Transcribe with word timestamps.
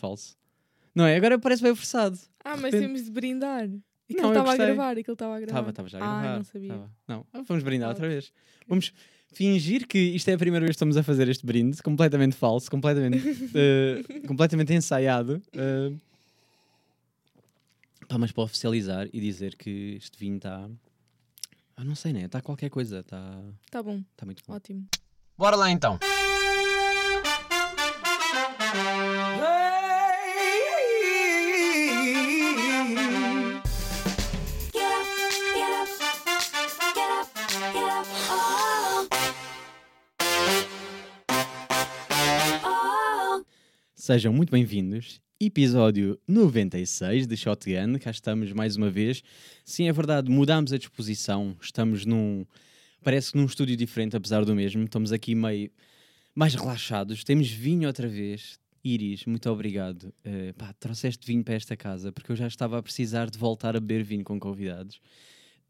Falso. 0.00 0.36
Não 0.94 1.04
é? 1.06 1.14
Agora 1.16 1.38
parece 1.38 1.62
bem 1.62 1.74
forçado. 1.74 2.18
Ah, 2.44 2.56
mas 2.56 2.72
repente- 2.72 2.80
temos 2.80 3.04
de 3.04 3.10
brindar. 3.10 3.66
E 4.08 4.14
que 4.14 4.20
Não, 4.20 4.30
ele 4.30 4.38
estava 4.40 4.52
a 4.52 4.56
gravar, 4.56 4.98
e 4.98 5.04
que 5.04 5.10
ele 5.10 5.14
estava 5.14 5.36
a 5.36 5.40
gravar. 5.40 5.60
Estava, 5.60 5.70
estava 5.70 5.88
já 5.88 5.98
a 5.98 6.02
Ah, 6.02 6.20
gravar. 6.22 6.36
não 6.38 6.44
sabia. 6.44 6.68
Tava. 6.68 6.90
Não, 7.06 7.26
ah, 7.32 7.42
vamos 7.46 7.62
brindar 7.62 7.88
Ah, 7.88 7.92
outra 7.92 8.08
vez. 8.08 8.32
Vamos 8.66 8.92
fingir 9.32 9.86
que 9.86 9.96
isto 9.98 10.28
é 10.28 10.32
a 10.32 10.38
primeira 10.38 10.64
vez 10.66 10.70
que 10.70 10.76
estamos 10.78 10.96
a 10.96 11.02
fazer 11.04 11.28
este 11.28 11.46
brinde, 11.46 11.80
completamente 11.80 12.34
falso, 12.34 12.68
completamente, 12.68 13.18
eh, 13.54 14.26
completamente 14.26 14.72
ensaiado. 14.72 15.40
eh. 15.52 15.92
Pá, 18.08 18.18
mas 18.18 18.32
para 18.32 18.42
oficializar 18.42 19.08
e 19.12 19.20
dizer 19.20 19.54
que 19.54 19.94
este 19.98 20.18
vinho 20.18 20.38
está. 20.38 20.68
Eu 21.78 21.84
não 21.84 21.94
sei, 21.94 22.12
né? 22.12 22.24
Está 22.24 22.40
qualquer 22.40 22.68
coisa. 22.68 22.98
Está 22.98 23.40
Tá 23.70 23.80
bom, 23.82 24.02
tá 24.16 24.26
muito 24.26 24.42
bom. 24.44 24.54
ótimo. 24.54 24.84
Bora 25.38 25.54
lá 25.54 25.70
então. 25.70 25.98
Sejam 44.12 44.32
muito 44.32 44.50
bem-vindos. 44.50 45.20
Episódio 45.38 46.18
96 46.26 47.28
de 47.28 47.36
Shotgun. 47.36 47.96
Cá 48.00 48.10
estamos 48.10 48.52
mais 48.52 48.74
uma 48.74 48.90
vez. 48.90 49.22
Sim, 49.64 49.86
é 49.86 49.92
verdade, 49.92 50.28
mudámos 50.28 50.72
a 50.72 50.78
disposição. 50.78 51.56
Estamos 51.62 52.04
num. 52.04 52.44
Parece 53.04 53.30
que 53.30 53.38
num 53.38 53.44
estúdio 53.44 53.76
diferente, 53.76 54.16
apesar 54.16 54.44
do 54.44 54.52
mesmo. 54.52 54.82
Estamos 54.82 55.12
aqui 55.12 55.32
meio 55.36 55.70
mais 56.34 56.56
relaxados. 56.56 57.22
Temos 57.22 57.48
vinho 57.52 57.86
outra 57.86 58.08
vez. 58.08 58.58
Iris, 58.82 59.26
muito 59.26 59.48
obrigado. 59.48 60.12
Eh, 60.24 60.54
pá, 60.58 60.72
trouxeste 60.72 61.24
vinho 61.24 61.44
para 61.44 61.54
esta 61.54 61.76
casa 61.76 62.10
porque 62.10 62.32
eu 62.32 62.36
já 62.36 62.48
estava 62.48 62.78
a 62.78 62.82
precisar 62.82 63.30
de 63.30 63.38
voltar 63.38 63.76
a 63.76 63.80
beber 63.80 64.02
vinho 64.02 64.24
com 64.24 64.40
convidados. 64.40 65.00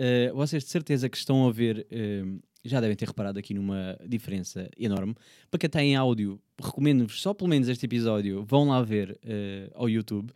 Uh, 0.01 0.35
vocês 0.35 0.65
de 0.65 0.71
certeza 0.71 1.11
que 1.11 1.19
estão 1.19 1.47
a 1.47 1.53
ver, 1.53 1.87
uh, 1.93 2.41
já 2.65 2.81
devem 2.81 2.97
ter 2.97 3.07
reparado 3.07 3.39
aqui 3.39 3.55
numa 3.55 3.99
diferença 4.07 4.69
enorme. 4.77 5.15
Para 5.51 5.59
quem 5.59 5.67
está 5.67 5.83
em 5.83 5.97
áudio, 5.97 6.41
recomendo-vos 6.61 7.21
só 7.21 7.33
pelo 7.33 7.49
menos 7.49 7.69
este 7.69 7.87
episódio, 7.87 8.45
vão 8.45 8.69
lá 8.69 8.83
ver 8.83 9.19
uh, 9.25 9.71
ao 9.75 9.89
YouTube, 9.89 10.33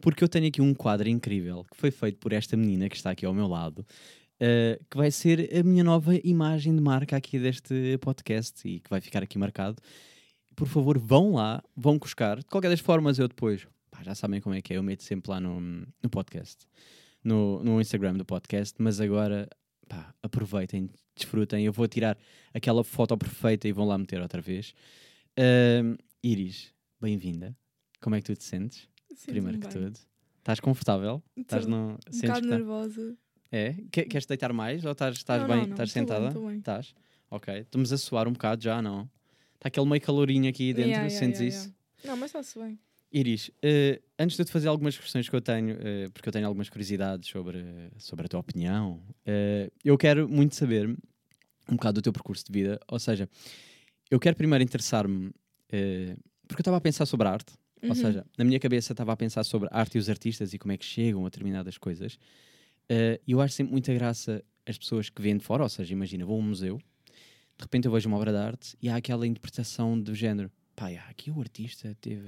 porque 0.00 0.24
eu 0.24 0.28
tenho 0.28 0.48
aqui 0.48 0.60
um 0.60 0.74
quadro 0.74 1.08
incrível 1.08 1.64
que 1.64 1.76
foi 1.76 1.90
feito 1.90 2.18
por 2.18 2.32
esta 2.32 2.56
menina 2.56 2.88
que 2.88 2.96
está 2.96 3.10
aqui 3.10 3.24
ao 3.24 3.34
meu 3.34 3.46
lado, 3.46 3.80
uh, 3.80 4.84
que 4.90 4.96
vai 4.96 5.10
ser 5.10 5.50
a 5.56 5.62
minha 5.62 5.84
nova 5.84 6.14
imagem 6.24 6.74
de 6.74 6.82
marca 6.82 7.16
aqui 7.16 7.38
deste 7.38 7.98
podcast 7.98 8.66
e 8.68 8.80
que 8.80 8.90
vai 8.90 9.00
ficar 9.00 9.22
aqui 9.22 9.38
marcado. 9.38 9.80
Por 10.56 10.66
favor, 10.66 10.98
vão 10.98 11.32
lá, 11.34 11.62
vão 11.76 11.98
buscar. 11.98 12.38
De 12.38 12.44
qualquer 12.44 12.68
das 12.68 12.80
formas, 12.80 13.18
eu 13.18 13.28
depois, 13.28 13.66
pá, 13.90 14.02
já 14.02 14.14
sabem 14.14 14.40
como 14.40 14.54
é 14.54 14.60
que 14.60 14.72
é, 14.72 14.76
eu 14.76 14.82
meto 14.82 15.02
sempre 15.02 15.30
lá 15.30 15.40
no, 15.40 15.60
no 15.60 16.10
podcast 16.10 16.66
no, 17.22 17.62
no 17.62 17.80
Instagram 17.80 18.14
do 18.14 18.24
podcast, 18.24 18.74
mas 18.78 19.00
agora 19.00 19.48
pá, 19.90 20.14
aproveitem, 20.22 20.88
desfrutem. 21.16 21.64
Eu 21.66 21.72
vou 21.72 21.86
tirar 21.88 22.16
aquela 22.54 22.84
foto 22.84 23.16
perfeita 23.18 23.66
e 23.68 23.72
vão 23.72 23.84
lá 23.86 23.98
meter 23.98 24.20
outra 24.22 24.40
vez. 24.40 24.72
Ahm, 25.36 25.96
Iris, 26.22 26.72
bem-vinda. 27.00 27.56
Como 28.00 28.14
é 28.14 28.20
que 28.20 28.26
tu 28.26 28.36
te 28.36 28.44
sentes? 28.44 28.88
Sinto-me 29.08 29.32
Primeiro 29.32 29.58
que 29.58 29.66
bem. 29.66 29.84
tudo. 29.90 29.98
Estás 30.38 30.60
confortável? 30.60 31.22
Estás 31.36 31.66
no. 31.66 31.76
Um 31.76 32.20
bocado 32.20 32.40
que 32.42 32.48
tá- 32.48 32.56
nervosa. 32.56 33.16
É? 33.52 33.72
Que- 33.90 34.04
queres 34.04 34.26
deitar 34.26 34.52
mais 34.52 34.84
ou 34.84 34.92
estás, 34.92 35.16
estás 35.16 35.42
Não, 35.42 35.48
bem? 35.48 35.56
não, 35.58 35.64
não, 35.66 35.72
Estás 35.72 35.92
bem, 35.92 36.02
sentada? 36.02 36.30
bem. 36.30 36.58
Estás? 36.58 36.94
Ok. 37.28 37.52
Estamos 37.58 37.92
a 37.92 37.98
suar 37.98 38.28
um 38.28 38.32
bocado 38.32 38.62
já, 38.62 38.80
não? 38.80 39.10
Está 39.56 39.68
aquele 39.68 39.86
meio 39.88 40.00
calorinho 40.00 40.48
aqui 40.48 40.72
dentro, 40.72 40.90
Yeah, 40.92 41.08
yeah, 41.08 41.18
sentes 41.18 41.40
yeah, 41.40 41.56
isso? 41.66 41.74
Não, 42.04 42.16
mas 42.16 42.26
está-se 42.30 42.58
bem. 42.58 42.78
Iris, 43.12 43.50
eh, 43.62 44.00
antes 44.18 44.36
de 44.36 44.42
eu 44.42 44.46
te 44.46 44.52
fazer 44.52 44.68
algumas 44.68 44.96
questões 44.96 45.28
que 45.28 45.34
eu 45.34 45.40
tenho, 45.40 45.76
eh, 45.80 46.08
porque 46.12 46.28
eu 46.28 46.32
tenho 46.32 46.46
algumas 46.46 46.68
curiosidades 46.68 47.28
sobre, 47.28 47.64
sobre 47.98 48.26
a 48.26 48.28
tua 48.28 48.40
opinião, 48.40 49.02
eh, 49.26 49.70
eu 49.84 49.98
quero 49.98 50.28
muito 50.28 50.54
saber 50.54 50.88
um 51.68 51.74
bocado 51.76 52.00
do 52.00 52.02
teu 52.04 52.12
percurso 52.12 52.44
de 52.44 52.52
vida. 52.52 52.78
Ou 52.88 52.98
seja, 53.00 53.28
eu 54.10 54.20
quero 54.20 54.36
primeiro 54.36 54.62
interessar-me, 54.62 55.30
porque 56.48 56.60
eu 56.60 56.62
estava 56.62 56.76
a 56.76 56.80
pensar 56.80 57.06
sobre 57.06 57.26
a 57.28 57.32
arte, 57.32 57.54
ou 57.82 57.88
Uhum. 57.90 57.94
seja, 57.94 58.26
na 58.36 58.44
minha 58.44 58.60
cabeça 58.60 58.92
estava 58.92 59.12
a 59.12 59.16
pensar 59.16 59.42
sobre 59.44 59.68
a 59.72 59.78
arte 59.80 59.96
e 59.96 59.98
os 59.98 60.08
artistas 60.10 60.52
e 60.52 60.58
como 60.58 60.72
é 60.72 60.76
que 60.76 60.84
chegam 60.84 61.22
a 61.24 61.28
determinadas 61.28 61.78
coisas. 61.78 62.18
E 62.90 63.32
eu 63.32 63.40
acho 63.40 63.54
sempre 63.54 63.72
muita 63.72 63.94
graça 63.94 64.44
as 64.66 64.76
pessoas 64.78 65.08
que 65.10 65.22
vêm 65.22 65.36
de 65.36 65.44
fora, 65.44 65.62
ou 65.62 65.68
seja, 65.68 65.92
imagina, 65.92 66.24
vou 66.26 66.36
a 66.36 66.38
um 66.40 66.42
museu, 66.42 66.78
de 66.78 67.62
repente 67.64 67.86
eu 67.86 67.92
vejo 67.92 68.08
uma 68.08 68.16
obra 68.18 68.32
de 68.32 68.38
arte 68.38 68.76
e 68.82 68.88
há 68.88 68.96
aquela 68.96 69.26
interpretação 69.26 69.98
do 70.00 70.14
género. 70.14 70.50
Pá, 70.80 70.88
aqui 71.10 71.30
o 71.30 71.38
artista 71.38 71.94
teve. 72.00 72.22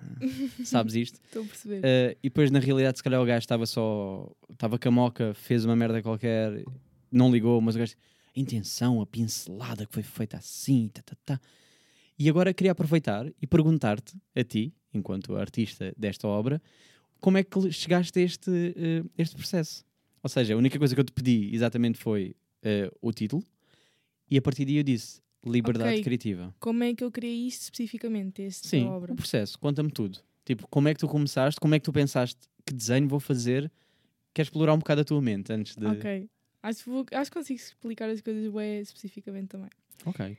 Sabes 0.64 0.94
isto? 0.94 1.20
Estou 1.28 1.42
a 1.42 1.46
perceber. 1.46 1.80
Uh, 1.80 2.16
e 2.22 2.30
depois, 2.30 2.50
na 2.50 2.58
realidade, 2.58 2.96
se 2.96 3.04
calhar 3.04 3.20
o 3.20 3.26
gajo 3.26 3.40
estava 3.40 3.66
só. 3.66 4.32
Estava 4.50 4.78
com 4.78 4.88
a 4.88 4.90
moca, 4.90 5.34
fez 5.34 5.66
uma 5.66 5.76
merda 5.76 6.00
qualquer, 6.00 6.64
não 7.10 7.30
ligou, 7.30 7.60
mas 7.60 7.74
o 7.74 7.78
gajo. 7.78 7.94
A 8.34 8.40
intenção, 8.40 9.02
a 9.02 9.04
pincelada 9.04 9.84
que 9.84 9.92
foi 9.92 10.02
feita 10.02 10.38
assim, 10.38 10.88
tá, 10.88 11.02
tá, 11.02 11.14
tá. 11.22 11.40
E 12.18 12.30
agora 12.30 12.54
queria 12.54 12.72
aproveitar 12.72 13.30
e 13.42 13.46
perguntar-te, 13.46 14.16
a 14.34 14.42
ti, 14.42 14.74
enquanto 14.94 15.36
artista 15.36 15.92
desta 15.94 16.26
obra, 16.26 16.62
como 17.20 17.36
é 17.36 17.44
que 17.44 17.70
chegaste 17.70 18.18
a 18.18 18.22
este, 18.22 18.50
uh, 18.50 19.10
este 19.18 19.36
processo? 19.36 19.84
Ou 20.22 20.30
seja, 20.30 20.54
a 20.54 20.56
única 20.56 20.78
coisa 20.78 20.94
que 20.94 21.00
eu 21.02 21.04
te 21.04 21.12
pedi 21.12 21.54
exatamente 21.54 21.98
foi 21.98 22.34
uh, 22.64 22.96
o 23.02 23.12
título, 23.12 23.44
e 24.30 24.38
a 24.38 24.40
partir 24.40 24.64
daí 24.64 24.78
eu 24.78 24.82
disse 24.82 25.20
liberdade 25.44 25.92
Ok. 25.94 26.02
criativa. 26.04 26.54
Como 26.60 26.82
é 26.84 26.94
que 26.94 27.02
eu 27.04 27.10
criei 27.10 27.46
isto 27.46 27.62
especificamente, 27.62 28.42
esta 28.42 28.68
Sim, 28.68 28.86
obra? 28.86 29.12
o 29.12 29.16
processo, 29.16 29.58
conta-me 29.58 29.90
tudo. 29.90 30.18
Tipo, 30.44 30.66
como 30.68 30.88
é 30.88 30.94
que 30.94 31.00
tu 31.00 31.08
começaste, 31.08 31.60
como 31.60 31.74
é 31.74 31.78
que 31.78 31.84
tu 31.84 31.92
pensaste, 31.92 32.40
que 32.66 32.72
desenho 32.74 33.08
vou 33.08 33.20
fazer? 33.20 33.70
Queres 34.34 34.48
explorar 34.48 34.74
um 34.74 34.78
bocado 34.78 35.02
a 35.02 35.04
tua 35.04 35.20
mente 35.20 35.52
antes 35.52 35.76
de... 35.76 35.86
Ok. 35.86 36.28
Acho, 36.62 36.84
que 36.84 36.90
vou- 36.90 37.06
acho 37.12 37.30
que 37.30 37.36
consigo 37.36 37.60
explicar 37.60 38.08
as 38.08 38.20
coisas 38.20 38.52
bem 38.52 38.80
especificamente 38.80 39.48
também. 39.48 39.68
Ok. 40.04 40.36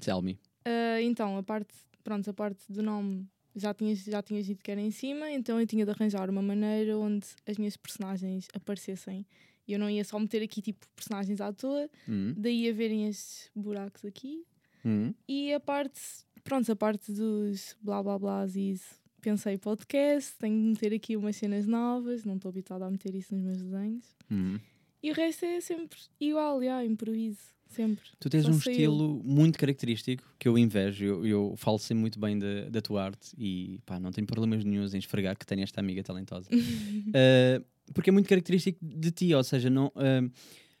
Tell 0.00 0.22
me. 0.22 0.38
Ah, 0.64 1.00
então, 1.02 1.36
a 1.36 1.42
parte, 1.42 1.74
pronto, 2.04 2.28
a 2.30 2.32
parte 2.32 2.70
do 2.72 2.82
nome 2.82 3.26
já 3.56 3.74
tinhas, 3.74 3.98
já 4.04 4.22
tinhas 4.22 4.46
dito 4.46 4.62
que 4.62 4.70
era 4.70 4.80
em 4.80 4.90
cima, 4.92 5.30
então 5.32 5.60
eu 5.60 5.66
tinha 5.66 5.84
de 5.84 5.90
arranjar 5.90 6.30
uma 6.30 6.40
maneira 6.42 6.96
onde 6.96 7.26
as 7.46 7.58
minhas 7.58 7.76
personagens 7.76 8.46
aparecessem. 8.54 9.26
E 9.68 9.74
eu 9.74 9.78
não 9.78 9.88
ia 9.90 10.02
só 10.02 10.18
meter 10.18 10.42
aqui 10.42 10.62
tipo 10.62 10.86
personagens 10.96 11.40
à 11.40 11.52
toa, 11.52 11.88
Hum, 12.08 12.34
daí 12.36 12.68
a 12.68 12.72
verem 12.72 13.06
estes 13.06 13.50
buracos 13.54 14.04
aqui. 14.04 14.42
hum, 14.84 15.12
E 15.28 15.52
a 15.52 15.60
parte, 15.60 16.00
pronto, 16.42 16.72
a 16.72 16.76
parte 16.76 17.12
dos 17.12 17.76
blá 17.82 18.02
blá 18.02 18.18
blás 18.18 18.56
e 18.56 18.70
isso. 18.70 18.96
Pensei 19.20 19.58
podcast, 19.58 20.34
tenho 20.38 20.56
de 20.56 20.68
meter 20.70 20.94
aqui 20.94 21.16
umas 21.16 21.36
cenas 21.36 21.66
novas, 21.66 22.24
não 22.24 22.36
estou 22.36 22.48
habituada 22.50 22.86
a 22.86 22.90
meter 22.90 23.14
isso 23.14 23.34
nos 23.34 23.44
meus 23.44 23.62
desenhos. 23.62 24.16
hum. 24.30 24.58
E 25.02 25.10
o 25.10 25.14
resto 25.14 25.44
é 25.44 25.60
sempre 25.60 25.98
igual, 26.20 26.60
já, 26.62 26.84
improviso, 26.84 27.38
sempre. 27.68 28.04
Tu 28.18 28.28
tens 28.30 28.44
Só 28.44 28.50
um 28.50 28.60
sei 28.60 28.72
eu. 28.72 28.76
estilo 28.92 29.22
muito 29.24 29.56
característico 29.58 30.24
que 30.38 30.48
eu 30.48 30.56
invejo. 30.58 31.04
Eu, 31.04 31.26
eu 31.26 31.54
falo 31.56 31.78
sempre 31.78 32.00
muito 32.00 32.18
bem 32.18 32.36
da, 32.38 32.68
da 32.70 32.80
tua 32.80 33.04
arte 33.04 33.32
e 33.38 33.78
pá, 33.86 34.00
não 34.00 34.10
tenho 34.10 34.26
problemas 34.26 34.64
nenhums 34.64 34.94
em 34.94 34.98
esfregar 34.98 35.36
que 35.36 35.46
tenho 35.46 35.62
esta 35.62 35.78
amiga 35.80 36.02
talentosa. 36.02 36.48
Uh, 36.52 37.64
porque 37.92 38.10
é 38.10 38.12
muito 38.12 38.28
característico 38.28 38.78
de 38.82 39.10
ti, 39.10 39.34
ou 39.34 39.44
seja, 39.44 39.68
não, 39.68 39.86
uh, 39.88 40.30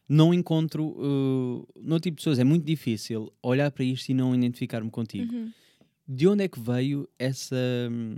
não 0.08 0.32
encontro 0.32 0.86
uh, 0.86 1.66
no 1.76 2.00
tipo 2.00 2.16
de 2.16 2.20
pessoas. 2.20 2.38
É 2.38 2.44
muito 2.44 2.64
difícil 2.64 3.32
olhar 3.42 3.70
para 3.70 3.84
isto 3.84 4.08
e 4.08 4.14
não 4.14 4.34
identificar-me 4.34 4.90
contigo. 4.90 5.34
Uhum. 5.34 5.52
De 6.06 6.26
onde 6.26 6.44
é 6.44 6.48
que 6.48 6.58
veio 6.58 7.06
essa, 7.18 7.56
hum, 7.90 8.16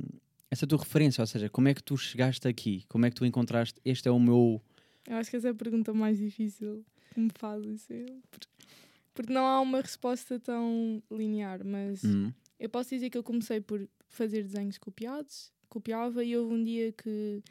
essa 0.51 0.67
tua 0.67 0.79
referência? 0.79 1.21
Ou 1.21 1.27
seja, 1.27 1.49
como 1.49 1.69
é 1.69 1.75
que 1.75 1.83
tu 1.83 1.97
chegaste 1.97 2.47
aqui? 2.47 2.85
Como 2.89 3.05
é 3.05 3.11
que 3.11 3.17
tu 3.17 3.25
encontraste? 3.25 3.81
Este 3.85 4.09
é 4.09 4.11
o 4.13 4.21
meu. 4.21 4.63
Eu 5.09 5.17
acho 5.17 5.29
que 5.29 5.37
essa 5.37 5.49
é 5.49 5.51
a 5.51 5.55
pergunta 5.55 5.93
mais 5.93 6.19
difícil 6.19 6.85
que 7.13 7.19
me 7.19 7.31
fazem 7.35 7.77
sempre. 7.77 8.49
Porque 9.13 9.33
não 9.33 9.45
há 9.45 9.61
uma 9.61 9.81
resposta 9.81 10.39
tão 10.39 11.03
linear, 11.11 11.65
mas 11.65 12.05
Hum, 12.05 12.33
eu 12.61 12.69
posso 12.69 12.91
dizer 12.91 13.11
que 13.11 13.19
eu 13.19 13.23
comecei 13.25 13.61
por 13.61 13.89
fazer 14.09 14.43
desenhos 14.43 14.79
copiados, 14.79 15.53
copiava 15.69 16.23
e 16.23 16.37
houve 16.37 16.55
um 16.55 16.63
dia 16.63 16.93
que 16.93 17.43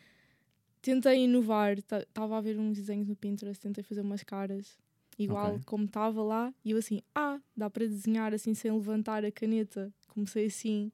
tentei 0.82 1.24
inovar, 1.24 1.78
estava 1.78 2.38
a 2.38 2.42
ver 2.42 2.58
uns 2.58 2.78
desenhos 2.78 3.08
no 3.08 3.16
Pinterest, 3.16 3.62
tentei 3.62 3.84
fazer 3.84 4.02
umas 4.02 4.24
caras 4.24 4.78
igual 5.18 5.54
Ok. 5.56 5.64
como 5.66 5.86
estava 5.86 6.22
lá 6.24 6.54
e 6.64 6.72
eu 6.72 6.78
assim, 6.78 7.02
ah, 7.14 7.40
dá 7.56 7.70
para 7.70 7.86
desenhar 7.88 8.34
assim 8.34 8.54
sem 8.54 8.72
levantar 8.72 9.26
a 9.26 9.32
caneta. 9.32 9.94
Comecei 10.08 10.46
assim 10.46 10.92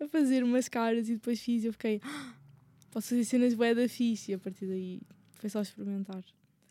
a 0.00 0.06
fazer 0.08 0.42
umas 0.44 0.68
caras 0.68 1.08
e 1.08 1.14
depois 1.14 1.40
fiz 1.40 1.64
e 1.64 1.66
eu 1.66 1.72
fiquei, 1.72 2.00
ah, 2.04 2.34
posso 2.90 3.08
fazer 3.10 3.24
cenas 3.24 3.54
bué 3.54 3.74
da 3.74 3.88
fixe 3.88 4.30
e 4.32 4.34
a 4.34 4.38
partir 4.38 4.66
daí 4.66 5.00
foi 5.32 5.50
só 5.50 5.60
experimentar. 5.62 6.22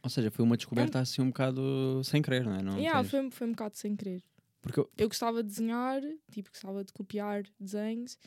ou 0.01 0.09
seja, 0.09 0.31
foi 0.31 0.43
uma 0.45 0.55
descoberta 0.57 0.99
assim 0.99 1.21
um 1.21 1.27
bocado 1.27 2.01
sem 2.03 2.21
querer, 2.21 2.43
não 2.45 2.55
é? 2.55 2.61
Não 2.61 2.77
yeah, 2.77 3.03
foi, 3.07 3.29
foi 3.31 3.47
um 3.47 3.51
bocado 3.51 3.75
sem 3.77 3.95
querer. 3.95 4.23
Porque 4.61 4.79
eu- 4.79 4.89
Eu 4.97 5.07
gostava 5.09 5.43
de 5.43 5.49
desenhar, 5.49 6.01
tipo, 6.31 6.49
gostava 6.49 6.83
de 6.85 6.93
copiar 6.93 7.43
desenhos, 7.59 8.17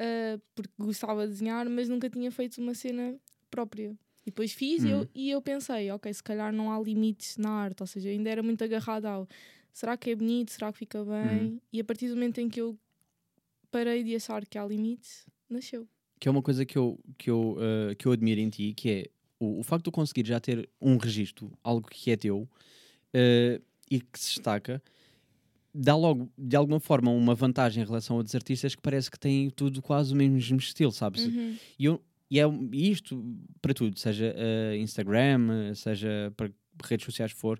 ah, 0.00 0.40
porque 0.54 0.72
gostava 0.78 1.26
de 1.26 1.32
desenhar, 1.32 1.68
mas 1.70 1.88
nunca 1.88 2.10
tinha 2.10 2.30
feito 2.32 2.60
uma 2.60 2.74
cena 2.74 3.16
própria. 3.50 3.90
E 4.22 4.26
depois 4.26 4.52
fiz 4.52 4.82
e, 4.84 4.86
Uhum. 4.86 5.00
eu, 5.00 5.08
e 5.14 5.30
eu 5.30 5.42
pensei, 5.42 5.90
ok, 5.90 6.12
se 6.12 6.22
calhar 6.22 6.52
não 6.52 6.70
há 6.72 6.78
limites 6.80 7.36
na 7.36 7.50
arte, 7.50 7.82
ou 7.82 7.86
seja, 7.86 8.08
eu 8.08 8.12
ainda 8.12 8.30
era 8.30 8.42
muito 8.42 8.62
agarrada 8.62 9.10
ao 9.10 9.28
será 9.72 9.96
que 9.96 10.10
é 10.10 10.14
bonito, 10.16 10.50
será 10.50 10.72
que 10.72 10.78
fica 10.78 11.04
bem? 11.04 11.42
Uhum. 11.42 11.60
E 11.72 11.80
a 11.80 11.84
partir 11.84 12.08
do 12.08 12.14
momento 12.14 12.38
em 12.38 12.48
que 12.48 12.60
eu 12.60 12.76
parei 13.70 14.02
de 14.02 14.14
achar 14.16 14.44
que 14.44 14.58
há 14.58 14.66
limites, 14.66 15.24
nasceu. 15.48 15.86
que 16.18 16.28
é 16.28 16.30
uma 16.30 16.42
coisa 16.42 16.66
que 16.66 16.76
eu, 16.76 16.98
que 17.16 17.30
eu, 17.30 17.56
uh, 17.56 17.96
que 17.96 18.06
eu 18.06 18.12
admiro 18.12 18.40
em 18.40 18.50
ti, 18.50 18.74
que 18.74 18.90
é 18.90 19.06
o, 19.38 19.60
o 19.60 19.62
facto 19.62 19.84
de 19.84 19.90
tu 19.90 19.92
conseguir 19.92 20.26
já 20.26 20.38
ter 20.38 20.68
um 20.80 20.96
registro, 20.96 21.50
algo 21.62 21.88
que 21.88 22.10
é 22.10 22.16
teu 22.16 22.40
uh, 22.40 23.62
e 23.90 24.00
que 24.00 24.18
se 24.18 24.34
destaca, 24.34 24.82
dá 25.72 25.96
logo, 25.96 26.30
de 26.36 26.56
alguma 26.56 26.80
forma, 26.80 27.10
uma 27.10 27.34
vantagem 27.34 27.82
em 27.82 27.86
relação 27.86 28.16
a 28.16 28.18
outros 28.18 28.34
artistas 28.34 28.74
que 28.74 28.82
parece 28.82 29.10
que 29.10 29.18
têm 29.18 29.50
tudo 29.50 29.80
quase 29.80 30.12
o 30.12 30.16
mesmo 30.16 30.58
estilo, 30.58 30.92
sabes? 30.92 31.24
Uhum. 31.24 31.56
E, 31.78 31.84
eu, 31.84 32.02
e 32.30 32.38
é 32.38 32.44
isto 32.72 33.22
para 33.60 33.74
tudo, 33.74 33.98
seja 33.98 34.34
uh, 34.34 34.76
Instagram, 34.76 35.74
seja 35.74 36.32
para 36.36 36.50
redes 36.84 37.04
sociais 37.04 37.32
for, 37.32 37.58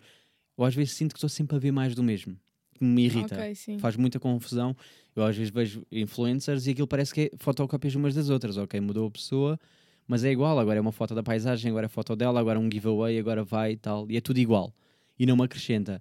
eu 0.56 0.64
às 0.64 0.74
vezes 0.74 0.92
sinto 0.94 1.12
que 1.12 1.18
estou 1.18 1.28
sempre 1.28 1.56
a 1.56 1.58
ver 1.58 1.72
mais 1.72 1.94
do 1.94 2.02
mesmo, 2.02 2.36
que 2.74 2.84
me 2.84 3.04
irrita 3.06 3.34
Ok, 3.34 3.54
sim. 3.54 3.78
faz 3.78 3.96
muita 3.96 4.20
confusão. 4.20 4.76
Eu 5.14 5.24
às 5.24 5.36
vezes 5.36 5.52
vejo 5.52 5.84
influencers 5.90 6.66
e 6.66 6.70
aquilo 6.70 6.86
parece 6.86 7.12
que 7.12 7.20
é 7.22 7.30
fotocópias 7.38 7.94
umas 7.94 8.14
das 8.14 8.28
outras. 8.28 8.56
Ok, 8.56 8.80
mudou 8.80 9.08
a 9.08 9.10
pessoa, 9.10 9.58
mas 10.06 10.22
é 10.22 10.30
igual. 10.30 10.58
Agora 10.58 10.78
é 10.78 10.80
uma 10.80 10.92
foto 10.92 11.14
da 11.14 11.22
paisagem, 11.22 11.70
agora 11.70 11.86
é 11.86 11.88
foto 11.88 12.14
dela, 12.14 12.38
agora 12.38 12.58
é 12.58 12.62
um 12.62 12.70
giveaway, 12.70 13.18
agora 13.18 13.42
vai 13.42 13.72
e 13.72 13.76
tal. 13.76 14.08
E 14.10 14.16
é 14.16 14.20
tudo 14.20 14.38
igual. 14.38 14.72
E 15.18 15.26
não 15.26 15.36
me 15.36 15.42
acrescenta. 15.42 16.00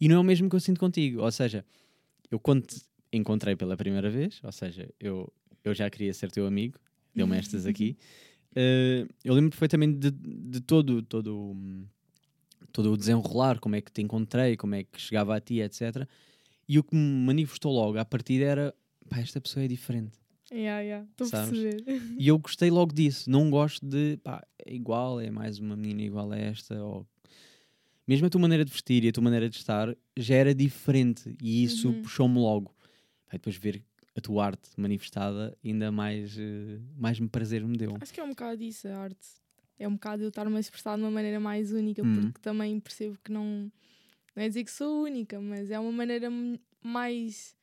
E 0.00 0.08
não 0.08 0.16
é 0.16 0.18
o 0.18 0.24
mesmo 0.24 0.48
que 0.50 0.56
eu 0.56 0.60
sinto 0.60 0.80
contigo. 0.80 1.22
Ou 1.22 1.30
seja, 1.30 1.64
eu 2.30 2.40
quando 2.40 2.66
te 2.66 2.80
encontrei 3.12 3.54
pela 3.54 3.76
primeira 3.76 4.10
vez, 4.10 4.40
ou 4.42 4.52
seja, 4.52 4.88
eu, 4.98 5.32
eu 5.64 5.74
já 5.74 5.88
queria 5.88 6.12
ser 6.12 6.30
teu 6.30 6.46
amigo, 6.46 6.78
deu-me 7.14 7.36
estas 7.36 7.66
aqui. 7.66 7.96
eh, 8.54 9.06
eu 9.24 9.34
lembro 9.34 9.50
perfeitamente 9.50 9.98
de, 9.98 10.10
de 10.10 10.60
todo, 10.60 11.02
todo, 11.02 11.56
todo 12.72 12.92
o 12.92 12.96
desenrolar, 12.96 13.58
como 13.60 13.76
é 13.76 13.80
que 13.80 13.92
te 13.92 14.02
encontrei, 14.02 14.56
como 14.56 14.74
é 14.74 14.84
que 14.84 15.00
chegava 15.00 15.36
a 15.36 15.40
ti, 15.40 15.60
etc. 15.60 16.06
E 16.68 16.78
o 16.78 16.84
que 16.84 16.94
me 16.94 17.26
manifestou 17.26 17.72
logo 17.72 17.98
à 17.98 18.04
partida 18.04 18.44
era 18.44 18.74
pá, 19.08 19.18
esta 19.18 19.40
pessoa 19.40 19.64
é 19.64 19.68
diferente. 19.68 20.18
Yeah, 20.52 20.80
yeah. 20.80 21.06
Estou 21.12 21.26
a 21.38 21.46
perceber. 21.46 21.84
E 22.18 22.26
eu 22.26 22.36
gostei 22.38 22.70
logo 22.70 22.92
disso. 22.92 23.30
Não 23.30 23.48
gosto 23.50 23.86
de 23.86 24.16
pá, 24.24 24.44
é 24.66 24.74
igual, 24.74 25.20
é 25.20 25.30
mais 25.30 25.58
uma 25.60 25.76
menina 25.76 26.02
igual 26.02 26.32
a 26.32 26.36
esta. 26.38 26.82
Ou... 26.82 27.06
Mesmo 28.06 28.26
a 28.26 28.30
tua 28.30 28.40
maneira 28.40 28.64
de 28.64 28.72
vestir 28.72 29.04
e 29.04 29.08
a 29.08 29.12
tua 29.12 29.22
maneira 29.22 29.48
de 29.48 29.56
estar 29.56 29.94
já 30.16 30.34
era 30.34 30.52
diferente. 30.52 31.36
E 31.40 31.62
isso 31.62 31.88
Uhum. 31.90 32.02
puxou-me 32.02 32.38
logo. 32.38 32.74
Vai 33.28 33.34
depois 33.38 33.54
ver 33.56 33.84
a 34.16 34.20
tua 34.20 34.46
arte 34.46 34.68
manifestada, 34.76 35.56
ainda 35.64 35.90
mais, 35.92 36.36
eh, 36.38 36.78
mais 36.96 37.18
me 37.20 37.28
prazer 37.28 37.64
me 37.64 37.76
deu. 37.76 37.96
Acho 38.00 38.12
que 38.12 38.20
é 38.20 38.24
um 38.24 38.30
bocado 38.30 38.62
isso, 38.62 38.88
a 38.88 38.96
arte. 38.96 39.26
É 39.78 39.88
um 39.88 39.92
bocado 39.94 40.22
eu 40.22 40.28
estar-me 40.28 40.56
a 40.56 40.60
expressar 40.60 40.96
de 40.96 41.02
uma 41.02 41.10
maneira 41.10 41.40
mais 41.40 41.72
única, 41.72 42.02
Hum. 42.02 42.22
porque 42.22 42.40
também 42.40 42.78
percebo 42.80 43.16
que 43.24 43.32
não. 43.32 43.70
Não 44.36 44.42
é 44.42 44.48
dizer 44.48 44.64
que 44.64 44.70
sou 44.70 45.02
única, 45.04 45.40
mas 45.40 45.70
é 45.70 45.78
uma 45.78 45.92
maneira 45.92 46.28
mais. 46.82 47.56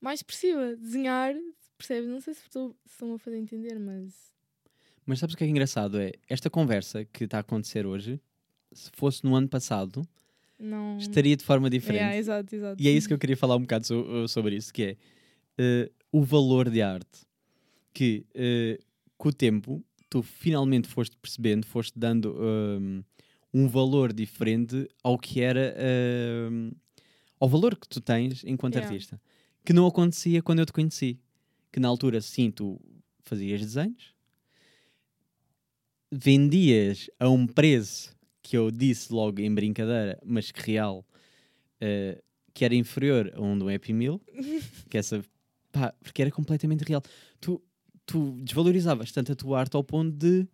mais 0.00 0.20
expressiva. 0.20 0.76
Desenhar, 0.76 1.34
percebes? 1.78 2.08
Não 2.10 2.20
sei 2.20 2.34
se 2.34 2.42
estou 2.42 2.76
se 2.84 2.92
estou-me 2.92 3.14
a 3.14 3.18
fazer 3.18 3.38
entender, 3.38 3.78
mas. 3.78 4.32
Mas 5.06 5.18
sabes 5.18 5.34
o 5.34 5.38
que 5.38 5.44
é 5.44 5.48
engraçado? 5.48 5.98
É 6.00 6.12
esta 6.28 6.48
conversa 6.50 7.04
que 7.06 7.24
está 7.24 7.38
a 7.38 7.40
acontecer 7.40 7.86
hoje, 7.86 8.20
se 8.72 8.90
fosse 8.94 9.24
no 9.24 9.34
ano 9.34 9.48
passado, 9.48 10.06
Não. 10.62 10.96
estaria 10.98 11.36
de 11.36 11.44
forma 11.44 11.68
diferente. 11.68 12.00
Yeah, 12.00 12.16
exato, 12.16 12.54
exato. 12.54 12.82
E 12.82 12.88
é 12.88 12.92
isso 12.92 13.08
que 13.08 13.14
eu 13.14 13.18
queria 13.18 13.36
falar 13.36 13.56
um 13.56 13.60
bocado 13.62 13.86
so- 13.86 14.28
sobre 14.28 14.56
isso, 14.56 14.72
que 14.72 14.82
é 14.82 14.96
eh, 15.58 15.90
o 16.10 16.22
valor 16.22 16.70
de 16.70 16.80
arte. 16.80 17.26
Que 17.92 18.24
eh, 18.34 18.78
com 19.18 19.28
o 19.28 19.32
tempo 19.32 19.84
tu 20.08 20.22
finalmente 20.22 20.88
foste 20.88 21.16
percebendo, 21.16 21.66
foste 21.66 21.98
dando 21.98 22.36
hum, 22.38 23.02
um 23.52 23.66
valor 23.68 24.12
diferente 24.12 24.88
ao 25.02 25.18
que 25.18 25.40
era 25.40 25.74
ao 27.40 27.48
valor 27.48 27.76
que 27.76 27.88
tu 27.88 28.00
tens 28.00 28.42
enquanto 28.44 28.74
Yeah. 28.76 28.88
artista. 28.90 29.20
Que 29.64 29.72
não 29.72 29.86
acontecia 29.86 30.42
quando 30.42 30.60
eu 30.60 30.66
te 30.66 30.72
conheci. 30.72 31.18
Que 31.70 31.80
na 31.80 31.88
altura 31.88 32.20
sim, 32.20 32.50
tu 32.50 32.80
fazias 33.24 33.60
desenhos, 33.60 34.14
vendias 36.10 37.08
a 37.18 37.28
um 37.28 37.46
preço 37.46 38.14
que 38.42 38.56
eu 38.56 38.70
disse 38.70 39.12
logo 39.12 39.40
em 39.40 39.54
brincadeira, 39.54 40.18
mas 40.24 40.50
que 40.50 40.60
real, 40.60 41.06
eh, 41.80 42.22
que 42.52 42.64
era 42.64 42.74
inferior 42.74 43.32
a 43.34 43.40
um 43.40 43.56
do 43.56 43.68
Happy 43.68 43.92
Meal, 43.92 44.20
que 44.90 44.98
essa, 44.98 45.22
pá, 45.70 45.94
porque 46.02 46.22
era 46.22 46.30
completamente 46.30 46.82
real. 46.82 47.02
Tu, 47.40 47.62
tu 48.04 48.32
desvalorizavas 48.42 49.12
tanto 49.12 49.32
a 49.32 49.36
tua 49.36 49.60
arte 49.60 49.76
ao 49.76 49.84
ponto 49.84 50.10
de, 50.10 50.46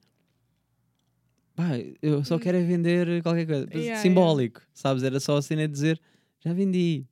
pá, 1.55 1.71
eu 2.03 2.25
só 2.25 2.39
quero 2.39 2.59
é 2.59 2.63
vender 2.63 3.23
qualquer 3.23 3.47
coisa, 3.47 3.67
Hum. 3.67 3.79
Yeah, 3.79 4.01
simbólico, 4.01 4.63
sabes? 4.73 5.03
Era 5.03 5.19
só 5.19 5.37
a 5.37 5.43
cena 5.43 5.67
de 5.67 5.73
dizer, 5.73 6.01
já 6.41 6.53
vendi. 6.53 7.05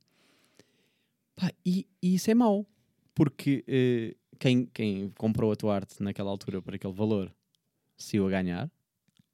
Pá, 1.35 1.51
e, 1.65 1.87
e 2.03 2.15
isso 2.15 2.31
é 2.31 2.35
mau, 2.35 2.67
porque 3.15 3.65
eh, 3.67 4.15
quem, 4.39 4.67
quem 4.67 5.11
comprou 5.19 5.51
a 5.51 5.57
tua 5.57 5.75
arte 5.75 6.03
naquela 6.03 6.31
altura 6.31 6.63
por 6.63 6.75
aquele 6.75 6.93
valor, 6.93 7.35
se 7.97 8.21
o 8.21 8.27
a 8.27 8.31
ganhar, 8.31 8.71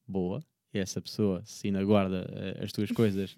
boa, 0.07 0.43
e 0.73 0.79
essa 0.79 1.01
pessoa, 1.01 1.43
se 1.45 1.67
ainda 1.69 1.85
guarda 1.85 2.27
eh, 2.33 2.65
as 2.65 2.73
tuas 2.73 2.91
coisas, 2.93 3.37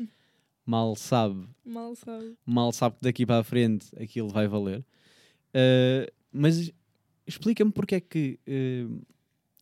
mal 0.65 0.95
sabe 0.97 1.47
Mal 1.65 1.95
sabe. 1.95 2.37
mal 2.47 2.73
sabe 2.73 2.97
que 2.97 3.03
daqui 3.03 3.27
para 3.27 3.41
a 3.41 3.45
frente 3.45 3.87
aquilo 4.01 4.29
vai 4.29 4.47
valer. 4.47 4.81
Uh, 5.51 6.11
mas 6.33 6.73
explica-me 7.27 7.71
porque 7.71 7.97
é 7.97 8.01
que 8.01 8.39
uh, 8.49 9.07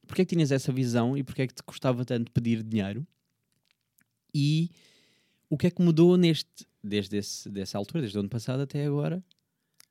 porque 0.07 0.23
é 0.23 0.25
que 0.25 0.35
tinhas 0.35 0.51
essa 0.51 0.73
visão 0.73 1.17
e 1.17 1.23
porque 1.23 1.43
é 1.43 1.47
que 1.47 1.55
te 1.55 1.63
custava 1.63 2.05
tanto 2.05 2.31
pedir 2.33 2.63
dinheiro 2.63 3.07
e 4.35 4.71
o 5.49 5.57
que 5.59 5.67
é 5.67 5.71
que 5.71 5.83
mudou 5.83 6.17
neste 6.17 6.67
desde 6.83 7.17
esse, 7.19 7.49
dessa 7.49 7.79
altura, 7.79 8.01
desde 8.01 8.19
o 8.19 8.21
ano 8.21 8.29
passado 8.29 8.63
até 8.63 8.85
agora? 8.85 9.23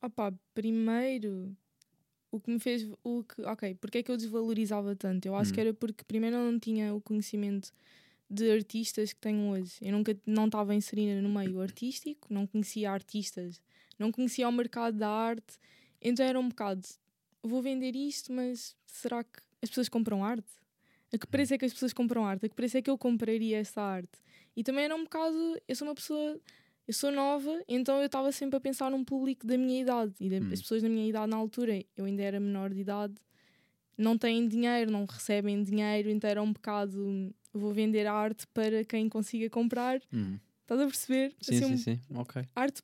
Opa, 0.02 0.34
primeiro, 0.54 1.56
o 2.32 2.40
que 2.40 2.50
me 2.50 2.60
fez. 2.60 2.88
O 3.04 3.24
que, 3.24 3.42
ok, 3.44 3.76
porque 3.76 4.00
é 4.00 4.04
que 4.04 4.12
eu 4.12 4.18
desvalorizava 4.18 4.96
tanto? 4.96 5.26
Eu 5.28 5.36
acho 5.36 5.52
Hum. 5.52 5.54
que 5.56 5.62
era 5.62 5.74
porque 5.74 6.04
primeiro 6.04 6.36
eu 6.38 6.52
não 6.52 6.60
tinha 6.60 6.94
o 6.94 7.02
conhecimento 7.02 7.72
de 8.30 8.50
artistas 8.50 9.12
que 9.14 9.20
tenho 9.20 9.50
hoje. 9.52 9.74
Eu 9.82 9.92
nunca 9.92 10.18
não 10.26 10.46
estava 10.46 10.74
inserida 10.74 11.22
no 11.22 11.30
meio 11.30 11.60
artístico, 11.60 12.28
não 12.34 12.48
conhecia 12.48 12.90
artistas, 12.92 13.60
não 14.00 14.12
conhecia 14.12 14.48
o 14.48 14.52
mercado 14.52 14.98
da 14.98 15.10
arte, 15.10 15.58
então 16.02 16.26
era 16.26 16.40
um 16.40 16.48
bocado. 16.48 16.88
Vou 17.44 17.62
vender 17.62 17.96
isto, 17.96 18.32
mas 18.32 18.76
será 18.86 19.24
que 19.24 19.40
as 19.62 19.70
pessoas 19.70 19.90
compram 19.90 20.24
arte? 20.24 20.48
A 21.14 21.18
que 21.18 21.28
preço 21.28 21.54
é 21.54 21.58
que 21.58 21.66
as 21.66 21.74
pessoas 21.74 21.92
compram 21.92 22.26
arte? 22.26 22.46
A 22.46 22.50
que 22.50 22.56
preço 22.56 22.78
é 22.78 22.82
que 22.82 22.90
eu 22.90 22.98
compraria 22.98 23.58
essa 23.58 23.82
arte? 23.82 24.18
E 24.56 24.64
também 24.64 24.86
era 24.86 24.96
um 24.96 25.04
bocado. 25.04 25.60
Eu 25.68 25.76
sou 25.76 25.86
uma 25.88 25.96
pessoa 25.96 26.40
eu 26.88 26.94
sou 26.94 27.12
nova, 27.12 27.62
então 27.68 28.00
eu 28.00 28.06
estava 28.06 28.32
sempre 28.32 28.58
a 28.58 28.60
pensar 28.60 28.90
num 28.92 29.04
público 29.04 29.46
da 29.48 29.58
minha 29.58 29.82
idade. 29.82 30.14
E 30.20 30.30
Hum. 30.36 30.50
as 30.52 30.62
pessoas 30.62 30.82
da 30.82 30.90
minha 30.90 31.08
idade 31.08 31.30
na 31.30 31.38
altura, 31.38 31.84
eu 31.96 32.06
ainda 32.06 32.22
era 32.24 32.40
menor 32.40 32.74
de 32.74 32.82
idade, 32.82 33.16
não 33.98 34.18
têm 34.18 34.48
dinheiro, 34.48 34.92
não 34.92 35.06
recebem 35.06 35.62
dinheiro, 35.64 36.10
então 36.10 36.30
era 36.30 36.42
um 36.42 36.52
bocado. 36.54 37.34
Vou 37.54 37.74
vender 37.74 38.08
arte 38.08 38.48
para 38.48 38.84
quem 38.86 39.10
consiga 39.10 39.50
comprar. 39.50 40.02
Hum. 40.14 40.40
Estás 40.62 40.80
a 40.82 40.86
perceber? 40.86 41.36
Sim, 41.42 41.56
Assim, 41.58 41.68
sim, 41.68 41.74
um- 41.74 41.78
sim. 41.78 42.00
Ok. 42.16 42.44
Arte, 42.56 42.82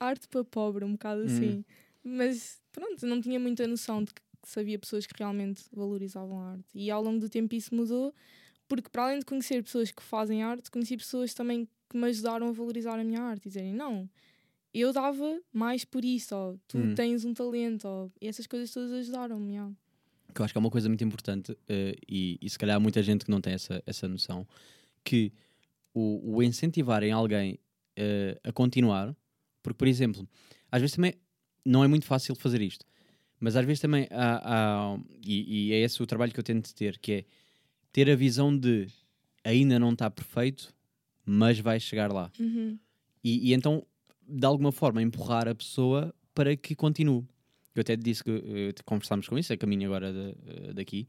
arte, 0.00 0.28
para 0.28 0.44
pobre, 0.44 0.84
um 0.84 0.92
bocado 0.92 1.22
Hum. 1.22 1.26
assim. 1.26 1.64
Mas 2.02 2.60
pronto, 2.72 3.06
não 3.06 3.20
tinha 3.20 3.38
muita 3.38 3.66
noção 3.68 4.02
de 4.02 4.12
que, 4.12 4.20
havia 4.58 4.78
pessoas 4.78 5.06
que 5.06 5.14
realmente 5.16 5.62
valorizavam 5.72 6.40
a 6.40 6.52
arte. 6.52 6.64
E 6.74 6.90
ao 6.90 7.02
longo 7.02 7.20
do 7.20 7.28
tempo 7.28 7.54
isso 7.54 7.72
mudou, 7.74 8.12
porque 8.66 8.88
para 8.88 9.04
além 9.04 9.18
de 9.20 9.24
conhecer 9.26 9.62
pessoas 9.62 9.90
que 9.92 10.02
fazem 10.02 10.42
arte, 10.42 10.70
conheci 10.70 10.96
pessoas 10.96 11.34
também 11.34 11.68
que 11.90 11.96
me 11.98 12.06
ajudaram 12.06 12.48
a 12.48 12.52
valorizar 12.52 12.98
a 12.98 13.04
minha 13.04 13.20
arte 13.20 13.46
e 13.46 13.48
dizerem: 13.48 13.74
não, 13.74 14.08
eu 14.72 14.92
dava 14.92 15.40
mais 15.52 15.84
por 15.84 16.04
isso, 16.04 16.34
ou 16.34 16.58
tu 16.68 16.78
Hum. 16.78 16.94
tens 16.94 17.24
um 17.24 17.34
talento, 17.34 17.86
ou 17.86 18.12
e 18.20 18.28
essas 18.28 18.46
coisas 18.46 18.70
todas 18.72 18.92
ajudaram-me. 18.92 19.52
yeah. 19.54 19.72
que 20.32 20.40
eu 20.40 20.44
acho 20.44 20.54
que 20.54 20.58
é 20.58 20.60
uma 20.60 20.70
coisa 20.70 20.88
muito 20.88 21.02
importante 21.04 21.56
eh, 21.68 21.96
e, 22.08 22.38
e 22.40 22.48
se 22.48 22.56
calhar 22.58 22.76
há 22.76 22.80
muita 22.80 23.02
gente 23.02 23.24
que 23.24 23.30
não 23.30 23.40
tem 23.40 23.52
essa, 23.52 23.82
essa 23.84 24.06
noção 24.06 24.46
que 25.02 25.32
o, 25.92 26.36
o 26.36 26.42
incentivarem 26.42 27.10
alguém 27.10 27.58
eh, 27.96 28.38
a 28.44 28.52
continuar, 28.52 29.14
porque 29.62 29.76
por 29.76 29.88
exemplo, 29.88 30.28
às 30.70 30.80
vezes 30.80 30.94
também 30.94 31.14
não 31.64 31.82
é 31.82 31.88
muito 31.88 32.06
fácil 32.06 32.36
fazer 32.36 32.62
isto, 32.62 32.86
mas 33.40 33.56
às 33.56 33.64
vezes 33.66 33.80
também 33.80 34.06
há, 34.10 34.92
há- 34.94 34.98
e, 35.26 35.70
e 35.70 35.72
é 35.72 35.80
esse 35.80 36.00
o 36.00 36.06
trabalho 36.06 36.32
que 36.32 36.38
eu 36.38 36.44
tento 36.44 36.72
ter, 36.76 36.96
que 36.98 37.12
é 37.12 37.24
ter 37.92 38.08
a 38.08 38.14
visão 38.14 38.56
de 38.56 38.86
ainda 39.42 39.78
não 39.80 39.92
está 39.92 40.08
perfeito, 40.08 40.72
mas 41.30 41.60
vai 41.60 41.78
chegar 41.78 42.12
lá. 42.12 42.30
Uhum. 42.40 42.76
E, 43.22 43.50
e 43.50 43.54
então, 43.54 43.86
de 44.28 44.44
alguma 44.44 44.72
forma, 44.72 45.00
empurrar 45.00 45.46
a 45.46 45.54
pessoa 45.54 46.12
para 46.34 46.56
que 46.56 46.74
continue. 46.74 47.24
Eu 47.74 47.82
até 47.82 47.94
disse 47.94 48.24
que 48.24 48.30
eh, 48.30 48.74
conversámos 48.84 49.28
com 49.28 49.38
isso, 49.38 49.52
a 49.52 49.56
caminho 49.56 49.86
agora 49.86 50.12
de- 50.12 50.36
eh, 50.68 50.72
daqui. 50.72 51.06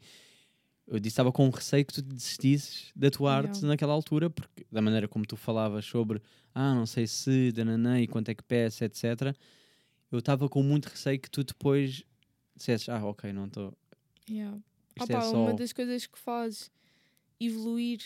Eu 0.88 1.00
disse 1.00 1.04
que 1.04 1.08
estava 1.08 1.32
com 1.32 1.50
receio 1.50 1.86
que 1.86 1.94
tu 1.94 2.02
desistisses 2.02 2.92
da 2.96 3.10
tua 3.10 3.34
arte 3.34 3.66
naquela 3.66 3.94
altura, 3.94 4.30
porque 4.30 4.66
da 4.72 4.82
maneira 4.82 5.08
como 5.08 5.26
tu 5.26 5.36
falavas 5.36 5.86
sobre 5.86 6.22
ah, 6.54 6.76
não 6.76 6.86
sei 6.86 7.08
se, 7.08 7.52
dananã, 7.52 8.00
e 8.00 8.08
quanto 8.08 8.30
é 8.30 8.36
que 8.36 8.44
peça, 8.44 8.86
etc. 8.86 9.36
Eu 10.12 10.20
estava 10.20 10.48
com 10.50 10.62
muito 10.62 10.86
receio 10.88 11.20
que 11.20 11.32
tu 11.32 11.44
depois 11.44 12.04
dissesses, 12.56 12.90
ah, 12.90 13.04
ok, 13.06 13.32
não 13.32 13.48
estou. 13.48 13.74
Yeah. 14.30 14.58
Isto 14.96 15.04
Opa, 15.14 15.18
é 15.18 15.22
só. 15.22 15.44
Uma 15.44 15.54
das 15.54 15.72
coisas 15.74 16.06
que 16.06 16.20
faz 16.20 16.70
evoluir 17.40 18.02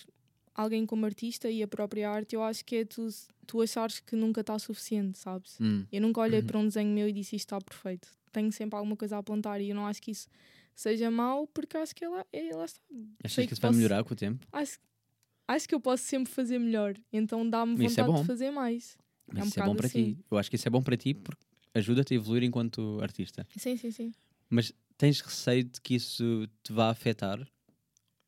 alguém 0.56 0.86
como 0.86 1.06
artista 1.06 1.50
e 1.52 1.62
a 1.62 1.68
própria 1.68 2.10
arte, 2.10 2.34
eu 2.36 2.42
acho 2.42 2.64
que 2.66 2.78
é 2.78 2.86
tu, 2.86 3.08
tu 3.46 3.62
achares 3.62 4.00
que 4.00 4.16
nunca 4.16 4.42
está 4.42 4.58
suficiente, 4.58 5.20
sabes? 5.20 5.60
Hum, 5.60 5.86
Eu 5.92 6.02
nunca 6.02 6.22
olhei 6.22 6.40
Uhum. 6.40 6.46
para 6.48 6.58
um 6.60 6.64
desenho 6.68 6.92
meu 6.94 7.08
e 7.08 7.12
disse 7.12 7.36
isto 7.36 7.48
está 7.54 7.60
perfeito. 7.60 8.08
Tenho 8.32 8.52
sempre 8.52 8.76
alguma 8.78 8.96
coisa 8.96 9.18
a 9.18 9.20
apontar 9.20 9.62
e 9.62 9.70
eu 9.70 9.76
não 9.76 9.86
acho 9.86 10.02
que 10.02 10.12
isso 10.12 10.28
seja 10.74 11.12
mau, 11.12 11.46
porque 11.48 11.78
acho 11.78 11.94
que 11.96 12.04
ela, 12.06 12.26
é, 12.34 12.56
lá 12.56 12.66
está. 12.66 12.80
Achas 13.24 13.36
que 13.44 13.48
que 13.48 13.54
isso 13.54 13.62
vai 13.62 13.72
melhorar 13.72 14.04
com 14.04 14.14
o 14.14 14.16
tempo? 14.16 14.46
Acho, 14.52 14.78
acho 15.48 15.68
que 15.70 15.76
eu 15.76 15.80
posso 15.80 16.04
sempre 16.04 16.32
fazer 16.34 16.58
melhor, 16.60 16.96
então 17.14 17.48
dá-me 17.50 17.76
é 17.76 17.88
vontade 17.88 18.08
bom. 18.08 18.22
de 18.22 18.28
fazer 18.28 18.52
mais. 18.52 18.98
Mas 19.28 19.46
um 19.46 19.48
isso 19.48 19.60
é 19.60 19.64
bom 19.64 19.76
para 19.76 19.88
assim. 19.88 20.14
ti. 20.16 20.26
Eu 20.30 20.38
acho 20.38 20.50
que 20.50 20.56
isso 20.56 20.68
é 20.68 20.72
bom 20.72 20.82
para 20.84 20.96
ti 20.98 21.14
porque 21.14 21.44
ajuda-te 21.74 22.14
a 22.14 22.18
evoluir 22.18 22.44
enquanto 22.44 23.00
artista. 23.02 23.46
Sim, 23.58 23.76
sim, 23.78 23.92
sim. 23.92 24.12
Mas 24.50 24.72
tens 24.98 25.20
receio 25.22 25.64
de 25.64 25.82
que 25.82 25.96
isso 25.96 26.48
te 26.64 26.72
vá 26.72 26.90
afetar? 26.90 27.40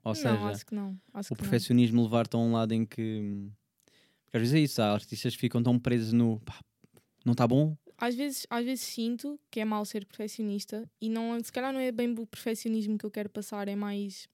Ou 0.08 0.14
não, 0.14 0.16
seja, 0.16 0.48
acho 0.50 0.66
que 0.66 0.76
não. 0.76 1.00
Acho 1.14 1.34
o 1.34 1.36
que 1.36 1.42
perfeccionismo 1.42 2.04
levar-te 2.04 2.36
a 2.36 2.40
um 2.40 2.54
lado 2.54 2.74
em 2.74 2.86
que. 2.86 3.50
Porque 4.26 4.38
às 4.38 4.42
vezes 4.42 4.56
é 4.56 4.60
isso, 4.60 4.82
há 4.82 4.92
artistas 4.94 5.34
que 5.36 5.40
ficam 5.42 5.62
tão 5.64 5.78
presos 5.80 6.12
no. 6.14 6.40
"Pá, 6.42 6.60
não 7.26 7.32
está 7.34 7.48
bom? 7.48 7.76
Às 7.98 8.14
vezes, 8.16 8.46
às 8.50 8.64
vezes 8.64 8.84
sinto 8.86 9.40
que 9.50 9.60
é 9.60 9.66
mau 9.66 9.84
ser 9.84 10.06
perfeccionista 10.06 10.88
e 11.02 11.10
não, 11.10 11.40
se 11.44 11.52
calhar 11.52 11.74
não 11.74 11.80
é 11.80 11.92
bem 11.92 12.14
o 12.18 12.28
perfeccionismo 12.28 12.96
que 12.98 13.06
eu 13.06 13.10
quero 13.12 13.28
passar, 13.30 13.68
é 13.68 13.76
mais 13.76 14.30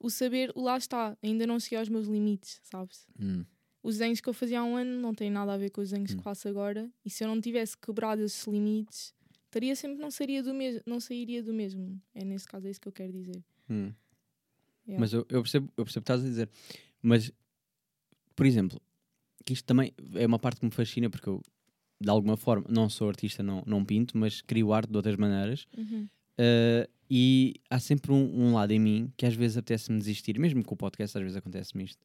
o 0.00 0.10
saber, 0.10 0.50
o 0.54 0.62
lá 0.62 0.76
está, 0.76 1.16
ainda 1.22 1.46
não 1.46 1.60
cheguei 1.60 1.78
aos 1.78 1.88
meus 1.88 2.06
limites, 2.08 2.60
sabes? 2.64 3.06
Hum, 3.20 3.44
Os 3.82 3.94
desenhos 3.98 4.20
que 4.20 4.28
eu 4.28 4.34
fazia 4.34 4.58
há 4.60 4.64
um 4.64 4.74
ano 4.76 5.00
não 5.00 5.14
têm 5.14 5.30
nada 5.30 5.52
a 5.54 5.56
ver 5.56 5.70
com 5.70 5.80
os 5.80 5.90
desenhos 5.90 6.12
Hum. 6.12 6.16
que 6.16 6.22
faço 6.22 6.48
agora 6.48 6.90
e 7.04 7.08
se 7.10 7.22
eu 7.22 7.28
não 7.28 7.40
tivesse 7.40 7.76
quebrado 7.78 8.20
esses 8.22 8.44
limites, 8.48 9.14
estaria 9.44 9.74
sempre, 9.76 9.98
não, 10.02 10.10
seria 10.10 10.42
do 10.42 10.52
não 10.84 10.98
sairia 10.98 11.40
do 11.42 11.54
mesmo. 11.54 12.00
É 12.14 12.24
nesse 12.24 12.46
caso 12.48 12.66
é 12.66 12.70
isso 12.70 12.80
que 12.80 12.88
eu 12.88 12.92
quero 12.92 13.12
dizer. 13.12 13.42
hum. 13.70 13.92
Yeah. 14.88 15.00
Mas 15.00 15.12
eu, 15.12 15.26
eu 15.28 15.42
percebo, 15.42 15.70
eu 15.76 15.84
percebo 15.84 16.02
o 16.02 16.04
que 16.04 16.12
estás 16.12 16.24
a 16.24 16.24
dizer. 16.24 16.48
Mas, 17.02 17.30
por 18.34 18.46
exemplo, 18.46 18.80
que 19.44 19.52
isto 19.52 19.64
também 19.64 19.92
é 20.14 20.26
uma 20.26 20.38
parte 20.38 20.60
que 20.60 20.66
me 20.66 20.72
fascina 20.72 21.10
porque 21.10 21.28
eu, 21.28 21.42
de 22.00 22.08
alguma 22.08 22.36
forma, 22.36 22.64
não 22.68 22.88
sou 22.88 23.08
artista, 23.08 23.42
não, 23.42 23.62
não 23.66 23.84
pinto, 23.84 24.16
mas 24.16 24.40
crio 24.40 24.72
arte 24.72 24.90
de 24.90 24.96
outras 24.96 25.16
maneiras. 25.16 25.66
Uhum. 25.76 26.08
Uh, 26.38 26.88
e 27.10 27.54
há 27.68 27.78
sempre 27.78 28.12
um, 28.12 28.48
um 28.48 28.54
lado 28.54 28.70
em 28.72 28.78
mim 28.78 29.12
que 29.16 29.26
às 29.26 29.34
vezes 29.34 29.56
apetece-me 29.56 29.98
desistir, 29.98 30.38
mesmo 30.38 30.64
com 30.64 30.74
o 30.74 30.76
podcast, 30.76 31.16
às 31.16 31.22
vezes 31.22 31.36
acontece-me 31.36 31.84
isto, 31.84 32.04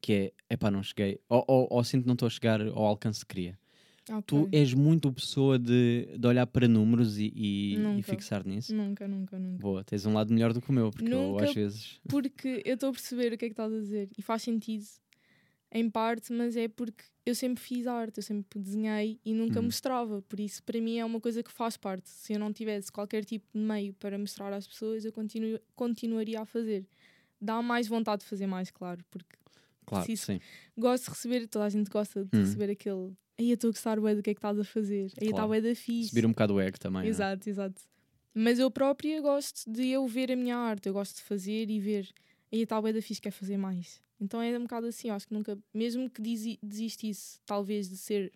que 0.00 0.12
é, 0.12 0.32
epá, 0.50 0.70
não 0.70 0.82
cheguei, 0.82 1.20
ou, 1.28 1.44
ou, 1.46 1.68
ou 1.70 1.84
sinto 1.84 2.02
que 2.02 2.06
não 2.06 2.14
estou 2.14 2.26
a 2.26 2.30
chegar 2.30 2.60
ao 2.60 2.84
alcance 2.84 3.20
que 3.20 3.34
queria. 3.34 3.58
Tu 4.26 4.36
Ok. 4.42 4.48
és 4.52 4.74
muito 4.74 5.12
pessoa 5.12 5.58
de, 5.58 6.06
de 6.18 6.26
olhar 6.26 6.46
para 6.46 6.66
números 6.68 7.18
e, 7.18 7.32
e, 7.34 7.74
e 7.98 8.02
fixar 8.02 8.46
nisso. 8.46 8.74
Nunca, 8.74 9.06
nunca, 9.06 9.38
nunca. 9.38 9.58
Boa, 9.60 9.84
tens 9.84 10.06
um 10.06 10.12
lado 10.14 10.32
melhor 10.32 10.52
do 10.52 10.60
que 10.60 10.70
o 10.70 10.72
meu, 10.72 10.90
porque 10.90 11.12
eu 11.12 11.32
Nunca 11.32 11.44
às 11.44 11.54
vezes. 11.54 12.00
Porque 12.08 12.62
eu 12.64 12.74
estou 12.74 12.90
a 12.90 12.92
perceber 12.92 13.32
o 13.32 13.38
que 13.38 13.44
é 13.44 13.48
que 13.48 13.52
estás 13.52 13.72
a 13.72 13.78
dizer 13.78 14.08
e 14.16 14.22
faz 14.22 14.42
sentido 14.42 14.84
em 15.70 15.90
parte, 15.90 16.32
mas 16.32 16.56
é 16.56 16.66
porque 16.68 17.04
eu 17.26 17.34
sempre 17.34 17.62
fiz 17.62 17.86
arte, 17.86 18.16
eu 18.18 18.22
sempre 18.22 18.58
desenhei 18.58 19.20
e 19.24 19.34
nunca 19.34 19.60
Hum. 19.60 19.64
mostrava. 19.64 20.22
Por 20.22 20.40
isso, 20.40 20.62
para 20.62 20.80
mim, 20.80 20.96
é 20.98 21.04
uma 21.04 21.20
coisa 21.20 21.42
que 21.42 21.52
faz 21.52 21.76
parte. 21.76 22.08
Se 22.08 22.32
eu 22.32 22.38
não 22.38 22.52
tivesse 22.52 22.90
qualquer 22.90 23.24
tipo 23.24 23.46
de 23.54 23.60
meio 23.60 23.92
para 23.94 24.18
mostrar 24.18 24.52
às 24.52 24.66
pessoas, 24.66 25.04
eu 25.04 25.12
continuo, 25.12 25.58
continuaria 25.76 26.40
a 26.40 26.46
fazer. 26.46 26.86
Dá 27.40 27.60
mais 27.60 27.86
vontade 27.86 28.22
de 28.22 28.28
fazer 28.28 28.46
mais, 28.46 28.70
claro, 28.70 29.04
porque 29.10 29.36
Claro, 29.84 30.04
preciso- 30.06 30.26
sim. 30.32 30.40
gosto 30.76 31.04
de 31.04 31.10
receber, 31.10 31.46
toda 31.46 31.66
a 31.66 31.68
gente 31.68 31.90
gosta 31.90 32.24
de 32.24 32.36
Hum. 32.36 32.40
receber 32.40 32.70
aquele. 32.70 33.12
Aí 33.38 33.50
eu 33.50 33.54
estou 33.54 33.68
a 33.68 33.72
gostar 33.72 34.00
bué 34.00 34.14
do 34.14 34.22
que 34.22 34.30
é 34.30 34.34
que 34.34 34.38
estás 34.38 34.58
a 34.58 34.64
fazer. 34.64 35.02
Aí 35.20 35.28
está 35.28 35.30
Claro. 35.30 35.48
bué 35.48 35.60
da 35.60 35.74
fixe. 35.74 36.08
Subir 36.10 36.26
um 36.26 36.30
bocado 36.30 36.54
o 36.54 36.60
ego 36.60 36.78
também. 36.78 37.02
é? 37.02 37.06
Exato, 37.06 37.48
exato. 37.48 37.80
Mas 38.34 38.58
eu 38.58 38.70
própria 38.70 39.20
gosto 39.20 39.70
de 39.70 39.88
eu 39.88 40.06
ver 40.06 40.30
a 40.32 40.36
minha 40.36 40.56
arte, 40.56 40.86
eu 40.88 40.92
gosto 40.92 41.16
de 41.16 41.22
fazer 41.22 41.70
e 41.70 41.78
ver. 41.80 42.08
Aí 42.52 42.62
a 42.62 42.66
tal 42.66 42.82
da 42.82 43.00
fixe 43.02 43.20
quer 43.20 43.30
fazer 43.30 43.56
mais. 43.56 44.00
Então 44.20 44.42
é 44.42 44.56
um 44.58 44.62
bocado 44.62 44.86
assim, 44.86 45.10
acho 45.10 45.28
que 45.28 45.34
nunca, 45.34 45.56
mesmo 45.72 46.10
que 46.10 46.20
desi- 46.20 46.58
desistisse, 46.62 47.38
talvez, 47.46 47.88
de 47.88 47.96
ser, 47.96 48.32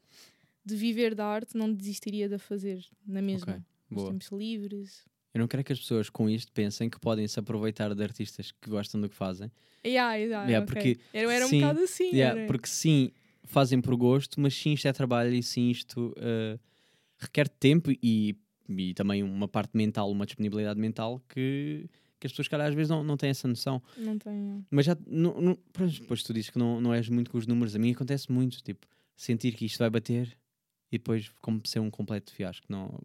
de 0.64 0.76
viver 0.76 1.14
da 1.14 1.26
arte, 1.26 1.56
não 1.56 1.72
desistiria 1.72 2.28
de 2.28 2.36
a 2.36 2.38
fazer 2.38 2.84
na 3.06 3.20
mesma. 3.20 3.52
Ok, 3.54 3.62
Nos 3.90 4.00
boa. 4.02 4.12
tempos 4.12 4.28
livres. 4.28 5.04
Eu 5.34 5.40
não 5.40 5.48
quero 5.48 5.64
que 5.64 5.72
as 5.72 5.78
pessoas 5.80 6.08
com 6.10 6.28
isto 6.28 6.52
pensem 6.52 6.88
que 6.90 7.00
podem 7.00 7.26
se 7.26 7.38
aproveitar 7.40 7.94
de 7.94 8.02
artistas 8.02 8.52
que 8.52 8.70
gostam 8.70 9.00
do 9.00 9.08
que 9.08 9.14
fazem. 9.16 9.50
Yeah, 9.84 10.14
yeah, 10.14 10.46
Yeah, 10.48 10.64
ok. 10.64 10.66
porque 10.66 11.00
era, 11.12 11.32
era 11.32 11.46
um 11.46 11.48
sim, 11.48 11.60
bocado 11.60 11.80
assim. 11.80 12.10
Yeah, 12.14 12.46
porque 12.46 12.68
sim, 12.68 13.10
fazem 13.44 13.80
por 13.80 13.96
gosto, 13.96 14.40
mas 14.40 14.54
sim, 14.54 14.72
isto 14.72 14.86
é 14.86 14.92
trabalho 14.92 15.34
e 15.34 15.42
sim, 15.42 15.70
isto 15.70 16.14
uh, 16.18 16.58
requer 17.18 17.48
tempo 17.48 17.90
e, 18.02 18.36
e 18.68 18.94
também 18.94 19.22
uma 19.22 19.48
parte 19.48 19.76
mental, 19.76 20.10
uma 20.10 20.26
disponibilidade 20.26 20.78
mental 20.78 21.20
que, 21.28 21.88
que 22.18 22.26
as 22.26 22.32
pessoas, 22.32 22.48
cara, 22.48 22.66
às 22.66 22.74
vezes 22.74 22.90
não, 22.90 23.02
não 23.02 23.16
têm 23.16 23.30
essa 23.30 23.48
noção. 23.48 23.82
Não 23.96 24.18
tenho. 24.18 24.64
Mas 24.70 24.86
já, 24.86 24.96
não, 25.06 25.40
não, 25.40 25.58
depois 26.00 26.22
tu 26.22 26.32
dizes 26.32 26.50
que 26.50 26.58
não, 26.58 26.80
não 26.80 26.94
és 26.94 27.08
muito 27.08 27.30
com 27.30 27.38
os 27.38 27.46
números, 27.46 27.74
a 27.74 27.78
mim 27.78 27.92
acontece 27.92 28.30
muito, 28.30 28.62
tipo, 28.62 28.86
sentir 29.16 29.54
que 29.54 29.64
isto 29.66 29.78
vai 29.78 29.90
bater 29.90 30.36
e 30.90 30.98
depois 30.98 31.30
como 31.40 31.60
ser 31.64 31.80
um 31.80 31.90
completo 31.90 32.32
fiasco, 32.32 32.66
não 32.68 32.98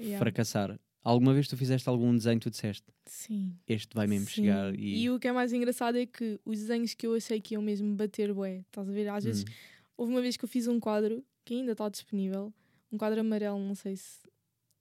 Yeah. 0.00 0.18
fracassar. 0.18 0.78
Alguma 1.08 1.32
vez 1.32 1.48
tu 1.48 1.56
fizeste 1.56 1.88
algum 1.88 2.14
desenho 2.14 2.38
tu 2.38 2.50
disseste, 2.50 2.86
Sim. 3.06 3.56
este 3.66 3.94
vai 3.94 4.06
mesmo 4.06 4.26
sim. 4.26 4.42
chegar 4.42 4.74
e. 4.74 5.04
E 5.04 5.10
o 5.10 5.18
que 5.18 5.26
é 5.26 5.32
mais 5.32 5.52
engraçado 5.52 5.96
é 5.96 6.04
que 6.04 6.38
os 6.44 6.58
desenhos 6.58 6.92
que 6.92 7.06
eu 7.06 7.14
achei 7.14 7.40
que 7.40 7.54
iam 7.54 7.62
mesmo 7.62 7.94
bater, 7.94 8.34
bué, 8.34 8.58
estás 8.58 8.88
a 8.88 8.92
ver? 8.92 9.08
Às 9.08 9.24
vezes 9.24 9.44
Hum, 9.44 9.52
Houve 9.98 10.12
uma 10.12 10.22
vez 10.22 10.36
que 10.36 10.44
eu 10.44 10.48
fiz 10.48 10.68
um 10.68 10.78
quadro 10.78 11.24
que 11.44 11.54
ainda 11.54 11.72
está 11.72 11.88
disponível, 11.88 12.52
um 12.92 12.96
quadro 12.96 13.18
amarelo, 13.20 13.58
não 13.58 13.74
sei 13.74 13.96
se, 13.96 14.20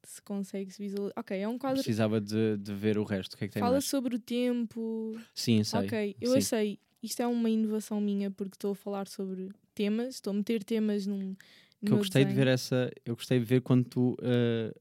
se 0.04 0.22
consegues 0.22 0.78
visualizar. 0.78 1.14
Ok, 1.18 1.36
é 1.36 1.48
um 1.48 1.58
quadro 1.58 1.78
precisava 1.78 2.22
de, 2.22 2.56
de 2.58 2.74
ver 2.74 3.00
o 3.00 3.04
resto, 3.04 3.34
o 3.34 3.38
que 3.38 3.46
é 3.46 3.48
que 3.48 3.54
tem 3.56 3.62
fala 3.62 3.74
mais? 3.74 3.86
sobre 3.86 4.16
o 4.16 4.20
tempo. 4.20 5.16
Sim, 5.34 5.64
sei. 5.64 5.80
ok, 5.80 6.16
eu 6.22 6.32
sim. 6.34 6.38
achei, 6.38 6.80
isto 7.02 7.22
é 7.22 7.26
uma 7.26 7.50
inovação 7.50 8.00
minha 8.00 8.30
porque 8.30 8.56
estou 8.56 8.74
a 8.74 8.76
falar 8.76 9.08
sobre 9.08 9.50
temas, 9.74 10.16
estou 10.16 10.32
a 10.32 10.34
meter 10.36 10.64
temas 10.64 11.08
num. 11.08 11.36
que 11.84 11.92
eu 11.92 11.98
gostei 11.98 12.24
de 12.24 12.34
ver 12.34 12.48
essa 12.48 12.92
eu 13.04 13.16
gostei 13.16 13.40
de 13.40 13.46
ver 13.46 13.62
quando 13.62 13.86
tu 13.86 14.14
uh, 14.20 14.80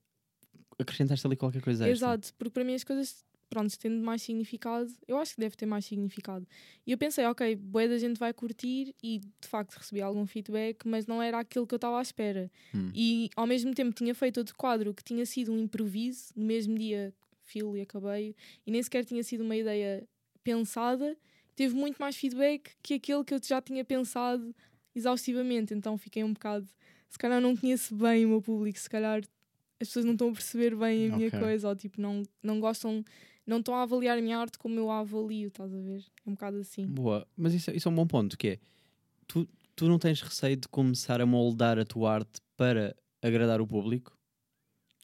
acrescentaste 0.79 1.27
ali 1.27 1.37
qualquer 1.37 1.63
coisa. 1.63 1.89
Exato, 1.89 2.33
porque 2.39 2.53
para 2.53 2.65
mim 2.65 2.75
as 2.75 2.85
coisas, 2.85 3.25
pronto, 3.49 3.79
tendo 3.79 4.03
mais 4.05 4.23
significado, 4.23 4.93
eu 5.07 5.19
acho 5.19 5.35
que 5.35 5.41
deve 5.41 5.57
ter 5.57 5.67
mais 5.67 5.85
significado. 5.85 6.47
E 6.87 6.93
eu 6.93 6.99
pensei, 6.99 7.25
ok, 7.27 7.57
boa 7.57 7.89
da 7.89 7.99
gente 7.99 8.19
vai 8.19 8.33
curtir 8.33 8.95
e 9.03 9.19
de 9.19 9.49
facto 9.49 9.75
recebi 9.77 10.01
algum 10.01 10.27
feedback, 10.27 10.87
mas 10.87 11.07
não 11.07 11.23
era 11.23 11.39
aquilo 11.39 11.67
que 11.67 11.75
eu 11.75 11.77
estava 11.77 11.99
à 11.99 12.03
espera. 12.03 12.51
Hum. 12.75 12.91
E 12.95 13.31
ao 13.37 13.47
mesmo 13.47 13.75
tempo 13.75 13.95
tinha 13.95 14.15
feito 14.15 14.39
outro 14.39 14.55
quadro 14.57 14.93
que 14.93 15.03
tinha 15.03 15.25
sido 15.25 15.53
um 15.53 15.59
improviso, 15.59 16.33
no 16.37 16.45
mesmo 16.45 16.79
dia 16.79 17.15
filo 17.43 17.77
e 17.77 17.81
acabei, 17.81 18.35
e 18.67 18.71
nem 18.71 18.83
sequer 18.83 19.05
tinha 19.05 19.23
sido 19.23 19.45
uma 19.45 19.57
ideia 19.57 20.07
pensada, 20.43 21.17
teve 21.55 21.75
muito 21.75 21.97
mais 21.97 22.17
feedback 22.17 22.73
que 22.83 22.95
aquele 22.95 23.25
que 23.25 23.35
eu 23.35 23.41
já 23.43 23.63
tinha 23.63 23.85
pensado 23.85 24.55
exaustivamente, 24.95 25.73
então 25.73 25.97
fiquei 25.97 26.25
um 26.25 26.33
bocado, 26.33 26.69
se 27.09 27.19
calhar 27.19 27.41
não 27.41 27.57
conheço 27.57 27.95
bem 27.95 28.25
o 28.25 28.29
meu 28.31 28.43
público, 28.43 28.79
se 28.79 28.91
calhar 28.91 29.23
as 29.81 29.89
pessoas 29.89 30.05
não 30.05 30.13
estão 30.13 30.29
a 30.31 30.33
perceber 30.33 30.75
bem 30.77 31.09
a 31.09 31.13
minha 31.13 31.29
Ok. 31.29 31.39
coisa, 31.39 31.69
ou 31.69 31.77
tipo, 31.77 32.01
não, 32.01 32.23
não 32.43 32.61
gostam, 32.61 33.05
não 33.47 33.59
estão 33.59 33.75
a 33.75 33.83
avaliar 33.83 34.19
a 34.19 34.23
minha 34.23 34.39
arte 34.39 34.59
como 34.59 34.79
eu 34.79 34.91
a 34.91 35.01
avalio, 35.01 35.49
estás 35.49 35.73
a 35.73 35.79
ver? 35.79 36.05
É 36.25 36.31
um 36.31 36.33
bocado 36.33 36.59
assim. 36.59 36.87
Boa, 36.87 37.27
mas 37.37 37.55
isso, 37.55 37.71
isso 37.71 37.89
é 37.89 37.91
um 37.91 37.95
bom 37.95 38.07
ponto, 38.07 38.37
que 38.39 38.49
é 38.49 38.59
tu, 39.27 39.47
tu 39.75 39.89
não 39.89 39.99
tens 39.99 40.21
receio 40.23 40.57
de 40.57 40.69
começar 40.69 41.21
a 41.21 41.27
moldar 41.27 41.79
a 41.79 41.85
tua 41.85 42.13
arte 42.13 42.41
para 42.57 42.97
agradar 43.23 43.61
o 43.61 43.67
público? 43.67 44.17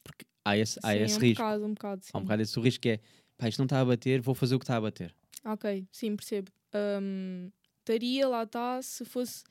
Porque 0.05 0.25
há 0.45 0.57
esse, 0.57 0.79
há 0.83 0.93
sim, 0.93 1.03
esse 1.03 1.17
um 1.17 1.21
risco. 1.21 1.43
bocado, 1.43 1.65
um 1.67 1.75
bocado, 1.75 2.05
sim. 2.05 2.11
Há 2.15 2.19
um 2.19 2.23
bocado 2.23 2.43
esse 2.43 2.61
risco 2.61 2.81
que 2.83 2.89
é 2.91 3.01
pá, 3.37 3.49
isto 3.49 3.59
não 3.59 3.67
está 3.67 3.81
a 3.81 3.85
bater, 3.85 4.21
vou 4.21 4.35
fazer 4.35 4.55
o 4.55 4.59
que 4.59 4.65
está 4.65 4.77
a 4.77 4.81
bater. 4.81 5.15
Ok, 5.45 5.87
sim, 5.93 6.17
percebo. 6.17 6.51
Hum, 6.75 7.51
Estaria, 7.81 8.29
lá 8.29 8.45
está, 8.45 8.81
se 8.81 9.05
fosse. 9.05 9.43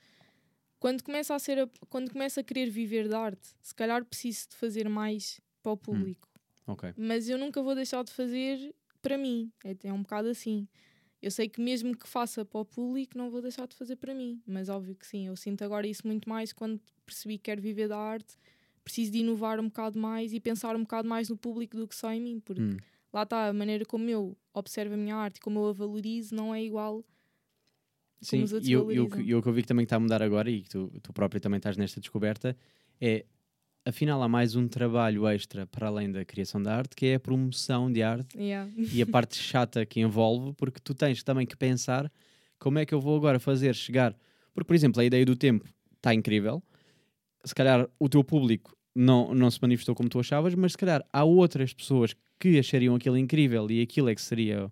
Quando 0.82 1.04
começa 1.04 1.32
a 1.32 1.38
ser 1.38 1.60
a- 1.60 1.68
quando 1.88 2.10
começa 2.10 2.40
a 2.40 2.42
querer 2.42 2.68
viver 2.68 3.06
da 3.08 3.20
arte, 3.20 3.54
se 3.62 3.72
calhar 3.72 4.04
preciso 4.04 4.48
de 4.48 4.56
fazer 4.56 4.88
mais 4.88 5.40
para 5.62 5.70
o 5.70 5.76
público. 5.76 6.28
Ok. 6.66 6.92
Mas 6.96 7.28
eu 7.28 7.38
nunca 7.38 7.62
vou 7.62 7.72
deixar 7.72 8.02
de 8.02 8.10
fazer 8.12 8.74
para 9.00 9.16
mim. 9.16 9.52
É, 9.64 9.76
é 9.84 9.92
um 9.92 10.02
bocado 10.02 10.26
assim. 10.26 10.66
Eu 11.22 11.30
sei 11.30 11.48
que 11.48 11.60
mesmo 11.60 11.96
que 11.96 12.08
faça 12.08 12.44
para 12.44 12.58
o 12.60 12.64
público, 12.64 13.16
não 13.16 13.30
vou 13.30 13.40
deixar 13.40 13.68
de 13.68 13.76
fazer 13.76 13.94
para 13.94 14.12
mim. 14.12 14.42
Mas 14.44 14.68
óbvio 14.68 14.96
que 14.96 15.06
sim, 15.06 15.28
eu 15.28 15.36
sinto 15.36 15.62
agora 15.62 15.86
isso 15.86 16.04
muito 16.04 16.28
mais 16.28 16.52
quando 16.52 16.80
percebi 17.06 17.38
que 17.38 17.44
quero 17.44 17.62
viver 17.62 17.86
da 17.86 17.96
arte. 17.96 18.36
Preciso 18.82 19.12
de 19.12 19.18
inovar 19.18 19.60
um 19.60 19.66
bocado 19.68 19.96
mais 20.00 20.32
e 20.32 20.40
pensar 20.40 20.74
um 20.74 20.80
bocado 20.80 21.08
mais 21.08 21.28
no 21.28 21.36
público 21.36 21.76
do 21.76 21.86
que 21.86 21.94
só 21.94 22.10
em 22.12 22.20
mim. 22.20 22.40
Porque 22.40 22.60
Hum. 22.60 22.76
lá 23.12 23.22
está, 23.22 23.46
a 23.46 23.52
maneira 23.52 23.84
como 23.84 24.08
eu 24.08 24.36
observo 24.52 24.94
a 24.94 24.96
minha 24.96 25.14
arte 25.14 25.40
como 25.40 25.60
eu 25.60 25.66
a 25.68 25.72
valorizo 25.72 26.34
não 26.34 26.52
é 26.52 26.60
igual 26.60 27.04
Sim, 28.22 28.44
e 28.62 28.76
o 28.76 28.90
e 28.92 29.34
o 29.34 29.42
que 29.42 29.48
eu 29.48 29.52
vi 29.52 29.62
que 29.62 29.68
também 29.68 29.82
está 29.84 29.96
a 29.96 30.00
mudar 30.00 30.22
agora 30.22 30.50
e 30.50 30.62
que 30.62 30.68
tu, 30.70 30.92
tu 31.02 31.12
próprio 31.12 31.40
também 31.40 31.58
estás 31.58 31.76
nesta 31.76 32.00
descoberta 32.00 32.56
é 33.00 33.24
afinal 33.84 34.22
há 34.22 34.28
mais 34.28 34.54
um 34.54 34.68
trabalho 34.68 35.26
extra 35.26 35.66
para 35.66 35.88
além 35.88 36.10
da 36.10 36.24
criação 36.24 36.62
da 36.62 36.76
arte 36.76 36.94
que 36.94 37.06
é 37.06 37.14
a 37.16 37.20
promoção 37.20 37.90
de 37.92 38.02
arte 38.02 38.38
Yeah. 38.38 38.70
e 38.76 39.02
a 39.02 39.06
parte 39.06 39.36
chata 39.36 39.84
que 39.84 40.00
envolve, 40.00 40.52
porque 40.54 40.78
tu 40.82 40.94
tens 40.94 41.22
também 41.22 41.46
que 41.46 41.56
pensar 41.56 42.10
como 42.58 42.78
é 42.78 42.86
que 42.86 42.94
eu 42.94 43.00
vou 43.00 43.16
agora 43.16 43.40
fazer 43.40 43.74
chegar. 43.74 44.16
Porque, 44.54 44.68
por 44.68 44.74
exemplo, 44.76 45.00
a 45.02 45.04
ideia 45.04 45.24
do 45.26 45.34
tempo 45.34 45.68
está 45.96 46.14
incrível. 46.14 46.62
Se 47.44 47.52
calhar 47.54 47.88
o 47.98 48.08
teu 48.08 48.22
público 48.22 48.76
não, 48.94 49.34
não 49.34 49.50
se 49.50 49.58
manifestou 49.60 49.96
como 49.96 50.08
tu 50.08 50.20
achavas, 50.20 50.54
mas 50.54 50.72
se 50.72 50.78
calhar 50.78 51.04
há 51.12 51.24
outras 51.24 51.74
pessoas 51.74 52.14
que 52.38 52.58
achariam 52.58 52.94
aquilo 52.94 53.16
incrível 53.16 53.68
e 53.68 53.80
aquilo 53.80 54.08
é 54.08 54.14
que 54.14 54.22
seria 54.22 54.70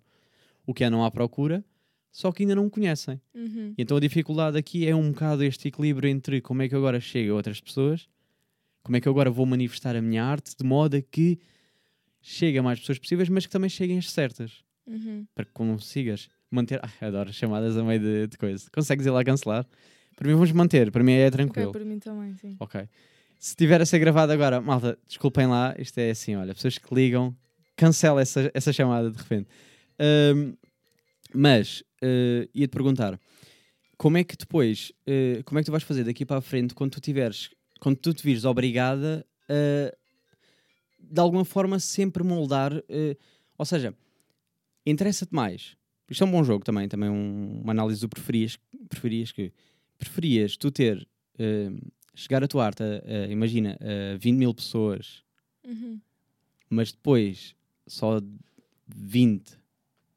o 0.65 0.73
que 0.73 0.83
é 0.85 0.89
não 0.89 1.03
à 1.03 1.11
procura. 1.11 1.65
Só 2.11 2.31
que 2.31 2.43
ainda 2.43 2.55
não 2.55 2.65
me 2.65 2.69
conhecem. 2.69 3.19
Uhum. 3.33 3.73
Então 3.77 3.97
a 3.97 3.99
dificuldade 3.99 4.57
aqui 4.57 4.87
é 4.87 4.95
um 4.95 5.11
bocado 5.11 5.43
este 5.43 5.67
equilíbrio 5.69 6.09
entre 6.09 6.41
como 6.41 6.61
é 6.61 6.67
que 6.69 6.75
eu 6.75 6.79
agora 6.79 6.99
chego 6.99 7.31
a 7.33 7.35
outras 7.35 7.59
pessoas, 7.61 8.07
como 8.83 8.97
é 8.97 9.01
que 9.01 9.07
eu 9.07 9.11
agora 9.11 9.29
vou 9.29 9.45
manifestar 9.45 9.95
a 9.95 10.01
minha 10.01 10.23
arte 10.23 10.55
de 10.57 10.63
modo 10.65 10.97
a 10.97 11.01
que 11.01 11.39
chegue 12.21 12.57
a 12.57 12.63
mais 12.63 12.79
pessoas 12.79 12.99
possíveis, 12.99 13.29
mas 13.29 13.45
que 13.45 13.51
também 13.51 13.69
cheguem 13.69 13.97
as 13.97 14.11
certas, 14.11 14.63
Uhum. 14.87 15.25
para 15.35 15.45
que 15.45 15.51
consigas 15.51 16.27
manter. 16.49 16.79
Ai, 17.01 17.07
adoro 17.07 17.31
chamadas 17.31 17.77
a 17.77 17.83
meio 17.83 17.99
de, 17.99 18.27
de 18.27 18.37
coisa. 18.37 18.67
Consegues 18.73 19.05
ir 19.05 19.09
lá 19.11 19.23
cancelar? 19.23 19.65
Para 20.15 20.27
mim, 20.27 20.33
vamos 20.33 20.51
manter, 20.51 20.91
para 20.91 21.03
mim 21.03 21.13
é 21.13 21.31
tranquilo. 21.31 21.71
para 21.71 21.85
mim 21.85 21.97
também, 21.99 22.35
sim. 22.35 22.55
Ok. 22.59 22.87
Se 23.39 23.55
tiver 23.55 23.81
a 23.81 23.85
ser 23.85 23.97
gravado 23.99 24.31
agora, 24.31 24.59
malta, 24.61 24.97
desculpem 25.07 25.47
lá, 25.47 25.73
isto 25.79 25.97
é 25.97 26.11
assim, 26.11 26.35
olha, 26.35 26.53
pessoas 26.53 26.77
que 26.77 26.93
ligam, 26.93 27.35
cancela 27.75 28.21
essa, 28.21 28.51
essa 28.53 28.71
chamada 28.73 29.09
de 29.09 29.17
repente. 29.17 29.47
Ahm, 29.99 30.53
mas, 31.33 31.83
eh, 32.01 32.47
ia-te 32.53 32.71
perguntar, 32.71 33.19
como 33.97 34.17
é 34.17 34.23
que 34.23 34.35
depois, 34.35 34.91
eh, 35.05 35.41
como 35.45 35.59
é 35.59 35.61
que 35.61 35.65
tu 35.67 35.71
vais 35.71 35.83
fazer 35.83 36.03
daqui 36.03 36.25
para 36.25 36.37
a 36.37 36.41
frente 36.41 36.73
quando 36.73 36.91
tu 36.91 37.01
tiveres, 37.01 37.49
quando 37.79 37.97
tu 37.97 38.13
te 38.13 38.23
vires 38.23 38.45
obrigada 38.45 39.25
a, 39.49 39.95
de 40.99 41.19
alguma 41.19 41.45
forma, 41.45 41.79
sempre 41.79 42.23
moldar, 42.23 42.73
eh, 42.89 43.15
ou 43.57 43.65
seja, 43.65 43.93
interessa-te 44.85 45.33
mais. 45.33 45.75
Isto 46.09 46.23
é 46.23 46.27
um 46.27 46.31
bom 46.31 46.43
jogo 46.43 46.63
também, 46.65 46.87
também 46.87 47.09
um- 47.09 47.61
uma 47.63 47.71
análise 47.71 48.01
do 48.01 48.09
preferias, 48.09 48.57
preferias 48.89 49.31
que 49.31 49.51
preferias 49.97 50.57
tu 50.57 50.71
ter 50.71 51.07
chegar 52.13 52.43
a 52.43 52.47
tua 52.47 52.65
arte, 52.65 52.83
a, 52.83 52.85
a- 53.25 53.27
imagina, 53.27 53.77
a 53.81 54.17
20 54.17 54.37
mil 54.37 54.53
pessoas, 54.53 55.23
Uhum. 55.65 55.99
mas 56.69 56.91
depois 56.91 57.55
só 57.87 58.19
20, 58.87 59.57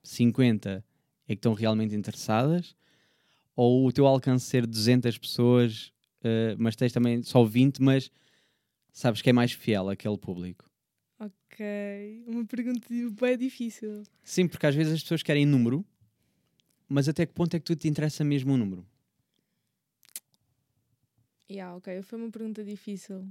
50 0.03 0.85
é 1.27 1.35
que 1.35 1.39
estão 1.39 1.55
realmente 1.55 1.95
interessadas, 1.95 2.77
ou 3.57 3.87
o 3.87 3.93
teu 3.93 4.07
alcance 4.07 4.47
ser 4.47 4.67
200 4.67 5.17
pessoas, 5.19 5.93
eh, 6.23 6.55
mas 6.59 6.77
tens 6.77 6.93
também 6.93 7.23
só 7.23 7.45
20, 7.45 7.81
mas 7.81 8.11
sabes 8.93 9.23
que 9.23 9.31
é 9.31 9.33
mais 9.33 9.53
fiel 9.53 9.89
àquele 9.89 10.19
público. 10.19 10.69
Ok. 11.19 12.25
Uma 12.27 12.45
pergunta 12.45 12.87
bem 13.21 13.39
difícil. 13.39 14.03
Sim, 14.23 14.49
porque 14.49 14.67
às 14.67 14.75
vezes 14.75 14.95
as 14.95 15.03
pessoas 15.03 15.23
querem 15.23 15.47
número, 15.47 15.85
mas 16.89 17.09
até 17.09 17.25
que 17.25 17.33
ponto 17.33 17.55
é 17.55 17.59
que 17.59 17.65
tu 17.65 17.77
te 17.77 17.89
interessa 17.89 18.25
mesmo 18.25 18.53
o 18.53 18.57
número? 18.57 18.87
Yeah, 21.49 21.77
ok, 21.77 22.03
foi 22.03 22.19
uma 22.19 22.31
pergunta 22.31 22.65
difícil. 22.65 23.29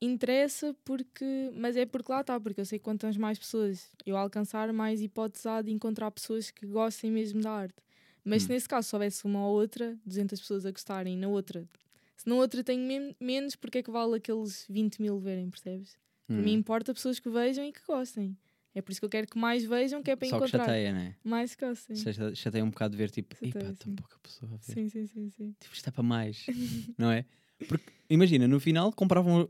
Interessa 0.00 0.74
porque. 0.84 1.50
Mas 1.54 1.76
é 1.76 1.84
porque 1.84 2.10
lá 2.12 2.20
está, 2.20 2.38
porque 2.40 2.60
eu 2.60 2.64
sei 2.64 2.78
que 2.78 2.84
quantas 2.84 3.16
mais 3.16 3.38
pessoas 3.38 3.90
eu 4.06 4.16
alcançar, 4.16 4.72
mais 4.72 5.00
hipóteses 5.02 5.44
há 5.46 5.60
de 5.62 5.72
encontrar 5.72 6.10
pessoas 6.10 6.50
que 6.50 6.66
gostem 6.66 7.10
mesmo 7.10 7.40
da 7.40 7.50
arte. 7.50 7.82
Mas 8.24 8.42
se 8.42 8.48
Hum. 8.48 8.54
nesse 8.54 8.68
caso 8.68 8.88
soubesse 8.88 9.24
uma 9.24 9.46
ou 9.46 9.54
outra, 9.58 9.96
200 10.04 10.38
pessoas 10.40 10.64
a 10.66 10.70
gostarem, 10.70 11.16
na 11.16 11.28
outra. 11.28 11.66
Se 12.16 12.28
na 12.28 12.34
outra 12.34 12.62
tenho 12.62 12.86
men- 12.86 13.14
menos, 13.20 13.56
porque 13.56 13.78
é 13.78 13.82
que 13.82 13.90
vale 13.90 14.16
aqueles 14.16 14.66
20 14.68 15.00
mil 15.00 15.18
verem, 15.18 15.50
percebes? 15.50 15.96
Para 16.26 16.36
Hum. 16.36 16.44
mim 16.44 16.52
importa 16.52 16.92
pessoas 16.92 17.18
que 17.18 17.28
vejam 17.30 17.64
e 17.64 17.72
que 17.72 17.80
gostem. 17.86 18.36
É 18.74 18.82
por 18.82 18.92
isso 18.92 19.00
que 19.00 19.04
eu 19.06 19.10
quero 19.10 19.26
que 19.26 19.38
mais 19.38 19.64
vejam, 19.64 20.02
que 20.02 20.10
é 20.10 20.16
para 20.16 20.28
Só 20.28 20.38
que 20.38 20.44
encontrar 20.46 20.64
chateia, 20.64 20.92
não 20.92 21.00
é? 21.00 21.16
mais 21.24 21.54
que 21.54 21.66
gostem. 21.66 21.96
Chateia, 21.96 22.34
chateia 22.34 22.64
um 22.64 22.70
bocado 22.70 22.92
de 22.92 22.98
ver 22.98 23.10
tipo, 23.10 23.34
Chateia, 23.34 23.50
epá, 23.50 23.72
tão 23.78 23.94
pouca 23.96 24.18
pessoa 24.20 24.52
a 24.52 24.56
ver. 24.56 24.60
Sim, 24.62 24.88
sim, 24.88 25.06
sim, 25.06 25.30
sim. 25.30 25.54
Tipo, 25.58 25.74
isto 25.74 25.88
é 25.88 25.90
para 25.90 26.02
mais, 26.02 26.46
não 26.98 27.10
é? 27.10 27.24
Porque, 27.66 27.92
imagina, 28.10 28.46
no 28.46 28.60
final 28.60 28.92
compravam 28.92 29.48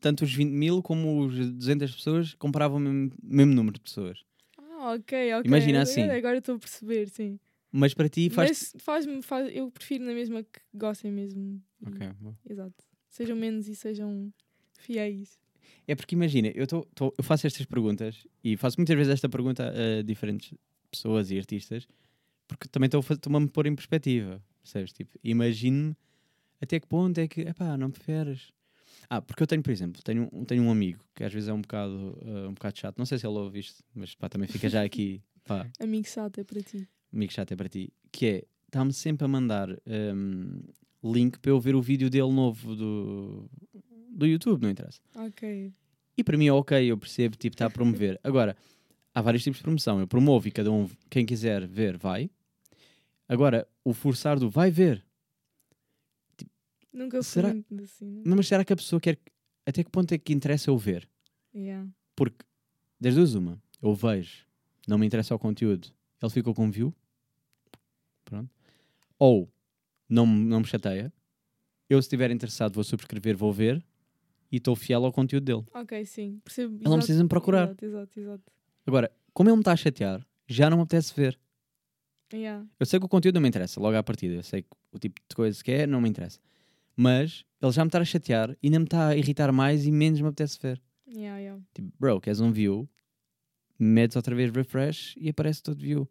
tanto 0.00 0.24
os 0.24 0.32
20 0.32 0.50
mil 0.52 0.82
como 0.82 1.20
os 1.26 1.34
200 1.52 1.94
pessoas, 1.94 2.34
compravam 2.34 2.78
o 2.78 2.80
mesmo, 2.80 3.12
mesmo 3.22 3.54
número 3.54 3.74
de 3.74 3.80
pessoas. 3.80 4.24
Ah, 4.58 4.94
ok, 4.94 5.34
ok. 5.34 5.42
Imagina 5.48 5.82
assim. 5.82 6.08
Agora 6.08 6.38
estou 6.38 6.56
a 6.56 6.58
perceber, 6.58 7.08
sim. 7.08 7.38
Mas 7.72 7.94
para 7.94 8.08
ti 8.08 8.28
faz. 8.30 8.72
Mas 8.74 8.82
faz-me, 8.82 9.22
faz, 9.22 9.50
eu 9.54 9.70
prefiro 9.70 10.04
na 10.04 10.12
mesma 10.12 10.42
que 10.42 10.60
gostem 10.74 11.10
mesmo. 11.12 11.62
Ok, 11.86 12.08
bom. 12.20 12.34
Exato. 12.48 12.74
Sejam 13.08 13.36
menos 13.36 13.68
e 13.68 13.74
sejam 13.76 14.32
fiéis. 14.78 15.38
É 15.86 15.94
porque 15.94 16.14
imagina, 16.14 16.48
eu, 16.54 16.66
tô, 16.66 16.82
tô- 16.94 17.14
eu 17.16 17.24
faço 17.24 17.46
estas 17.46 17.64
perguntas 17.66 18.26
e 18.44 18.56
faço 18.56 18.76
muitas 18.78 18.96
vezes 18.96 19.12
esta 19.12 19.28
pergunta 19.28 19.72
a 19.98 20.02
diferentes 20.02 20.54
pessoas 20.90 21.30
e 21.30 21.38
artistas 21.38 21.86
porque 22.48 22.68
também 22.68 22.86
estou 22.86 23.00
a 23.00 23.02
fa- 23.02 23.14
estou-me 23.14 23.36
a 23.36 23.40
me 23.40 23.48
pôr 23.48 23.66
em 23.66 23.74
perspectiva. 23.74 24.42
Percebes? 24.62 24.92
Tipo, 24.92 25.18
imagino-me 25.22 25.96
até 26.60 26.78
que 26.80 26.86
ponto 26.86 27.18
é 27.18 27.26
que, 27.28 27.42
epá, 27.42 27.76
não 27.76 27.90
preferes. 27.90 28.52
Ah, 29.12 29.20
porque 29.20 29.42
eu 29.42 29.46
tenho, 29.46 29.60
por 29.62 29.72
exemplo, 29.72 30.00
tenho, 30.04 30.28
um- 30.32 30.44
tenho 30.44 30.62
um 30.62 30.70
amigo 30.70 31.04
que 31.16 31.24
às 31.24 31.32
vezes 31.32 31.48
é 31.48 31.52
um 31.52 31.60
bocado, 31.60 32.16
ah, 32.24 32.48
um 32.48 32.54
bocado 32.54 32.78
chato, 32.78 32.96
não 32.96 33.04
sei 33.04 33.18
se 33.18 33.26
ele 33.26 33.36
ouve 33.36 33.58
isto, 33.58 33.82
mas 33.92 34.14
pá, 34.14 34.28
também 34.28 34.46
fica 34.48 34.68
já 34.68 34.82
aqui, 34.84 35.20
pá, 35.44 35.66
Amigo 35.80 36.06
chato 36.06 36.38
é 36.38 36.44
para 36.44 36.62
ti. 36.62 36.88
amigo 37.12 37.32
chato 37.32 37.50
é 37.52 37.56
para 37.56 37.68
ti, 37.68 37.92
que 38.12 38.26
é, 38.26 38.44
está-me 38.66 38.92
sempre 38.92 39.24
a 39.24 39.28
mandar 39.28 39.68
hum, 40.14 40.62
link 41.02 41.40
para 41.40 41.50
eu 41.50 41.58
ver 41.58 41.74
o 41.74 41.82
vídeo 41.82 42.08
dele 42.08 42.32
novo 42.32 42.76
do, 42.76 43.50
do 44.12 44.26
YouTube, 44.26 44.62
não 44.62 44.70
interessa. 44.70 45.00
Ok. 45.16 45.72
E 46.16 46.22
para 46.22 46.36
mim 46.38 46.46
é 46.46 46.52
ok, 46.52 46.84
eu 46.90 46.96
percebo, 46.96 47.36
tipo, 47.36 47.54
está 47.54 47.66
a 47.66 47.70
promover. 47.70 48.20
Agora, 48.22 48.56
há 49.14 49.20
vários 49.22 49.42
tipos 49.42 49.58
de 49.58 49.62
promoção. 49.64 49.98
Eu 49.98 50.06
promovo 50.06 50.46
e 50.46 50.50
cada 50.52 50.70
um, 50.70 50.88
quem 51.08 51.24
quiser 51.26 51.66
ver, 51.66 51.96
vai. 51.96 52.30
Agora, 53.28 53.66
o 53.84 53.92
forçar 53.94 54.38
do 54.38 54.50
vai 54.50 54.70
ver. 54.70 55.02
Nunca 56.92 57.18
fui 57.22 57.24
Será- 57.32 57.48
muito 57.52 57.82
assim. 57.82 58.06
né? 58.06 58.22
Mas 58.24 58.46
será 58.48 58.64
que 58.64 58.72
a 58.72 58.76
pessoa 58.76 59.00
quer. 59.00 59.18
Até 59.66 59.84
que 59.84 59.90
ponto 59.90 60.12
é 60.12 60.18
que 60.18 60.32
interessa 60.32 60.70
eu 60.70 60.78
ver? 60.78 61.08
Yeah. 61.54 61.88
Porque, 62.16 62.44
das 63.00 63.14
duas, 63.14 63.34
uma, 63.34 63.60
eu 63.80 63.94
vejo, 63.94 64.46
não 64.88 64.98
me 64.98 65.06
interessa 65.06 65.34
o 65.34 65.38
conteúdo, 65.38 65.88
ele 66.20 66.30
ficou 66.32 66.54
com 66.54 66.70
view. 66.70 66.94
Pronto. 68.24 68.50
Ou, 69.18 69.48
não, 70.08 70.26
me- 70.26 70.44
não 70.48 70.60
me 70.60 70.66
chateia. 70.66 71.12
Eu, 71.88 72.00
se 72.00 72.06
estiver 72.06 72.30
interessado, 72.30 72.74
vou 72.74 72.84
subscrever, 72.84 73.36
vou 73.36 73.52
ver 73.52 73.84
e 74.50 74.56
estou 74.56 74.74
fiel 74.76 75.04
ao 75.04 75.12
conteúdo 75.12 75.44
dele. 75.44 75.64
Ok, 75.74 76.04
sim. 76.06 76.40
Percebo. 76.44 76.76
Ele 76.76 76.88
não 76.88 76.96
precisa 76.98 77.22
me 77.22 77.28
procurar. 77.28 77.64
Exato, 77.68 77.84
exato, 77.84 78.20
exato. 78.20 78.52
Agora, 78.86 79.10
como 79.32 79.48
ele 79.48 79.56
me 79.56 79.60
está 79.60 79.72
a 79.72 79.76
chatear, 79.76 80.26
já 80.46 80.70
não 80.70 80.78
me 80.78 80.82
apetece 80.84 81.12
ver. 81.14 81.38
Yeah. 82.32 82.64
Eu 82.78 82.86
sei 82.86 82.98
que 83.00 83.06
o 83.06 83.08
conteúdo 83.08 83.34
não 83.36 83.42
me 83.42 83.48
interessa, 83.48 83.80
logo 83.80 83.96
à 83.96 84.02
partida. 84.02 84.34
Eu 84.34 84.42
sei 84.42 84.62
que 84.62 84.68
o 84.92 84.98
tipo 84.98 85.20
de 85.28 85.34
coisa 85.34 85.62
que 85.62 85.70
é, 85.72 85.86
não 85.86 86.00
me 86.00 86.08
interessa. 86.08 86.38
Mas 87.02 87.44
ele 87.62 87.72
já 87.72 87.82
me 87.82 87.88
está 87.88 87.98
a 87.98 88.04
chatear 88.04 88.50
e 88.62 88.66
ainda 88.66 88.78
me 88.78 88.84
está 88.84 89.08
a 89.08 89.16
irritar 89.16 89.50
mais 89.52 89.86
e 89.86 89.90
menos 89.90 90.20
me 90.20 90.28
apetece 90.28 90.58
ver. 90.60 90.80
Yeah, 91.08 91.38
yeah. 91.40 91.62
Tipo, 91.74 91.90
bro, 91.98 92.20
queres 92.20 92.40
um 92.40 92.52
view? 92.52 92.86
Metes 93.78 94.16
outra 94.16 94.34
vez 94.36 94.50
refresh 94.50 95.14
e 95.16 95.30
aparece 95.30 95.62
todo 95.62 95.80
view. 95.80 96.06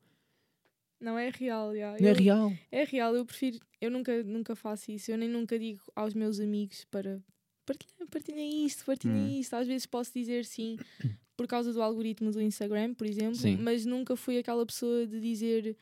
Não 1.00 1.18
é 1.18 1.30
real, 1.30 1.76
yeah. 1.76 1.98
Não 2.02 2.08
é 2.08 2.12
Eu- 2.12 2.16
real. 2.16 2.54
É 2.72 2.84
real, 2.84 3.16
eu 3.16 3.24
prefiro. 3.26 3.60
Eu 3.80 3.92
nunca, 3.92 4.24
nunca 4.24 4.56
faço 4.56 4.92
isso. 4.92 5.12
Eu 5.12 5.18
nem 5.18 5.30
nunca 5.30 5.58
digo 5.60 5.80
aos 5.96 6.14
meus 6.16 6.40
amigos 6.40 6.84
para 6.86 7.22
partilhem, 7.66 8.08
partilhem 8.10 8.66
isto, 8.66 8.84
partilhem 8.84 9.16
Hum. 9.38 9.40
isto. 9.40 9.54
Às 9.54 9.68
vezes 9.68 9.86
posso 9.86 10.12
dizer 10.14 10.44
sim 10.44 10.76
por 11.38 11.48
causa 11.48 11.72
do 11.72 11.82
algoritmo 11.84 12.32
do 12.32 12.42
Instagram, 12.42 12.96
por 12.96 13.06
exemplo, 13.08 13.36
Sim. 13.36 13.58
mas 13.58 13.86
nunca 13.86 14.16
fui 14.16 14.38
aquela 14.40 14.66
pessoa 14.66 15.06
de 15.06 15.22
dizer. 15.22 15.78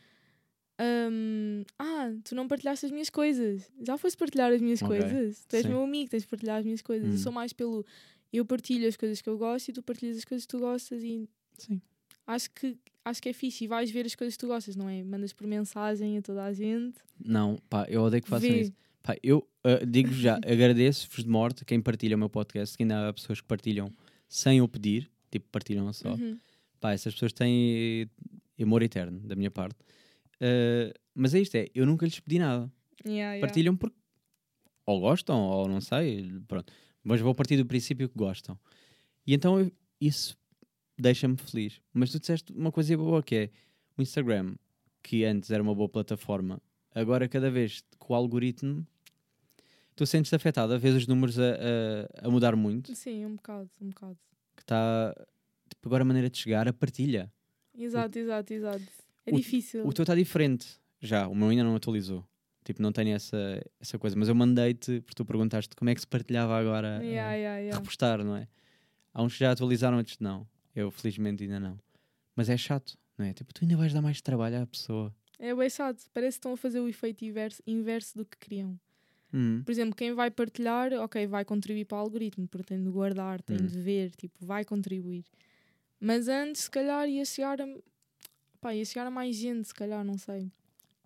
Hum, 0.80 1.63
ah, 1.80 2.12
tu 2.24 2.36
não 2.36 2.48
partilhaste 2.48 2.86
as 2.86 2.92
minhas 2.92 3.10
coisas. 3.10 3.70
Já 3.86 3.98
foste 3.98 4.18
partilhar 4.18 4.52
as 4.52 4.62
minhas 4.62 4.82
Ok, 4.82 4.98
coisas. 5.00 5.46
Tu 5.48 5.56
és 5.56 5.63
sim. 5.63 5.70
meu 5.70 5.84
amigo, 5.84 6.10
tens 6.10 6.24
de 6.24 6.28
partilhar 6.30 6.58
as 6.60 6.66
minhas 6.66 6.82
coisas. 6.82 7.08
Eu 7.08 7.13
Hum. 7.16 7.18
sou 7.18 7.32
mais 7.32 7.54
pelo. 7.54 7.86
Eu 8.32 8.46
partilho 8.46 8.88
as 8.88 8.96
coisas 8.98 9.22
que 9.22 9.30
eu 9.30 9.38
gosto 9.38 9.70
e 9.70 9.74
tu 9.74 9.82
partilhas 9.82 10.18
as 10.18 10.26
coisas 10.26 10.46
que 10.46 10.50
tu 10.52 10.60
gostas 10.60 11.02
e 11.02 11.28
Sim. 11.58 11.82
acho 12.26 12.52
que, 12.52 12.78
acho 13.06 13.22
que 13.22 13.30
é 13.30 13.34
fixe. 13.34 13.63
E 13.63 13.68
vais 13.68 13.90
ver 13.90 14.06
as 14.06 14.16
coisas 14.16 14.36
que 14.36 14.40
tu 14.42 14.48
gostas, 14.48 14.76
não 14.76 14.90
é? 14.90 15.04
Mandas 15.04 15.32
por 15.34 15.48
mensagem 15.48 16.18
a 16.18 16.22
toda 16.22 16.44
a 16.44 16.52
gente. 16.54 16.98
Não, 17.24 17.58
pá, 17.70 17.86
eu 17.90 18.02
odeio 18.02 18.22
que 18.22 18.30
façam 18.30 18.50
Vê. 18.50 18.62
isso. 18.62 18.74
Pá, 19.02 19.16
eu 19.24 19.48
ah, 19.63 19.84
digo 19.86 20.12
já, 20.12 20.36
agradeço-vos 20.36 21.24
de 21.24 21.30
morte 21.30 21.63
quem 21.63 21.82
partilha 21.82 22.16
o 22.18 22.20
meu 22.20 22.30
podcast, 22.30 22.76
que 22.76 22.84
ainda 22.84 23.08
há 23.08 23.13
pessoas 23.13 23.40
que 23.40 23.48
partilham 23.48 23.90
sem 24.28 24.58
eu 24.58 24.68
pedir, 24.68 25.10
tipo, 25.32 25.48
partilham 25.50 25.92
só. 25.94 26.13
Uhum. 26.13 26.38
Pá, 26.82 26.92
essas 26.92 27.13
pessoas 27.13 27.32
têm 27.32 28.10
amor 28.62 28.84
eterno 28.84 29.20
da 29.22 29.36
minha 29.38 29.50
parte. 29.50 29.78
Ah, 30.41 30.93
mas 31.15 31.34
é 31.34 31.39
isto, 31.39 31.56
é, 31.56 31.67
eu 31.73 31.86
nunca 31.86 32.06
lhes 32.06 32.19
pedi 32.19 32.39
nada. 32.39 32.71
Yeah, 33.06 33.34
yeah. 33.34 33.39
Partilham 33.41 33.76
porque 33.76 33.95
ou 34.86 35.00
gostam, 35.02 35.39
ou 35.41 35.67
não 35.67 35.82
sei, 35.82 36.32
pronto. 36.47 36.71
Mas 37.04 37.19
vou 37.21 37.34
partir 37.36 37.58
do 37.58 37.65
princípio 37.65 38.08
que 38.10 38.17
gostam. 38.17 38.58
E 39.26 39.34
então 39.34 39.60
eu- 39.60 39.71
isso 40.00 40.38
deixa-me 40.97 41.38
feliz. 41.38 41.82
Mas 41.93 42.12
tu 42.12 42.19
disseste 42.19 42.52
uma 42.54 42.71
coisa 42.71 42.95
boa 42.97 43.21
que 43.21 43.36
é 43.36 43.50
o 43.97 44.02
Instagram, 44.02 44.56
que 45.04 45.23
antes 45.26 45.52
era 45.52 45.62
uma 45.62 45.73
boa 45.76 45.89
plataforma, 45.89 46.62
agora 46.93 47.28
cada 47.28 47.50
vez 47.52 47.84
com 48.00 48.13
o 48.13 48.15
algoritmo 48.15 48.86
tu 49.95 50.06
sentes-te 50.06 50.36
afetada, 50.36 50.78
vês 50.78 50.95
os 50.95 51.08
números 51.08 51.39
a, 51.39 51.43
a, 52.23 52.28
a 52.28 52.30
mudar 52.30 52.56
muito, 52.56 52.93
Sim, 52.95 53.26
um 53.26 53.36
bocado, 53.36 53.69
um 53.82 53.89
bocado. 53.89 54.17
que 54.56 54.62
está 54.63 55.13
tipo, 55.69 55.88
agora 55.89 56.04
a 56.04 56.06
maneira 56.06 56.30
de 56.30 56.38
chegar, 56.38 56.67
a 56.67 56.73
partilha. 56.73 57.32
Exato, 57.76 58.17
exato, 58.19 58.54
exato. 58.54 58.84
É 59.28 59.34
o- 59.34 59.38
difícil. 59.38 59.86
O 59.86 59.94
teu 59.94 60.04
está 60.04 60.16
diferente 60.16 60.68
já, 61.02 61.28
o 61.28 61.36
meu 61.36 61.50
ainda 61.50 61.63
não 61.63 61.76
atualizou. 61.76 62.26
Tipo, 62.63 62.82
não 62.82 62.92
tenho 62.92 63.16
essa, 63.16 63.38
essa 63.80 63.98
coisa, 63.98 64.16
mas 64.18 64.28
eu 64.28 64.36
mandei-te, 64.36 65.00
porque 65.02 65.16
tu 65.16 65.24
perguntaste 65.24 65.74
como 65.76 65.90
é 65.90 65.96
que 65.96 66.02
se 66.02 66.08
partilhava 66.08 66.58
agora. 66.58 67.00
Yeah, 67.02 67.34
yeah, 67.34 67.58
yeah. 67.60 67.78
repostar, 67.80 68.24
não 68.24 68.36
é? 68.36 68.48
Há 69.13 69.24
uns 69.24 69.34
que 69.34 69.40
já 69.40 69.52
atualizaram, 69.52 69.98
outros 69.98 70.20
não. 70.20 70.46
Eu, 70.76 70.92
felizmente, 70.92 71.44
ainda 71.44 71.60
não. 71.62 71.80
Mas 72.36 72.50
é 72.50 72.58
chato, 72.58 72.98
não 73.18 73.26
é? 73.26 73.34
Tipo, 73.34 73.54
tu 73.54 73.63
ainda 73.63 73.78
vais 73.78 73.94
dar 73.94 74.02
mais 74.02 74.22
trabalho 74.22 74.62
à 74.62 74.68
pessoa. 74.68 75.16
É 75.40 75.56
bem 75.56 75.70
chato. 75.70 76.04
Parece 76.13 76.36
que 76.36 76.40
estão 76.40 76.54
a 76.54 76.58
fazer 76.58 76.80
o 76.82 76.88
efeito 76.90 77.24
inverso, 77.24 77.62
inverso 77.66 78.18
do 78.18 78.26
que 78.26 78.38
queriam. 78.38 78.78
Hum. 79.34 79.62
Por 79.66 79.72
exemplo, 79.72 79.96
quem 79.96 80.13
vai 80.13 80.30
partilhar, 80.30 80.92
ok, 80.94 81.26
vai 81.26 81.46
contribuir 81.46 81.86
para 81.86 81.98
o 81.98 82.02
algoritmo, 82.02 82.48
porque 82.48 82.68
tem 82.74 82.84
de 82.84 82.90
guardar, 82.90 83.42
tem 83.42 83.58
Hum. 83.58 83.66
de 83.66 83.80
ver, 83.80 84.12
tipo, 84.12 84.46
vai 84.46 84.66
contribuir. 84.66 85.24
Mas 86.00 86.28
antes, 86.28 86.63
se 86.63 86.72
calhar, 86.72 87.08
ia 87.10 87.24
chegar 87.26 87.60
a, 87.62 87.66
pá, 88.60 88.74
ia 88.74 88.84
chegar 88.86 89.08
a 89.08 89.12
mais 89.12 89.36
gente, 89.36 89.67
se 89.67 89.74
calhar, 89.74 90.04
não 90.04 90.17
sei. 90.17 90.52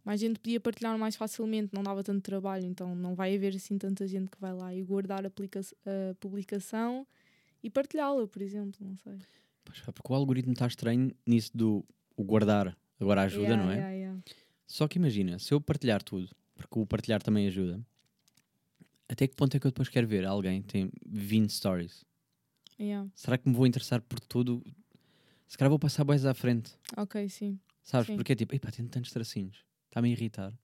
Mais 0.04 0.20
gente 0.20 0.40
podia 0.40 0.60
partilhar 0.60 0.98
mais 0.98 1.16
facilmente, 1.16 1.74
não 1.74 1.84
dava 1.84 2.04
tanto 2.04 2.22
trabalho, 2.24 2.66
então 2.66 2.96
não 2.96 3.14
vai 3.14 3.36
haver 3.36 3.56
assim 3.56 3.78
tanta 3.78 4.08
gente 4.08 4.30
que 4.32 4.40
vai 4.40 4.54
lá 4.54 4.74
e 4.74 4.82
guardar 4.82 5.24
a, 5.26 5.30
a 5.30 6.16
publicação 6.20 7.06
e 7.64 7.70
partilhá-la, 7.70 8.28
por 8.28 8.42
exemplo, 8.42 8.80
não 8.86 8.98
sei. 8.98 9.20
Pois, 9.64 9.80
porque 9.80 10.12
o 10.12 10.16
algoritmo 10.16 10.54
está 10.54 10.66
estranho 10.66 11.12
nisso 11.26 11.56
do 11.56 11.86
o 12.18 12.24
guardar. 12.24 12.76
Agora 13.00 13.22
ajuda, 13.24 13.44
Yeah, 13.50 13.64
não 13.64 13.72
é? 13.72 13.76
yeah, 13.76 13.92
yeah. 13.94 14.22
Só 14.68 14.88
que 14.88 14.98
imagina, 14.98 15.38
se 15.40 15.54
eu 15.54 15.62
partilhar 15.62 16.02
tudo, 16.02 16.30
porque 16.56 16.80
o 16.80 16.86
partilhar 16.86 17.22
também 17.22 17.48
ajuda, 17.48 17.80
até 19.08 19.28
que 19.28 19.36
ponto 19.36 19.56
é 19.56 19.60
que 19.60 19.68
eu 19.68 19.72
depois 19.72 19.90
quero 19.90 20.08
ver 20.08 20.26
alguém 20.26 20.62
que 20.62 20.68
tem 20.68 20.92
20 21.06 21.52
stories? 21.52 22.06
Será 23.14 23.38
que 23.38 23.48
me 23.48 23.56
vou 23.56 23.68
interessar 23.68 24.02
por 24.02 24.20
tudo? 24.20 24.64
Se 25.52 25.58
calhar 25.58 25.70
vou 25.70 25.78
passar 25.78 26.06
boas 26.06 26.26
à 26.26 26.34
frente, 26.34 26.72
Ok, 26.96 27.28
sim. 27.28 27.60
sabes? 27.84 28.08
Sim. 28.08 28.16
Porque 28.16 28.32
é 28.32 28.36
tipo, 28.36 28.56
epá, 28.56 28.72
tem 28.72 28.88
tantos 28.88 29.12
tracinhos, 29.12 29.66
está-me 29.90 30.08
a 30.08 30.12
irritar. 30.14 30.58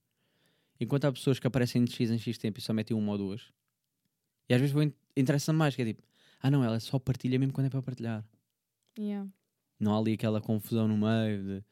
Enquanto 0.80 1.04
há 1.04 1.12
pessoas 1.12 1.40
que 1.40 1.46
aparecem 1.46 1.84
de 1.84 1.92
X 1.92 2.10
em 2.10 2.18
X 2.18 2.38
tempo 2.38 2.58
e 2.58 2.62
só 2.62 2.72
metem 2.72 2.96
uma 2.96 3.12
ou 3.12 3.18
duas, 3.18 3.52
e 4.48 4.54
às 4.54 4.62
vezes 4.62 4.74
vou 4.74 4.82
in- 4.82 4.94
interessa-me 5.18 5.60
mais, 5.60 5.76
que 5.76 5.82
é 5.82 5.86
tipo, 5.88 6.02
ah 6.42 6.50
não, 6.50 6.64
ela 6.64 6.80
só 6.80 6.98
partilha 6.98 7.38
mesmo 7.38 7.52
quando 7.52 7.68
é 7.68 7.70
para 7.70 7.82
partilhar. 7.82 8.26
Yeah. 8.98 9.30
Não 9.78 9.94
há 9.94 10.00
ali 10.00 10.14
aquela 10.14 10.40
confusão 10.40 10.88
no 10.88 10.96
meio 10.98 11.44
de 11.44 11.64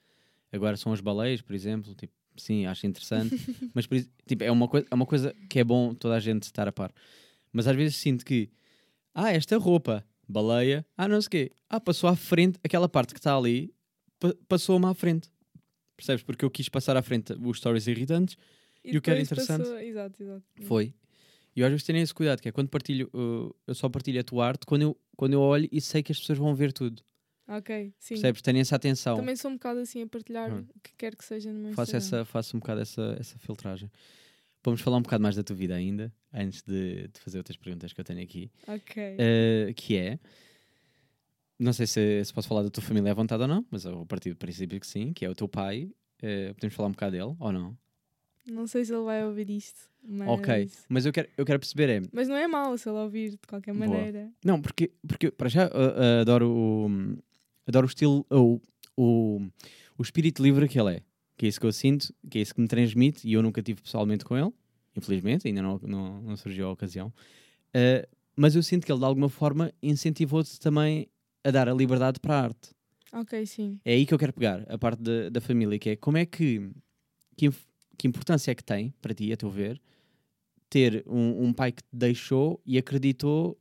agora 0.51 0.75
são 0.75 0.91
as 0.91 0.99
baleias, 0.99 1.41
por 1.41 1.55
exemplo, 1.55 1.95
tipo, 1.95 2.13
sim, 2.35 2.65
acho 2.65 2.85
interessante, 2.85 3.33
mas 3.73 3.87
tipo, 4.27 4.43
é 4.43 4.51
uma 4.51 4.67
coisa, 4.67 4.87
é 4.91 4.93
uma 4.93 5.05
coisa 5.05 5.33
que 5.49 5.57
é 5.57 5.63
bom 5.63 5.93
toda 5.95 6.15
a 6.15 6.19
gente 6.19 6.43
estar 6.43 6.67
a 6.67 6.71
par. 6.73 6.93
Mas 7.53 7.65
às 7.65 7.77
vezes 7.77 7.95
sinto 7.95 8.25
que 8.25 8.51
ah, 9.13 9.31
esta 9.31 9.57
roupa, 9.57 10.05
baleia, 10.27 10.85
ah, 10.97 11.07
não 11.07 11.21
sei 11.21 11.27
o 11.27 11.29
quê. 11.31 11.51
Ah, 11.69 11.79
passou 11.79 12.09
à 12.09 12.15
frente, 12.15 12.59
aquela 12.63 12.87
parte 12.89 13.13
que 13.13 13.19
está 13.19 13.35
ali, 13.37 13.73
pa- 14.19 14.33
passou-me 14.47 14.85
à 14.85 14.93
frente. 14.93 15.29
Percebes? 15.95 16.23
Porque 16.23 16.43
eu 16.43 16.51
quis 16.51 16.67
passar 16.69 16.97
à 16.97 17.01
frente 17.01 17.33
os 17.33 17.57
stories 17.57 17.87
irritantes, 17.87 18.35
E 18.83 18.97
o 18.97 19.01
que 19.01 19.09
era 19.09 19.19
interessante- 19.21 19.61
passou- 19.63 19.79
Exato, 19.79 20.21
exato. 20.21 20.43
foi. 20.63 20.93
E 21.55 21.61
eu 21.61 21.65
às 21.65 21.71
vezes 21.71 21.85
tenho 21.85 21.99
esse 21.99 22.13
cuidado, 22.13 22.41
que 22.41 22.49
é 22.49 22.51
quando 22.51 22.67
partilho, 22.69 23.09
uh, 23.13 23.55
eu 23.65 23.73
só 23.73 23.87
partilho 23.87 24.19
a 24.19 24.23
tua 24.23 24.45
arte 24.45 24.65
quando 24.65 24.81
eu, 24.81 24.97
quando 25.15 25.33
eu 25.33 25.39
olho 25.41 25.69
e 25.71 25.79
sei 25.79 26.03
que 26.03 26.11
as 26.11 26.19
pessoas 26.19 26.37
vão 26.37 26.53
ver 26.53 26.73
tudo. 26.73 27.01
Ok, 27.47 27.93
sim. 27.99 28.15
Percebes? 28.15 28.41
Tenho 28.41 28.57
essa 28.59 28.75
atenção. 28.75 29.15
Também 29.17 29.35
sou 29.35 29.51
um 29.51 29.53
bocado 29.53 29.79
assim 29.79 30.01
a 30.01 30.07
partilhar 30.07 30.51
Hum. 30.51 30.65
o 30.75 30.79
que 30.81 30.91
quer 30.97 31.15
que 31.15 31.23
seja 31.23 31.53
no 31.53 31.59
meu 31.59 31.73
faço, 31.73 31.95
Instagram. 31.95 32.17
essa, 32.19 32.25
faço 32.25 32.57
um 32.57 32.59
bocado 32.59 32.81
essa, 32.81 33.15
essa 33.19 33.37
filtragem. 33.39 33.89
Vamos 34.65 34.81
falar 34.81 34.97
um 34.97 35.01
bocado 35.01 35.21
mais 35.21 35.35
da 35.35 35.43
tua 35.43 35.55
vida 35.55 35.75
ainda, 35.75 36.11
antes 36.33 36.63
de, 36.63 37.07
de 37.07 37.19
fazer 37.19 37.37
outras 37.37 37.55
perguntas 37.55 37.93
que 37.93 38.01
eu 38.01 38.03
tenho 38.03 38.21
aqui. 38.21 38.51
Ok. 38.67 39.13
Uh, 39.13 39.73
que 39.75 39.95
é. 39.95 40.19
Não 41.59 41.71
sei 41.71 41.85
se, 41.85 42.25
se 42.25 42.33
posso 42.33 42.47
falar 42.47 42.63
da 42.63 42.69
tua 42.69 42.83
família 42.83 43.11
à 43.11 43.13
vontade 43.13 43.41
ou 43.43 43.47
não, 43.47 43.65
mas 43.69 43.85
eu 43.85 44.05
partir 44.07 44.31
do 44.31 44.35
princípio 44.35 44.79
que 44.79 44.87
sim, 44.87 45.13
que 45.13 45.23
é 45.23 45.29
o 45.29 45.35
teu 45.35 45.47
pai. 45.47 45.89
Uh, 46.17 46.53
podemos 46.55 46.75
falar 46.75 46.89
um 46.89 46.91
bocado 46.91 47.11
dele 47.11 47.35
ou 47.39 47.51
não? 47.51 47.77
Não 48.47 48.67
sei 48.67 48.83
se 48.83 48.93
ele 48.93 49.03
vai 49.03 49.23
ouvir 49.23 49.49
isto. 49.49 49.79
Mas... 50.03 50.29
Ok, 50.29 50.69
mas 50.89 51.05
eu 51.05 51.13
quero, 51.13 51.29
eu 51.37 51.45
quero 51.45 51.59
perceber 51.59 51.89
é. 51.89 52.01
Mas 52.11 52.27
não 52.27 52.35
é 52.35 52.47
mau 52.47 52.77
se 52.77 52.89
ele 52.89 52.97
ouvir 52.97 53.31
de 53.31 53.47
qualquer 53.47 53.73
Boa. 53.73 53.87
maneira. 53.87 54.31
Não, 54.43 54.61
porque, 54.61 54.91
porque 55.07 55.31
para 55.31 55.49
já 55.49 55.67
uh, 55.67 55.69
uh, 55.69 56.21
adoro 56.21 56.49
o. 56.49 57.17
Adoro 57.67 57.85
o 57.85 57.89
estilo. 57.89 58.25
O, 58.29 58.61
o, 58.95 59.41
o 59.97 60.01
espírito 60.01 60.43
livre 60.43 60.67
que 60.67 60.79
ele 60.79 60.97
é. 60.97 61.01
Que 61.37 61.45
é 61.45 61.49
isso 61.49 61.59
que 61.59 61.65
eu 61.65 61.71
sinto, 61.73 62.13
que 62.29 62.37
é 62.37 62.41
isso 62.41 62.53
que 62.55 62.61
me 62.61 62.67
transmite, 62.67 63.27
e 63.27 63.33
eu 63.33 63.41
nunca 63.41 63.61
tive 63.61 63.81
pessoalmente 63.81 64.23
com 64.23 64.37
ele, 64.37 64.51
infelizmente, 64.95 65.47
ainda 65.47 65.61
não, 65.61 65.79
não, 65.83 66.21
não 66.21 66.37
surgiu 66.37 66.67
a 66.67 66.71
ocasião. 66.71 67.07
Uh, 67.75 68.07
mas 68.35 68.55
eu 68.55 68.63
sinto 68.63 68.85
que 68.85 68.91
ele, 68.91 68.99
de 68.99 69.05
alguma 69.05 69.29
forma, 69.29 69.71
incentivou-te 69.81 70.59
também 70.59 71.07
a 71.43 71.51
dar 71.51 71.67
a 71.67 71.73
liberdade 71.73 72.19
para 72.19 72.35
a 72.35 72.43
arte. 72.43 72.73
Ok, 73.13 73.45
sim. 73.45 73.79
É 73.85 73.93
aí 73.93 74.05
que 74.05 74.13
eu 74.13 74.17
quero 74.17 74.33
pegar, 74.33 74.65
a 74.69 74.77
parte 74.77 75.01
da, 75.01 75.29
da 75.29 75.41
família, 75.41 75.77
que 75.79 75.91
é 75.91 75.95
como 75.95 76.17
é 76.17 76.25
que. 76.25 76.71
Que, 77.37 77.49
que 77.97 78.07
importância 78.07 78.51
é 78.51 78.55
que 78.55 78.63
tem, 78.63 78.93
para 79.01 79.13
ti, 79.13 79.31
a 79.31 79.37
teu 79.37 79.49
ver, 79.49 79.81
ter 80.69 81.03
um, 81.07 81.45
um 81.45 81.53
pai 81.53 81.71
que 81.71 81.81
te 81.81 81.89
deixou 81.93 82.61
e 82.65 82.77
acreditou 82.77 83.57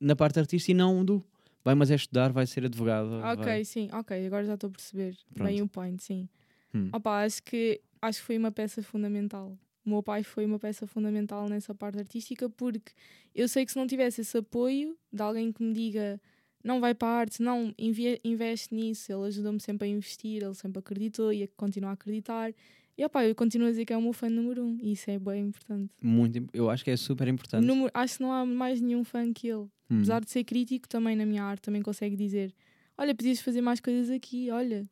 na 0.00 0.14
parte 0.14 0.38
artística 0.38 0.72
e 0.72 0.74
não 0.74 1.04
do. 1.04 1.24
Vai, 1.64 1.74
mas 1.74 1.90
é 1.90 1.94
estudar, 1.94 2.32
vai 2.32 2.46
ser 2.46 2.64
advogado. 2.64 3.10
Ok, 3.22 3.44
vai- 3.44 3.64
sim. 3.64 3.88
Ok, 3.92 4.26
agora 4.26 4.44
já 4.44 4.54
estou 4.54 4.68
a 4.68 4.70
perceber 4.70 5.16
Pronto. 5.34 5.48
bem 5.48 5.62
o 5.62 5.68
point, 5.68 6.02
sim. 6.02 6.28
Hum. 6.74 6.90
Opa, 6.92 7.24
acho 7.24 7.42
que, 7.42 7.80
acho 8.02 8.20
que 8.20 8.24
foi 8.26 8.38
uma 8.38 8.50
peça 8.52 8.82
fundamental. 8.82 9.56
O 9.84 9.90
meu 9.90 10.02
pai 10.02 10.22
foi 10.22 10.44
uma 10.44 10.58
peça 10.58 10.86
fundamental 10.86 11.48
nessa 11.48 11.74
parte 11.74 11.98
artística 11.98 12.48
porque 12.50 12.92
eu 13.34 13.48
sei 13.48 13.64
que 13.64 13.72
se 13.72 13.78
não 13.78 13.86
tivesse 13.86 14.20
esse 14.20 14.36
apoio 14.36 14.96
de 15.12 15.22
alguém 15.22 15.50
que 15.52 15.62
me 15.62 15.72
diga 15.72 16.20
não 16.62 16.80
vai 16.80 16.94
para 16.94 17.08
a 17.08 17.18
arte, 17.20 17.40
não, 17.40 17.72
inve- 17.78 18.20
investe 18.22 18.74
nisso, 18.74 19.10
ele 19.12 19.26
ajudou-me 19.28 19.60
sempre 19.60 19.86
a 19.88 19.90
investir, 19.90 20.42
ele 20.42 20.54
sempre 20.54 20.80
acreditou 20.80 21.32
e 21.32 21.46
continua 21.56 21.90
a 21.90 21.92
acreditar. 21.94 22.52
E 22.98 23.04
opá, 23.04 23.24
eu 23.24 23.34
continuo 23.34 23.68
a 23.68 23.70
dizer 23.70 23.84
que 23.86 23.92
é 23.92 23.96
o 23.96 24.02
meu 24.02 24.12
fã 24.12 24.28
número 24.28 24.64
um 24.64 24.76
e 24.82 24.92
isso 24.92 25.08
é 25.08 25.18
bem 25.18 25.46
importante. 25.46 25.90
Muito, 26.02 26.46
eu 26.52 26.68
acho 26.68 26.84
que 26.84 26.90
é 26.90 26.96
super 26.96 27.28
importante. 27.28 27.64
Número- 27.64 27.90
acho 27.94 28.16
que 28.16 28.22
não 28.22 28.32
há 28.32 28.44
mais 28.44 28.80
nenhum 28.80 29.04
fã 29.04 29.32
que 29.32 29.46
ele. 29.48 29.68
Hum. 29.88 29.96
Apesar 29.98 30.20
de 30.22 30.30
ser 30.30 30.42
crítico 30.44 30.88
também 30.88 31.14
na 31.16 31.24
minha 31.24 31.44
arte, 31.44 31.62
também 31.62 31.80
consegue 31.80 32.16
dizer: 32.16 32.52
Olha, 32.98 33.14
podias 33.14 33.40
fazer 33.40 33.62
mais 33.62 33.78
coisas 33.80 34.10
aqui, 34.10 34.50
olha, 34.50 34.84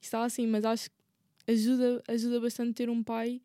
está 0.00 0.24
assim, 0.24 0.46
mas 0.46 0.64
acho 0.64 0.90
que 0.90 0.96
ajuda, 1.46 2.02
ajuda 2.08 2.40
bastante 2.40 2.74
ter 2.74 2.88
um 2.90 3.02
pai 3.02 3.40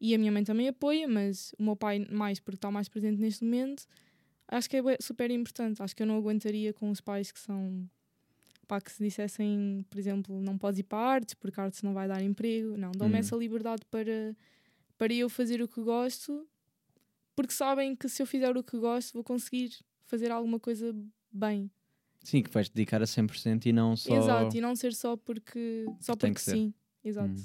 e 0.00 0.14
a 0.14 0.18
minha 0.18 0.32
mãe 0.32 0.44
também 0.44 0.68
apoia, 0.68 1.08
mas 1.08 1.52
o 1.58 1.62
meu 1.62 1.76
pai 1.76 2.00
mais 2.10 2.38
porque 2.40 2.56
está 2.56 2.70
mais 2.70 2.88
presente 2.88 3.20
neste 3.20 3.44
momento. 3.44 3.86
Acho 4.48 4.68
que 4.70 4.76
é 4.76 4.82
super 5.00 5.30
importante. 5.30 5.82
Acho 5.82 5.96
que 5.96 6.02
eu 6.02 6.06
não 6.06 6.16
aguentaria 6.16 6.72
com 6.72 6.90
os 6.90 7.00
pais 7.00 7.32
que 7.32 7.38
são 7.40 7.88
pá, 8.68 8.80
que 8.80 8.90
se 8.92 9.02
dissessem, 9.02 9.84
por 9.90 9.98
exemplo, 9.98 10.40
não 10.40 10.58
podes 10.58 10.80
ir 10.80 10.84
para 10.84 10.98
a 10.98 11.10
artes 11.12 11.34
porque 11.34 11.60
a 11.60 11.64
artes 11.64 11.82
não 11.82 11.94
vai 11.94 12.08
dar 12.08 12.22
emprego. 12.22 12.76
Não, 12.76 12.92
dão-me 12.92 13.16
Hum. 13.16 13.18
essa 13.18 13.36
liberdade 13.36 13.82
para, 13.90 14.36
para 14.98 15.12
eu 15.14 15.28
fazer 15.28 15.62
o 15.62 15.68
que 15.68 15.82
gosto, 15.82 16.46
porque 17.34 17.52
sabem 17.52 17.94
que 17.96 18.08
se 18.08 18.22
eu 18.22 18.26
fizer 18.26 18.56
o 18.56 18.62
que 18.62 18.78
gosto 18.78 19.14
vou 19.14 19.24
conseguir 19.24 19.70
fazer 20.04 20.30
alguma 20.30 20.60
coisa 20.60 20.94
bem. 21.32 21.70
Sim, 22.22 22.42
que 22.42 22.50
vais 22.50 22.68
dedicar 22.68 23.02
a 23.02 23.06
100% 23.06 23.66
e 23.66 23.72
não 23.72 23.96
só. 23.96 24.14
Exato, 24.14 24.56
e 24.56 24.60
não 24.60 24.74
ser 24.74 24.92
só 24.94 25.16
porque 25.16 25.84
só 26.00 26.14
Tem 26.16 26.32
porque 26.32 26.34
que 26.34 26.40
ser. 26.40 26.72
Exato. 27.06 27.30
Hum. 27.40 27.44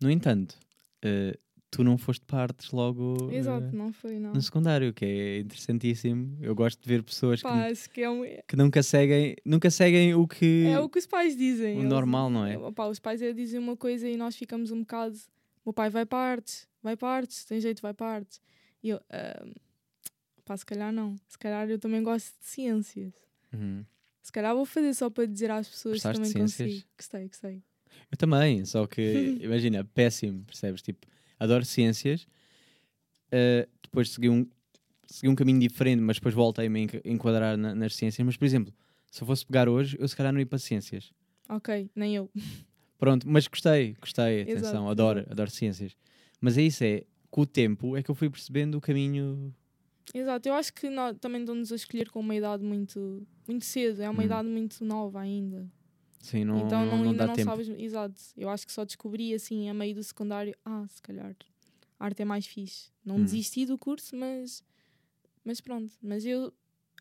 No 0.00 0.10
entanto, 0.10 0.58
eh, 1.02 1.38
tu 1.70 1.84
não 1.84 1.98
foste 1.98 2.24
partes 2.24 2.70
logo. 2.70 3.28
eh, 3.30 3.36
Exato, 3.36 3.74
não 3.76 3.92
foi 3.92 4.18
não. 4.18 4.32
no 4.32 4.40
secundário, 4.40 4.92
que 4.94 5.04
é 5.04 5.38
interessantíssimo. 5.40 6.38
Eu 6.40 6.54
gosto 6.54 6.80
de 6.80 6.88
ver 6.88 7.02
pessoas 7.02 7.42
que, 7.42 7.48
Pá, 7.48 7.66
acho 7.68 7.90
que 7.90 8.00
é, 8.02 8.08
um, 8.10 8.22
que 8.46 8.56
nunca 8.56 8.82
seguem, 8.82 9.36
nunca 9.44 9.70
seguem 9.70 10.14
o 10.14 10.26
que 10.26 10.66
é 10.66 10.78
o 10.80 10.88
que 10.88 10.98
os 10.98 11.06
pais 11.06 11.36
dizem. 11.36 11.76
o 11.76 11.80
Eles- 11.80 11.90
normal, 11.90 12.30
não 12.30 12.46
é? 12.46 12.56
Pá, 12.72 12.86
os 12.86 12.98
pais 12.98 13.20
é 13.20 13.32
dizem 13.32 13.58
uma 13.60 13.76
coisa 13.76 14.08
e 14.08 14.16
nós 14.16 14.34
ficamos 14.36 14.70
um 14.70 14.80
bocado. 14.80 15.16
O 15.64 15.68
meu 15.70 15.72
pai 15.74 15.90
vai 15.90 16.06
para 16.06 16.18
artes, 16.18 16.66
vai 16.82 16.96
para 16.96 17.08
artes, 17.08 17.44
tem 17.44 17.60
jeito, 17.60 17.82
vai 17.82 17.92
para 17.92 18.06
artes. 18.06 18.40
E 18.82 18.88
eu, 18.90 19.00
ah, 19.10 19.46
pá, 20.44 20.56
se 20.56 20.64
calhar 20.64 20.90
não. 20.92 21.16
Se 21.28 21.36
calhar 21.38 21.68
eu 21.68 21.78
também 21.78 22.02
gosto 22.02 22.32
de 22.40 22.46
ciências. 22.46 23.12
Uhum. 23.52 23.84
Se 24.22 24.32
calhar 24.32 24.54
vou 24.54 24.64
fazer 24.64 24.94
só 24.94 25.10
para 25.10 25.26
dizer 25.26 25.50
às 25.50 25.68
pessoas 25.68 25.94
Gostaste 25.96 26.22
que 26.22 26.28
também 26.28 26.42
consigo. 26.42 26.84
Gostei, 26.96 27.26
gostei. 27.28 27.62
Eu 28.10 28.16
também, 28.16 28.64
só 28.64 28.86
que 28.86 29.36
imagina, 29.40 29.84
péssimo, 29.84 30.44
percebes? 30.44 30.82
Tipo, 30.82 31.06
adoro 31.38 31.64
ciências, 31.64 32.26
eh, 33.30 33.68
depois 33.82 34.10
segui 34.10 34.28
um, 34.28 34.46
segui 35.06 35.28
um 35.28 35.34
caminho 35.34 35.58
diferente, 35.60 36.00
mas 36.00 36.16
depois 36.16 36.34
voltei-me 36.34 36.86
a 37.04 37.08
enquadrar 37.08 37.56
na- 37.56 37.74
nas 37.74 37.94
ciências. 37.94 38.24
Mas, 38.24 38.36
por 38.36 38.44
exemplo, 38.44 38.72
se 39.10 39.22
eu 39.22 39.26
fosse 39.26 39.44
pegar 39.46 39.68
hoje, 39.68 39.96
eu 39.98 40.06
se 40.08 40.16
calhar 40.16 40.32
não 40.32 40.40
ia 40.40 40.46
para 40.46 40.58
ciências. 40.58 41.12
Ok, 41.48 41.90
nem 41.94 42.14
eu. 42.16 42.30
Pronto, 42.98 43.28
mas 43.28 43.46
gostei, 43.46 43.94
gostei, 44.00 44.42
atenção, 44.42 44.88
adoro, 44.88 45.20
exato. 45.20 45.32
adoro 45.32 45.50
ciências. 45.50 45.96
Mas 46.40 46.58
é 46.58 46.62
isso, 46.62 46.82
é 46.82 47.04
com 47.30 47.42
o 47.42 47.46
tempo 47.46 47.96
é 47.96 48.02
que 48.02 48.10
eu 48.10 48.14
fui 48.14 48.28
percebendo 48.28 48.76
o 48.76 48.80
caminho. 48.80 49.54
Exato, 50.12 50.48
eu 50.48 50.54
acho 50.54 50.72
que 50.72 50.88
nó- 50.90 51.12
também 51.14 51.44
dão-nos 51.44 51.70
a 51.70 51.76
escolher 51.76 52.10
com 52.10 52.18
uma 52.20 52.34
idade 52.34 52.64
muito, 52.64 53.24
muito 53.46 53.64
cedo. 53.64 54.02
É 54.02 54.08
uma 54.10 54.22
Hum. 54.22 54.26
idade 54.26 54.48
muito 54.48 54.84
nova 54.84 55.20
ainda. 55.20 55.70
Sim, 56.20 56.44
não, 56.44 56.66
então 56.66 56.84
não, 56.84 56.98
não, 56.98 57.10
ainda 57.10 57.26
não 57.26 57.34
tempo. 57.34 57.50
sabes. 57.50 57.68
Exato. 57.68 58.20
Eu 58.36 58.48
acho 58.48 58.66
que 58.66 58.72
só 58.72 58.84
descobri 58.84 59.32
assim 59.34 59.68
a 59.68 59.74
meio 59.74 59.94
do 59.94 60.02
secundário. 60.02 60.54
Ah, 60.64 60.84
se 60.88 61.00
calhar 61.00 61.34
a 61.98 62.04
arte 62.04 62.22
é 62.22 62.24
mais 62.24 62.46
fixe. 62.46 62.90
Não 63.04 63.16
Hum. 63.18 63.24
desisti 63.24 63.66
do 63.66 63.76
curso, 63.76 64.16
mas, 64.16 64.62
mas 65.44 65.60
pronto. 65.60 65.92
Mas 66.00 66.24
eu, 66.24 66.52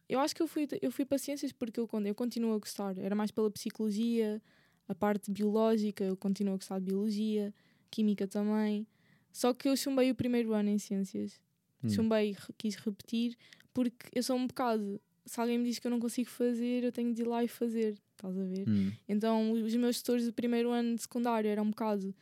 eu 0.10 0.20
acho 0.20 0.36
que 0.36 0.42
eu 0.42 0.48
fui, 0.48 0.68
eu 0.82 0.92
fui 0.92 1.06
para 1.06 1.18
ciências 1.18 1.52
porque 1.52 1.80
eu, 1.80 1.90
eu 2.06 2.16
continuo 2.16 2.54
a 2.54 2.58
gostar. 2.58 2.98
Era 2.98 3.16
mais 3.16 3.32
pela 3.32 3.50
psicologia, 3.52 4.42
a 4.88 4.96
parte 4.96 5.30
biológica, 5.32 6.04
eu 6.04 6.18
continuo 6.18 6.54
a 6.54 6.58
gostar 6.58 6.80
de 6.80 6.86
biologia, 6.86 7.54
química 7.92 8.28
também. 8.28 8.88
Só 9.32 9.54
que 9.54 9.68
eu 9.70 9.76
chumbei 9.78 10.10
o 10.10 10.16
primeiro 10.16 10.54
ano 10.54 10.70
em 10.70 10.80
ciências. 10.80 11.40
Hum. 11.84 11.90
Chumbei, 11.90 12.36
quis 12.58 12.76
repetir, 12.76 13.38
porque 13.74 14.08
eu 14.14 14.24
sou 14.24 14.36
um 14.36 14.48
bocado. 14.48 15.00
Se 15.26 15.40
alguém 15.40 15.58
me 15.60 15.66
diz 15.66 15.78
que 15.78 15.86
eu 15.86 15.92
não 15.92 16.00
consigo 16.00 16.30
fazer, 16.30 16.84
eu 16.84 16.92
tenho 16.92 17.14
de 17.14 17.22
ir 17.22 17.28
lá 17.28 17.44
e 17.44 17.48
fazer. 17.48 18.00
Estás 18.18 18.38
a 18.38 18.44
ver? 18.44 18.68
Hum. 18.68 18.92
Então, 19.08 19.52
os 19.52 19.76
meus 19.76 20.00
tutores 20.00 20.26
do 20.26 20.34
primeiro 20.34 20.72
ano 20.72 20.96
de 20.96 21.02
secundário 21.04 21.50
eram 21.50 21.64
um 21.64 21.70
bocado 21.70 22.14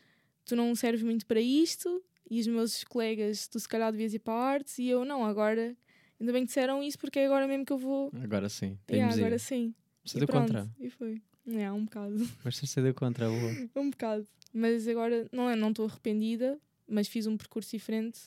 tu 0.45 0.55
não 0.55 0.73
serves 0.75 1.01
muito 1.01 1.25
para 1.25 1.41
isto, 1.41 2.01
e 2.29 2.39
os 2.39 2.47
meus 2.47 2.83
colegas, 2.83 3.47
tu 3.47 3.59
se 3.59 3.67
calhar 3.67 3.91
devias 3.91 4.13
ir 4.13 4.19
para 4.19 4.33
a 4.33 4.43
artes, 4.43 4.77
e 4.77 4.87
eu, 4.87 5.03
não, 5.03 5.25
agora, 5.25 5.75
ainda 6.19 6.31
bem 6.31 6.43
que 6.43 6.47
disseram 6.47 6.81
isso, 6.83 6.97
porque 6.99 7.19
é 7.19 7.25
agora 7.25 7.47
mesmo 7.47 7.65
que 7.65 7.73
eu 7.73 7.77
vou. 7.77 8.11
Agora 8.23 8.47
sim. 8.47 8.77
Yeah, 8.89 9.09
Temos 9.09 9.17
agora 9.17 9.35
ir. 9.35 9.39
sim. 9.39 9.73
Você 10.03 10.17
E 10.17 10.19
deu 10.19 10.27
pronto, 10.27 10.53
contra. 10.53 10.69
E 10.79 10.89
foi. 10.89 11.21
É, 11.47 11.71
um 11.71 11.85
bocado. 11.85 12.15
Mas 12.43 12.57
você 12.57 12.81
deu 12.81 12.93
contra. 12.93 13.27
Boa. 13.27 13.69
um 13.75 13.89
bocado. 13.89 14.27
Mas 14.53 14.87
agora, 14.87 15.27
não 15.31 15.49
é, 15.49 15.55
não 15.55 15.69
estou 15.69 15.85
arrependida, 15.85 16.59
mas 16.87 17.07
fiz 17.07 17.27
um 17.27 17.35
percurso 17.35 17.71
diferente. 17.71 18.19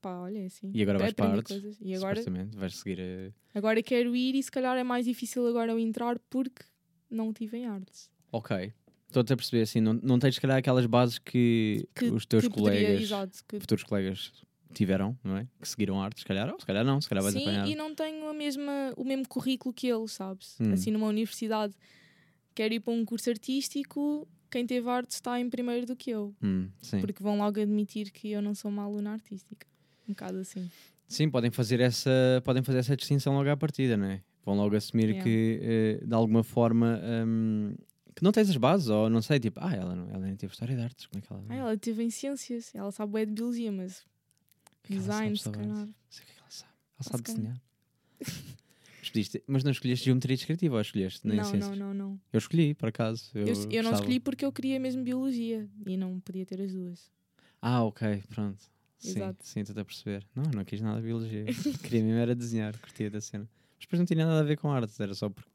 Pá, 0.00 0.20
olha, 0.20 0.38
é 0.38 0.46
assim. 0.46 0.70
E 0.74 0.82
agora 0.82 0.98
vais 0.98 1.12
para 1.12 1.30
artes. 1.30 1.52
coisas. 1.60 1.78
E 1.80 1.94
agora, 1.94 2.22
vais 2.54 2.76
seguir 2.76 3.00
a. 3.00 3.58
agora 3.58 3.82
quero 3.82 4.14
ir 4.14 4.34
e 4.36 4.42
se 4.42 4.50
calhar 4.50 4.76
é 4.76 4.84
mais 4.84 5.04
difícil 5.06 5.46
agora 5.46 5.72
eu 5.72 5.78
entrar 5.78 6.18
porque 6.30 6.62
não 7.10 7.32
tive 7.32 7.58
em 7.58 7.66
artes. 7.66 8.10
Ok. 8.32 8.72
Estou-te 9.06 9.32
a 9.32 9.36
perceber 9.36 9.62
assim, 9.62 9.80
não, 9.80 9.94
não 9.94 10.18
tens 10.18 10.34
se 10.34 10.40
calhar 10.40 10.58
aquelas 10.58 10.84
bases 10.86 11.18
que, 11.18 11.86
Que- 11.94 12.06
os 12.10 12.26
teus 12.26 12.44
que 12.44 12.50
poderia- 12.50 12.80
colegas, 12.80 13.02
exato, 13.02 13.38
que 13.48 13.58
futuros 13.60 13.82
colegas 13.84 14.32
tiveram, 14.74 15.18
não 15.24 15.38
é? 15.38 15.46
Que 15.60 15.66
seguiram 15.68 16.00
arte, 16.00 16.20
se 16.20 16.26
calhar, 16.26 16.52
ou 16.52 16.60
se 16.60 16.66
calhar 16.66 16.84
não, 16.84 17.00
se 17.00 17.08
calhar 17.08 17.22
vais 17.22 17.34
Sim, 17.34 17.40
apanhar. 17.42 17.66
e 17.66 17.74
não 17.74 17.94
tenho 17.94 18.28
a 18.28 18.34
mesma, 18.34 18.92
o 18.98 19.04
mesmo 19.04 19.26
currículo 19.26 19.72
que 19.72 19.86
eles, 19.86 20.12
sabes? 20.12 20.56
Hum. 20.60 20.72
Assim, 20.74 20.90
numa 20.90 21.06
universidade, 21.06 21.74
quero 22.54 22.74
ir 22.74 22.80
para 22.80 22.92
um 22.92 23.02
curso 23.04 23.30
artístico, 23.30 24.28
quem 24.50 24.66
teve 24.66 24.88
arte 24.90 25.12
está 25.12 25.40
em 25.40 25.48
primeiro 25.48 25.86
do 25.86 25.96
que 25.96 26.10
eu. 26.10 26.34
Hum. 26.42 26.68
Porque 27.00 27.22
vão 27.22 27.38
logo 27.38 27.58
admitir 27.60 28.10
que 28.10 28.30
eu 28.30 28.42
não 28.42 28.54
sou 28.54 28.70
uma 28.70 28.82
aluna 28.84 29.12
artística. 29.12 29.66
Um 30.06 30.12
bocado 30.12 30.38
assim. 30.38 30.70
Sim, 31.06 31.30
podem 31.30 31.50
fazer 31.50 31.80
essa, 31.80 32.10
podem 32.44 32.62
fazer 32.62 32.78
essa 32.80 32.94
distinção 32.94 33.34
logo 33.34 33.48
à 33.48 33.56
partida, 33.56 33.96
não 33.96 34.06
é? 34.06 34.22
Vão 34.44 34.56
logo 34.56 34.74
assumir 34.76 35.08
Yeah. 35.10 35.24
que 35.24 35.60
eh, 35.62 36.06
de 36.06 36.14
alguma 36.14 36.42
forma 36.42 37.00
hum, 37.26 37.74
que 38.14 38.24
não 38.24 38.32
tens 38.32 38.50
as 38.50 38.56
bases, 38.56 38.88
ou 38.88 39.08
não 39.08 39.22
sei, 39.22 39.38
tipo, 39.38 39.60
ah, 39.62 39.74
ela, 39.74 39.94
não, 39.94 40.08
ela 40.10 40.26
nem 40.26 40.34
teve 40.34 40.52
história 40.52 40.74
de 40.74 40.82
artes, 40.82 41.06
como 41.06 41.22
é 41.22 41.26
que 41.26 41.32
ela. 41.32 41.44
Ah, 41.48 41.54
ela 41.54 41.76
teve 41.78 42.02
em 42.02 42.10
ciências, 42.10 42.74
ela 42.74 42.90
sabe 42.90 43.12
bué 43.12 43.24
de 43.24 43.32
biologia, 43.32 43.70
mas 43.70 44.00
o 44.00 44.04
que 44.82 44.94
é 44.94 44.96
design, 44.96 45.36
se 45.36 45.50
calhar. 45.50 45.68
Não 45.68 45.94
sei 46.10 46.24
o 46.24 46.26
que 46.26 46.32
é 46.32 46.38
ela 46.40 46.50
sabe. 46.50 46.72
Ela 46.98 47.10
sabe 47.10 47.22
desenhar. 47.22 47.62
mas, 49.46 49.64
não 49.64 49.70
escolheste 49.70 50.04
geometria 50.04 50.36
descritiva 50.36 50.74
ou 50.74 50.80
escolheste? 50.80 51.26
Nem 51.26 51.36
Não, 51.36 51.44
não, 51.44 51.50
ciências? 51.50 51.78
não, 51.78 51.94
não. 51.94 52.20
Eu 52.32 52.38
escolhi, 52.38 52.74
por 52.74 52.88
acaso. 52.88 53.30
Eu, 53.34 53.46
Eu, 53.48 53.54
eu 53.70 53.82
não 53.82 53.92
escolhi 53.92 54.18
porque 54.20 54.44
eu 54.44 54.52
queria 54.52 54.80
mesmo 54.80 55.02
biologia 55.04 55.68
e 55.86 55.96
não 55.96 56.18
podia 56.20 56.44
ter 56.44 56.60
as 56.60 56.72
duas. 56.72 57.10
Ah, 57.62 57.84
ok, 57.84 58.22
pronto. 58.28 58.60
Sim, 58.98 59.10
Exato. 59.10 59.46
sim, 59.46 59.60
estou 59.60 59.80
a 59.80 59.84
perceber. 59.84 60.26
Não, 60.34 60.44
não 60.50 60.64
quis 60.64 60.80
nada 60.80 61.00
de 61.00 61.06
biologia. 61.06 61.44
Queria 61.82 62.02
mesmo 62.02 62.18
era 62.18 62.34
desenhar, 62.34 62.76
curtia 62.78 63.08
da 63.08 63.20
cena. 63.20 63.48
Mas 63.78 63.86
depois 63.86 63.98
não 64.00 64.06
tinha 64.06 64.26
nada 64.26 64.40
a 64.40 64.44
ver 64.44 64.58
com 64.58 64.70
artes, 64.70 64.98
era 64.98 65.14
só 65.14 65.30
porque 65.30 65.48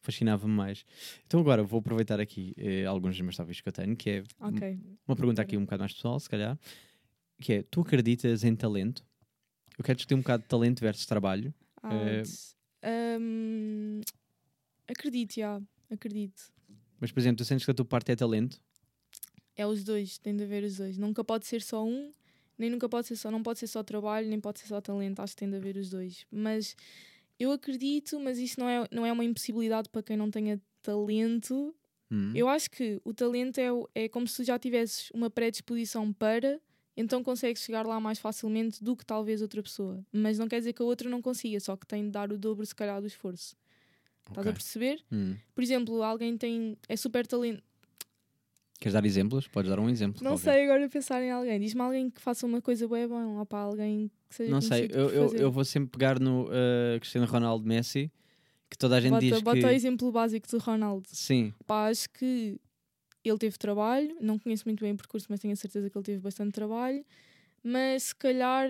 fascinava-me 0.00 0.52
mais. 0.52 0.84
Então 1.26 1.40
agora 1.40 1.62
vou 1.64 1.80
aproveitar 1.80 2.20
aqui 2.20 2.54
eh, 2.56 2.84
alguns 2.84 3.16
dos 3.16 3.20
meus 3.22 3.36
tópicos 3.36 3.60
que 3.60 3.68
eu 3.68 3.72
tenho, 3.72 3.96
que 3.96 4.10
é 4.10 4.24
Ok. 4.40 4.78
uma 5.08 5.16
pergunta 5.16 5.42
aqui 5.42 5.56
um 5.56 5.62
bocado 5.64 5.80
mais 5.80 5.92
pessoal, 5.94 6.20
se 6.20 6.28
calhar, 6.28 6.58
que 7.40 7.52
é, 7.54 7.62
tu 7.62 7.80
acreditas 7.80 8.44
em 8.44 8.54
talento? 8.54 9.04
Eu 9.76 9.84
quero 9.84 9.96
discutir 9.96 10.14
um 10.14 10.18
bocado 10.20 10.42
de 10.44 10.48
talento 10.48 10.80
versus 10.80 11.06
trabalho. 11.06 11.52
Eh, 11.82 12.18
Artes. 12.18 12.54
Hum, 13.20 14.00
acredito, 14.86 15.34
já. 15.34 15.60
Acredito. 15.90 16.52
Mas, 17.00 17.10
por 17.10 17.20
exemplo, 17.20 17.38
tu 17.38 17.44
sentes 17.44 17.64
que 17.64 17.70
a 17.70 17.74
tua 17.74 17.84
parte 17.84 18.12
é 18.12 18.16
talento? 18.16 18.60
É 19.56 19.66
os 19.66 19.82
dois, 19.84 20.18
tem 20.18 20.36
de 20.36 20.44
haver 20.44 20.64
os 20.64 20.76
dois. 20.76 20.96
Nunca 20.98 21.24
pode 21.24 21.46
ser 21.46 21.62
só 21.62 21.84
um, 21.84 22.12
nem 22.58 22.70
nunca 22.70 22.88
pode 22.88 23.06
ser 23.06 23.16
só, 23.16 23.30
não 23.30 23.42
pode 23.42 23.58
ser 23.58 23.66
só 23.66 23.82
trabalho, 23.82 24.28
nem 24.28 24.40
pode 24.40 24.60
ser 24.60 24.66
só 24.66 24.80
talento. 24.80 25.20
Acho 25.20 25.34
que 25.34 25.40
tem 25.40 25.50
de 25.50 25.56
haver 25.56 25.76
os 25.76 25.90
dois. 25.90 26.24
Mas 26.30 26.76
eu 27.38 27.52
acredito, 27.52 28.18
mas 28.20 28.38
isso 28.38 28.58
não 28.60 28.68
é, 28.68 28.88
não 28.90 29.06
é 29.06 29.12
uma 29.12 29.24
impossibilidade 29.24 29.88
para 29.88 30.02
quem 30.02 30.16
não 30.16 30.30
tenha 30.30 30.60
talento. 30.82 31.74
Hum. 32.10 32.32
Eu 32.34 32.48
acho 32.48 32.70
que 32.70 33.00
o 33.04 33.12
talento 33.12 33.58
é, 33.58 33.68
é 33.94 34.08
como 34.08 34.26
se 34.26 34.36
tu 34.36 34.44
já 34.44 34.58
tivesses 34.58 35.10
uma 35.10 35.28
predisposição 35.28 36.12
para, 36.12 36.60
então 36.96 37.22
consegues 37.22 37.62
chegar 37.62 37.86
lá 37.86 37.98
mais 37.98 38.18
facilmente 38.18 38.82
do 38.82 38.96
que 38.96 39.04
talvez 39.04 39.42
outra 39.42 39.62
pessoa. 39.62 40.04
Mas 40.12 40.38
não 40.38 40.46
quer 40.46 40.58
dizer 40.58 40.72
que 40.72 40.82
a 40.82 40.84
outra 40.84 41.08
não 41.08 41.20
consiga, 41.20 41.58
só 41.58 41.76
que 41.76 41.86
tem 41.86 42.04
de 42.04 42.10
dar 42.10 42.32
o 42.32 42.38
dobro, 42.38 42.64
se 42.64 42.74
calhar, 42.74 43.00
do 43.00 43.06
esforço. 43.06 43.56
Estás 44.28 44.46
a 44.46 44.52
perceber? 44.52 45.04
Hum. 45.12 45.36
Por 45.54 45.62
exemplo, 45.62 46.02
alguém 46.02 46.36
tem 46.36 46.78
é 46.88 46.96
super 46.96 47.26
talento. 47.26 47.62
Queres 48.80 48.92
dar 48.92 49.04
exemplos? 49.04 49.46
Podes 49.46 49.70
dar 49.70 49.78
um 49.78 49.88
exemplo. 49.88 50.22
Não 50.22 50.32
qualquer. 50.32 50.52
sei 50.52 50.64
agora 50.64 50.88
pensar 50.88 51.22
em 51.22 51.30
alguém. 51.30 51.60
Diz-me 51.60 51.80
alguém 51.80 52.10
que 52.10 52.20
faça 52.20 52.44
uma 52.44 52.60
coisa 52.60 52.86
bem 52.88 53.06
bom, 53.06 53.38
ou 53.38 53.46
para 53.46 53.60
alguém 53.60 54.10
que 54.28 54.34
seja 54.34 54.50
Não 54.50 54.60
sei, 54.60 54.90
eu, 54.92 55.10
eu, 55.10 55.34
eu 55.34 55.50
vou 55.50 55.64
sempre 55.64 55.90
pegar 55.90 56.18
no 56.18 56.46
uh, 56.46 56.98
Cristiano 57.00 57.26
Ronaldo 57.26 57.66
Messi, 57.66 58.12
que 58.68 58.76
toda 58.76 58.96
a 58.96 59.00
gente 59.00 59.12
bota, 59.12 59.24
diz 59.24 59.40
bota 59.40 59.58
que... 59.60 59.66
o 59.66 59.70
exemplo 59.70 60.12
básico 60.12 60.48
do 60.48 60.58
Ronaldo. 60.58 61.08
Sim, 61.10 61.54
Pá, 61.66 61.88
acho 61.88 62.08
que 62.10 62.58
ele 63.24 63.38
teve 63.38 63.56
trabalho, 63.56 64.14
não 64.20 64.38
conheço 64.38 64.64
muito 64.66 64.80
bem 64.80 64.92
o 64.92 64.96
percurso, 64.96 65.26
mas 65.30 65.40
tenho 65.40 65.54
a 65.54 65.56
certeza 65.56 65.88
que 65.88 65.96
ele 65.96 66.04
teve 66.04 66.20
bastante 66.20 66.52
trabalho. 66.52 67.04
Mas 67.62 68.04
se 68.04 68.14
calhar 68.14 68.68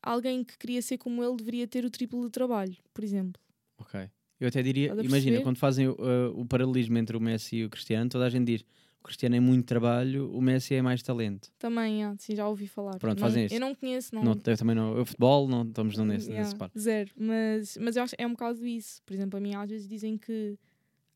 alguém 0.00 0.44
que 0.44 0.56
queria 0.56 0.80
ser 0.80 0.98
como 0.98 1.24
ele 1.24 1.36
deveria 1.36 1.66
ter 1.66 1.84
o 1.84 1.90
triplo 1.90 2.24
de 2.24 2.30
trabalho, 2.30 2.76
por 2.94 3.02
exemplo. 3.02 3.40
ok. 3.78 4.08
Eu 4.38 4.48
até 4.48 4.62
diria, 4.62 4.94
imagina, 5.02 5.40
quando 5.40 5.56
fazem 5.56 5.88
uh, 5.88 5.94
o 6.34 6.44
paralelismo 6.44 6.98
entre 6.98 7.16
o 7.16 7.20
Messi 7.20 7.56
e 7.56 7.64
o 7.64 7.70
Cristiano, 7.70 8.10
toda 8.10 8.26
a 8.26 8.28
gente 8.28 8.44
diz 8.44 8.64
Cristiano 9.06 9.36
é 9.36 9.40
muito 9.40 9.64
trabalho, 9.66 10.30
o 10.32 10.40
Messi 10.42 10.74
é 10.74 10.82
mais 10.82 11.02
talento. 11.02 11.50
Também, 11.58 12.04
ah, 12.04 12.14
sim, 12.18 12.34
já 12.36 12.46
ouvi 12.48 12.66
falar. 12.66 12.98
Pronto, 12.98 13.18
Não- 13.18 13.26
fazem 13.28 13.46
isso. 13.46 13.54
Eu 13.54 13.60
não 13.60 13.74
conheço, 13.74 14.14
não. 14.14 14.22
Não, 14.22 14.32
eu 14.32 14.56
também 14.56 14.74
não, 14.76 14.96
eu 14.96 15.04
futebol, 15.06 15.48
não 15.48 15.62
estamos 15.62 15.96
não 15.96 16.04
nesse, 16.04 16.26
Yeah, 16.28 16.44
nesse 16.44 16.56
par. 16.56 16.70
Zero. 16.78 17.10
Mas, 17.16 17.76
mas 17.80 17.96
eu 17.96 18.02
acho 18.02 18.14
é 18.18 18.26
um 18.26 18.30
bocado 18.32 18.66
isso. 18.66 19.02
Por 19.04 19.14
exemplo, 19.14 19.36
a 19.36 19.40
mim 19.40 19.54
às 19.54 19.70
vezes 19.70 19.88
dizem 19.88 20.18
que 20.18 20.58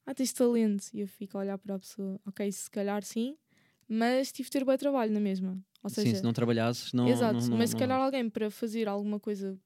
ah, 0.07 0.15
tens 0.15 0.33
talento. 0.33 0.87
E 0.95 1.01
eu 1.01 1.07
fico 1.09 1.37
a 1.37 1.41
olhar 1.41 1.59
para 1.59 1.75
a 1.75 1.79
pessoa, 1.79 2.21
ok, 2.27 2.51
se 2.51 2.71
calhar 2.71 3.03
sim, 3.03 3.37
mas 3.89 4.33
tive 4.33 4.49
de 4.49 4.53
ter 4.53 4.65
bom 4.65 4.77
trabalho 4.77 5.13
na 5.13 5.21
mesma. 5.21 5.59
Ou 5.83 5.91
seja, 5.91 6.11
Sim, 6.11 6.17
se 6.17 6.23
não 6.23 6.33
trabalhasses, 6.33 6.93
não. 6.93 7.09
exato, 7.09 7.41
não, 7.41 7.49
não, 7.49 7.59
mas 7.59 7.71
se 7.71 7.77
calhar 7.77 7.99
alguém 8.01 8.29
para 8.29 8.51
fazer 8.51 8.87
alguma 8.87 9.19
coisa 9.19 9.59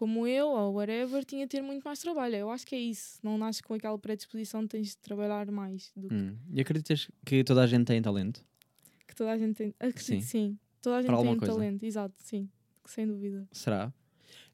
como 0.00 0.26
eu 0.26 0.48
ou 0.48 0.72
whatever 0.76 1.22
tinha 1.26 1.44
de 1.46 1.50
ter 1.50 1.60
muito 1.62 1.82
mais 1.84 1.98
trabalho. 2.00 2.34
Eu 2.36 2.50
acho 2.50 2.66
que 2.66 2.74
é 2.74 2.78
isso. 2.78 3.18
Não 3.22 3.36
nasces 3.36 3.60
com 3.60 3.74
aquela 3.74 3.98
predisposição, 3.98 4.66
tens 4.66 4.88
de 4.88 4.96
trabalhar 4.96 5.50
mais 5.50 5.92
do 5.94 6.08
que, 6.08 6.14
Hum. 6.14 6.36
E 6.54 6.58
acreditas 6.60 7.10
que 7.26 7.44
toda 7.44 7.62
a 7.62 7.66
gente 7.66 7.84
tem 7.84 8.00
talento? 8.00 8.42
que 9.06 9.14
toda 9.14 9.32
a 9.32 9.36
gente 9.38 9.56
tem. 9.56 9.74
Acredito, 9.78 10.02
Sim. 10.02 10.20
sim. 10.22 10.58
Toda 10.80 10.96
a 10.96 11.02
gente 11.02 11.14
tem 11.22 11.36
coisa. 11.36 11.52
talento, 11.54 11.82
exato, 11.84 12.14
sim. 12.22 12.48
Sem 12.86 13.06
dúvida. 13.06 13.46
Será? 13.52 13.92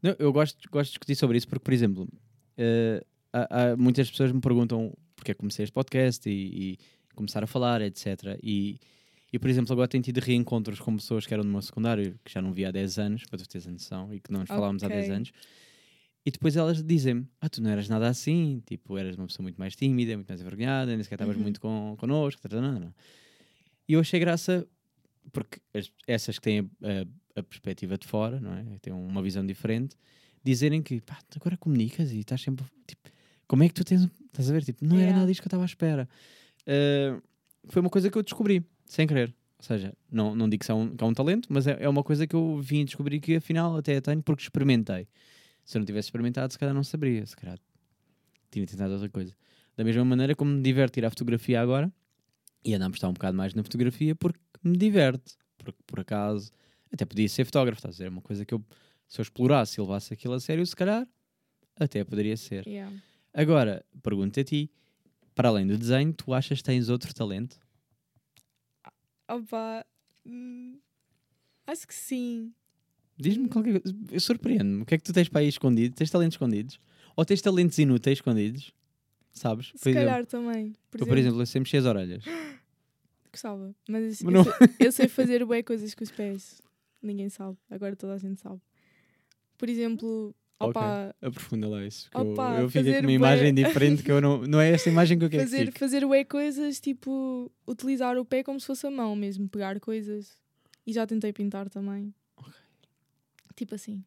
Não, 0.02 0.16
eu 0.18 0.32
gosto, 0.32 0.58
gosto 0.70 0.86
de 0.88 0.92
discutir 0.92 1.14
sobre 1.14 1.36
isso 1.38 1.46
porque, 1.46 1.62
por 1.62 1.72
exemplo, 1.72 2.08
eh, 2.56 3.04
há- 3.32 3.48
há- 3.72 3.76
muitas 3.76 4.10
pessoas 4.10 4.32
me 4.32 4.40
perguntam 4.40 4.92
porque 5.14 5.30
é 5.30 5.34
que 5.34 5.38
comecei 5.38 5.62
este 5.62 5.72
podcast 5.72 6.28
e, 6.28 6.72
e 6.72 6.78
começar 7.14 7.44
a 7.44 7.46
falar, 7.46 7.80
etc. 7.82 8.38
E, 8.42 8.78
e, 9.32 9.38
por 9.38 9.48
exemplo, 9.50 9.72
agora 9.72 9.88
tenho 9.88 10.02
tido 10.02 10.18
reencontros 10.18 10.78
com 10.80 10.94
pessoas 10.96 11.26
que 11.26 11.34
eram 11.34 11.42
do 11.44 11.50
meu 11.50 11.60
secundário, 11.62 12.18
que 12.24 12.32
já 12.32 12.40
não 12.40 12.52
via 12.52 12.68
há 12.68 12.70
10 12.70 12.98
anos, 12.98 13.24
para 13.24 13.38
tu 13.38 13.48
teres 13.48 13.66
a 13.66 13.70
noção, 13.70 14.12
e 14.14 14.20
que 14.20 14.30
não 14.32 14.40
nos 14.40 14.48
falávamos 14.48 14.82
há 14.84 14.88
10 14.88 15.04
Ok. 15.06 15.14
anos. 15.16 15.32
E 16.24 16.30
depois 16.30 16.56
elas 16.56 16.82
dizem-me: 16.82 17.26
Ah, 17.40 17.48
tu 17.48 17.62
não 17.62 17.70
eras 17.70 17.88
nada 17.88 18.08
assim, 18.08 18.62
tipo, 18.66 18.96
eras 18.98 19.16
uma 19.16 19.26
pessoa 19.26 19.44
muito 19.44 19.56
mais 19.58 19.76
tímida, 19.76 20.16
muito 20.16 20.28
mais 20.28 20.40
envergonhada, 20.40 20.92
nem 20.94 21.02
sequer 21.02 21.14
estavas 21.16 21.36
Uhum. 21.36 21.42
muito 21.42 21.60
con 21.60 21.96
connosco. 21.98 22.40
tá, 22.42 22.48
tá, 22.48 22.60
tá, 22.60 22.80
tá." 22.80 22.92
E 23.88 23.92
eu 23.92 24.00
achei 24.00 24.18
graça, 24.18 24.66
porque 25.32 25.60
as- 25.74 25.92
essas 26.06 26.38
que 26.38 26.42
têm 26.44 26.70
a, 26.82 27.38
a 27.40 27.42
perspectiva 27.42 27.96
de 27.96 28.06
fora, 28.06 28.40
não 28.40 28.54
é? 28.54 28.64
Têm 28.80 28.92
uma 28.92 29.22
visão 29.22 29.46
diferente, 29.46 29.96
dizerem 30.42 30.82
que 30.82 31.00
pá, 31.00 31.18
agora 31.36 31.56
comunicas 31.56 32.10
e 32.12 32.18
estás 32.20 32.40
sempre. 32.40 32.64
Tipo, 32.86 33.08
como 33.46 33.62
é 33.62 33.68
que 33.68 33.74
tu 33.74 33.84
tens. 33.84 34.08
Estás 34.26 34.50
a 34.50 34.52
ver? 34.52 34.64
Tipo, 34.64 34.84
não 34.84 34.96
era 34.96 35.02
Yeah. 35.02 35.18
nada 35.20 35.28
disto 35.28 35.42
que 35.42 35.46
eu 35.46 35.48
estava 35.50 35.62
à 35.62 35.66
espera. 35.66 36.08
Ah, 36.66 37.20
foi 37.68 37.80
uma 37.80 37.90
coisa 37.90 38.10
que 38.10 38.18
eu 38.18 38.22
descobri, 38.22 38.64
sem 38.86 39.06
querer. 39.06 39.34
Ou 39.58 39.64
seja, 39.64 39.92
não, 40.10 40.34
não 40.34 40.48
digo 40.48 40.64
que 40.64 40.70
é 40.70 40.74
um, 40.74 40.96
que 40.96 41.02
é 41.02 41.06
um 41.06 41.14
talento, 41.14 41.48
mas 41.50 41.66
é, 41.66 41.76
é 41.80 41.88
uma 41.88 42.02
coisa 42.02 42.26
que 42.26 42.34
eu 42.34 42.58
vim 42.60 42.84
descobrir 42.84 43.20
que 43.20 43.36
afinal 43.36 43.76
até 43.76 43.96
a 43.96 44.00
tenho 44.00 44.22
porque 44.22 44.42
experimentei. 44.42 45.08
Se 45.64 45.76
eu 45.76 45.80
não 45.80 45.86
tivesse 45.86 46.08
experimentado, 46.08 46.52
se 46.52 46.58
calhar 46.58 46.74
não 46.74 46.84
saberia. 46.84 47.24
Se 47.26 47.36
calhar 47.36 47.58
tinha 48.50 48.66
tentado 48.66 48.92
outra 48.92 49.08
coisa. 49.08 49.34
Da 49.76 49.84
mesma 49.84 50.04
maneira 50.04 50.34
como 50.34 50.50
me 50.50 50.62
diverte 50.62 51.00
ir 51.00 51.04
à 51.04 51.10
fotografia 51.10 51.60
agora 51.60 51.92
e 52.64 52.74
andar 52.74 52.86
a 52.86 52.90
postar 52.90 53.08
um 53.08 53.12
bocado 53.12 53.36
mais 53.36 53.54
na 53.54 53.62
fotografia 53.62 54.14
porque 54.14 54.38
me 54.62 54.76
diverte. 54.76 55.36
Porque 55.58 55.78
por 55.86 56.00
acaso 56.00 56.52
até 56.92 57.04
podia 57.04 57.28
ser 57.28 57.44
fotógrafo, 57.44 57.78
estás 57.78 57.94
a 57.94 57.96
dizer? 57.96 58.06
É 58.06 58.08
uma 58.08 58.22
coisa 58.22 58.44
que 58.44 58.54
eu, 58.54 58.64
se 59.08 59.20
eu 59.20 59.22
explorasse 59.22 59.80
e 59.80 59.82
levasse 59.82 60.12
aquilo 60.12 60.34
a 60.34 60.40
sério, 60.40 60.64
se 60.64 60.76
calhar 60.76 61.06
até 61.78 62.04
poderia 62.04 62.36
ser. 62.36 62.66
Yeah. 62.66 62.94
Agora, 63.34 63.84
pergunto 64.02 64.38
a 64.38 64.44
ti, 64.44 64.70
para 65.34 65.48
além 65.48 65.66
do 65.66 65.76
desenho, 65.76 66.12
tu 66.12 66.32
achas 66.32 66.58
que 66.58 66.64
tens 66.64 66.88
outro 66.88 67.12
talento? 67.14 67.58
Opa, 69.28 69.84
hum, 70.24 70.78
acho 71.66 71.86
que 71.86 71.94
sim. 71.94 72.52
Diz-me 73.18 73.48
qualquer 73.48 73.80
coisa. 73.80 73.96
Eu 74.10 74.20
Surpreende-me. 74.20 74.82
O 74.82 74.86
que 74.86 74.94
é 74.94 74.98
que 74.98 75.04
tu 75.04 75.12
tens 75.12 75.28
para 75.28 75.40
aí 75.40 75.48
escondido? 75.48 75.94
Tens 75.94 76.10
talentos 76.10 76.34
escondidos? 76.34 76.78
Ou 77.16 77.24
tens 77.24 77.40
talentos 77.40 77.78
inúteis 77.78 78.18
escondidos? 78.18 78.72
Sabes? 79.32 79.72
Se 79.74 79.92
calhar 79.92 80.24
também. 80.26 80.74
Por 80.90 81.00
eu, 81.00 81.06
por 81.06 81.18
exemplo, 81.18 81.40
eu 81.40 81.46
sempre 81.46 81.60
mexi 81.68 81.76
as 81.78 81.84
orelhas. 81.84 82.24
Gostava, 83.32 83.74
mas 83.88 84.20
eu, 84.20 84.30
Mas 84.30 84.34
não- 84.34 84.44
sei, 84.44 84.52
eu 84.86 84.92
sei 84.92 85.08
fazer 85.08 85.44
bué 85.44 85.62
coisas 85.62 85.94
com 85.94 86.04
os 86.04 86.10
pés. 86.10 86.60
Ninguém 87.02 87.28
sabe, 87.28 87.56
agora 87.70 87.94
toda 87.94 88.14
a 88.14 88.18
gente 88.18 88.40
sabe. 88.40 88.60
Por 89.58 89.68
exemplo, 89.68 90.34
Opa, 90.58 91.14
Aprofunda 91.20 91.68
lá 91.68 91.84
isso. 91.84 92.10
que 92.10 92.16
Opa, 92.16 92.54
eu, 92.56 92.62
eu 92.62 92.70
fico 92.70 92.84
com 92.84 92.90
uma 92.92 93.02
bué- 93.02 93.12
imagem 93.12 93.52
diferente 93.54 94.02
que 94.02 94.10
eu 94.10 94.20
não. 94.22 94.38
Não 94.46 94.60
é 94.60 94.70
esta 94.70 94.88
imagem 94.88 95.18
que 95.18 95.24
eu 95.24 95.30
quero 95.30 95.42
que 95.44 95.50
fazer, 95.50 95.66
fique. 95.66 95.78
fazer 95.78 96.04
ué 96.04 96.24
coisas, 96.24 96.80
tipo, 96.80 97.52
utilizar 97.66 98.16
o 98.16 98.24
pé 98.24 98.42
como 98.42 98.58
se 98.58 98.66
fosse 98.66 98.86
a 98.86 98.90
mão 98.90 99.14
mesmo, 99.14 99.48
pegar 99.48 99.78
coisas. 99.80 100.38
E 100.86 100.92
já 100.92 101.06
tentei 101.06 101.32
pintar 101.32 101.68
também. 101.68 102.14
Tipo 103.54 103.74
assim. 103.74 104.02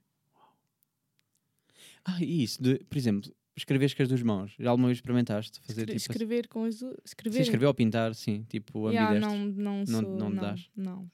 Ah, 2.05 2.17
e 2.23 2.43
isso, 2.43 2.61
de, 2.63 2.79
por 2.85 2.97
exemplo, 2.97 3.31
escreves 3.55 3.93
com 3.93 4.01
as 4.03 4.07
duas 4.09 4.21
mãos. 4.23 4.55
Já 4.59 4.69
alguma 4.71 4.87
vez 4.87 4.97
experimentaste 4.97 5.59
fazer 5.61 5.81
Escre- 5.81 5.99
tipo. 5.99 6.11
escrever 6.11 6.47
com 6.47 6.63
as 6.63 6.79
duas. 6.79 6.93
Assim, 6.93 7.01
Escrever. 7.05 7.41
escrever 7.41 7.65
ou 7.67 7.73
pintar, 7.73 8.15
sim, 8.15 8.43
tipo 8.49 8.89
Yeah, 8.89 9.19
não, 9.19 9.37
não, 9.37 9.77
Não- 9.79 9.85
sou, 9.85 10.01
não 10.01 10.29
não, 10.29 10.41
dás? 10.41 10.69
não. 10.75 11.11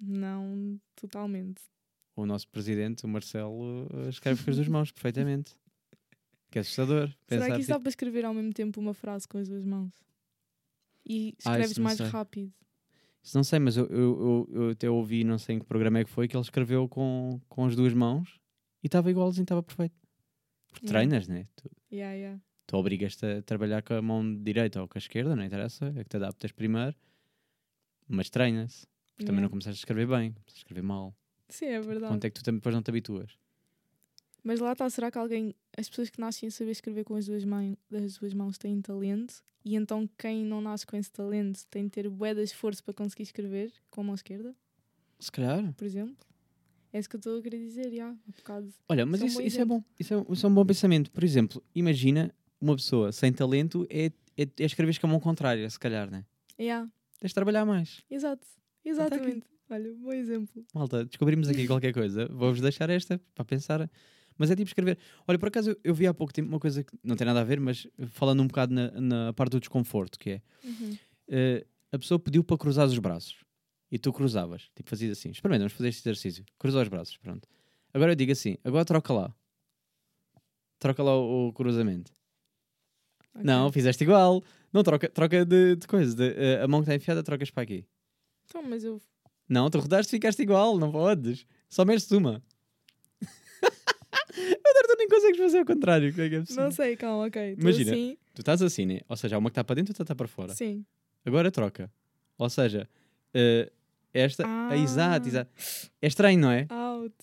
Não, 0.00 0.80
totalmente. 0.96 1.62
O 2.14 2.26
nosso 2.26 2.46
presidente, 2.48 3.04
o 3.04 3.08
Marcelo, 3.08 3.88
eh, 4.04 4.08
escreve 4.10 4.42
com 4.44 4.50
as 4.50 4.56
duas 4.56 4.68
mãos 4.68 4.92
perfeitamente. 4.92 5.52
Que 6.50 6.58
é 6.58 6.60
assustador. 6.60 7.08
Será 7.26 7.46
que 7.46 7.52
isso 7.52 7.60
tipo, 7.60 7.68
dá 7.72 7.80
para 7.80 7.88
escrever 7.88 8.26
ao 8.26 8.34
mesmo 8.34 8.52
tempo 8.52 8.78
uma 8.78 8.92
frase 8.92 9.26
com 9.26 9.38
as 9.38 9.48
duas 9.48 9.64
mãos? 9.64 9.94
E 11.08 11.34
Ah, 11.46 11.52
escreves 11.52 11.78
não 11.78 11.84
mais 11.84 11.96
sei. 11.96 12.06
rápido. 12.08 12.52
Isso 13.22 13.38
não 13.38 13.42
sei, 13.42 13.58
mas 13.58 13.76
eu, 13.78 13.86
eu, 13.86 14.48
eu, 14.52 14.62
eu 14.64 14.70
até 14.70 14.90
ouvi, 14.90 15.24
não 15.24 15.38
sei 15.38 15.56
em 15.56 15.58
que 15.60 15.64
programa 15.64 16.00
é 16.00 16.04
que 16.04 16.10
foi, 16.10 16.28
que 16.28 16.36
ele 16.36 16.42
escreveu 16.42 16.86
com, 16.86 17.40
com 17.48 17.64
as 17.64 17.74
duas 17.74 17.94
mãos 17.94 18.38
e 18.82 18.86
estava 18.86 19.10
igualzinho, 19.10 19.44
estava 19.44 19.62
perfeito. 19.62 19.94
Porque 20.68 20.84
Yeah. 20.86 21.08
treinas, 21.08 21.26
né? 21.26 21.48
Tu, 21.56 21.70
Yeah, 21.90 22.14
yeah. 22.16 22.40
tu 22.66 22.76
obrigas-te 22.76 23.24
a 23.24 23.42
trabalhar 23.42 23.82
com 23.82 23.94
a 23.94 24.02
mão 24.02 24.42
direita 24.42 24.82
ou 24.82 24.86
com 24.86 24.98
a 24.98 25.00
esquerda, 25.00 25.34
não 25.34 25.44
interessa, 25.44 25.86
é 25.96 26.02
que 26.04 26.10
te 26.10 26.16
adaptas 26.18 26.52
primeiro, 26.52 26.94
mas 28.06 28.28
treinas. 28.28 28.86
Porque 29.14 29.24
também 29.24 29.40
não 29.40 29.48
começaste 29.48 29.78
a 29.78 29.80
escrever 29.80 30.06
bem, 30.06 30.32
começaste 30.32 30.58
a 30.58 30.60
escrever 30.60 30.82
mal. 30.82 31.14
Sim, 31.52 31.66
é 31.66 31.80
verdade. 31.80 32.12
Quanto 32.12 32.24
é 32.24 32.30
que 32.30 32.34
tu 32.40 32.42
também 32.44 32.58
depois 32.58 32.74
não 32.74 32.82
te 32.82 32.90
habituas? 32.90 33.30
Mas 34.42 34.58
lá 34.58 34.72
está, 34.72 34.88
será 34.90 35.10
que 35.10 35.18
alguém, 35.18 35.54
as 35.76 35.88
pessoas 35.88 36.10
que 36.10 36.20
nascem 36.20 36.48
a 36.48 36.50
saber 36.50 36.72
escrever 36.72 37.04
com 37.04 37.14
as 37.14 37.26
duas, 37.26 37.44
mãos, 37.44 37.76
as 37.92 38.16
duas 38.18 38.34
mãos 38.34 38.58
têm 38.58 38.80
talento? 38.80 39.42
E 39.64 39.76
então 39.76 40.08
quem 40.18 40.44
não 40.44 40.60
nasce 40.60 40.84
com 40.84 40.96
esse 40.96 41.10
talento 41.12 41.60
tem 41.70 41.84
de 41.84 41.90
ter 41.90 42.08
bué 42.08 42.34
de 42.34 42.42
esforço 42.42 42.82
para 42.82 42.92
conseguir 42.94 43.22
escrever 43.22 43.72
com 43.90 44.00
a 44.00 44.04
mão 44.04 44.14
esquerda, 44.14 44.52
Se 45.20 45.30
calhar. 45.30 45.72
por 45.74 45.84
exemplo? 45.84 46.16
É 46.92 46.98
isso 46.98 47.08
que 47.08 47.14
eu 47.16 47.18
estou 47.18 47.38
a 47.38 47.42
querer 47.42 47.58
dizer, 47.58 47.90
já, 47.94 48.10
há 48.10 48.16
bocado. 48.36 48.74
Olha, 48.88 49.06
mas 49.06 49.20
Isso 49.22 49.24
é 49.24 49.24
um 49.24 49.28
isso, 49.28 49.38
bom 49.38 49.46
isso 49.46 49.60
é 49.60 49.64
bom. 49.64 49.84
Isso 50.00 50.14
é, 50.14 50.32
isso 50.32 50.46
é 50.46 50.48
um 50.48 50.54
bom 50.54 50.66
pensamento. 50.66 51.10
Por 51.12 51.22
exemplo, 51.22 51.62
imagina 51.74 52.34
uma 52.60 52.74
pessoa 52.74 53.12
sem 53.12 53.32
talento 53.32 53.86
é, 53.88 54.06
é, 54.36 54.42
é 54.42 54.64
escrever 54.64 54.98
com 54.98 55.06
a 55.06 55.10
mão 55.10 55.20
contrária, 55.20 55.68
se 55.70 55.78
calhar, 55.78 56.10
né? 56.10 56.24
Yeah, 56.60 56.90
Tens 57.20 57.28
de 57.30 57.34
trabalhar 57.34 57.64
mais. 57.64 58.02
exato, 58.10 58.44
aqui. 58.80 58.88
exatamente. 58.88 59.46
Olha, 59.72 59.94
bom 59.94 60.12
exemplo. 60.12 60.64
Malta, 60.74 61.04
descobrimos 61.06 61.48
aqui 61.48 61.66
qualquer 61.66 61.94
coisa. 61.94 62.26
Vou-vos 62.28 62.60
deixar 62.60 62.90
esta 62.90 63.18
para 63.34 63.44
pensar. 63.44 63.90
Mas 64.36 64.50
é 64.50 64.56
tipo 64.56 64.68
escrever. 64.68 64.98
Olha, 65.26 65.38
por 65.38 65.48
acaso 65.48 65.70
eu, 65.70 65.76
eu 65.82 65.94
vi 65.94 66.06
há 66.06 66.12
pouco 66.12 66.32
tempo 66.32 66.48
uma 66.48 66.60
coisa 66.60 66.84
que 66.84 66.92
não 67.02 67.16
tem 67.16 67.26
nada 67.26 67.40
a 67.40 67.44
ver, 67.44 67.58
mas 67.58 67.86
falando 68.08 68.42
um 68.42 68.46
bocado 68.46 68.74
na, 68.74 68.90
na 69.00 69.32
parte 69.32 69.52
do 69.52 69.60
desconforto, 69.60 70.18
que 70.18 70.30
é 70.30 70.42
Uhum. 70.62 70.96
eh, 71.28 71.66
a 71.90 71.98
pessoa 71.98 72.18
pediu 72.18 72.44
para 72.44 72.56
cruzar 72.58 72.86
os 72.86 72.98
braços 72.98 73.44
e 73.90 73.98
tu 73.98 74.12
cruzavas, 74.12 74.70
tipo 74.74 74.88
fazias 74.90 75.18
assim, 75.18 75.30
experimenta, 75.30 75.60
vamos 75.60 75.72
fazer 75.72 75.88
este 75.88 76.00
exercício, 76.02 76.44
cruza 76.58 76.80
os 76.82 76.88
braços, 76.88 77.16
pronto. 77.18 77.48
Agora 77.94 78.12
eu 78.12 78.16
digo 78.16 78.32
assim, 78.32 78.56
agora 78.64 78.84
troca 78.84 79.12
lá, 79.12 79.34
troca 80.78 81.02
lá 81.02 81.16
o, 81.16 81.48
o 81.48 81.52
cruzamento. 81.52 82.12
Ok. 83.34 83.44
Não, 83.44 83.70
fizeste 83.72 84.04
igual, 84.04 84.42
não 84.72 84.82
troca, 84.82 85.08
troca 85.08 85.44
de, 85.44 85.76
de 85.76 85.86
coisa, 85.86 86.14
de, 86.14 86.34
eh, 86.36 86.62
a 86.62 86.68
mão 86.68 86.80
que 86.80 86.84
está 86.84 86.94
enfiada 86.94 87.22
trocas 87.22 87.50
para 87.50 87.62
aqui. 87.62 87.86
Então, 88.44 88.62
mas 88.62 88.84
eu. 88.84 89.00
Não, 89.48 89.68
tu 89.70 89.78
rodaste 89.78 90.14
e 90.14 90.16
ficaste 90.16 90.40
igual, 90.42 90.78
não 90.78 90.90
podes. 90.92 91.46
Só 91.68 91.84
mereces 91.84 92.10
uma. 92.12 92.42
Agora 94.32 94.88
tu 94.88 94.96
nem 94.98 95.08
consegues 95.08 95.38
fazer 95.38 95.60
o 95.60 95.64
contrário. 95.66 96.10
Como 96.12 96.22
é 96.24 96.28
que 96.28 96.34
é 96.36 96.40
possível? 96.40 96.64
Não 96.64 96.70
sei, 96.70 96.96
calma, 96.96 97.26
ok. 97.26 97.56
Imagina. 97.58 97.92
Assim, 97.92 98.16
Tu 98.34 98.40
estás 98.40 98.62
assim, 98.62 98.86
né? 98.86 99.00
Ou 99.08 99.16
seja, 99.16 99.36
há 99.36 99.38
uma 99.38 99.50
que 99.50 99.52
está 99.52 99.62
para 99.64 99.74
dentro 99.76 99.90
e 99.90 99.92
outra 99.92 100.04
está 100.04 100.14
para 100.14 100.28
fora. 100.28 100.54
sim. 100.54 100.84
Agora 101.24 101.52
troca. 101.52 101.88
Ou 102.36 102.50
seja, 102.50 102.88
eh, 103.32 103.70
esta. 104.12 104.42
Ah. 104.44 104.76
exato, 104.76 105.28
exato. 105.28 105.50
É 106.00 106.06
estranho, 106.08 106.40
não 106.40 106.50
é? 106.50 106.66
Out. 106.68 107.14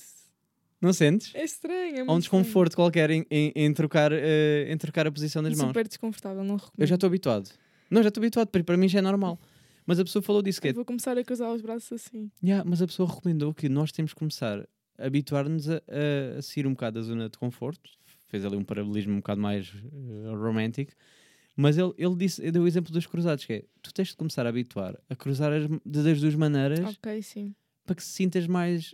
Não 0.80 0.94
sentes? 0.94 1.36
É 1.36 1.44
estranho. 1.44 1.98
É 1.98 2.02
Há 2.08 2.14
um 2.14 2.20
desconforto 2.20 2.76
qualquer 2.78 3.10
em, 3.10 3.26
em, 3.30 3.52
em 3.54 3.74
trocar, 3.74 4.12
eh, 4.14 4.68
em 4.72 4.78
trocar 4.78 5.06
a 5.06 5.12
posição 5.12 5.44
das 5.44 5.52
estranho. 5.52 5.68
mãos. 5.68 5.72
Super 5.74 5.88
desconfortável, 5.88 6.44
não 6.46 6.56
recomendo. 6.56 6.80
Eu 6.80 6.88
já 6.88 6.96
estou 6.96 7.08
habituado. 7.08 7.50
Não, 7.92 8.02
já 8.02 8.08
estou 8.08 8.22
habituado, 8.22 8.48
para 8.48 8.78
mim 8.78 8.88
já 8.88 9.00
é 9.00 9.02
normal. 9.02 9.38
Mas 9.90 10.00
a 10.00 10.04
pessoa 10.04 10.22
falou 10.22 10.44
disso 10.44 10.62
que 10.62 10.68
é 10.68 10.74
Vou 10.74 10.86
começar 10.86 11.18
a 11.18 11.24
cruzar 11.24 11.52
os 11.52 11.64
braços 11.64 11.92
assim. 11.94 12.30
Yeah, 12.44 12.64
mas 12.64 12.80
a 12.80 12.86
pessoa 12.86 13.10
recomendou 13.10 13.56
que 13.56 13.68
nós 13.68 13.92
temos 13.92 14.14
que 14.14 14.20
começar 14.20 14.60
a 14.96 15.08
habituar-nos 15.08 15.68
a, 15.68 15.78
a, 15.78 16.38
a 16.38 16.42
sair 16.44 16.68
um 16.68 16.74
bocado 16.74 17.00
da 17.00 17.02
zona 17.04 17.28
de 17.28 17.40
conforto. 17.40 17.90
Fez 18.28 18.46
ali 18.46 18.56
um 18.56 18.64
paralelismo 18.64 19.14
um 19.14 19.16
bocado 19.16 19.42
mais 19.42 19.74
eh, 19.74 20.30
romântico. 20.30 20.92
Mas 21.56 21.76
ele, 21.76 21.92
ele 21.98 22.16
disse, 22.16 22.40
ele 22.40 22.52
deu 22.52 22.62
o 22.62 22.68
exemplo 22.68 22.94
dos 22.94 23.08
cruzados, 23.08 23.46
que 23.46 23.54
é, 23.54 23.66
tu 23.82 23.92
tens 23.92 24.10
de 24.10 24.16
começar 24.16 24.46
a 24.46 24.50
habituar 24.50 24.96
a 25.10 25.16
cruzar 25.16 25.52
as, 25.52 25.68
das 25.84 26.22
duas 26.22 26.36
maneiras 26.36 26.82
Ok, 26.82 27.24
sim. 27.24 27.56
para 27.84 27.96
que 27.96 28.04
se 28.04 28.12
sintas 28.12 28.46
mais... 28.46 28.94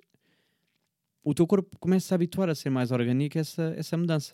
O 1.21 1.33
teu 1.33 1.45
corpo 1.45 1.77
começa 1.77 2.13
a 2.13 2.15
habituar 2.15 2.49
a 2.49 2.55
ser 2.55 2.69
mais 2.69 2.91
orgânico 2.91 3.37
essa, 3.37 3.73
essa 3.75 3.97
mudança. 3.97 4.33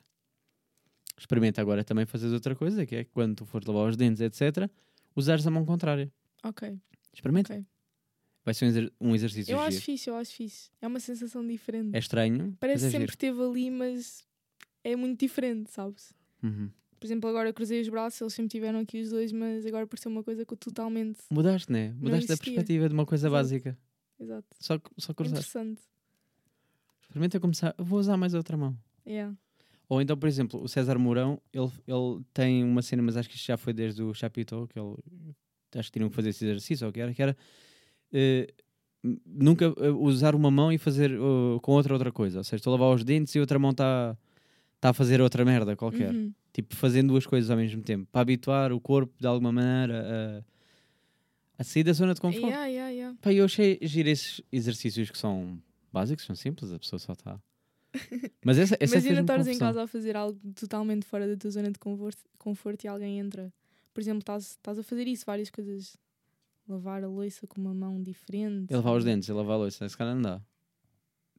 Experimenta 1.18 1.60
agora 1.60 1.84
também 1.84 2.06
fazer 2.06 2.32
outra 2.32 2.54
coisa, 2.54 2.86
que 2.86 2.98
é 2.98 3.04
quando 3.04 3.38
tu 3.38 3.46
fores 3.48 3.68
lavar 3.68 3.90
os 3.90 3.98
dentes, 3.98 4.22
etc., 4.22 4.70
usares 5.16 5.48
a 5.48 5.50
mão 5.50 5.66
contrária. 5.66 6.12
Ok. 6.44 6.78
Experimenta. 7.14 7.54
ok. 7.54 7.66
Vai 8.44 8.54
ser 8.56 8.66
um, 8.66 8.68
exer- 8.70 8.94
um 9.00 9.14
exercício 9.16 9.52
Eu 9.52 9.60
acho 9.60 9.72
giro. 9.74 9.84
fixe, 9.84 10.10
eu 10.10 10.16
acho 10.16 10.32
fixe. 10.34 10.70
É 10.82 10.88
uma 10.88 11.00
sensação 11.00 11.46
diferente. 11.46 11.96
É 11.96 12.00
estranho, 12.00 12.56
Parece 12.60 12.88
é 12.88 12.90
sempre 12.90 13.10
esteve 13.12 13.40
ali, 13.42 13.70
mas 13.70 14.26
é 14.84 14.96
muito 14.96 15.20
diferente, 15.20 15.70
sabes? 15.72 16.12
Uhum. 16.42 16.72
Por 17.00 17.06
exemplo, 17.06 17.30
agora 17.30 17.50
eu 17.50 17.54
cruzei 17.54 17.80
os 17.82 17.90
braços, 17.90 18.20
eles 18.22 18.34
sempre 18.34 18.50
tiveram 18.50 18.80
aqui 18.80 19.00
os 19.02 19.10
dois, 19.12 19.32
mas 19.32 19.66
agora 19.66 19.86
pareceu 19.86 20.12
uma 20.12 20.24
coisa 20.24 20.44
que 20.46 20.54
eu 20.54 20.58
totalmente. 20.58 21.20
Mudaste, 21.30 21.72
né? 21.72 21.90
Mudaste 21.94 22.14
a 22.14 22.18
existia. 22.34 22.38
perspectiva 22.38 22.88
de 22.90 22.94
uma 22.96 23.06
coisa 23.06 23.28
Exato. 23.28 23.34
básica. 23.44 23.78
Exato. 24.20 24.48
Só, 24.60 24.80
só 24.98 25.14
cruzaste. 25.14 25.50
Interessante. 25.50 25.82
Experimenta 27.04 27.40
começar. 27.40 27.76
Vou 27.78 28.00
usar 28.00 28.18
mais 28.18 28.34
a 28.34 28.38
outra 28.38 28.56
mão. 28.58 28.78
Yeah. 29.06 29.36
Ou 29.90 30.02
então, 30.02 30.18
por 30.18 30.28
exemplo, 30.30 30.62
o 30.64 30.68
César 30.68 30.98
Mourão, 30.98 31.42
ele, 31.52 31.70
ele 31.88 32.24
tem 32.34 32.64
uma 32.64 32.82
cena, 32.82 33.02
mas 33.04 33.18
acho 33.18 33.28
que 33.30 33.36
isto 33.36 33.46
já 33.48 33.58
foi 33.58 33.74
desde 33.74 34.02
o 34.02 34.14
Chapitão, 34.14 34.66
que 34.66 34.80
ele 34.80 34.96
acho 35.76 35.92
que 35.92 36.00
tinham 36.00 36.10
que 36.10 36.16
fazer 36.16 36.30
esse 36.30 36.46
exercício, 36.46 36.88
ou 36.88 36.94
que 36.94 37.00
era, 37.00 37.14
que 37.14 37.22
era 37.22 37.38
eh, 38.12 38.54
nunca 39.26 39.66
eh, 39.66 39.90
usar 39.90 40.36
uma 40.36 40.52
mão 40.52 40.72
e 40.72 40.78
fazer 40.78 41.12
uh, 41.20 41.60
com 41.62 41.72
outra 41.74 41.94
outra 41.94 42.12
coisa. 42.12 42.40
Ou 42.40 42.44
seja, 42.44 42.58
estou 42.58 42.74
a 42.74 42.78
lavar 42.78 42.96
os 42.96 43.04
dentes 43.04 43.34
e 43.36 43.40
outra 43.40 43.58
mão 43.58 43.72
está 43.72 44.18
tá 44.80 44.90
a 44.90 44.94
fazer 44.94 45.22
outra 45.22 45.44
merda 45.44 45.76
qualquer. 45.76 46.14
Uhum. 46.14 46.34
Tipo, 46.54 46.76
fazendo 46.76 47.10
duas 47.10 47.26
coisas 47.26 47.50
ao 47.50 47.58
mesmo 47.58 47.82
tempo. 47.82 48.08
Para 48.12 48.22
habituar 48.22 48.72
o 48.72 48.80
corpo, 48.80 49.14
de 49.20 49.26
alguma 49.26 49.52
maneira, 49.52 50.44
a, 51.58 51.62
a 51.62 51.64
sair 51.64 51.84
da 51.84 51.94
zona 51.94 52.14
de 52.14 52.20
conforto. 52.20 52.48
Yeah, 52.48 52.66
yeah, 52.68 52.90
yeah. 52.92 53.18
Pá, 53.22 53.32
eu 53.32 53.46
achei 53.46 53.80
giro 53.82 54.10
esses 54.10 54.42
exercícios 54.52 55.10
que 55.10 55.18
são 55.18 55.62
básicos, 55.92 56.26
são 56.26 56.36
simples, 56.36 56.72
a 56.72 56.80
pessoa 56.80 57.00
só 57.00 57.14
está. 57.14 57.40
Mas 58.44 58.58
essa, 58.58 58.76
essa 58.80 58.98
Imagina 58.98 59.22
estares 59.22 59.48
em 59.48 59.58
casa 59.58 59.84
a 59.84 59.88
fazer 59.88 60.16
algo 60.16 60.40
totalmente 60.54 61.06
fora 61.06 61.28
da 61.28 61.38
tua 61.38 61.52
zona 61.52 61.72
de 61.72 61.80
conforto, 61.80 62.24
conforto 62.38 62.84
e 62.84 62.88
alguém 62.88 63.20
entra. 63.20 63.52
Por 63.94 64.02
exemplo, 64.02 64.20
estás 64.38 64.80
a 64.80 64.84
fazer 64.84 65.08
isso, 65.08 65.24
várias 65.26 65.50
coisas. 65.50 65.98
Lavar 66.68 67.04
a 67.04 67.08
louça 67.08 67.46
com 67.48 67.60
uma 67.60 67.74
mão 67.74 68.02
diferente. 68.02 68.72
Lavar 68.74 68.96
os 68.96 69.04
dentes, 69.04 69.28
lavar 69.30 69.56
a 69.56 69.58
louça, 69.58 69.86
esse 69.86 69.98
cara 69.98 70.14
não 70.16 70.22
dá. 70.22 70.42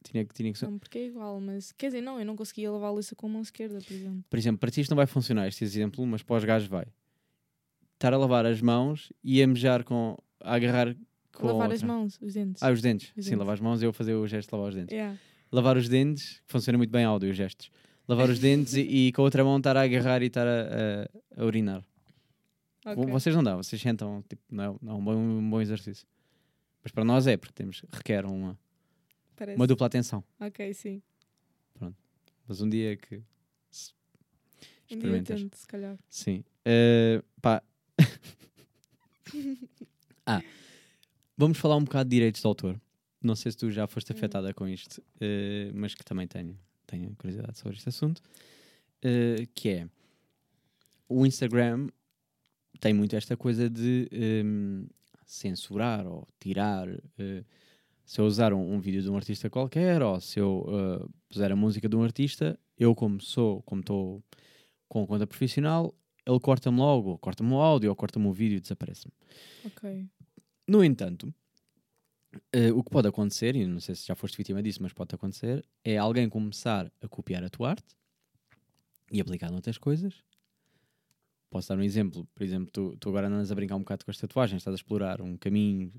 Tinha 0.03 0.25
que, 0.25 0.33
tinha 0.33 0.51
que 0.51 0.59
ser. 0.59 0.65
Não, 0.69 0.77
porque 0.77 0.97
é 0.97 1.07
igual, 1.07 1.39
mas 1.39 1.71
quer 1.71 1.87
dizer, 1.87 2.01
não, 2.01 2.19
eu 2.19 2.25
não 2.25 2.35
conseguia 2.35 2.69
lavar 2.71 2.89
a 2.89 2.91
louça 2.91 3.15
com 3.15 3.25
a 3.27 3.29
mão 3.29 3.41
esquerda, 3.41 3.79
por 3.79 3.93
exemplo. 3.93 4.23
Por 4.29 4.37
exemplo, 4.37 4.59
para 4.59 4.69
ti 4.69 4.81
isto 4.81 4.91
não 4.91 4.97
vai 4.97 5.07
funcionar, 5.07 5.47
este 5.47 5.63
exemplo, 5.63 6.05
mas 6.05 6.21
para 6.21 6.35
os 6.35 6.43
gajos 6.43 6.67
vai. 6.67 6.85
Estar 7.93 8.13
a 8.13 8.17
lavar 8.17 8.45
as 8.45 8.61
mãos 8.61 9.13
e 9.23 9.41
a 9.41 9.47
mejar 9.47 9.83
com. 9.85 10.17
a 10.41 10.55
agarrar 10.55 10.93
com. 11.33 11.47
a 11.47 11.51
lavar 11.53 11.67
as 11.71 11.81
outra. 11.81 11.87
mãos, 11.87 12.19
os 12.21 12.33
dentes. 12.33 12.61
Ah, 12.61 12.69
os 12.71 12.81
dentes. 12.81 13.07
Os 13.15 13.23
Sim, 13.23 13.31
dentes. 13.31 13.39
lavar 13.39 13.53
as 13.53 13.59
mãos 13.61 13.81
e 13.81 13.85
eu 13.85 13.93
fazer 13.93 14.13
o 14.13 14.27
gesto 14.27 14.49
de 14.49 14.55
lavar 14.55 14.69
os 14.69 14.75
dentes. 14.75 14.93
Yeah. 14.93 15.17
Lavar 15.51 15.77
os 15.77 15.87
dentes, 15.87 16.41
funciona 16.47 16.77
muito 16.77 16.91
bem 16.91 17.05
áudio, 17.05 17.29
os 17.31 17.37
gestos. 17.37 17.71
Lavar 18.07 18.29
os 18.29 18.39
dentes 18.39 18.73
e, 18.73 18.81
e 18.81 19.11
com 19.13 19.21
a 19.21 19.25
outra 19.25 19.41
mão 19.43 19.55
estar 19.57 19.77
a 19.77 19.83
agarrar 19.83 20.21
e 20.21 20.25
estar 20.25 20.45
a, 20.45 20.61
a- 21.37 21.41
a 21.41 21.45
urinar. 21.45 21.81
Ok. 22.85 23.05
Vocês 23.11 23.35
não 23.35 23.43
dá, 23.43 23.55
vocês 23.55 23.81
sentam, 23.81 24.23
tipo, 24.27 24.41
não 24.49 24.63
é, 24.63 24.75
não 24.81 24.93
é 24.93 24.95
um, 24.95 25.03
bom, 25.03 25.15
um 25.15 25.49
bom 25.49 25.61
exercício. 25.61 26.07
Mas 26.83 26.91
para 26.91 27.05
nós 27.05 27.27
é, 27.27 27.37
porque 27.37 27.53
temos, 27.53 27.81
requer 27.91 28.25
uma, 28.25 28.57
Parece. 29.35 29.55
uma 29.57 29.67
dupla 29.67 29.87
atenção. 29.87 30.23
Ok, 30.39 30.73
sim. 30.73 31.01
Mas 32.45 32.59
um 32.59 32.69
dia 32.69 32.97
que. 32.97 33.23
se 33.71 33.93
Um 34.91 34.97
dia 34.97 34.99
experimentas. 35.07 35.41
tento, 35.41 35.55
se 35.55 35.67
calhar. 35.67 35.97
Sim. 36.09 36.43
Eh, 36.65 37.21
pá. 37.41 37.63
ah, 40.25 40.41
vamos 41.37 41.57
falar 41.57 41.77
um 41.77 41.83
bocado 41.83 42.09
de 42.09 42.15
direitos 42.17 42.41
de 42.41 42.47
autor. 42.47 42.79
Não 43.21 43.35
sei 43.35 43.51
se 43.53 43.57
tu 43.57 43.71
já 43.71 43.87
foste 43.87 44.11
Hum. 44.11 44.15
afetada 44.17 44.53
com 44.53 44.67
isto, 44.67 45.01
eh, 45.21 45.71
mas 45.73 45.95
que 45.95 46.03
também 46.03 46.27
tenho, 46.27 46.59
tenho 46.85 47.15
curiosidade 47.15 47.57
sobre 47.57 47.77
este 47.77 47.87
assunto. 47.89 48.21
eh, 49.01 49.45
que 49.53 49.69
é 49.69 49.87
o 51.09 51.25
Instagram 51.25 51.89
tem 52.79 52.93
muito 52.93 53.15
esta 53.15 53.37
coisa 53.37 53.69
de 53.69 54.07
ehm, 54.11 54.85
censurar 55.25 56.05
ou 56.05 56.27
tirar 56.39 56.87
eh, 57.17 57.43
Se 58.05 58.19
eu 58.19 58.25
usar 58.25 58.53
um, 58.53 58.73
um 58.73 58.79
vídeo 58.79 59.01
de 59.01 59.09
um 59.09 59.15
artista 59.15 59.49
qualquer, 59.49 60.01
ou 60.01 60.19
se 60.19 60.39
eu 60.39 60.65
uh, 60.67 61.09
puser 61.29 61.51
a 61.51 61.55
música 61.55 61.87
de 61.87 61.95
um 61.95 62.03
artista, 62.03 62.59
eu 62.77 62.93
como 62.93 63.21
sou, 63.21 63.61
como 63.63 63.81
estou 63.81 64.23
com 64.89 65.07
conta 65.07 65.25
profissional, 65.25 65.95
ele 66.25 66.39
corta-me 66.39 66.77
logo, 66.77 67.17
corta-me 67.17 67.51
o 67.51 67.59
áudio, 67.61 67.89
ou 67.89 67.95
corta-me 67.95 68.27
o 68.27 68.33
vídeo 68.33 68.57
e 68.57 68.61
desaparece-me. 68.61 69.13
Ok. 69.65 70.07
No 70.67 70.83
entanto, 70.83 71.33
eh, 72.51 72.71
o 72.71 72.83
que 72.83 72.89
pode 72.89 73.07
acontecer, 73.07 73.55
e 73.55 73.65
não 73.65 73.79
sei 73.79 73.95
se 73.95 74.05
já 74.07 74.15
foste 74.15 74.37
vítima 74.37 74.61
disso, 74.61 74.81
mas 74.81 74.93
pode 74.93 75.15
acontecer, 75.15 75.65
é 75.83 75.97
alguém 75.97 76.29
começar 76.29 76.91
a 77.01 77.07
copiar 77.07 77.43
a 77.43 77.49
tua 77.49 77.71
arte 77.71 77.95
e 79.11 79.21
aplicar 79.21 79.51
noutras 79.51 79.77
coisas. 79.77 80.13
Posso 81.53 81.69
dar 81.69 81.77
um 81.77 81.83
exemplo. 81.83 82.27
Por 82.33 82.41
exemplo, 82.43 82.71
tu, 82.71 82.97
tu 82.99 83.09
agora 83.09 83.27
andas 83.27 83.51
a 83.51 83.55
brincar 83.55 83.75
um 83.75 83.79
bocado 83.81 84.03
com 84.03 84.09
as 84.09 84.17
tatuagens, 84.17 84.59
estás 84.61 84.73
a 84.73 84.75
explorar 84.75 85.21
um 85.21 85.37
caminho 85.37 85.93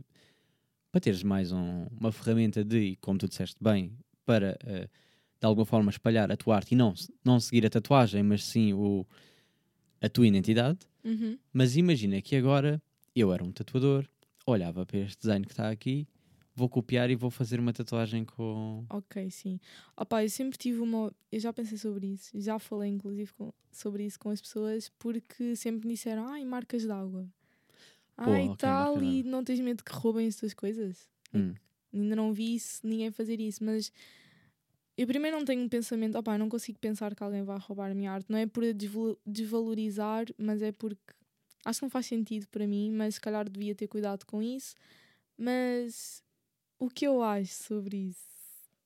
para 0.91 1.01
teres 1.01 1.23
mais 1.23 1.53
um- 1.53 1.87
uma 2.01 2.11
ferramenta 2.11 2.65
de, 2.65 2.79
e 2.79 2.97
como 2.97 3.19
tu 3.19 3.29
disseste 3.29 3.57
bem, 3.63 3.97
para 4.27 4.59
eh, 4.65 4.89
de 5.41 5.47
alguma 5.47 5.65
forma 5.65 5.91
espalhar 5.93 6.33
a 6.33 6.37
tua 6.37 6.57
arte 6.57 6.73
e 6.73 6.77
não, 6.77 6.93
não 7.25 7.39
seguir 7.39 7.65
a 7.65 7.71
tatuagem, 7.71 8.23
mas 8.25 8.43
sim 8.45 8.73
o, 8.73 9.07
a 10.01 10.09
tua 10.09 10.27
identidade. 10.27 10.81
Uhum. 11.05 11.39
Mas 11.53 11.77
imagina 11.77 12.21
que 12.21 12.35
agora 12.35 12.83
eu 13.15 13.33
era 13.33 13.45
um 13.45 13.53
tatuador, 13.53 14.09
olhava 14.45 14.85
para 14.85 14.99
este 14.99 15.23
desenho 15.25 15.45
que 15.45 15.53
está 15.53 15.71
aqui, 15.71 16.09
vou 16.55 16.69
copiar 16.69 17.11
e 17.11 17.17
vou 17.17 17.31
fazer 17.31 17.59
uma 17.61 17.73
tatuagem 17.73 18.25
com. 18.25 18.85
Ok, 18.91 19.31
sim. 19.31 19.59
Opá, 19.97 20.23
eu 20.25 20.31
sempre 20.31 20.57
tive 20.59 20.81
uma. 20.81 21.13
Eu 21.33 21.41
já 21.41 21.53
pensei 21.53 21.77
sobre 21.79 22.07
isso, 22.09 22.39
já 22.41 22.59
falei 22.59 22.91
inclusive 22.91 23.33
com- 23.35 23.53
sobre 23.73 24.05
isso 24.07 24.19
com 24.19 24.31
as 24.31 24.41
pessoas, 24.41 24.89
porque 24.99 25.57
sempre 25.57 25.87
me 25.89 25.95
disseram, 25.95 26.27
ai, 26.29 26.45
marcas 26.45 26.83
de 26.83 26.91
água. 26.91 27.27
Ai, 28.17 28.45
ok, 28.47 28.57
tal, 28.59 29.03
e 29.03 29.23
não 29.25 29.43
tens 29.43 29.59
medo 29.61 29.83
que 29.83 29.93
roubem 29.93 30.27
as 30.29 30.37
tuas 30.37 30.55
coisas? 30.55 31.09
Hum, 31.35 31.55
Ainda 31.93 32.15
não 32.17 32.33
vi 32.33 32.55
isso, 32.55 32.87
ninguém 32.87 33.11
fazer 33.11 33.41
isso, 33.41 33.65
mas 33.65 33.93
eu 34.97 35.07
primeiro 35.07 35.37
não 35.37 35.45
tenho 35.45 35.63
um 35.63 35.69
pensamento, 35.69 36.17
opá, 36.17 36.39
não 36.39 36.49
consigo 36.49 36.79
pensar 36.79 37.15
que 37.15 37.23
alguém 37.23 37.43
vai 37.43 37.59
roubar 37.59 37.91
a 37.91 37.95
minha 37.95 38.13
arte. 38.13 38.27
Não 38.31 38.39
é 38.39 38.47
por 38.47 38.63
desvalorizar, 39.27 40.27
mas 40.39 40.63
é 40.63 40.71
porque 40.71 41.01
acho 41.65 41.81
que 41.81 41.85
não 41.85 41.91
faz 41.91 42.07
sentido 42.07 42.47
para 42.49 42.67
mim, 42.67 42.93
mas 42.93 43.17
se 43.17 43.21
calhar 43.21 43.49
devia 43.49 43.75
ter 43.75 43.89
cuidado 43.89 44.25
com 44.25 44.41
isso. 44.41 44.75
Mas 45.37 46.24
o 46.79 46.89
que 46.89 47.07
eu 47.07 47.23
acho 47.23 47.53
sobre 47.55 47.97
isso? 47.97 48.27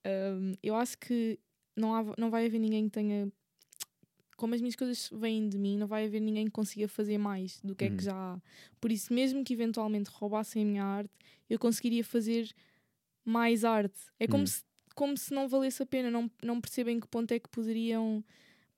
Hum, 0.07 0.53
eu 0.63 0.75
acho 0.75 0.97
que 0.99 1.39
não, 1.77 1.95
há, 1.95 2.15
não 2.19 2.31
vai 2.31 2.47
haver 2.47 2.59
ninguém 2.59 2.85
que 2.85 2.91
tenha. 2.91 3.31
Como 4.37 4.55
as 4.55 4.61
minhas 4.61 4.77
coisas 4.77 5.11
vêm 5.13 5.49
de 5.49 5.59
mim, 5.59 5.77
não 5.77 5.87
vai 5.89 6.07
haver 6.07 6.21
ninguém 6.21 6.45
que 6.45 6.53
consiga 6.53 6.87
fazer 6.87 7.19
mais 7.19 7.61
do 7.63 7.75
que 7.75 7.85
é 7.87 7.89
Uhum. 7.91 7.97
que 7.97 8.05
já 8.05 8.15
há. 8.15 8.41
Por 8.81 8.93
isso, 8.93 9.13
mesmo 9.13 9.43
que 9.45 9.53
eventualmente 9.53 10.11
roubassem 10.11 10.63
a 10.63 10.67
minha 10.67 10.85
arte, 10.85 11.11
eu 11.51 11.59
conseguiria 11.59 12.05
fazer 12.05 12.49
mais 13.25 13.65
arte. 13.65 13.99
É 14.19 14.29
como, 14.29 14.45
Hum. 14.45 14.47
se, 14.47 14.63
como 14.95 15.17
se 15.17 15.35
não 15.35 15.49
valesse 15.49 15.83
a 15.83 15.87
pena, 15.87 16.09
não, 16.09 16.31
não 16.43 16.61
percebem 16.61 17.01
que 17.01 17.09
ponto 17.09 17.33
é 17.33 17.41
que 17.41 17.49
poderiam. 17.49 18.25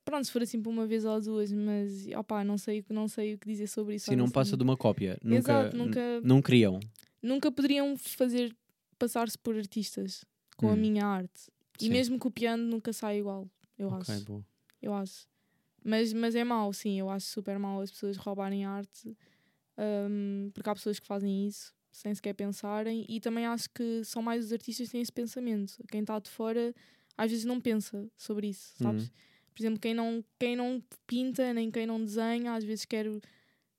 Pronto, 0.03 0.25
se 0.25 0.33
for 0.33 0.43
assim 0.43 0.63
por 0.63 0.71
uma 0.71 0.87
vez 0.87 1.05
ou 1.05 1.21
duas, 1.21 1.53
mas 1.53 2.07
opá, 2.17 2.43
não 2.43 2.57
sei, 2.57 2.83
não 2.89 3.07
sei 3.07 3.35
o 3.35 3.39
que 3.39 3.47
dizer 3.47 3.67
sobre 3.67 3.97
isso. 3.97 4.07
se 4.07 4.17
não 4.17 4.31
passa 4.31 4.57
de 4.57 4.63
uma 4.63 4.79
cópia, 4.79 5.19
nunca, 5.23 5.37
Exato, 5.53 5.77
nunca- 5.77 6.21
não 6.23 6.41
criam. 6.41 6.81
Nunca 7.23 7.53
poderiam 7.53 7.99
fazer 7.99 8.57
passar-se 9.01 9.37
por 9.39 9.57
artistas 9.57 10.25
com 10.57 10.69
a 10.71 10.75
Hum. 10.75 10.77
minha 10.77 11.05
arte. 11.07 11.51
E 11.81 11.85
Sim. 11.87 11.91
mesmo 11.91 12.19
copiando, 12.19 12.63
nunca 12.63 12.93
sai 12.93 13.19
igual. 13.19 13.49
Eu 13.79 13.89
Ok, 13.89 14.01
acho. 14.15 14.45
Eu 14.81 14.93
acho. 14.95 15.27
Mas, 15.83 16.13
mas 16.13 16.35
é 16.35 16.45
mau, 16.45 16.73
sim. 16.73 17.01
Eu 17.01 17.09
acho 17.11 17.27
super 17.27 17.59
mau 17.59 17.81
as 17.81 17.91
pessoas 17.91 18.17
roubarem 18.17 18.65
arte. 18.67 19.17
hum, 19.79 20.51
porque 20.53 20.69
há 20.69 20.75
pessoas 20.75 21.01
que 21.01 21.07
fazem 21.07 21.47
isso 21.47 21.73
sem 21.91 22.15
sequer 22.15 22.35
pensarem. 22.35 23.05
E 23.09 23.19
também 23.21 23.47
acho 23.47 23.69
que 23.71 24.05
são 24.05 24.23
mais 24.23 24.45
os 24.45 24.53
artistas 24.53 24.87
que 24.89 24.93
têm 24.93 25.01
esse 25.01 25.11
pensamento. 25.13 25.75
Quem 25.91 26.03
está 26.03 26.19
de 26.19 26.31
fora 26.31 26.75
às 27.17 27.31
vezes 27.31 27.45
não 27.47 27.61
pensa 27.61 28.09
sobre 28.17 28.49
isso, 28.49 28.75
sabes? 28.77 29.05
Uhum. 29.05 29.11
Por 29.55 29.63
exemplo, 29.63 29.81
quem 29.81 29.95
não, 29.95 30.25
quem 30.39 30.55
não 30.57 30.83
pinta, 31.07 31.53
nem 31.53 31.71
quem 31.71 31.87
não 31.87 32.03
desenha, 32.03 32.55
às 32.55 32.65
vezes 32.65 32.85
quer 32.85 33.07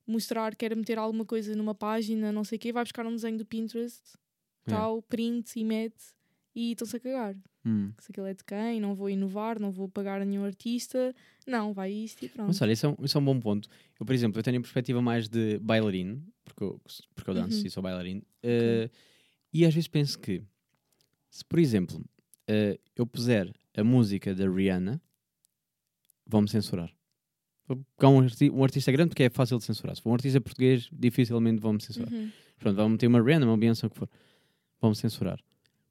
mostrar, 0.06 0.56
quer 0.56 0.76
meter 0.76 0.98
alguma 1.00 1.26
coisa 1.26 1.56
numa 1.56 1.74
página, 1.74 2.32
não 2.32 2.44
sei 2.44 2.58
o 2.58 2.60
quê, 2.60 2.72
vai 2.74 2.84
buscar 2.84 3.06
um 3.06 3.16
desenho 3.16 3.38
do 3.38 3.46
Pinterest, 3.46 4.02
Tal, 4.66 5.02
print 5.02 5.60
e 5.60 5.64
mete 5.64 6.04
e 6.56 6.72
estão-se 6.72 6.96
a 6.96 7.00
cagar. 7.00 7.36
Hum. 7.66 7.92
Se 8.00 8.12
aquilo 8.12 8.26
é 8.26 8.34
de 8.34 8.44
quem, 8.44 8.80
não 8.82 8.96
vou 8.96 9.10
inovar, 9.10 9.60
não 9.60 9.72
vou 9.72 9.88
pagar 9.88 10.22
a 10.22 10.26
nenhum 10.26 10.44
artista, 10.44 11.14
não, 11.46 11.74
vai 11.74 11.92
isto 11.92 12.26
e 12.26 12.30
pronto. 12.30 12.48
Mas 12.48 12.62
olha, 12.62 12.72
isso 12.72 12.86
é, 12.86 12.90
um, 12.90 12.96
isso 13.04 13.18
é 13.18 13.22
um 13.22 13.26
bom 13.26 13.40
ponto. 13.40 13.70
Eu, 14.00 14.06
por 14.06 14.14
exemplo, 14.14 14.40
eu 14.40 14.44
tenho 14.44 14.58
a 14.58 14.62
perspectiva 14.62 15.02
mais 15.02 15.28
de 15.30 15.60
bailarino, 15.60 16.24
porque 16.44 16.64
eu, 16.64 16.82
porque 17.16 17.30
eu 17.30 17.34
danço 17.36 17.60
Uhum. 17.60 17.66
e 17.68 17.70
sou 17.70 17.84
bailarino, 17.84 18.24
eh, 18.44 18.90
e 19.54 19.66
às 19.66 19.74
vezes 19.74 19.88
penso 19.88 20.18
que, 20.20 20.42
se 21.30 21.46
por 21.46 21.60
exemplo 21.60 22.04
eh, 22.48 22.80
eu 22.96 23.06
puser 23.06 23.54
a 23.78 23.84
música 23.84 24.34
da 24.36 24.50
Rihanna, 24.50 25.02
vão-me 26.26 26.48
censurar. 26.50 26.92
Pegar 27.98 28.10
um, 28.10 28.20
arti- 28.22 28.50
um 28.50 28.64
artista 28.64 28.92
grande 28.92 29.10
porque 29.10 29.24
é 29.24 29.30
fácil 29.30 29.58
de 29.58 29.64
censurar. 29.64 29.96
Se 29.96 30.02
for 30.02 30.10
um 30.10 30.14
artista 30.14 30.42
português, 30.42 30.90
dificilmente 30.92 31.62
vão-me 31.62 31.82
censurar. 31.82 32.12
Uhum. 32.12 32.30
Pronto, 32.60 32.76
vão 32.76 32.90
meter 32.90 33.08
uma 33.08 33.22
Rihanna, 33.22 33.46
uma 33.46 33.58
Beyoncé, 33.58 33.88
o 33.88 33.90
que 33.90 33.98
for. 33.98 34.10
Vão-me 34.82 34.96
censurar. 34.96 35.40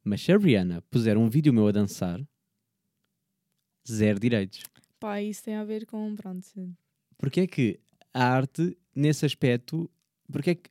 Mas 0.02 0.20
se 0.22 0.32
a 0.32 0.36
Rihanna 0.38 0.82
puser 0.90 1.16
um 1.16 1.28
vídeo 1.28 1.52
meu 1.52 1.68
a 1.68 1.72
dançar, 1.72 2.20
zero 3.88 4.18
direitos. 4.18 4.62
Pá, 4.98 5.20
isso 5.22 5.42
tem 5.44 5.54
a 5.54 5.64
ver 5.64 5.86
com, 5.86 6.14
pronto, 6.14 6.44
sim. 6.44 6.74
Porque 7.18 7.40
é 7.40 7.46
que 7.46 7.80
a 8.12 8.24
arte, 8.24 8.76
nesse 8.94 9.24
aspecto, 9.26 9.90
porque 10.30 10.50
é 10.50 10.54
que 10.54 10.70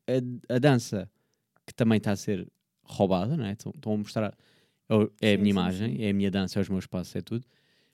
a, 0.49 0.55
a 0.55 0.59
dança, 0.59 1.09
que 1.65 1.73
também 1.73 1.97
está 1.97 2.11
a 2.11 2.15
ser 2.15 2.47
roubada, 2.83 3.37
não 3.37 3.45
é? 3.45 3.53
Estão 3.53 3.71
estão 3.75 3.93
a 3.93 3.97
mostrar, 3.97 4.37
é 5.21 5.31
é 5.31 5.33
a 5.35 5.37
minha 5.37 5.49
sim, 5.49 5.49
imagem, 5.51 5.95
sim. 5.95 6.03
é 6.03 6.09
a 6.09 6.13
minha 6.13 6.31
dança, 6.31 6.59
é 6.59 6.61
os 6.61 6.69
meus 6.69 6.87
passos, 6.87 7.15
é 7.15 7.21
tudo. 7.21 7.45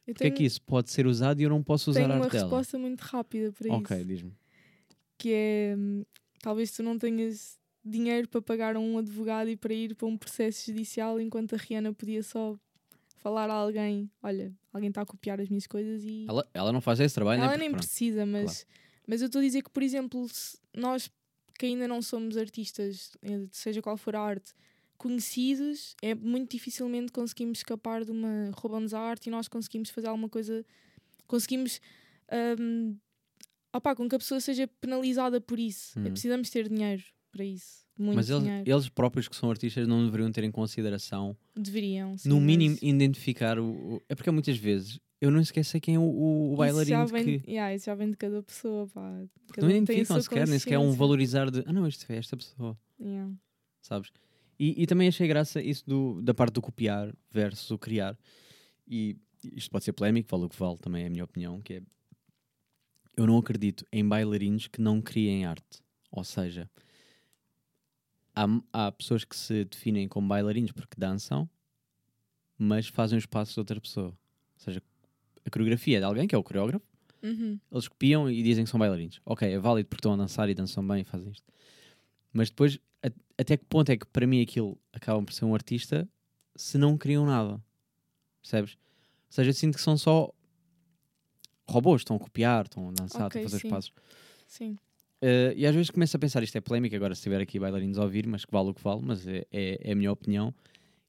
Eu 0.08 0.14
Porque 0.14 0.28
é 0.28 0.32
que 0.32 0.44
isso 0.44 0.62
pode 0.62 0.92
ser 0.92 1.08
usado 1.08 1.42
e 1.42 1.44
eu 1.44 1.50
não 1.50 1.64
posso 1.64 1.90
usar 1.90 2.02
tenho 2.02 2.12
a 2.12 2.16
uma 2.16 2.26
arte 2.26 2.32
dela? 2.32 2.50
resposta 2.50 2.78
muito 2.78 3.02
rápida 3.02 3.52
para 3.52 3.70
Ok, 3.70 3.96
isso. 3.96 4.06
diz-me. 4.06 4.34
Que 5.18 5.34
é, 5.34 5.76
hum, 5.78 6.04
talvez 6.42 6.72
tu 6.72 6.84
não 6.84 6.98
tenhas 6.98 7.60
dinheiro 7.86 8.28
para 8.28 8.42
pagar 8.42 8.76
a 8.76 8.80
um 8.80 8.98
advogado 8.98 9.50
e 9.50 9.56
para 9.56 9.74
ir 9.74 9.96
para 9.96 10.08
um 10.08 10.18
processo 10.18 10.66
judicial, 10.66 11.20
enquanto 11.20 11.54
a 11.54 11.58
Rihanna 11.58 11.94
podia 11.94 12.24
só 12.24 12.58
falar 13.18 13.50
a 13.50 13.54
alguém, 13.54 14.10
olha, 14.22 14.54
alguém 14.74 14.90
está 14.90 15.02
a 15.02 15.06
copiar 15.06 15.40
as 15.40 15.50
minhas 15.50 15.68
coisas 15.68 16.04
e... 16.04 16.26
Ela, 16.28 16.48
ela 16.54 16.72
não 16.74 16.82
faz 16.82 17.00
esse 17.00 17.14
trabalho, 17.14 17.42
Ela 17.42 17.52
né? 17.52 17.58
nem 17.58 17.70
Porque, 17.70 17.82
pronto. 17.82 17.88
precisa, 17.88 18.26
mas, 18.26 18.66
mas 19.08 19.22
eu 19.22 19.28
estou 19.28 19.40
a 19.40 19.44
dizer 19.44 19.62
que, 19.62 19.70
por 19.70 19.84
exemplo, 19.84 20.28
se 20.28 20.58
nós 20.76 21.12
que 21.58 21.66
ainda 21.66 21.88
não 21.88 22.02
somos 22.02 22.36
artistas, 22.36 23.16
eh, 23.22 23.48
seja 23.50 23.82
qual 23.82 23.96
for 23.96 24.16
a 24.16 24.22
arte, 24.22 24.54
conhecidos, 24.98 25.96
é 26.02 26.14
muito 26.14 26.52
dificilmente 26.52 27.12
conseguimos 27.12 27.60
escapar 27.60 28.04
de 28.04 28.12
uma 28.12 28.52
roubamos 28.54 28.94
a 28.94 29.00
arte 29.00 29.28
e 29.28 29.30
nós 29.30 29.48
conseguimos 29.48 29.90
fazer 29.90 30.08
alguma 30.08 30.28
coisa, 30.28 30.66
conseguimos 31.28 31.80
hum, 32.60 32.98
opá, 33.74 33.96
com 33.96 34.08
que 34.08 34.16
a 34.16 34.20
pessoa 34.20 34.40
seja 34.40 34.68
penalizada 34.80 35.40
por 35.40 35.60
isso. 35.60 35.98
Uhum. 35.98 36.12
Precisamos 36.12 36.50
ter 36.50 36.68
dinheiro 36.68 37.04
para 37.36 37.44
isso. 37.44 37.84
Muito 37.98 38.16
Mas 38.16 38.30
eles, 38.30 38.44
dinheiro. 38.44 38.70
eles 38.70 38.90
próprios 38.90 39.28
que 39.28 39.36
são 39.36 39.50
artistas 39.50 39.86
não 39.88 40.06
deveriam 40.06 40.32
ter 40.32 40.44
em 40.44 40.52
consideração, 40.52 41.36
Deveriam. 41.56 42.18
sim, 42.18 42.30
no 42.30 42.36
mas 42.38 42.46
mínimo, 42.46 42.78
identificar 42.82 43.60
o, 43.60 44.02
É 44.08 44.16
porque 44.16 44.32
muitas 44.32 44.58
vezes 44.58 45.00
eu 45.20 45.32
não 45.32 45.40
esqueço 45.40 45.72
sei 45.72 45.80
quem 45.82 45.96
é 45.96 46.00
o, 46.00 46.04
o, 46.04 46.50
o 46.50 46.52
isso 46.52 46.58
bailarino 46.58 46.98
já 46.98 47.06
vem, 47.06 47.24
que. 47.40 47.50
yeah, 47.52 47.74
isso 47.74 47.86
já 47.86 47.96
vem 47.96 48.12
de 48.12 48.18
cada 48.18 48.42
pessoa. 48.44 48.88
Pá. 48.88 49.24
Cada 49.54 49.68
não 49.68 49.76
identificam 49.76 50.22
sequer, 50.22 50.48
nem 50.48 50.60
sequer 50.60 50.76
é 50.76 50.80
um 50.80 50.92
valorizar 50.92 51.50
de. 51.50 51.64
Ah, 51.66 51.74
não, 51.74 51.88
isto 51.88 52.06
é 52.12 52.18
esta 52.18 52.36
pessoa. 52.38 52.78
Yeah. 53.00 53.34
sabes? 53.82 54.12
E, 54.58 54.82
e 54.84 54.86
também 54.88 55.08
achei 55.08 55.28
graça 55.28 55.62
isso 55.62 55.84
do, 55.86 56.22
da 56.22 56.34
parte 56.34 56.54
do 56.54 56.62
copiar 56.62 57.14
versus 57.32 57.72
o 57.72 57.78
criar. 57.78 58.18
E 58.88 59.18
isto 59.44 59.70
pode 59.70 59.84
ser 59.84 59.94
polémico, 59.94 60.30
vale 60.30 60.46
o 60.46 60.50
que 60.50 60.58
vale, 60.58 60.78
também 60.78 61.04
é 61.04 61.08
a 61.08 61.10
minha 61.10 61.24
opinião, 61.24 61.62
que 61.62 61.76
é 61.76 61.82
eu 63.18 63.26
não 63.26 63.38
acredito 63.38 63.86
em 63.92 64.06
bailarinos 64.06 64.68
que 64.68 64.82
não 64.82 65.02
criem 65.02 65.46
arte. 65.46 65.82
Ou 66.12 66.24
seja, 66.24 66.70
há, 68.36 68.46
há 68.74 68.92
pessoas 68.92 69.24
que 69.24 69.36
se 69.36 69.66
definem 69.66 70.08
como 70.08 70.28
bailarinos 70.28 70.72
porque 70.72 70.96
dançam, 70.98 71.50
mas 72.58 72.88
fazem 72.88 73.18
os 73.18 73.26
passos 73.26 73.54
de 73.54 73.60
outra 73.60 73.80
pessoa. 73.82 74.08
Ou 74.10 74.16
seja, 74.58 74.82
a 75.46 75.50
coreografia 75.50 75.98
é 75.98 76.00
de 76.00 76.06
alguém 76.06 76.28
que 76.28 76.36
é 76.36 76.38
o 76.38 76.44
coreógrafo, 76.44 76.86
Uhum. 77.24 77.60
eles 77.72 77.88
copiam 77.88 78.30
e 78.30 78.44
dizem 78.44 78.64
que 78.66 78.70
são 78.70 78.80
bailarinos. 78.80 79.20
Ok, 79.26 79.52
é 79.52 79.58
válido 79.58 79.90
porque 79.90 80.00
estão 80.00 80.14
a 80.14 80.18
dançar 80.18 80.48
e 80.50 80.54
dançam 80.54 80.86
bem 80.88 81.02
e 81.02 81.04
fazem 81.04 81.32
isto. 81.32 81.44
Mas 82.32 82.50
depois, 82.50 82.78
a- 83.04 83.10
até 83.38 83.58
que 83.58 83.66
ponto 83.66 83.90
é 83.90 83.98
que 83.98 84.06
para 84.06 84.28
mim 84.28 84.42
aquilo 84.42 84.78
acabam 84.94 85.26
por 85.26 85.34
ser 85.34 85.46
um 85.46 85.54
artista 85.56 86.08
se 86.56 86.78
não 86.78 86.98
criam 86.98 87.26
nada? 87.26 87.60
Percebes? 88.42 88.74
Ou 88.74 89.32
seja, 89.32 89.50
eu 89.50 89.54
sinto 89.54 89.76
que 89.76 89.82
são 89.82 89.98
só 89.98 90.32
robôs, 91.68 92.02
estão 92.02 92.16
a 92.16 92.20
copiar, 92.20 92.66
estão 92.66 92.90
a 92.90 92.92
dançar, 92.92 93.26
Ok, 93.28 93.42
estão 93.42 93.42
a 93.42 93.44
fazer 93.44 93.60
sim. 93.60 93.68
os 93.68 93.72
passos. 93.74 93.94
Sim. 94.48 94.78
Eh, 95.28 95.56
e 95.58 95.66
às 95.66 95.74
vezes 95.74 95.90
começo 95.90 96.16
a 96.16 96.20
pensar, 96.20 96.44
isto 96.44 96.56
é 96.56 96.62
polémico, 96.62 96.96
agora 96.96 97.16
se 97.16 97.24
tiver 97.24 97.42
aqui 97.42 97.58
bailarinos 97.58 97.98
a 97.98 98.04
ouvir, 98.04 98.28
mas 98.28 98.46
que 98.46 98.52
vale 98.52 98.70
o 98.70 98.76
que 98.76 98.84
vale, 98.84 99.02
mas 99.04 99.26
é, 99.28 99.44
é, 99.52 99.90
é 99.90 99.92
a 99.94 99.96
minha 99.96 100.12
opinião. 100.12 100.54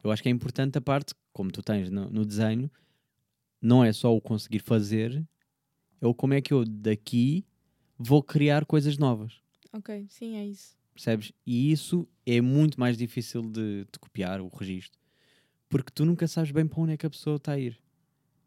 Eu 0.02 0.10
acho 0.10 0.22
que 0.22 0.28
é 0.30 0.32
importante 0.32 0.78
a 0.78 0.80
parte, 0.80 1.12
como 1.34 1.52
tu 1.52 1.62
tens 1.62 1.90
no, 1.90 2.08
no 2.08 2.24
desenho, 2.24 2.70
não 3.60 3.84
é 3.84 3.92
só 3.92 4.16
o 4.16 4.18
conseguir 4.18 4.60
fazer, 4.60 5.22
é 6.00 6.06
o 6.06 6.14
como 6.14 6.32
é 6.32 6.40
que 6.40 6.54
eu 6.54 6.64
daqui 6.64 7.44
vou 7.98 8.22
criar 8.22 8.64
coisas 8.64 8.96
novas. 8.96 9.42
Ok, 9.70 10.06
sim, 10.08 10.36
é 10.36 10.46
isso. 10.46 10.78
percebes? 10.94 11.30
E 11.46 11.70
isso 11.70 12.08
é 12.24 12.40
muito 12.40 12.80
mais 12.80 12.96
difícil 12.96 13.42
de, 13.42 13.84
de 13.84 13.98
copiar, 14.00 14.40
o 14.40 14.48
registro, 14.48 14.98
porque 15.68 15.90
tu 15.94 16.06
nunca 16.06 16.26
sabes 16.26 16.52
bem 16.52 16.66
para 16.66 16.80
onde 16.80 16.92
é 16.94 16.96
que 16.96 17.04
a 17.04 17.10
pessoa 17.10 17.36
está 17.36 17.52
a 17.52 17.58
ir. 17.58 17.78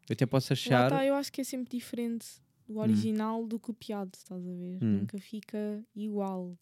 Eu 0.08 0.14
até 0.14 0.26
posso 0.26 0.52
Lá 0.52 0.54
achar. 0.54 0.86
está, 0.86 1.06
eu 1.06 1.14
acho 1.14 1.30
que 1.30 1.40
é 1.40 1.44
sempre 1.44 1.70
diferente 1.70 2.26
do 2.70 2.78
original 2.78 3.46
do 3.46 3.58
copiado, 3.58 4.10
estás 4.14 4.40
a 4.46 4.52
ver? 4.52 4.78
Hum. 4.82 5.00
Nunca 5.00 5.18
fica 5.18 5.84
igual. 5.94 6.56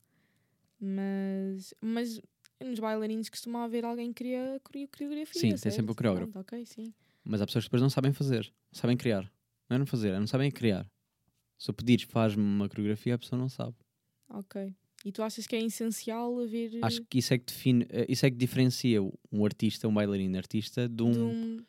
Mas, 0.81 1.75
mas 1.81 2.21
nos 2.65 2.79
bailarinos 2.79 3.29
costuma 3.29 3.65
haver 3.65 3.85
alguém 3.85 4.09
que 4.13 4.25
cria 4.25 4.61
coreo- 4.65 4.89
coreografia. 4.89 5.41
Sim, 5.41 5.49
tem 5.51 5.57
certo? 5.59 5.75
sempre 5.75 5.93
o 5.93 5.95
coreógrafo. 5.95 6.33
Pronto, 6.33 6.45
ok, 6.47 6.65
sim. 6.65 6.95
Mas 7.25 7.43
há 7.43 7.47
pessoas 7.47 7.65
que 7.65 7.69
depois 7.69 7.83
não 7.83 7.91
sabem 7.91 8.13
fazer, 8.13 8.51
sabem 8.73 8.97
criar. 8.97 9.31
Não 9.69 9.75
é 9.75 9.79
não 9.79 9.87
fazer, 9.87 10.15
é 10.15 10.19
não 10.19 10.27
sabem 10.27 10.51
criar. 10.51 10.91
Se 11.59 11.71
eu 11.71 11.75
pedires, 11.75 12.05
faz-me 12.05 12.43
uma 12.43 12.69
coreografia, 12.69 13.15
a 13.15 13.19
pessoa 13.19 13.39
não 13.39 13.49
sabe. 13.49 13.75
Ok. 14.31 14.75
E 15.05 15.13
tu 15.13 15.23
achas 15.23 15.47
que 15.47 15.55
é 15.55 15.61
essencial 15.63 16.41
haver 16.41 16.71
Acho 16.83 17.03
que 17.03 17.19
isso 17.19 17.35
é 17.35 17.39
que 17.39 17.45
define, 17.47 17.87
eh, 17.91 18.07
isso 18.09 18.25
é 18.25 18.31
que 18.31 18.37
diferencia 18.37 19.01
um 19.03 19.45
artista, 19.45 19.87
um 19.87 19.95
bailarino 19.95 20.37
artista, 20.37 20.89
de, 20.89 21.03
um, 21.03 21.11
de 21.11 21.19
um... 21.19 21.65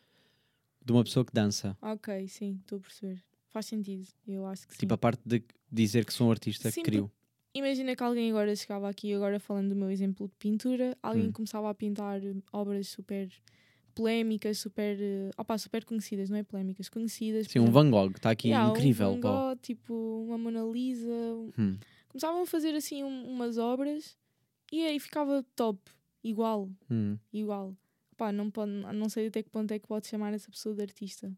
de 0.86 0.92
uma 0.92 1.04
pessoa 1.04 1.24
que 1.24 1.32
dança. 1.32 1.76
Ok, 1.82 2.26
sim, 2.28 2.58
estou 2.60 2.78
a 2.78 2.80
perceber. 2.80 3.22
Faz 3.50 3.66
sentido, 3.66 4.06
eu 4.26 4.46
acho 4.46 4.66
que 4.66 4.74
sim. 4.74 4.80
Tipo, 4.80 4.94
a 4.94 4.98
parte 4.98 5.20
de 5.26 5.42
dizer 5.70 6.04
que 6.04 6.12
sou 6.12 6.28
um 6.28 6.30
artista 6.30 6.70
Sim, 6.70 6.82
que 6.82 6.90
crio. 6.90 7.10
Imagina 7.52 7.96
que 7.96 8.02
alguém 8.02 8.30
agora 8.30 8.54
chegava 8.54 8.88
aqui, 8.88 9.12
agora 9.12 9.40
falando 9.40 9.70
do 9.70 9.74
meu 9.76 9.90
exemplo 9.90 10.28
de 10.28 10.34
pintura, 10.36 10.96
alguém 11.02 11.26
Hum. 11.28 11.32
começava 11.32 11.68
a 11.68 11.74
pintar 11.74 12.24
eh, 12.24 12.32
obras 12.52 12.86
super 12.88 13.28
polémicas, 13.92 14.58
super, 14.58 14.96
eh, 15.00 15.30
opá, 15.36 15.58
super 15.58 15.84
conhecidas, 15.84 16.30
não 16.30 16.36
é 16.38 16.44
polémicas, 16.44 16.88
conhecidas. 16.88 17.48
Sim, 17.48 17.58
um 17.58 17.72
Van 17.72 17.90
Gogh, 17.90 18.12
está 18.16 18.30
aqui 18.30 18.48
yeah, 18.50 18.70
incrível. 18.70 19.10
Um 19.10 19.20
Van. 19.20 19.20
Gogh, 19.20 19.56
tipo 19.60 20.24
uma 20.28 20.38
Mona 20.38 20.62
Lisa. 20.62 21.10
Hum. 21.58 21.76
Começavam 22.08 22.42
a 22.42 22.46
fazer 22.46 22.72
assim 22.76 23.02
um- 23.02 23.28
umas 23.28 23.58
obras 23.58 24.16
e 24.70 24.86
aí 24.86 25.00
ficava 25.00 25.44
top, 25.56 25.90
igual, 26.22 26.70
Hum. 26.88 27.18
igual. 27.32 27.76
Pá, 28.16 28.30
não, 28.30 28.48
pode, 28.48 28.70
não 28.70 29.08
sei 29.08 29.26
até 29.26 29.42
que 29.42 29.50
ponto 29.50 29.72
é 29.72 29.78
que 29.80 29.88
pode 29.88 30.06
chamar 30.06 30.32
essa 30.34 30.48
pessoa 30.50 30.72
de 30.74 30.82
artista, 30.82 31.32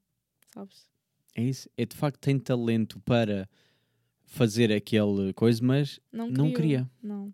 sabes? 0.52 0.86
É 1.34 1.42
isso. 1.42 1.68
É 1.76 1.84
de 1.84 1.96
facto 1.96 2.18
tem 2.18 2.38
talento 2.38 3.00
para 3.00 3.48
fazer 4.24 4.72
aquele 4.72 5.32
coisa, 5.34 5.62
mas 5.62 6.00
Não, 6.10 6.28
não 6.28 6.52
queria. 6.52 6.90
Não. 7.02 7.32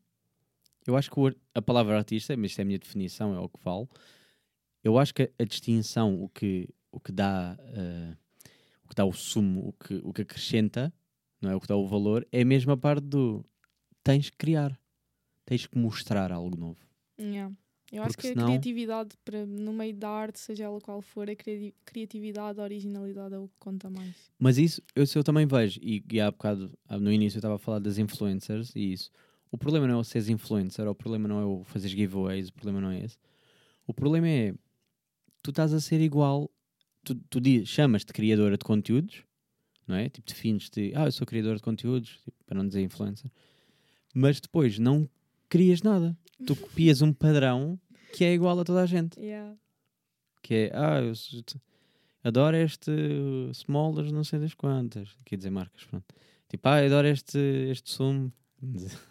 Eu 0.86 0.96
acho 0.96 1.10
que 1.10 1.36
a 1.54 1.60
palavra 1.60 1.96
artista, 1.96 2.36
mas 2.36 2.52
isto 2.52 2.60
é 2.60 2.62
a 2.62 2.64
minha 2.64 2.78
definição, 2.78 3.34
é 3.34 3.38
o 3.38 3.48
que 3.48 3.62
vale. 3.62 3.86
Eu 4.82 4.98
acho 4.98 5.12
que 5.12 5.30
a, 5.38 5.44
distinção, 5.44 6.22
o 6.22 6.28
que, 6.28 6.68
o 6.90 6.98
que 6.98 7.12
dá 7.12 7.58
eh, 7.60 8.16
o 8.84 8.88
que 8.88 8.94
dá 8.94 9.04
o 9.04 9.12
sumo, 9.12 9.68
o 9.68 9.72
que, 9.74 10.00
o 10.02 10.12
que 10.14 10.22
acrescenta, 10.22 10.92
não 11.42 11.50
é 11.50 11.54
o 11.54 11.60
que 11.60 11.66
dá 11.66 11.76
o 11.76 11.86
valor, 11.86 12.26
é 12.32 12.40
a 12.40 12.44
mesma 12.44 12.74
parte 12.74 13.04
do 13.04 13.44
tens 14.02 14.30
que 14.30 14.36
criar, 14.38 14.80
tens 15.44 15.66
que 15.66 15.76
mostrar 15.76 16.32
algo 16.32 16.56
novo. 16.56 16.78
Yeah. 17.20 17.54
Eu 17.90 18.02
acho 18.02 18.16
que 18.18 18.28
senão- 18.28 18.44
a 18.44 18.48
criatividade 18.48 19.16
para, 19.24 19.46
no 19.46 19.72
meio 19.72 19.94
da 19.94 20.10
arte, 20.10 20.38
seja 20.38 20.64
ela 20.64 20.80
qual 20.80 21.00
for, 21.00 21.28
a 21.30 21.34
cri- 21.34 21.74
criatividade, 21.84 22.60
a 22.60 22.62
originalidade 22.62 23.34
é 23.34 23.38
o 23.38 23.48
que 23.48 23.54
conta 23.58 23.88
mais. 23.88 24.14
Mas 24.38 24.58
isso 24.58 24.82
eu, 24.94 25.04
eu 25.14 25.24
também 25.24 25.46
vejo, 25.46 25.80
e, 25.82 26.04
e 26.12 26.20
há 26.20 26.30
bocado, 26.30 26.70
no 27.00 27.10
início 27.12 27.36
eu 27.36 27.40
estava 27.40 27.54
a 27.54 27.58
falar 27.58 27.78
das 27.78 27.96
influencers 27.98 28.72
e 28.76 28.92
isso. 28.92 29.10
O 29.50 29.56
problema 29.56 29.86
não 29.86 29.94
é 29.94 29.96
o 29.98 30.04
seres 30.04 30.28
influencer, 30.28 30.86
o 30.86 30.94
problema 30.94 31.26
não 31.26 31.40
é 31.40 31.44
o 31.46 31.64
fazer 31.64 31.88
giveaways, 31.88 32.48
o 32.48 32.52
problema 32.52 32.80
não 32.82 32.90
é 32.90 33.02
esse. 33.04 33.16
O 33.86 33.94
problema 33.94 34.28
é 34.28 34.54
tu 35.42 35.48
estás 35.50 35.72
a 35.72 35.80
ser 35.80 36.00
igual, 36.02 36.50
tu, 37.02 37.14
tu 37.14 37.40
chamas-te 37.64 38.12
criadora 38.12 38.58
de 38.58 38.64
conteúdos, 38.66 39.24
não 39.86 39.96
é? 39.96 40.10
Tipo, 40.10 40.26
defines-te, 40.28 40.92
ah, 40.94 41.06
eu 41.06 41.12
sou 41.12 41.26
criadora 41.26 41.56
de 41.56 41.62
conteúdos, 41.62 42.20
tipo, 42.22 42.36
para 42.44 42.58
não 42.58 42.68
dizer 42.68 42.82
influencer, 42.82 43.30
mas 44.14 44.38
depois 44.40 44.78
não 44.78 45.08
crias 45.48 45.82
nada. 45.82 46.16
Tu 46.46 46.54
copias 46.54 47.02
um 47.02 47.12
padrão 47.12 47.78
que 48.12 48.24
é 48.24 48.32
igual 48.32 48.58
a 48.60 48.64
toda 48.64 48.82
a 48.82 48.86
gente 48.86 49.18
Yeah. 49.20 49.56
que 50.42 50.54
é, 50.54 50.70
ah, 50.74 51.00
eu 51.02 51.12
adoro 52.24 52.56
este 52.56 52.90
Smollers 53.52 54.12
não 54.12 54.24
sei 54.24 54.38
das 54.38 54.54
quantas, 54.54 55.16
quer 55.24 55.36
dizer 55.36 55.50
marcas, 55.50 55.84
pronto. 55.84 56.06
Tipo, 56.48 56.68
ah, 56.68 56.80
eu 56.80 56.86
adoro 56.86 57.08
este, 57.08 57.38
este 57.70 57.90
sumo. 57.90 58.32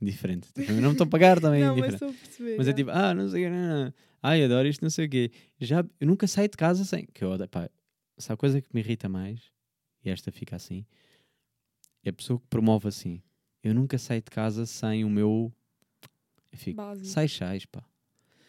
Diferente. 0.00 0.48
Tipo, 0.52 0.72
não 0.72 0.82
me 0.82 0.92
estou 0.92 1.06
a 1.06 1.10
pagar 1.10 1.40
também. 1.40 1.62
não, 1.64 1.76
mas 1.76 1.94
a 1.94 1.98
perceber. 1.98 2.56
mas 2.58 2.68
é 2.68 2.72
tipo, 2.74 2.90
ah, 2.90 3.14
não 3.14 3.28
sei 3.28 3.46
o 3.46 3.50
não. 3.50 3.92
Ai, 4.22 4.44
adoro 4.44 4.68
isto, 4.68 4.82
não 4.82 4.90
sei 4.90 5.06
o 5.06 5.08
quê. 5.08 5.30
Já, 5.58 5.84
eu 6.00 6.06
nunca 6.06 6.26
saio 6.26 6.48
de 6.48 6.56
casa 6.56 6.84
sem. 6.84 7.06
Que 7.06 7.24
eu, 7.24 7.30
odeio- 7.30 7.48
pá, 7.48 7.70
se 8.18 8.30
há 8.30 8.36
coisa 8.36 8.60
que 8.60 8.68
me 8.74 8.80
irrita 8.80 9.08
mais, 9.08 9.40
e 10.04 10.10
esta 10.10 10.30
fica 10.30 10.56
assim, 10.56 10.84
é 12.04 12.10
a 12.10 12.12
pessoa 12.12 12.38
que 12.38 12.46
promove 12.48 12.88
assim. 12.88 13.22
Eu 13.62 13.74
nunca 13.74 13.96
saio 13.98 14.20
de 14.20 14.30
casa 14.30 14.66
sem 14.66 15.02
o 15.04 15.08
meu. 15.10 15.52
Eu 16.52 16.58
fico, 16.58 16.76
Básico. 16.76 17.06
sai, 17.06 17.28
sais, 17.28 17.64
pá. 17.66 17.84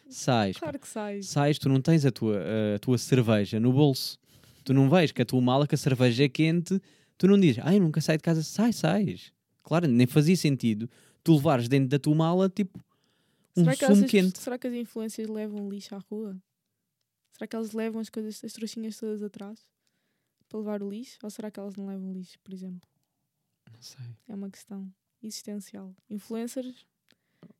Sais, 0.08 0.54
pá. 0.56 0.60
Claro 0.60 0.78
que 0.78 0.88
sai. 0.88 1.22
sais, 1.22 1.58
tu 1.58 1.68
não 1.68 1.80
tens 1.80 2.04
a 2.04 2.10
tua, 2.10 2.40
a 2.74 2.78
tua 2.78 2.98
cerveja 2.98 3.60
no 3.60 3.72
bolso. 3.72 4.18
Tu 4.64 4.72
não 4.74 4.88
vais 4.88 5.12
com 5.12 5.22
a 5.22 5.24
tua 5.24 5.40
mala, 5.40 5.66
que 5.66 5.74
a 5.74 5.78
cerveja 5.78 6.24
é 6.24 6.28
quente, 6.28 6.80
tu 7.16 7.26
não 7.26 7.38
dizes, 7.38 7.62
ai, 7.64 7.78
nunca 7.80 8.00
saio 8.00 8.18
de 8.18 8.22
casa, 8.22 8.42
sai, 8.42 8.72
sais. 8.72 9.32
Claro, 9.62 9.86
nem 9.86 10.06
fazia 10.06 10.36
sentido 10.36 10.88
tu 11.28 11.34
levares 11.34 11.68
dentro 11.68 11.88
da 11.90 11.98
tua 11.98 12.14
mala, 12.14 12.48
tipo, 12.48 12.82
um 13.54 13.64
será, 13.64 13.76
que 13.76 13.86
sumo 13.86 14.06
quente. 14.06 14.38
será 14.38 14.58
que 14.58 14.66
as 14.66 14.72
influências 14.74 15.28
levam 15.28 15.68
lixo 15.68 15.94
à 15.94 15.98
rua? 15.98 16.40
Será 17.32 17.46
que 17.46 17.54
elas 17.54 17.72
levam 17.72 18.00
as 18.00 18.08
coisas, 18.08 18.42
as 18.42 18.52
trouxinhas 18.52 18.96
todas 18.96 19.22
atrás 19.22 19.60
para 20.48 20.58
levar 20.58 20.82
o 20.82 20.88
lixo? 20.90 21.18
Ou 21.22 21.28
será 21.30 21.50
que 21.50 21.60
elas 21.60 21.76
não 21.76 21.86
levam 21.86 22.12
lixo, 22.12 22.38
por 22.42 22.54
exemplo? 22.54 22.88
Não 23.70 23.82
sei. 23.82 24.06
É 24.26 24.34
uma 24.34 24.50
questão 24.50 24.90
existencial. 25.22 25.94
Influencers 26.08 26.86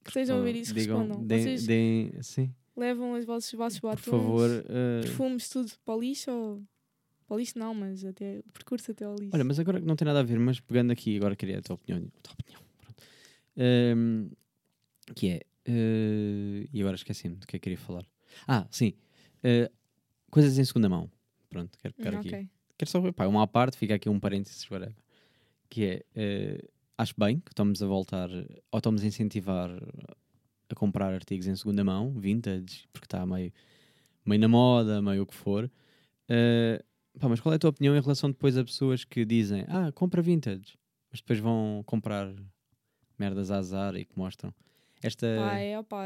que 0.05 0.11
estejam 0.11 0.38
a 0.38 0.42
ver 0.42 0.57
isso, 0.57 0.72
Digam, 0.74 0.99
respondam. 1.01 1.26
deem- 1.26 1.42
Vocês 1.42 1.66
deem- 1.66 2.22
sim, 2.22 2.55
levam 2.76 3.12
os 3.12 3.24
vossos, 3.24 3.53
vossos 3.53 3.80
por 3.80 3.88
batons, 3.90 4.05
favor. 4.05 4.51
eh, 4.68 5.01
perfumes, 5.03 5.49
tudo 5.49 5.72
para 5.84 5.94
o 5.94 6.01
lixo 6.01 6.30
ou... 6.30 6.62
Para 7.26 7.34
o 7.36 7.38
lixo 7.40 7.59
não, 7.59 7.74
mas 7.74 8.05
até 8.05 8.38
o 8.38 8.53
percurso 8.53 8.90
até 8.90 9.05
ao 9.05 9.14
lixo. 9.16 9.30
Olha, 9.34 9.44
mas 9.44 9.59
agora 9.59 9.80
que 9.80 9.86
não 9.86 9.96
tem 9.96 10.07
nada 10.07 10.20
a 10.20 10.22
ver, 10.22 10.38
mas 10.38 10.61
pegando 10.61 10.92
aqui, 10.92 11.16
agora 11.18 11.36
queria 11.36 11.59
a 11.59 11.62
tua 11.62 11.74
opinião. 11.74 12.07
a 12.16 12.20
tua 12.22 12.32
opinião, 12.32 12.61
pronto. 12.78 13.03
Ehm, 13.57 14.30
que 15.14 15.28
é. 15.28 15.40
eh, 15.66 16.66
e 16.72 16.80
agora 16.80 16.96
esqueci-me 16.96 17.36
do 17.36 17.46
que 17.46 17.57
é 17.57 17.59
que 17.59 17.64
queria 17.64 17.76
falar. 17.78 18.07
Ah, 18.46 18.66
sim. 18.70 18.94
eh, 19.42 19.70
coisas 20.30 20.59
em 20.59 20.64
segunda 20.64 20.88
mão. 20.88 21.11
Pronto, 21.51 21.76
quero 21.78 21.92
pegar 21.94 22.14
Hum, 22.14 22.18
aqui. 22.20 22.28
ok. 22.28 22.49
Quero 22.78 22.90
só, 22.90 23.12
pá, 23.12 23.26
uma 23.26 23.42
à 23.42 23.46
parte, 23.46 23.76
fica 23.76 23.94
aqui 23.94 24.09
um 24.09 24.18
parênteses, 24.20 24.70
whatever. 24.70 24.94
Que 25.68 25.84
é, 25.84 26.05
eh, 26.14 26.64
acho 26.99 27.14
bem 27.16 27.38
que 27.38 27.53
estamos 27.53 27.80
a 27.82 27.86
voltar, 27.86 28.28
ou 28.28 28.78
estamos 28.78 29.03
a 29.03 29.07
incentivar 29.07 29.70
a 30.68 30.74
comprar 30.74 31.14
artigos 31.14 31.46
em 31.46 31.57
segunda 31.57 31.82
mão, 31.82 32.12
vintage, 32.12 32.86
porque 32.92 33.07
está 33.07 33.24
meio, 33.24 33.53
meio 34.26 34.40
na 34.40 34.49
moda, 34.49 35.01
meio 35.01 35.22
o 35.22 35.26
que 35.26 35.34
for. 35.34 35.70
Eh, 36.28 36.84
pá, 37.18 37.28
mas 37.28 37.40
qual 37.40 37.53
é 37.53 37.57
a 37.57 37.59
tua 37.59 37.70
opinião 37.70 37.96
em 37.96 38.01
relação 38.01 38.30
depois 38.30 38.59
a 38.59 38.64
pessoas 38.64 39.05
que 39.05 39.24
dizem, 39.24 39.64
ah, 39.68 39.90
compra 39.92 40.20
vintage, 40.20 40.76
mas 41.11 41.20
depois 41.20 41.38
vão 41.38 41.82
comprar 41.86 42.30
merdas 43.18 43.51
a 43.51 43.59
azar 43.59 43.96
e 43.96 44.05
que 44.05 44.18
mostram 44.18 44.53
esta... 45.03 45.26
Pá, 45.38 45.59
é, 45.59 45.78
opá, 45.78 46.05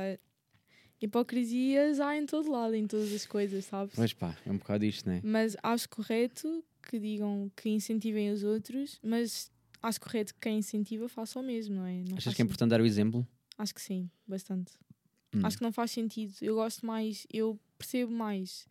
hipocrisias 1.01 1.99
há 1.99 2.17
em 2.17 2.25
todo 2.27 2.51
lado, 2.51 2.75
em 2.75 2.87
todas 2.87 3.13
as 3.13 3.27
coisas, 3.27 3.65
sabes? 3.65 3.95
Pois 3.95 4.13
pá, 4.13 4.37
é 4.47 4.53
um 4.53 4.59
bocado 4.59 4.85
isto, 4.85 5.09
não 5.09 5.17
é? 5.17 5.21
Mas 5.25 5.57
acho 5.63 5.89
correto 5.89 6.63
que 6.83 6.99
digam 6.99 7.51
que 7.57 7.69
incentivem 7.69 8.31
os 8.31 8.45
outros, 8.45 9.01
mas 9.03 9.51
acho 9.83 10.01
correto 10.01 10.35
que 10.35 10.41
quem 10.41 10.59
incentiva 10.59 11.09
faça 11.09 11.39
o 11.39 11.43
mesmo, 11.43 11.75
não 11.77 11.87
é? 11.87 12.03
Não 12.09 12.17
Achas 12.17 12.35
que 12.35 12.43
é 12.43 12.45
importante 12.45 12.71
dar 12.71 12.81
o 12.81 12.87
exemplo? 12.87 13.27
Acho 13.59 13.75
que 13.75 13.81
sim, 13.81 14.11
bastante. 14.27 14.73
Hum. 15.35 15.41
Acho 15.45 15.57
que 15.59 15.63
não 15.63 15.73
faz 15.73 15.91
sentido. 15.91 16.35
Eu 16.41 16.55
gosto 16.57 16.85
mais, 16.87 17.27
eu 17.33 17.59
percebo 17.79 18.13
mais 18.13 18.67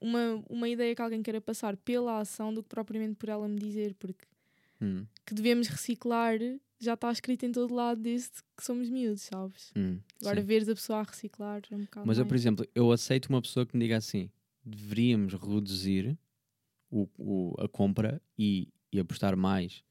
uma, 0.00 0.42
uma 0.48 0.68
ideia 0.68 0.94
que 0.94 1.02
alguém 1.02 1.22
queira 1.22 1.40
passar 1.40 1.76
pela 1.76 2.18
ação 2.20 2.52
do 2.52 2.62
que 2.62 2.68
propriamente 2.68 3.14
por 3.16 3.28
ela 3.28 3.48
me 3.48 3.58
dizer, 3.58 3.94
porque 3.94 4.24
Hum, 4.80 5.06
que 5.24 5.32
devemos 5.34 5.68
reciclar 5.68 6.36
já 6.80 6.94
está 6.94 7.10
escrito 7.10 7.46
em 7.46 7.52
todo 7.52 7.72
lado 7.72 8.00
desde 8.02 8.30
que 8.56 8.62
somos 8.64 8.90
miúdos, 8.90 9.22
sabes? 9.22 9.72
hum, 9.76 9.98
Agora 10.20 10.40
sim. 10.40 10.46
veres 10.46 10.68
a 10.68 10.74
pessoa 10.74 10.98
a 10.98 11.02
reciclar 11.04 11.62
é 11.70 11.76
um 11.76 11.84
bocado 11.84 12.06
Mas 12.06 12.18
eu, 12.18 12.24
por 12.26 12.32
mais. 12.32 12.42
exemplo, 12.42 12.66
eu 12.74 12.90
aceito 12.92 13.26
uma 13.26 13.40
pessoa 13.40 13.64
que 13.64 13.74
me 13.76 13.84
diga 13.84 13.96
assim: 13.96 14.30
deveríamos 14.64 15.32
reduzir 15.34 16.18
o, 16.90 17.08
o- 17.16 17.54
a 17.58 17.68
compra 17.68 18.20
e, 18.38 18.68
e 18.92 18.98
apostar 18.98 19.36
mais. 19.36 19.82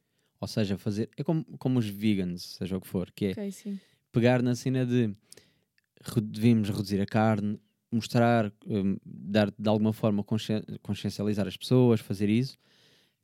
Ou 0.43 0.47
seja, 0.47 0.77
fazer. 0.77 1.09
É 1.15 1.23
como, 1.23 1.45
como 1.57 1.79
os 1.79 1.87
vegans, 1.87 2.57
seja 2.57 2.75
o 2.75 2.81
que 2.81 2.87
for, 2.87 3.09
que 3.11 3.27
é 3.27 3.31
Ok, 3.31 3.49
sim. 3.51 3.79
pegar 4.11 4.41
na 4.41 4.53
cena 4.55 4.85
de 4.85 5.15
devemos 6.21 6.67
reduzir 6.69 6.99
a 6.99 7.05
carne, 7.05 7.57
mostrar, 7.89 8.51
hum, 8.67 8.97
dar 9.05 9.49
de 9.57 9.69
alguma 9.69 9.93
forma 9.93 10.21
conscien- 10.21 10.65
consciencializar 10.81 11.47
as 11.47 11.55
pessoas, 11.55 12.01
fazer 12.01 12.27
isso. 12.27 12.57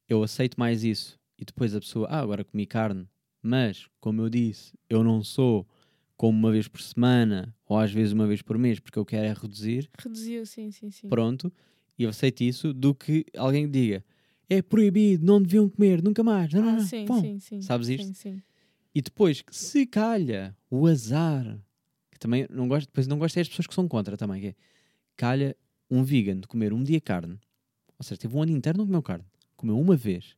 Eu 0.08 0.24
aceito 0.24 0.56
mais 0.58 0.86
isso. 0.86 1.20
E 1.38 1.44
depois 1.44 1.76
a 1.76 1.82
pessoa, 1.82 2.08
ah, 2.10 2.20
agora 2.22 2.46
comi 2.46 2.66
carne, 2.66 3.06
mas 3.42 3.86
como 4.00 4.22
eu 4.22 4.30
disse, 4.30 4.74
eu 4.90 5.04
não 5.04 5.22
sou 5.22 5.68
como 6.16 6.38
uma 6.40 6.52
vez 6.54 6.70
por 6.70 6.80
semana 6.82 7.54
ou 7.66 7.78
às 7.78 7.92
vezes 7.92 8.14
uma 8.14 8.28
vez 8.28 8.42
por 8.42 8.58
mês, 8.58 8.80
porque 8.80 8.98
eu 8.98 9.06
quero 9.06 9.26
é 9.26 9.34
reduzir, 9.34 9.90
Reduziu, 9.98 10.46
sim, 10.46 10.72
sim, 10.72 10.90
sim. 10.90 11.10
pronto, 11.10 11.52
e 11.98 12.04
eu 12.04 12.10
aceito 12.10 12.42
isso, 12.46 12.74
do 12.74 12.96
que 12.96 13.26
alguém 13.36 13.70
diga 13.70 14.06
é 14.50 14.62
proibido, 14.62 15.26
não 15.26 15.42
deviam 15.42 15.70
comer, 15.70 16.02
nunca 16.02 16.24
mais. 16.24 16.52
Não, 16.54 16.62
não, 16.62 16.70
Ah, 16.70 16.76
não, 16.78 16.86
sim, 16.86 17.06
pão. 17.06 17.22
sim, 17.22 17.40
sim. 17.40 17.62
Sabes 17.62 17.88
sim, 17.88 17.96
isto? 17.96 18.14
Sim. 18.16 18.42
E 18.94 19.02
depois, 19.02 19.44
se 19.52 19.86
calha, 19.86 20.56
o 20.70 20.88
azar, 20.88 21.60
que 22.12 22.18
também 22.20 22.48
não 22.50 22.68
gosto, 22.68 22.88
depois 22.88 23.08
não 23.08 23.20
gosto 23.20 23.38
é 23.38 23.42
as 23.42 23.48
pessoas 23.48 23.68
que 23.68 23.74
são 23.74 23.88
contra 23.88 24.18
também, 24.18 24.42
que 24.42 24.48
é, 24.48 24.56
calha 25.16 25.56
um 25.90 26.04
vegan 26.04 26.40
de 26.40 26.48
comer 26.48 26.74
um 26.74 26.84
dia 26.84 27.00
carne, 27.00 27.40
ou 27.98 28.04
seja, 28.04 28.20
teve 28.20 28.36
um 28.36 28.42
ano 28.42 28.52
inteiro 28.52 28.78
não 28.78 28.86
comeu 28.86 29.02
carne, 29.04 29.26
comeu 29.56 29.80
uma 29.80 29.96
vez. 29.96 30.36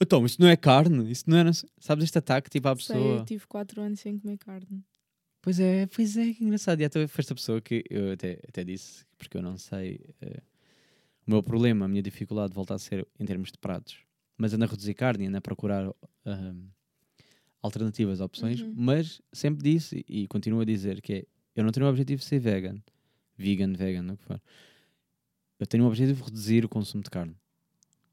Então, 0.00 0.24
isso 0.24 0.40
não 0.40 0.48
é 0.48 0.56
carne, 0.56 1.10
isso 1.10 1.24
não 1.26 1.36
é, 1.36 1.52
sei- 1.52 1.68
sabes 1.78 2.04
este 2.04 2.18
ataque 2.18 2.48
tipo 2.50 2.66
à 2.66 2.74
Sei, 2.74 2.96
pessoa. 2.96 3.18
eu 3.20 3.24
tive 3.24 3.46
4 3.46 3.80
anos 3.80 4.00
sem 4.00 4.18
comer 4.18 4.38
carne. 4.38 4.82
Pois 5.42 5.60
é, 5.60 5.86
pois 5.86 6.16
é, 6.16 6.32
que 6.32 6.42
engraçado. 6.42 6.80
E 6.80 6.84
até 6.84 7.06
foi 7.06 7.22
esta 7.22 7.34
pessoa 7.34 7.60
que 7.60 7.84
eu 7.88 8.10
até, 8.12 8.40
até 8.48 8.64
disse, 8.64 9.04
porque 9.16 9.36
eu 9.36 9.42
não 9.42 9.56
sei 9.56 10.00
eh, 10.20 10.40
o 11.26 11.30
meu 11.30 11.42
problema, 11.42 11.84
a 11.84 11.88
minha 11.88 12.02
dificuldade 12.02 12.54
volta 12.54 12.74
a 12.74 12.78
ser 12.78 13.06
em 13.18 13.24
termos 13.24 13.50
de 13.50 13.58
pratos. 13.58 13.98
Mas 14.36 14.52
ando 14.54 14.64
a 14.64 14.68
reduzir 14.68 14.94
carne 14.94 15.26
ando 15.26 15.38
a 15.38 15.40
procurar 15.40 15.90
ahm, 16.24 16.68
alternativas, 17.62 18.20
opções. 18.20 18.60
Uhum. 18.60 18.74
Mas 18.76 19.20
sempre 19.32 19.62
disse 19.62 20.04
e, 20.08 20.26
continuo 20.28 20.60
a 20.60 20.64
dizer 20.64 21.00
que 21.00 21.12
é, 21.12 21.26
eu 21.54 21.64
não 21.64 21.72
tenho 21.72 21.86
o 21.86 21.88
objetivo 21.88 22.20
de 22.20 22.26
ser 22.26 22.38
vegan, 22.38 22.80
vegan, 23.36 23.72
vegan, 23.72 24.12
o 24.12 24.16
que 24.16 24.24
for. 24.24 24.40
Eu 25.58 25.66
tenho 25.66 25.84
o 25.84 25.86
objetivo 25.86 26.18
de 26.18 26.24
reduzir 26.26 26.64
o 26.64 26.68
consumo 26.68 27.02
de 27.02 27.10
carne. 27.10 27.34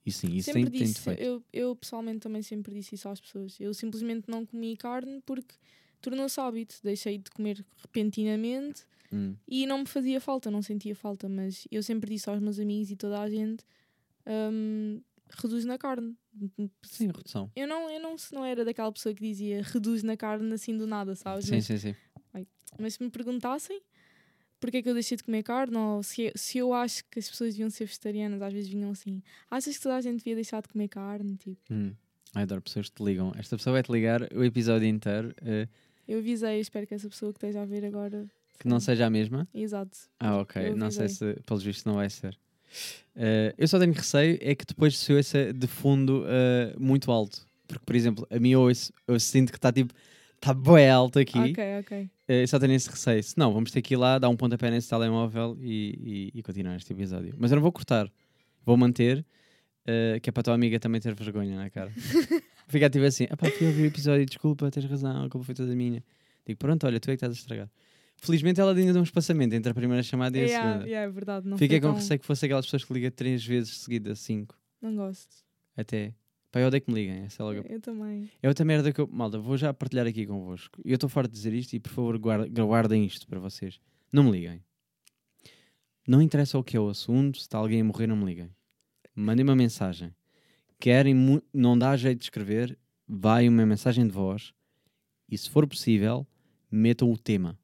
E 0.06 0.12
sim, 0.12 0.34
isso 0.34 0.52
tem, 0.52 0.64
sempre 0.64 0.80
tem 0.80 0.88
disse, 0.88 1.02
feito. 1.02 1.22
eu, 1.22 1.44
eu 1.52 1.76
pessoalmente 1.76 2.20
também 2.20 2.42
sempre 2.42 2.74
disse 2.74 2.96
isso 2.96 3.08
às 3.08 3.22
pessoas. 3.22 3.60
Eu 3.60 3.74
simplesmente 3.74 4.30
não 4.30 4.46
comi 4.46 4.76
carne 4.76 5.22
porque 5.26 5.56
tornou-se 6.04 6.40
hábito. 6.40 6.76
Deixei 6.84 7.18
de 7.18 7.32
comer 7.32 7.66
repentinamente 7.82 8.86
Hum, 9.12 9.36
e 9.48 9.66
não 9.68 9.80
me 9.80 9.86
fazia 9.86 10.20
falta, 10.20 10.50
não 10.50 10.62
sentia 10.62 10.96
falta. 10.96 11.30
Mas 11.30 11.68
eu 11.72 11.82
sempre 11.84 12.10
disse 12.10 12.30
aos 12.30 12.40
meus 12.40 12.60
amigos 12.60 12.90
e 12.92 12.96
toda 12.96 13.20
a 13.22 13.30
gente: 13.30 13.64
hum, 14.28 15.02
reduz 15.42 15.66
na 15.66 15.78
carne. 15.78 16.16
sim, 16.84 17.08
redução. 17.08 17.52
Eu 17.56 17.68
não, 17.68 17.90
eu 17.90 18.00
não, 18.00 18.18
se 18.18 18.34
não 18.34 18.44
era 18.44 18.66
daquela 18.66 18.92
pessoa 18.92 19.14
que 19.14 19.22
dizia 19.22 19.62
reduz 19.64 20.04
na 20.04 20.18
carne 20.18 20.52
assim 20.54 20.78
do 20.78 20.88
nada, 20.88 21.16
sabes? 21.16 21.46
Sim, 21.46 21.56
mas, 21.56 21.66
sim, 21.66 21.78
sim. 21.78 21.96
mas 22.80 22.94
se 22.96 23.04
me 23.04 23.10
perguntassem 23.10 23.82
porque 24.60 24.78
é 24.78 24.82
que 24.82 24.88
eu 24.90 24.94
deixei 24.94 25.18
de 25.18 25.24
comer 25.26 25.44
carne, 25.44 25.76
ou 25.76 26.02
se, 26.02 26.32
se 26.36 26.58
eu 26.58 26.74
acho 26.74 27.04
que 27.12 27.20
as 27.20 27.30
pessoas 27.30 27.50
deviam 27.52 27.70
ser 27.70 27.84
vegetarianas, 27.84 28.42
às 28.42 28.54
vezes 28.54 28.70
vinham 28.70 28.92
assim: 28.92 29.22
achas 29.52 29.76
que 29.76 29.84
toda 29.84 29.98
a 29.98 30.02
gente 30.02 30.20
devia 30.20 30.36
deixar 30.36 30.62
de 30.62 30.70
comer 30.70 30.88
carne? 30.88 31.36
Tipo, 31.36 31.62
Hum. 31.70 31.94
Adoro 32.34 32.62
pessoas 32.62 32.90
que 32.90 32.96
te 32.96 33.04
ligam. 33.04 33.32
Esta 33.38 33.58
pessoa 33.58 33.74
vai 33.74 33.84
te 33.84 33.92
ligar 33.92 34.22
o 34.34 34.44
episódio 34.44 34.88
inteiro. 34.88 35.36
eh, 35.42 35.68
eu 36.08 36.20
avisei, 36.20 36.58
eu 36.58 36.62
espero 36.62 36.86
que 36.88 36.94
essa 36.94 37.10
pessoa 37.10 37.32
que 37.32 37.38
esteja 37.38 37.62
a 37.62 37.66
ver 37.66 37.86
agora. 37.86 38.26
que 38.60 38.68
não 38.68 38.80
seja 38.80 39.06
a 39.06 39.10
mesma. 39.10 39.48
Exato. 39.54 39.98
Ah, 40.20 40.38
ok. 40.38 40.74
Não 40.76 40.90
sei 40.92 41.10
se, 41.10 41.34
pelos 41.46 41.64
vistos, 41.64 41.86
não 41.86 41.96
vai 41.96 42.10
ser. 42.10 42.38
Eh, 43.16 43.54
eu 43.58 43.68
só 43.68 43.78
tenho 43.80 43.94
receio 43.94 44.38
é 44.42 44.56
que 44.56 44.66
depois 44.66 44.98
se 44.98 45.14
ouça 45.14 45.54
de 45.54 45.68
fundo 45.68 46.24
eh, 46.28 46.74
muito 46.80 47.12
alto. 47.12 47.46
Porque, 47.68 47.84
por 47.86 47.96
exemplo, 47.96 48.28
a 48.32 48.40
mim 48.40 48.50
eu, 48.52 48.62
ouço- 48.62 48.92
eu 49.08 49.20
sinto 49.20 49.52
que 49.52 49.58
está 49.58 49.72
tipo. 49.72 49.94
Está 50.36 50.54
bem 50.54 50.90
alto 50.90 51.20
aqui. 51.20 51.38
Ok, 51.40 51.64
ok. 51.80 52.10
Eu 52.28 52.48
só 52.48 52.60
tenho 52.60 52.74
esse 52.74 52.90
receio. 52.90 53.24
Se 53.24 53.38
não, 53.38 53.54
vamos 53.54 53.72
ter 53.72 53.82
que 53.82 53.94
ir 53.94 53.98
lá, 53.98 54.20
dar 54.20 54.28
um 54.30 54.36
pontapé 54.36 54.70
nesse 54.70 54.90
telemóvel 54.90 55.58
e, 55.62 56.32
e, 56.34 56.40
e 56.40 56.44
continuar 56.44 56.76
este 56.76 56.92
episódio. 56.92 57.34
Mas 57.38 57.52
eu 57.52 57.56
não 57.56 57.62
vou 57.62 57.72
cortar. 57.72 58.12
Vou 58.66 58.76
manter. 58.76 59.26
que 60.22 60.30
é 60.30 60.32
para 60.34 60.42
a 60.42 60.44
tua 60.44 60.54
amiga 60.54 60.80
também 60.80 61.00
ter 61.00 61.14
vergonha 61.16 61.56
na 61.56 61.70
cara. 61.70 61.92
Ficar 62.68 62.90
tipo 62.90 63.06
assim: 63.06 63.28
ah 63.30 63.38
pá, 63.38 63.50
fui 63.52 63.68
ouvir 63.68 63.84
o 63.84 63.86
episódio, 63.86 64.26
desculpa, 64.26 64.70
tens 64.72 64.86
razão, 64.86 65.26
a 65.26 65.30
culpa 65.30 65.46
foi 65.46 65.56
toda 65.56 65.76
minha. 65.76 66.04
Digo, 66.46 66.58
pronto, 66.60 66.86
olha, 66.86 67.00
tu 67.00 67.10
é 67.10 67.14
que 67.14 67.16
estás 67.18 67.32
a 67.32 67.36
estragar. 67.40 67.70
Felizmente 68.18 68.60
ela 68.62 68.74
ainda 68.76 68.94
deu 68.94 69.02
um 69.02 69.04
espaçamento 69.04 69.54
entre 69.54 69.72
a 69.72 69.74
primeira 69.76 70.02
chamada 70.04 70.38
e 70.38 70.42
a 70.42 70.46
Yeah, 70.46 70.70
segunda. 70.72 70.88
yeah, 70.90 71.10
é 71.10 71.12
verdade. 71.14 71.48
Não 71.48 71.58
Fiquei 71.58 71.80
com 71.80 71.88
tão- 71.88 71.96
receio 71.96 72.20
que 72.20 72.26
fosse 72.26 72.46
aquelas 72.46 72.66
pessoas 72.66 72.86
que 72.86 72.94
ligam 72.94 73.12
três 73.12 73.44
vezes 73.46 73.78
seguidas, 73.80 74.20
cinco, 74.20 74.58
Não 74.82 74.96
gosto. 74.96 75.36
até. 75.76 76.14
Pá, 76.52 76.60
eu 76.60 76.68
odeio 76.68 76.82
que 76.84 76.92
me 76.92 77.00
liguem. 77.02 77.24
Essa 77.24 77.42
é 77.42 77.46
logo 77.46 77.62
a- 77.62 77.64
Eu 77.72 77.82
também. 77.82 78.30
É 78.42 78.48
outra 78.48 78.64
merda 78.64 78.94
que 78.94 79.02
eu. 79.02 79.08
Malta, 79.08 79.40
vou 79.40 79.58
já 79.58 79.74
partilhar 79.74 80.06
aqui 80.06 80.26
convosco. 80.28 80.80
Eu 80.86 80.96
estou 80.96 81.10
farto 81.10 81.32
de 81.32 81.36
dizer 81.38 81.52
isto 81.54 81.74
e 81.74 81.80
por 81.80 81.90
favor 81.90 82.18
guarda- 82.20 82.48
guardem 82.64 83.04
isto 83.06 83.28
para 83.28 83.40
vocês. 83.40 83.80
Não 84.12 84.24
me 84.24 84.32
liguem. 84.32 84.62
Não 86.08 86.22
interessa 86.22 86.58
o 86.58 86.64
que 86.64 86.76
é 86.78 86.80
o 86.80 86.90
assunto, 86.90 87.38
se 87.38 87.44
está 87.44 87.58
alguém 87.58 87.82
a 87.82 87.84
morrer, 87.84 88.08
não 88.08 88.16
me 88.16 88.26
liguem. 88.26 88.50
Mandem 89.16 89.44
uma 89.44 89.56
mensagem. 89.56 90.14
Querem, 90.84 91.16
não 91.54 91.80
dá 91.80 91.96
jeito 91.96 92.20
de 92.20 92.26
escrever, 92.26 92.78
vai 93.08 93.48
uma 93.48 93.66
mensagem 93.66 94.06
de 94.06 94.12
voz 94.12 94.54
e 95.30 95.38
se 95.38 95.50
for 95.50 95.66
possível, 95.66 96.28
metam 96.70 97.10
o 97.10 97.18
tema. 97.18 97.58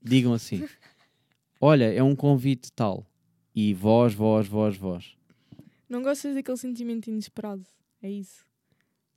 Digam 0.00 0.32
assim: 0.32 0.64
Olha, 1.60 1.92
é 1.92 2.00
um 2.04 2.14
convite 2.14 2.70
tal. 2.70 3.04
E 3.52 3.74
voz, 3.74 4.14
voz, 4.14 4.46
voz, 4.46 4.76
voz. 4.76 5.16
Não 5.88 6.04
gostas 6.04 6.36
daquele 6.36 6.56
sentimento 6.56 7.08
inesperado. 7.10 7.64
É 8.00 8.08
isso. 8.08 8.46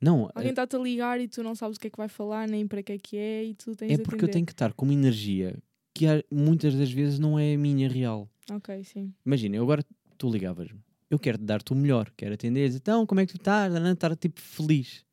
Não, 0.00 0.28
Alguém 0.34 0.50
está-te 0.50 0.74
a 0.74 0.80
ligar 0.80 1.20
e 1.20 1.28
tu 1.28 1.44
não 1.44 1.54
sabes 1.54 1.76
o 1.76 1.80
que 1.80 1.86
é 1.86 1.90
que 1.90 1.96
vai 1.96 2.08
falar, 2.08 2.48
nem 2.48 2.66
para 2.66 2.82
que 2.82 2.94
é 2.94 2.98
que 2.98 3.16
é, 3.16 3.44
e 3.44 3.54
tu 3.54 3.76
tens 3.76 3.92
É 3.92 4.02
porque 4.02 4.24
eu 4.24 4.28
tenho 4.28 4.44
que 4.44 4.50
estar 4.50 4.72
com 4.72 4.86
uma 4.86 4.92
energia 4.92 5.56
que 5.94 6.04
muitas 6.32 6.74
das 6.74 6.90
vezes 6.90 7.20
não 7.20 7.38
é 7.38 7.54
a 7.54 7.58
minha 7.58 7.88
real. 7.88 8.28
Ok, 8.50 8.82
sim. 8.82 9.14
Imagina, 9.24 9.54
eu 9.54 9.62
agora 9.62 9.84
tu 10.18 10.28
ligavas-me. 10.28 10.80
Eu 11.14 11.18
quero 11.18 11.38
te 11.38 11.44
dar-te 11.44 11.72
o 11.72 11.76
melhor, 11.76 12.10
quero 12.16 12.34
atender, 12.34 12.66
dizer, 12.66 12.78
então 12.78 13.06
como 13.06 13.20
é 13.20 13.26
que 13.26 13.32
tu 13.32 13.36
estás? 13.36 13.72
Estar 13.72 14.16
tipo 14.16 14.40
feliz. 14.40 15.04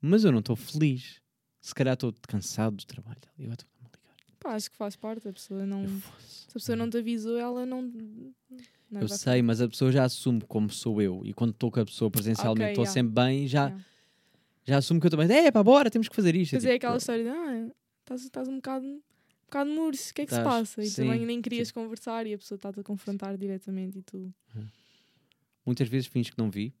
Mas 0.00 0.22
eu 0.22 0.30
não 0.30 0.40
estou 0.40 0.54
feliz. 0.54 1.18
Se 1.62 1.74
calhar 1.74 1.94
estou 1.94 2.12
cansado 2.28 2.76
do 2.76 2.84
trabalho. 2.84 3.16
Eu 3.38 3.52
estou 3.52 3.66
a 3.80 3.84
ligar. 3.86 4.38
Pá, 4.38 4.54
acho 4.54 4.70
que 4.70 4.76
faz 4.76 4.96
parte. 4.96 5.26
A 5.26 5.32
pessoa 5.32 5.64
não. 5.64 5.82
Eu, 5.82 6.02
Se 6.20 6.46
a 6.50 6.52
pessoa 6.52 6.76
não 6.76 6.90
te 6.90 6.98
avisou, 6.98 7.38
ela 7.38 7.64
não. 7.64 7.80
não 8.90 9.00
Eu 9.00 9.08
vai 9.08 9.16
sei, 9.16 9.40
mas 9.40 9.62
a 9.62 9.68
pessoa 9.68 9.90
já 9.90 10.04
assume 10.04 10.42
como 10.42 10.68
sou 10.68 11.00
eu. 11.00 11.22
E 11.24 11.32
quando 11.32 11.52
estou 11.52 11.70
com 11.70 11.80
a 11.80 11.86
pessoa 11.86 12.10
presencialmente, 12.10 12.72
estou 12.72 12.84
yeah. 12.84 12.92
sempre 12.92 13.14
bem, 13.14 13.48
já, 13.48 13.68
Yeah. 13.68 13.84
já 14.66 14.76
assumo 14.76 15.00
que 15.00 15.06
eu 15.06 15.10
também. 15.10 15.30
É, 15.34 15.50
pá, 15.50 15.62
bora, 15.62 15.90
temos 15.90 16.06
que 16.06 16.14
fazer 16.14 16.36
isto. 16.36 16.52
Mas 16.54 16.64
Eu, 16.64 16.70
é 16.70 16.74
tipo, 16.74 16.84
aquela 16.84 16.98
história 16.98 17.24
de 17.24 17.30
ah, 17.30 17.70
estás, 18.00 18.24
estás 18.24 18.46
um 18.46 18.56
bocado, 18.56 18.84
um 18.84 19.00
bocado 19.46 19.70
murso, 19.70 20.10
o 20.10 20.14
que 20.14 20.20
é 20.20 20.26
que 20.26 20.34
se 20.34 20.38
Estás, 20.38 20.54
passa? 20.54 20.82
E 20.82 20.86
sim, 20.86 21.04
também 21.04 21.24
nem 21.24 21.40
querias 21.40 21.70
conversar 21.72 22.26
e 22.26 22.34
a 22.34 22.38
pessoa 22.38 22.56
está-te 22.56 22.80
a 22.80 22.82
confrontar 22.82 23.38
diretamente 23.38 24.00
e 24.00 24.02
tu. 24.02 24.30
Muitas 25.64 25.88
vezes 25.88 26.06
finges 26.06 26.30
que 26.30 26.38
não 26.38 26.50
vi. 26.50 26.74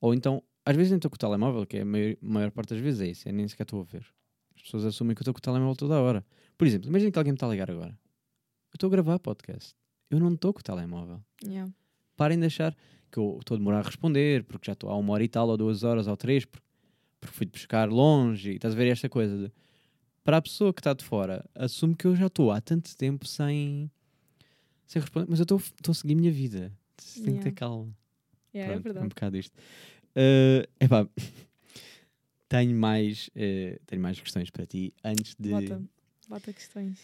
Ou 0.00 0.14
então, 0.14 0.42
às 0.64 0.76
vezes 0.76 0.90
nem 0.90 0.98
estou 0.98 1.10
com 1.10 1.16
o 1.16 1.18
telemóvel, 1.18 1.66
que 1.66 1.78
é 1.78 1.82
a 1.82 1.84
maior, 1.84 2.16
maior 2.20 2.50
parte 2.50 2.70
das 2.70 2.80
vezes 2.80 3.00
é 3.00 3.06
isso, 3.08 3.28
é 3.28 3.32
nem 3.32 3.46
sequer 3.48 3.64
estou 3.64 3.80
a 3.80 3.84
ver. 3.84 4.06
As 4.56 4.62
pessoas 4.62 4.84
assumem 4.84 5.14
que 5.14 5.20
eu 5.20 5.24
estou 5.24 5.34
com 5.34 5.38
o 5.38 5.42
telemóvel 5.42 5.76
toda 5.76 5.94
a 5.96 6.00
hora. 6.00 6.24
Por 6.56 6.66
exemplo, 6.66 6.88
imagina 6.88 7.10
que 7.10 7.18
alguém 7.18 7.32
me 7.32 7.36
está 7.36 7.46
a 7.46 7.50
ligar 7.50 7.70
agora. 7.70 7.98
Eu 8.72 8.76
estou 8.76 8.88
a 8.88 8.90
gravar 8.90 9.18
podcast. 9.18 9.74
Eu 10.10 10.20
não 10.20 10.32
estou 10.34 10.52
com 10.52 10.60
o 10.60 10.62
telemóvel. 10.62 11.22
Yeah. 11.42 11.72
Parem 12.16 12.38
de 12.38 12.46
achar 12.46 12.76
que 13.10 13.18
eu 13.18 13.38
estou 13.40 13.54
a 13.54 13.58
demorar 13.58 13.78
a 13.78 13.82
responder, 13.82 14.44
porque 14.44 14.66
já 14.66 14.72
estou 14.72 14.90
há 14.90 14.96
uma 14.96 15.12
hora 15.12 15.24
e 15.24 15.28
tal, 15.28 15.48
ou 15.48 15.56
duas 15.56 15.82
horas, 15.82 16.06
ou 16.06 16.16
três, 16.16 16.44
porque, 16.44 16.66
porque 17.20 17.34
fui 17.34 17.46
de 17.46 17.52
buscar 17.52 17.88
longe, 17.88 18.52
e 18.52 18.54
estás 18.56 18.74
a 18.74 18.76
ver 18.76 18.88
esta 18.88 19.08
coisa 19.08 19.36
de... 19.36 19.52
Para 20.22 20.36
a 20.36 20.42
pessoa 20.42 20.72
que 20.72 20.80
está 20.80 20.92
de 20.92 21.02
fora, 21.02 21.44
assume 21.54 21.94
que 21.94 22.06
eu 22.06 22.14
já 22.14 22.26
estou 22.26 22.52
há 22.52 22.60
tanto 22.60 22.94
tempo 22.96 23.26
sem, 23.26 23.90
sem 24.86 25.00
responder, 25.00 25.26
mas 25.28 25.40
eu 25.40 25.44
estou 25.44 25.60
a 25.88 25.94
seguir 25.94 26.12
a 26.12 26.16
minha 26.16 26.30
vida. 26.30 26.72
Tenho 27.14 27.24
que 27.36 27.42
ter 27.42 27.48
Yeah. 27.48 27.52
calma. 27.52 27.96
Yeah, 28.54 28.72
é 28.72 28.74
Pronto, 28.74 28.84
verdade. 28.84 29.06
um 29.06 29.08
bocado 29.08 29.36
isto. 29.36 29.56
Eh, 30.16 30.68
epá, 30.80 31.06
tenho 32.48 32.76
mais, 32.76 33.30
eh, 33.34 33.78
tenho 33.86 34.02
mais 34.02 34.20
questões 34.20 34.50
para 34.50 34.66
ti 34.66 34.92
antes 35.04 35.34
de. 35.38 35.50
Bota, 35.50 35.82
bota 36.28 36.52
questões. 36.52 36.98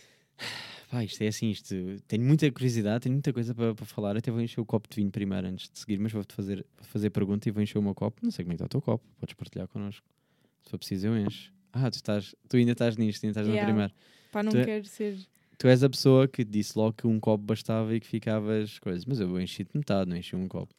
Pá, 0.91 1.03
isto 1.03 1.23
é 1.23 1.29
assim, 1.29 1.51
isto. 1.51 1.75
Tenho 2.07 2.23
muita 2.25 2.51
curiosidade, 2.53 3.03
tenho 3.05 3.15
muita 3.15 3.33
coisa 3.33 3.55
para, 3.55 3.75
para 3.75 3.87
falar. 3.87 4.17
Até 4.17 4.31
vou 4.31 4.41
encher 4.41 4.61
o 4.61 4.67
copo 4.67 4.89
de 4.89 4.97
vinho 4.97 5.11
primeiro 5.11 5.47
antes 5.47 5.69
de 5.71 5.79
seguir, 5.79 5.99
mas 5.99 6.13
vou-te 6.13 6.33
fazer, 6.35 6.65
fazer 6.83 7.11
pergunta 7.11 7.49
e 7.49 7.53
vou 7.53 7.63
encher 7.63 7.79
o 7.79 7.83
meu 7.83 7.95
copo. 7.95 8.21
Não 8.23 8.31
sei 8.31 8.45
como 8.45 8.53
é 8.53 8.57
que 8.57 8.63
está 8.63 8.67
o 8.67 8.69
teu 8.69 8.83
copo, 8.83 9.05
podes 9.19 9.35
partilhar 9.35 9.67
connosco. 9.69 10.07
Se 10.63 10.71
for 10.71 10.79
preciso, 10.79 11.07
eu 11.09 11.17
encho. 11.19 11.53
Ah, 11.73 11.91
tu, 11.91 11.95
estás, 11.95 12.35
tu 12.49 12.57
ainda 12.57 12.73
estás 12.73 12.97
nisto, 12.97 13.25
ainda 13.25 13.33
estás 13.41 13.47
Yeah. 13.49 13.63
na 13.63 13.67
primeira. 13.67 13.95
Pá, 14.33 14.43
não 14.43 14.53
Tu 14.53 14.59
é- 14.59 14.65
quero 14.65 14.85
ser. 14.87 15.19
Tu 15.59 15.69
és 15.69 15.83
a 15.83 15.89
pessoa 15.89 16.29
que 16.29 16.45
disse 16.45 16.77
logo 16.79 16.93
que 16.93 17.07
um 17.07 17.19
copo 17.19 17.43
bastava 17.45 17.95
e 17.95 18.01
que 18.01 18.07
ficavas 18.07 18.79
coisas, 18.79 19.05
mas 19.07 19.21
eu 19.21 19.41
enchi-te 19.41 19.77
metade, 19.77 20.09
não 20.11 20.17
enchi 20.17 20.37
um 20.37 20.47
copo. 20.47 20.75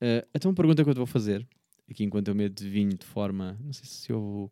Eh, 0.00 0.26
então, 0.34 0.50
a 0.50 0.54
pergunta 0.54 0.82
que 0.82 0.88
eu 0.90 0.94
te 0.94 0.98
vou 0.98 1.06
fazer, 1.06 1.46
aqui 1.90 2.02
enquanto 2.02 2.28
eu 2.28 2.34
medo 2.34 2.54
de 2.54 2.68
vinho 2.68 2.96
de 2.96 3.04
forma. 3.04 3.58
Não 3.60 3.72
sei 3.72 3.84
se 3.84 4.10
eu. 4.10 4.50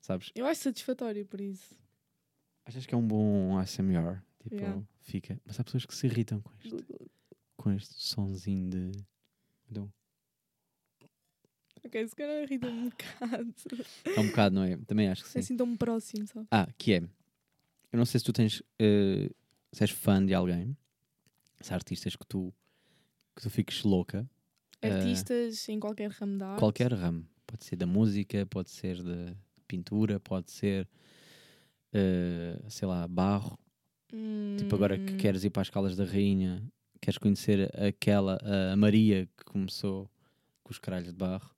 Sabes? 0.00 0.32
Eu 0.34 0.46
acho 0.46 0.62
satisfatório 0.62 1.24
por 1.26 1.40
isso. 1.40 1.74
Achas 2.64 2.84
que 2.86 2.94
é 2.94 2.98
um 2.98 3.06
bom 3.06 3.56
ASMR? 3.58 4.20
Tipo, 4.42 4.54
Yeah. 4.56 4.82
fica. 5.02 5.40
Mas 5.44 5.60
há 5.60 5.64
pessoas 5.64 5.86
que 5.86 5.94
se 5.94 6.06
irritam 6.06 6.40
com 6.40 6.52
isto, 6.64 6.84
com 7.56 7.72
este 7.72 7.94
sonzinho 8.02 8.68
de. 8.70 8.90
Então, 9.70 9.92
Ok, 11.84 12.08
se 12.08 12.14
calhar 12.16 12.42
irrita-me 12.42 12.72
um 12.78 12.88
bocado. 12.90 13.54
é 14.16 14.20
um 14.20 14.26
bocado, 14.26 14.54
não 14.54 14.62
é? 14.64 14.76
Também 14.86 15.08
acho 15.08 15.22
que 15.22 15.28
É 15.28 15.32
sim. 15.32 15.38
assim 15.38 15.56
tão 15.56 15.74
próximo, 15.76 16.26
sabe? 16.26 16.46
Ah, 16.50 16.68
que 16.76 16.92
é. 16.94 17.02
Eu 17.92 17.98
não 17.98 18.04
sei 18.06 18.18
se 18.20 18.24
tu 18.26 18.32
tens. 18.32 18.62
eh, 18.78 19.30
se 19.72 19.82
és 19.84 19.90
fã 19.90 20.24
de 20.24 20.34
alguém, 20.34 20.76
se 21.60 21.72
há 21.72 21.76
artistas 21.76 22.16
que 22.16 22.26
tu. 22.26 22.52
que 23.36 23.42
tu 23.42 23.50
fiques 23.50 23.82
louca. 23.84 24.28
eh, 24.82 24.90
Artistas 24.92 25.68
em 25.68 25.78
qualquer 25.80 26.10
ramo 26.10 26.38
da 26.38 26.48
arte. 26.48 26.58
qualquer 26.60 26.92
ramo. 26.92 27.26
Pode 27.46 27.64
ser 27.64 27.76
da 27.76 27.86
música, 27.86 28.46
pode 28.46 28.70
ser 28.70 29.02
de 29.02 29.34
pintura, 29.66 30.20
pode 30.20 30.50
ser. 30.50 30.88
eh, 31.92 32.58
sei 32.68 32.86
lá, 32.88 33.06
barro. 33.08 33.58
Tipo, 34.56 34.74
agora 34.74 34.98
que 34.98 35.12
Hum, 35.14 35.16
queres 35.16 35.44
ir 35.44 35.50
para 35.50 35.62
as 35.62 35.70
Calas 35.70 35.96
da 35.96 36.04
Rainha, 36.04 36.62
queres 37.00 37.18
conhecer 37.18 37.70
aquela, 37.80 38.38
a 38.72 38.76
Maria 38.76 39.26
que 39.36 39.44
começou 39.44 40.10
com 40.62 40.70
os 40.72 40.78
caralhos 40.78 41.08
de 41.08 41.14
barro. 41.14 41.50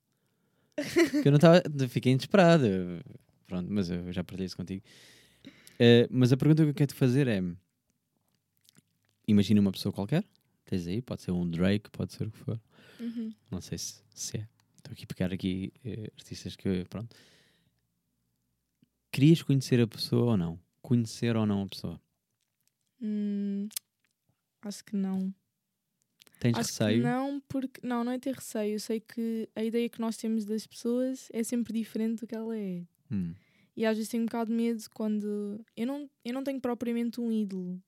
Que 1.21 1.27
eu 1.27 1.31
não 1.31 1.37
estava. 1.37 1.61
Fiquei 1.89 2.15
desesperado. 2.15 2.65
Pronto, 3.47 3.67
mas 3.71 3.89
eu 3.89 4.11
já 4.11 4.23
partilhei 4.23 4.45
isso 4.47 4.57
contigo. 4.57 4.83
Eh, 5.85 6.07
mas 6.09 6.31
a 6.31 6.37
pergunta 6.37 6.63
que 6.63 6.69
eu 6.69 6.73
quero 6.73 6.93
te 6.93 6.97
fazer 6.97 7.27
é: 7.27 7.43
imagina 9.27 9.59
uma 9.59 9.71
pessoa 9.71 9.91
qualquer, 9.91 10.23
tens 10.63 10.87
aí, 10.87 11.01
pode 11.01 11.21
ser 11.21 11.31
um 11.31 11.49
Drake, 11.49 11.89
pode 11.91 12.13
ser 12.13 12.27
o 12.27 12.31
que 12.31 12.37
for. 12.37 12.57
Uhum. 13.01 13.33
Não 13.51 13.59
sei 13.59 13.77
se, 13.77 14.01
se 14.15 14.37
é. 14.37 14.47
Estou 14.77 14.93
aqui 14.93 15.03
a 15.03 15.07
pegar 15.07 15.33
aqui 15.33 15.73
eh, 15.83 16.09
artistas 16.15 16.55
que. 16.55 16.85
Pronto. 16.85 17.13
Querias 19.11 19.41
conhecer 19.41 19.81
a 19.81 19.87
pessoa 19.87 20.31
ou 20.31 20.37
não? 20.37 20.57
Conhecer 20.81 21.35
ou 21.35 21.45
não 21.45 21.63
a 21.63 21.67
pessoa? 21.67 22.01
Hum, 23.01 23.67
acho 24.61 24.85
que 24.85 24.95
não. 24.95 25.35
Tens 26.39 26.57
Acho 26.57 26.69
receio? 26.81 27.03
não, 27.03 27.41
porque. 27.41 27.85
Não, 27.85 28.05
não 28.05 28.11
é 28.13 28.19
ter 28.19 28.35
receio. 28.35 28.75
Eu 28.75 28.79
sei 28.79 29.01
que 29.01 29.49
a 29.53 29.61
ideia 29.61 29.89
que 29.89 29.99
nós 29.99 30.15
temos 30.15 30.45
das 30.45 30.65
pessoas 30.65 31.27
é 31.33 31.43
sempre 31.43 31.73
diferente 31.73 32.21
do 32.21 32.27
que 32.27 32.35
ela 32.35 32.57
é. 32.57 32.85
Hum. 33.11 33.33
E 33.75 33.85
às 33.85 33.97
vezes 33.97 34.09
tenho 34.11 34.23
um 34.23 34.25
bocado 34.27 34.51
de 34.51 34.55
medo 34.55 34.83
quando. 34.93 35.63
Eu 35.75 35.87
não, 35.87 36.09
eu 36.23 36.33
não 36.33 36.43
tenho 36.43 36.61
propriamente 36.61 37.19
um 37.21 37.31
ídolo, 37.31 37.81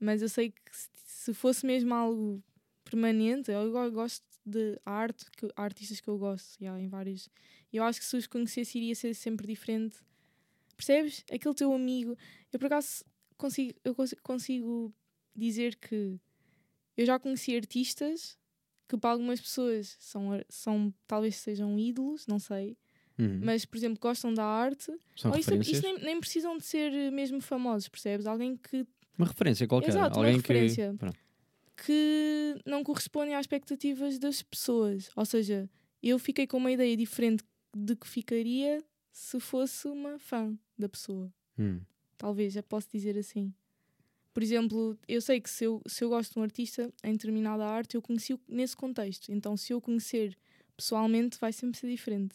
mas 0.00 0.22
eu 0.22 0.28
sei 0.28 0.50
que 0.50 0.76
se- 0.76 0.90
se 0.94 1.34
fosse 1.34 1.66
mesmo 1.66 1.94
algo 1.94 2.42
permanente, 2.84 3.50
eu 3.50 3.72
go- 3.72 3.90
gosto 3.92 4.24
de 4.46 4.80
arte, 4.84 5.26
que, 5.32 5.48
artistas 5.56 6.00
que 6.00 6.08
eu 6.08 6.18
gosto, 6.18 6.56
já, 6.62 6.78
em 6.80 6.88
vários. 6.88 7.28
Eu 7.72 7.84
acho 7.84 8.00
que 8.00 8.06
se 8.06 8.16
os 8.16 8.26
conhecesse 8.26 8.78
iria 8.78 8.94
ser 8.94 9.14
sempre 9.14 9.46
diferente. 9.46 9.96
Percebes? 10.76 11.24
Aquele 11.32 11.54
teu 11.54 11.72
amigo. 11.72 12.16
Eu 12.52 12.58
por 12.58 12.66
acaso 12.66 13.04
consigo, 13.36 13.74
eu 13.84 13.94
cons- 13.94 14.14
consigo 14.22 14.94
dizer 15.34 15.76
que 15.76 16.18
eu 16.96 17.06
já 17.06 17.18
conheci 17.18 17.56
artistas 17.56 18.38
que 18.88 18.96
para 18.96 19.10
algumas 19.10 19.40
pessoas 19.40 19.96
são, 20.00 20.30
são 20.48 20.94
talvez 21.06 21.36
sejam 21.36 21.78
ídolos, 21.78 22.26
não 22.26 22.38
sei, 22.38 22.76
Uhum. 23.18 23.40
mas 23.42 23.64
por 23.64 23.76
exemplo 23.76 23.98
gostam 24.00 24.32
da 24.32 24.44
arte 24.44 24.92
São 25.16 25.30
ou 25.32 25.36
referências? 25.36 25.76
isso 25.78 25.82
nem, 25.82 25.98
nem 25.98 26.20
precisam 26.20 26.56
de 26.56 26.64
ser 26.64 26.92
eh, 26.92 27.10
mesmo 27.10 27.40
famosos, 27.40 27.88
percebes? 27.88 28.26
Alguém 28.26 28.56
que, 28.56 28.86
Uma 29.18 29.26
referência 29.26 29.66
qualquer. 29.66 29.88
Exato, 29.90 30.18
uma 30.18 30.24
Alguém 30.26 30.36
referência. 30.36 30.94
que. 30.98 31.28
Que 31.84 32.60
não 32.66 32.82
corresponde 32.82 33.32
às 33.32 33.40
expectativas 33.42 34.18
das 34.18 34.42
pessoas. 34.42 35.10
Ou 35.14 35.24
seja, 35.24 35.68
eu 36.02 36.18
fiquei 36.18 36.46
com 36.46 36.56
uma 36.56 36.72
ideia 36.72 36.96
diferente 36.96 37.44
de 37.76 37.94
que 37.94 38.06
ficaria 38.06 38.82
se 39.12 39.38
fosse 39.38 39.86
uma 39.88 40.18
fã 40.18 40.56
da 40.76 40.88
pessoa. 40.88 41.32
Hum. 41.58 41.80
Talvez, 42.16 42.52
já 42.54 42.62
posso 42.64 42.88
dizer 42.92 43.16
assim. 43.16 43.52
Por 44.34 44.42
exemplo, 44.42 44.98
eu 45.06 45.20
sei 45.20 45.40
que 45.40 45.48
se 45.50 45.64
eu, 45.64 45.80
se 45.86 46.02
eu 46.04 46.08
gosto 46.08 46.32
de 46.34 46.38
um 46.40 46.42
artista 46.42 46.92
em 47.02 47.12
determinada 47.12 47.64
arte, 47.64 47.94
eu 47.94 48.02
conheci-o 48.02 48.40
nesse 48.48 48.76
contexto. 48.76 49.32
Então, 49.32 49.56
se 49.56 49.72
eu 49.72 49.80
conhecer 49.80 50.36
pessoalmente, 50.76 51.38
vai 51.40 51.52
sempre 51.52 51.78
ser 51.78 51.88
diferente. 51.88 52.34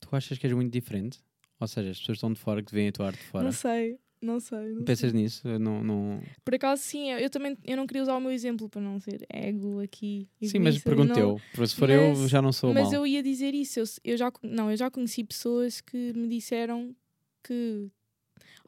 Tu 0.00 0.08
achas 0.16 0.38
que 0.38 0.46
és 0.46 0.52
muito 0.54 0.72
diferente? 0.72 1.18
Ou 1.60 1.66
seja, 1.66 1.90
as 1.90 1.98
pessoas 1.98 2.16
estão 2.16 2.32
de 2.32 2.38
fora 2.38 2.62
que 2.62 2.72
veem 2.72 2.88
a 2.88 2.92
tua 2.92 3.06
arte 3.06 3.18
de 3.18 3.26
fora. 3.26 3.44
Não 3.44 3.52
sei, 3.52 3.98
não 4.22 4.38
sei. 4.40 4.72
Não 4.74 4.84
Pensas 4.84 5.10
sei. 5.10 5.20
nisso? 5.20 5.48
Eu 5.48 5.58
Não, 5.58 5.82
não... 5.82 6.20
Por 6.44 6.54
acaso, 6.54 6.82
sim, 6.82 7.10
eu, 7.10 7.18
eu 7.18 7.28
também 7.30 7.56
eu 7.64 7.76
não 7.76 7.86
queria 7.86 8.02
usar 8.02 8.16
o 8.16 8.20
meu 8.20 8.30
exemplo 8.30 8.68
para 8.68 8.80
não 8.80 9.00
ser 9.00 9.26
ego 9.28 9.80
aqui. 9.80 10.28
Sim, 10.42 10.60
mas 10.60 10.76
egoísta, 10.76 10.94
não- 11.20 11.40
eu. 11.56 11.66
Se 11.66 11.74
for 11.74 11.90
eu, 11.90 12.14
Mas- 12.14 12.30
já 12.30 12.40
não 12.40 12.52
sou 12.52 12.72
Mas 12.72 12.84
mal. 12.84 12.94
eu 12.94 13.06
ia 13.06 13.22
dizer 13.22 13.54
isso. 13.54 13.80
Eu, 13.80 13.84
eu 14.04 14.16
já, 14.16 14.32
não, 14.42 14.70
eu 14.70 14.76
já 14.76 14.90
conheci 14.90 15.24
pessoas 15.24 15.80
que 15.80 16.12
me 16.14 16.28
disseram 16.28 16.94
que 17.42 17.90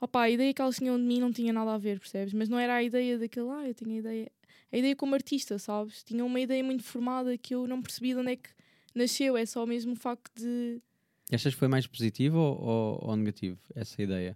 opa, 0.01 0.22
a 0.22 0.31
ideia 0.31 0.53
que 0.53 0.61
elas 0.62 0.76
tinham 0.76 0.97
de 0.99 1.05
mim 1.05 1.20
não 1.20 1.33
tinha 1.33 1.53
nada 1.53 1.74
a 1.74 1.78
ver, 1.78 2.01
percebes? 2.01 2.33
Mas 2.35 2.49
não 2.49 2.59
era 2.59 2.74
a 2.74 2.83
ideia 2.83 3.18
daquele, 3.18 3.49
ah, 3.51 3.68
eu 3.68 3.74
tinha 3.74 3.95
a 3.95 3.99
ideia. 3.99 4.33
A 4.72 4.76
ideia 4.78 4.97
como 4.97 5.14
artista, 5.14 5.59
sabes? 5.59 6.03
Tinha 6.03 6.24
uma 6.24 6.41
ideia 6.41 6.62
muito 6.62 6.83
formada 6.85 7.37
que 7.37 7.55
eu 7.55 7.66
não 7.66 7.83
percebi 7.83 8.14
de 8.14 8.20
onde 8.20 8.33
é 8.33 8.37
que 8.37 8.51
nasceu. 8.95 9.37
É 9.37 9.45
só 9.47 9.64
mesmo 9.66 9.93
o 9.93 9.97
facto 9.97 10.31
de. 10.35 10.81
Achas 11.33 11.55
que 11.55 11.59
foi 11.59 11.68
mais 11.68 11.87
positivo 11.87 12.39
ou, 12.39 12.99
ou, 13.09 13.16
negativo 13.16 13.59
essa 13.74 14.03
ideia? 14.03 14.35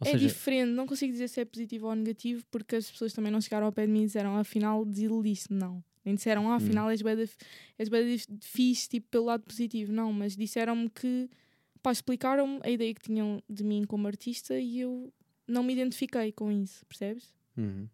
Ou 0.00 0.06
é 0.06 0.12
seja, 0.12 0.26
diferente, 0.26 0.70
não 0.72 0.86
consigo 0.86 1.12
dizer 1.12 1.28
se 1.28 1.40
é 1.40 1.44
positivo 1.44 1.86
ou 1.86 1.94
negativo, 1.94 2.44
porque 2.50 2.76
as 2.76 2.90
pessoas 2.90 3.12
também 3.12 3.32
não 3.32 3.40
chegaram 3.40 3.66
ao 3.66 3.72
pé 3.72 3.86
de 3.86 3.92
mim 3.92 4.02
e 4.02 4.06
disseram, 4.06 4.36
afinal, 4.36 4.84
desiludiste-me, 4.84 5.58
não. 5.58 5.82
Nem 6.04 6.14
disseram, 6.14 6.50
ah, 6.50 6.56
afinal, 6.56 6.88
és 6.90 7.00
f- 7.00 7.36
és 7.78 7.88
bué 7.88 8.04
da 8.04 8.10
f- 8.10 8.26
fixe, 8.40 8.88
tipo, 8.88 9.08
pelo 9.10 9.24
lado 9.24 9.42
positivo, 9.42 9.92
não. 9.92 10.12
Mas 10.12 10.36
disseram-me 10.36 10.88
que, 10.90 11.28
pá, 11.82 11.90
explicaram-me 11.92 12.60
a 12.62 12.70
ideia 12.70 12.94
que 12.94 13.00
tinham 13.02 13.42
de 13.48 13.64
mim 13.64 13.84
como 13.84 14.06
artista 14.06 14.58
e 14.58 14.80
eu 14.80 15.12
não 15.48 15.62
me 15.62 15.72
identifiquei 15.72 16.30
com 16.30 16.52
isso, 16.52 16.84
percebes? 16.86 17.34
Uhum. 17.56 17.88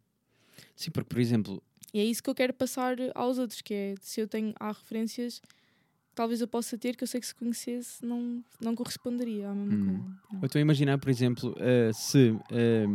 Sim, 0.74 0.90
porque, 0.90 1.08
por 1.08 1.20
exemplo, 1.20 1.62
E 1.94 2.00
é 2.00 2.04
isso 2.04 2.22
que 2.22 2.28
eu 2.28 2.34
quero 2.34 2.52
passar 2.52 2.96
aos 3.14 3.38
outros, 3.38 3.60
que 3.62 3.72
é, 3.72 3.94
se 4.00 4.20
eu 4.20 4.26
tenho, 4.28 4.52
há 4.58 4.72
referências 4.72 5.40
talvez 6.14 6.40
eu 6.40 6.48
possa 6.48 6.76
ter, 6.78 6.96
que 6.96 7.04
eu 7.04 7.08
sei 7.08 7.20
que 7.20 7.26
se 7.26 7.34
conhecesse 7.34 8.04
não, 8.04 8.42
não 8.60 8.74
corresponderia 8.74 9.48
à 9.50 9.54
mesma 9.54 9.74
Hum. 9.74 9.86
coisa. 9.86 10.20
Não. 10.32 10.40
eu 10.42 10.46
estou 10.46 10.58
a 10.58 10.62
imaginar, 10.62 10.98
por 10.98 11.10
exemplo, 11.10 11.54
eh, 11.58 11.90
se, 11.94 12.34
eh, 12.50 12.86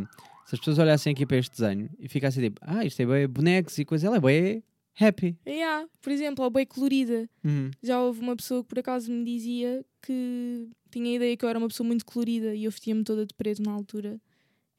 se 0.46 0.54
as 0.54 0.58
pessoas 0.58 0.78
olhassem 0.78 1.12
aqui 1.12 1.26
para 1.26 1.36
este 1.38 1.50
desenho 1.60 1.90
e 1.98 2.08
ficassem 2.08 2.42
tipo, 2.44 2.60
ah, 2.62 2.84
isto 2.84 3.00
é 3.00 3.06
bem 3.06 3.28
bonecos 3.28 3.76
e 3.78 3.84
coisa, 3.84 4.06
ela 4.06 4.16
é 4.16 4.20
bem 4.20 4.62
happy. 5.00 5.36
Yeah, 5.46 5.86
por 6.00 6.10
exemplo, 6.12 6.44
a 6.44 6.50
bem 6.50 6.66
colorida. 6.66 7.28
Uhum. 7.44 7.70
Já 7.82 8.00
houve 8.02 8.20
uma 8.20 8.34
pessoa 8.36 8.62
que 8.62 8.68
por 8.68 8.78
acaso 8.78 9.10
me 9.12 9.24
dizia 9.24 9.84
que 10.02 10.68
tinha 10.90 11.12
a 11.12 11.14
ideia 11.16 11.36
que 11.36 11.44
eu 11.44 11.48
era 11.48 11.58
uma 11.58 11.68
pessoa 11.68 11.86
muito 11.86 12.04
colorida 12.04 12.54
e 12.54 12.64
eu 12.64 12.70
vestia-me 12.70 13.04
toda 13.04 13.24
de 13.26 13.34
preto 13.34 13.62
na 13.62 13.70
altura. 13.72 14.20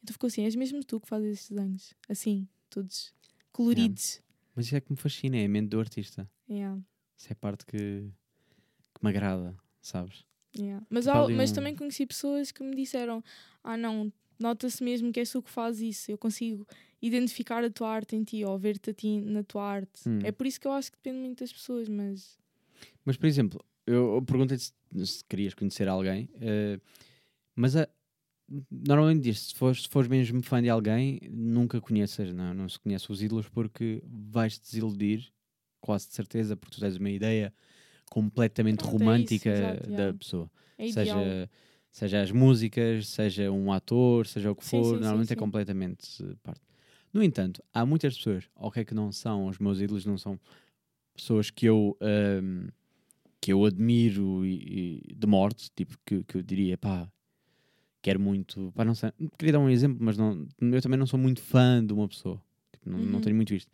Então 0.04 0.12
ficou 0.14 0.28
assim: 0.28 0.44
és 0.44 0.56
mesmo 0.56 0.84
tu 0.84 1.00
que 1.00 1.08
fazes 1.08 1.34
estes 1.34 1.50
desenhos? 1.50 1.94
Assim, 2.10 2.48
todos 2.70 3.14
coloridos. 3.52 4.22
Mas 4.56 4.66
isso 4.66 4.76
é 4.76 4.82
que 4.82 4.92
me 4.92 4.98
fascina, 4.98 5.38
é 5.38 5.46
a 5.46 5.50
mente 5.50 5.70
do 5.70 5.80
artista. 5.80 6.30
Yeah, 6.50 6.82
Isso 7.18 7.28
é 7.30 7.34
a 7.34 7.36
parte 7.36 7.66
que, 7.66 8.10
que 9.00 9.06
me 9.06 9.10
agrada, 9.10 9.56
sabes? 9.82 10.26
yeah. 10.58 10.86
Mas, 10.90 11.06
Tipo 11.06 11.18
há- 11.18 11.30
mas 11.30 11.52
um- 11.52 11.54
também 11.54 11.76
conheci 11.76 12.06
pessoas 12.06 12.52
que 12.52 12.64
me 12.64 12.76
disseram: 12.76 13.24
ah, 13.64 13.78
não, 13.78 14.12
nota-se 14.40 14.84
mesmo 14.84 15.12
que 15.12 15.20
és 15.20 15.32
tu 15.32 15.42
que 15.42 15.50
fazes 15.50 15.82
isso. 15.98 16.12
Eu 16.12 16.18
consigo 16.18 16.66
identificar 17.02 17.64
a 17.64 17.70
tua 17.70 17.90
arte 17.90 18.16
em 18.16 18.24
ti 18.24 18.44
ou 18.44 18.58
ver-te 18.58 18.90
a 18.90 18.94
ti 18.94 19.20
na 19.22 19.44
tua 19.44 19.64
arte. 19.64 20.08
Hum. 20.08 20.20
É 20.24 20.32
por 20.32 20.46
isso 20.48 20.60
que 20.60 20.68
eu 20.68 20.72
acho 20.72 20.92
que 20.92 20.98
depende 20.98 21.20
muito 21.20 21.40
das 21.40 21.54
pessoas, 21.54 21.88
mas. 21.88 22.38
Mas, 23.06 23.18
por 23.18 23.26
exemplo, 23.28 23.60
eu, 23.88 24.22
perguntei-te 24.26 24.64
se, 24.66 25.08
se 25.08 25.24
querias 25.26 25.54
conhecer 25.54 25.88
alguém, 25.88 26.30
eh, 26.42 26.80
mas 27.56 27.76
a- 27.76 27.88
normalmente 28.72 29.24
diz 29.24 29.40
se 29.50 29.56
fores, 29.56 29.84
se 29.84 29.90
fores 29.90 30.08
mesmo 30.10 30.42
fã 30.44 30.62
de 30.62 30.70
alguém, 30.70 31.20
nunca 31.30 31.80
conheças, 31.82 32.34
não, 32.34 32.54
não 32.54 32.70
se 32.70 32.80
conhece 32.80 33.12
os 33.12 33.22
ídolos 33.22 33.48
porque 33.50 34.02
vais-te 34.06 34.64
desiludir, 34.64 35.32
quase 35.82 36.08
de 36.10 36.14
certeza, 36.16 36.56
porque 36.58 36.76
tu 36.76 36.82
tens 36.82 36.98
uma 36.98 37.10
ideia 37.10 37.54
completamente 38.10 38.80
Pronto, 38.80 38.92
é 38.92 38.98
isso, 38.98 39.04
romântica 39.04 39.50
exato, 39.50 39.84
da 39.92 39.92
yeah. 40.04 40.18
pessoa. 40.18 40.52
É 40.78 40.88
ideal. 40.88 41.18
seja, 41.20 41.50
seja 41.92 42.22
as 42.22 42.32
músicas, 42.32 43.08
seja 43.08 43.52
um 43.52 43.72
ator, 43.72 44.26
seja 44.28 44.52
o 44.52 44.56
que 44.56 44.64
for, 44.64 44.84
sim, 44.84 44.94
sim, 44.96 45.00
normalmente 45.02 45.32
é 45.32 45.36
sim. 45.36 45.40
completamente 45.40 46.24
eh, 46.24 46.36
parte. 46.44 46.62
No 47.14 47.24
entanto, 47.24 47.64
há 47.74 47.86
muitas 47.86 48.16
pessoas, 48.18 48.46
ok, 48.56 48.86
que 48.86 48.94
não 48.94 49.12
são 49.12 49.48
os 49.48 49.58
meus 49.60 49.80
ídolos, 49.82 50.06
não 50.06 50.18
são 50.18 50.40
pessoas 51.16 51.50
que 51.50 51.66
eu 51.66 51.98
ahm, 52.02 52.68
que 53.42 53.52
eu 53.54 53.66
admiro 53.66 54.46
e, 54.46 55.02
e 55.10 55.16
de 55.16 55.28
morte, 55.28 55.72
tipo, 55.76 55.98
que, 56.06 56.24
que 56.24 56.38
eu 56.38 56.44
diria, 56.44 56.78
pá, 56.78 57.10
quero 58.02 58.20
muito, 58.20 58.72
pá, 58.76 58.86
não 58.86 58.96
sei, 58.96 59.12
queria 59.38 59.54
dar 59.54 59.60
um 59.60 59.70
exemplo, 59.70 59.98
mas 60.02 60.18
não, 60.18 60.48
eu 60.62 60.82
também 60.82 60.98
não 61.00 61.08
sou 61.08 61.20
muito 61.20 61.42
fã 61.42 61.84
de 61.86 61.94
uma 61.94 62.08
pessoa, 62.08 62.42
tipo, 62.72 62.90
não, 62.90 62.98
não 63.00 63.16
Uhum. 63.16 63.22
tenho 63.22 63.36
muito 63.36 63.54
isto. 63.54 63.72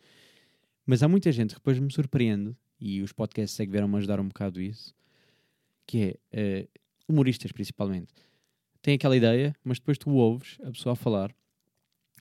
Mas 0.86 1.02
há 1.02 1.08
muita 1.08 1.30
gente 1.32 1.50
que 1.50 1.60
depois 1.60 1.78
me 1.78 1.92
surpreende, 1.92 2.56
e 2.80 3.02
os 3.02 3.12
podcasts 3.12 3.58
é 3.60 3.64
que 3.66 3.72
vieram-me 3.72 3.96
ajudar 3.98 4.20
um 4.20 4.28
bocado 4.28 4.60
isso, 4.60 4.94
que 5.86 5.98
é, 5.98 6.16
eh, 6.32 6.68
humoristas 7.08 7.52
principalmente, 7.52 8.12
têm 8.82 8.94
aquela 8.94 9.16
ideia, 9.16 9.54
mas 9.64 9.78
depois 9.78 9.98
tu 9.98 10.10
ouves 10.10 10.58
a 10.62 10.70
pessoa 10.70 10.92
a 10.92 10.96
falar 10.96 11.34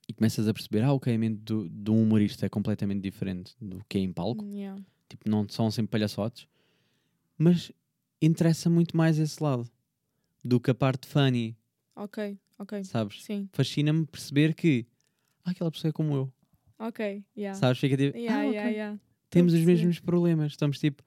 e 0.08 0.14
começas 0.14 0.48
a 0.48 0.54
perceber, 0.54 0.82
ah, 0.84 0.94
ok, 0.94 1.14
a 1.14 1.18
mente 1.18 1.40
do, 1.42 1.68
de 1.70 1.92
um 1.92 2.02
humorista 2.04 2.46
é 2.46 2.50
completamente 2.50 3.02
diferente 3.02 3.56
do 3.60 3.84
que 3.90 3.98
é 3.98 4.02
em 4.02 4.14
palco, 4.14 4.44
Yeah. 4.46 4.82
tipo, 5.10 5.28
não 5.30 5.48
são 5.50 5.70
sempre 5.72 5.92
palhaçotes, 5.92 6.48
mas 7.38 7.72
interessa 8.22 8.70
muito 8.70 8.96
mais 8.96 9.18
esse 9.20 9.42
lado 9.44 9.70
do 10.44 10.60
que 10.60 10.70
a 10.72 10.76
parte 10.76 11.08
funny, 11.08 11.58
Ok, 11.96 12.38
ok. 12.60 12.84
sabes? 12.84 13.26
Fascina-me 13.52 14.06
perceber 14.06 14.54
que 14.54 14.86
ah, 15.44 15.52
aquela 15.52 15.72
pessoa 15.72 15.90
é 15.90 15.92
como 15.92 16.14
eu, 16.16 16.34
ok. 16.78 17.24
Yeah. 17.36 17.60
sabes? 17.60 17.80
Fica 17.80 17.98
tipo, 17.98 18.18
Yeah, 18.18 18.42
ah, 18.42 18.46
ok, 18.48 18.54
yeah, 18.54 18.70
yeah. 18.70 19.00
Temos 19.36 19.54
os 19.54 19.62
mesmos 19.62 20.00
problemas, 20.00 20.52
estamos 20.54 20.80
tipo, 20.80 21.04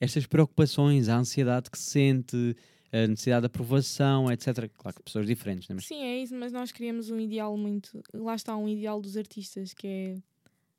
estas 0.00 0.26
preocupações, 0.26 1.08
a 1.08 1.16
ansiedade 1.16 1.70
que 1.70 1.78
se 1.78 1.90
sente, 1.90 2.56
a 2.92 3.06
necessidade 3.06 3.42
de 3.42 3.46
aprovação, 3.46 4.30
etc. 4.30 4.68
Claro 4.76 4.96
que 4.96 5.02
pessoas 5.02 5.26
diferentes, 5.26 5.68
né? 5.68 5.74
mas 5.74 5.86
Sim, 5.86 6.02
é 6.02 6.18
isso, 6.22 6.34
mas 6.34 6.52
nós 6.52 6.70
criamos 6.72 7.10
um 7.10 7.18
ideal 7.18 7.56
muito. 7.56 8.02
Lá 8.12 8.34
está 8.34 8.56
um 8.56 8.68
ideal 8.68 9.00
dos 9.00 9.16
artistas 9.16 9.72
que 9.72 9.86
é. 9.86 10.16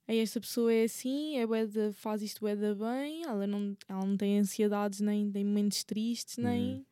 "Ei, 0.08 0.20
esta 0.20 0.40
pessoa 0.40 0.72
é 0.72 0.84
assim, 0.84 1.38
é 1.38 1.48
bué 1.48 1.66
da- 1.66 1.92
faz 1.94 2.22
isto 2.22 2.40
bué 2.42 2.56
da 2.56 2.76
bem, 2.76 3.24
ela 3.24 3.48
não, 3.48 3.76
ela 3.90 4.06
não 4.06 4.16
tem 4.16 4.38
ansiedades, 4.40 5.00
nem 5.00 5.32
tem 5.32 5.44
momentos 5.44 5.84
tristes, 5.84 6.38
nem. 6.38 6.86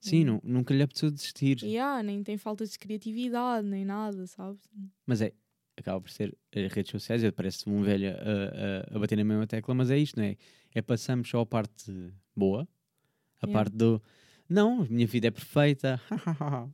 sim, 0.00 0.22
Hum. 0.28 0.40
nu- 0.44 0.52
nunca 0.58 0.74
lhe 0.74 0.82
apeteceu 0.82 1.10
desistir. 1.10 1.62
Yeah, 1.62 2.02
nem 2.02 2.22
tem 2.22 2.36
falta 2.36 2.64
de 2.66 2.78
criatividade, 2.78 3.66
nem 3.66 3.84
nada, 3.84 4.26
sabes? 4.26 4.60
Mas 5.06 5.20
é, 5.22 5.32
acaba 5.76 6.00
por 6.00 6.10
ser 6.10 6.36
as 6.54 6.72
redes 6.72 6.90
sociais. 6.90 7.22
Eu 7.22 7.32
parece 7.32 7.68
um 7.68 7.82
velho 7.82 8.08
a, 8.10 8.92
a, 8.92 8.96
a 8.96 8.98
bater 8.98 9.16
na 9.16 9.24
mesma 9.24 9.46
tecla, 9.46 9.74
mas 9.74 9.90
é 9.90 9.98
isto, 9.98 10.16
não 10.18 10.24
é? 10.24 10.36
É 10.74 10.82
passamos 10.82 11.28
só 11.28 11.40
a 11.40 11.46
parte 11.46 11.92
boa, 12.34 12.66
a 13.42 13.46
Yeah. 13.46 13.52
parte 13.64 13.76
do 13.76 14.02
não, 14.48 14.82
a 14.82 14.86
minha 14.86 15.06
vida 15.06 15.26
é 15.28 15.30
perfeita, 15.30 16.00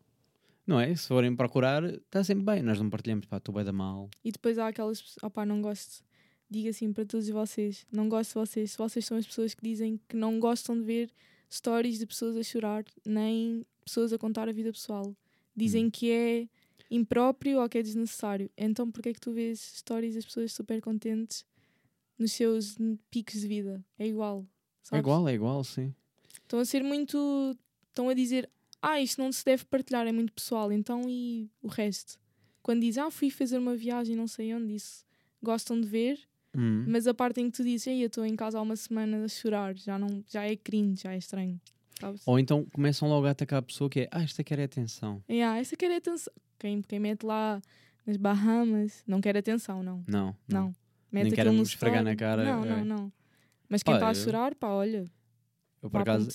não 0.66 0.78
é? 0.80 0.94
Se 0.94 1.08
forem 1.08 1.34
procurar, 1.34 1.82
está 1.84 2.22
sempre 2.22 2.44
bem. 2.44 2.62
Nós 2.62 2.78
não 2.80 2.88
partilhamos, 2.90 3.26
pá, 3.26 3.38
estou 3.38 3.54
bem 3.54 3.64
da 3.64 3.72
mal. 3.72 4.08
E 4.24 4.30
depois 4.30 4.58
há 4.58 4.68
aquelas 4.68 5.00
pessoas, 5.00 5.22
opá, 5.22 5.44
não 5.44 5.60
gosto, 5.60 6.04
digo 6.50 6.68
assim 6.68 6.92
para 6.92 7.04
todos 7.04 7.28
vocês, 7.28 7.86
não 7.90 8.08
gosto 8.08 8.30
de 8.30 8.34
vocês, 8.34 8.70
se 8.72 8.78
vocês 8.78 9.04
são 9.04 9.16
as 9.16 9.26
pessoas 9.26 9.54
que 9.54 9.62
dizem 9.62 9.98
que 10.08 10.16
não 10.16 10.38
gostam 10.38 10.78
de 10.78 10.84
ver 10.84 11.10
stories 11.50 11.98
de 11.98 12.06
pessoas 12.06 12.36
a 12.36 12.42
chorar, 12.42 12.84
nem 13.04 13.64
pessoas 13.84 14.12
a 14.12 14.18
contar 14.18 14.48
a 14.48 14.52
vida 14.52 14.70
pessoal. 14.72 15.14
Dizem 15.56 15.86
Hum. 15.86 15.90
que 15.90 16.10
é 16.10 16.48
impróprio 16.94 17.60
ou 17.60 17.68
que 17.68 17.78
é 17.78 17.82
desnecessário. 17.82 18.50
Então 18.56 18.90
porquê 18.90 19.10
é 19.10 19.12
que 19.12 19.20
tu 19.20 19.32
vês 19.32 19.60
stories 19.60 20.14
das 20.14 20.24
pessoas 20.24 20.52
super 20.52 20.80
contentes 20.80 21.44
nos 22.18 22.32
seus 22.32 22.76
picos 23.10 23.40
de 23.40 23.48
vida? 23.48 23.84
É 23.98 24.06
igual. 24.06 24.40
É 24.40 24.46
sabes? 24.82 25.00
igual, 25.00 25.28
é 25.28 25.34
igual, 25.34 25.64
sim. 25.64 25.94
Estão 26.42 26.58
a 26.60 26.64
ser 26.64 26.82
muito. 26.82 27.56
Estão 27.88 28.08
a 28.08 28.14
dizer, 28.14 28.48
ah, 28.80 29.00
isto 29.00 29.20
não 29.20 29.30
se 29.30 29.44
deve 29.44 29.64
partilhar, 29.64 30.06
é 30.06 30.12
muito 30.12 30.32
pessoal. 30.32 30.72
Então 30.72 31.08
e 31.08 31.50
o 31.62 31.68
resto? 31.68 32.18
Quando 32.62 32.80
dizem, 32.82 33.02
ah, 33.02 33.10
fui 33.10 33.30
fazer 33.30 33.58
uma 33.58 33.76
viagem, 33.76 34.14
não 34.16 34.26
sei 34.26 34.54
onde, 34.54 34.74
isso 34.74 35.04
gostam 35.42 35.80
de 35.80 35.86
ver, 35.88 36.20
Hum. 36.54 36.84
mas 36.86 37.06
a 37.06 37.14
parte 37.14 37.40
em 37.40 37.50
que 37.50 37.56
tu 37.56 37.64
dizes, 37.64 37.86
ei, 37.86 38.02
eu 38.02 38.08
estou 38.08 38.26
em 38.26 38.36
casa 38.36 38.58
há 38.58 38.62
uma 38.62 38.76
semana 38.76 39.24
a 39.24 39.28
chorar, 39.28 39.74
já, 39.76 39.98
não, 39.98 40.22
já 40.28 40.44
é 40.44 40.54
cringe, 40.54 41.02
já 41.02 41.14
é 41.14 41.16
estranho. 41.16 41.58
Sabes? 41.98 42.22
Ou 42.26 42.38
então 42.38 42.64
começam 42.72 43.08
logo 43.08 43.26
a 43.26 43.30
atacar 43.30 43.60
a 43.60 43.62
pessoa 43.62 43.88
que 43.88 44.00
é, 44.00 44.08
ah, 44.10 44.22
esta 44.22 44.44
quer 44.44 44.58
é 44.58 44.64
atenção. 44.64 45.22
E, 45.28 45.40
ah, 45.40 45.56
essa 45.58 45.76
quer 45.76 45.90
é 45.90 45.96
atenção. 45.96 46.32
Quem, 46.62 46.80
quem 46.80 47.00
mete 47.00 47.24
lá 47.24 47.60
nas 48.06 48.16
Bahamas 48.16 49.02
não 49.04 49.20
quer 49.20 49.36
atenção, 49.36 49.82
não. 49.82 50.04
Não, 50.06 50.36
Não. 50.48 50.72
Mete 51.10 51.24
Nem 51.24 51.32
quero 51.32 51.52
me 51.52 51.62
esfregar 51.62 52.04
na 52.04 52.14
cara, 52.14 52.44
Não, 52.44 52.64
é. 52.64 52.68
não, 52.68 52.84
não. 52.84 53.12
Mas 53.68 53.82
quem 53.82 53.94
está 53.94 54.08
a 54.08 54.14
chorar, 54.14 54.54
pá, 54.54 54.68
olha, 54.68 55.10
Eu, 55.82 55.90
por 55.90 55.98
um 55.98 56.02
acaso, 56.02 56.30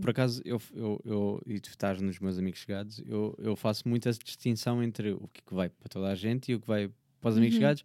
por 0.00 0.10
acaso 0.10 0.42
eu, 0.44 0.60
eu, 0.74 1.00
eu, 1.04 1.42
e 1.46 1.60
tu 1.60 1.70
estás 1.70 2.00
nos 2.00 2.18
meus 2.18 2.38
amigos 2.38 2.58
chegados, 2.58 3.00
eu, 3.06 3.36
eu 3.38 3.54
faço 3.54 3.88
muita 3.88 4.10
distinção 4.10 4.82
entre 4.82 5.12
o 5.12 5.28
que, 5.28 5.54
vai 5.54 5.68
para 5.68 5.88
toda 5.88 6.08
a 6.08 6.14
gente 6.16 6.50
e 6.50 6.56
o 6.56 6.60
que 6.60 6.66
vai 6.66 6.90
para 7.20 7.30
os 7.30 7.36
amigos 7.36 7.54
Uhum. 7.54 7.60
chegados. 7.60 7.84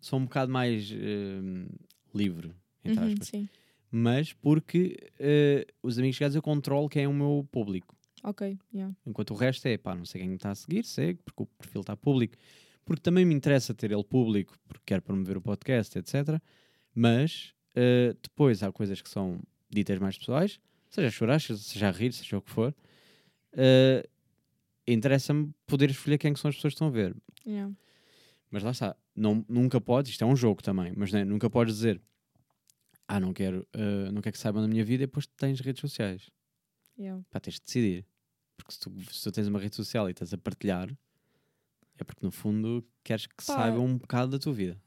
Sou 0.00 0.18
um 0.18 0.24
bocado 0.24 0.50
mais 0.50 0.90
eh, 0.90 1.68
livre, 2.14 2.54
entre 2.84 3.04
Uhum, 3.04 3.12
aspas. 3.12 3.28
sim, 3.28 3.48
Mas 3.90 4.32
porque 4.32 4.96
eh, 5.18 5.66
os 5.82 5.98
amigos 5.98 6.16
chegados 6.16 6.36
eu 6.36 6.42
controlo 6.42 6.88
quem 6.88 7.04
é 7.04 7.08
o 7.08 7.12
meu 7.12 7.46
público. 7.52 7.97
Ok, 8.24 8.58
yeah. 8.74 8.94
Enquanto 9.06 9.30
o 9.32 9.34
resto 9.36 9.66
é, 9.66 9.76
pá, 9.78 9.94
não 9.94 10.04
sei 10.04 10.20
quem 10.20 10.28
me 10.30 10.36
está 10.36 10.50
a 10.50 10.54
seguir, 10.54 10.84
segue, 10.84 11.20
porque 11.24 11.42
o 11.42 11.46
perfil 11.46 11.80
está 11.82 11.96
público. 11.96 12.36
Porque 12.84 13.02
também 13.02 13.24
me 13.24 13.34
interessa 13.34 13.74
ter 13.74 13.90
ele 13.92 14.04
público, 14.04 14.56
porque 14.66 14.82
quero 14.86 15.02
promover 15.02 15.36
o 15.36 15.40
podcast, 15.42 15.98
etc. 15.98 16.40
Mas 16.94 17.52
eh, 17.74 18.14
depois 18.22 18.62
há 18.62 18.72
coisas 18.72 19.00
que 19.02 19.08
são 19.10 19.40
ditas 19.70 19.98
mais 19.98 20.16
pessoais, 20.16 20.58
seja 20.88 21.10
chorar, 21.10 21.40
seja- 21.40 21.90
rir, 21.90 22.12
seja 22.12 22.38
o 22.38 22.42
que 22.42 22.50
for. 22.50 22.74
eh, 23.52 24.08
Interessa-me 24.86 25.52
poder 25.66 25.90
escolher 25.90 26.16
quem 26.16 26.32
que 26.32 26.40
são 26.40 26.48
as 26.48 26.54
pessoas 26.54 26.72
que 26.72 26.76
estão 26.76 26.88
a 26.88 26.90
ver. 26.90 27.14
yeah. 27.46 27.70
Mas 28.50 28.62
lá 28.62 28.70
está, 28.70 28.96
não, 29.14 29.44
nunca 29.46 29.78
podes, 29.78 30.12
isto 30.12 30.24
é 30.24 30.26
um 30.26 30.34
jogo 30.34 30.62
também, 30.62 30.94
mas 30.96 31.12
né, 31.12 31.22
nunca 31.26 31.50
podes 31.50 31.74
dizer, 31.74 32.00
ah, 33.06 33.20
não 33.20 33.34
quero, 33.34 33.68
eh, 33.74 34.10
não 34.10 34.22
quero 34.22 34.32
que 34.32 34.38
saibam 34.38 34.62
da 34.62 34.68
minha 34.68 34.82
vida, 34.82 35.02
e 35.04 35.06
depois 35.06 35.26
tens 35.26 35.60
redes 35.60 35.82
sociais. 35.82 36.30
Yeah. 36.98 37.22
Pá, 37.30 37.38
tens 37.40 37.54
de 37.54 37.60
decidir. 37.62 38.04
Porque 38.56 38.72
se 38.72 38.80
tu, 38.80 38.92
se 39.12 39.22
tu 39.22 39.32
tens 39.32 39.46
uma 39.46 39.58
rede 39.58 39.76
social 39.76 40.08
e 40.08 40.12
estás 40.12 40.32
a 40.34 40.38
partilhar, 40.38 40.90
é 41.96 42.04
porque 42.04 42.24
no 42.24 42.32
fundo 42.32 42.84
queres 43.04 43.26
que 43.26 43.36
Pá. 43.36 43.42
saibam 43.42 43.84
um 43.86 43.98
bocado 43.98 44.32
da 44.32 44.38
tua 44.38 44.52
vida. 44.52 44.80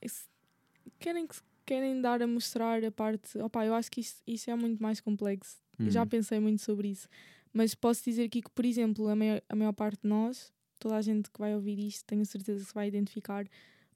Querem, 0.99 1.27
querem 1.65 2.01
dar 2.01 2.21
a 2.21 2.27
mostrar 2.27 2.83
a 2.83 2.91
parte. 2.91 3.37
Opa, 3.39 3.65
eu 3.65 3.73
acho 3.73 3.89
que 3.89 4.01
isso, 4.01 4.21
isso 4.27 4.49
é 4.49 4.55
muito 4.55 4.81
mais 4.81 4.99
complexo. 4.99 5.57
Eu 5.79 5.89
já 5.89 6.01
Uhum. 6.01 6.07
pensei 6.07 6.39
muito 6.39 6.61
sobre 6.61 6.89
isso. 6.89 7.07
Mas 7.53 7.73
posso 7.73 8.03
dizer 8.03 8.25
aqui 8.25 8.41
que, 8.41 8.49
por 8.49 8.65
exemplo, 8.65 9.07
a 9.07 9.15
maior, 9.15 9.41
a 9.49 9.55
maior 9.55 9.73
parte 9.73 10.01
de 10.03 10.07
nós, 10.07 10.53
toda 10.79 10.95
a 10.95 11.01
gente 11.01 11.29
que 11.29 11.39
vai 11.39 11.53
ouvir 11.55 11.79
isto, 11.79 12.05
tenho 12.05 12.25
certeza 12.25 12.59
que 12.61 12.67
se 12.67 12.73
vai 12.73 12.87
identificar, 12.87 13.45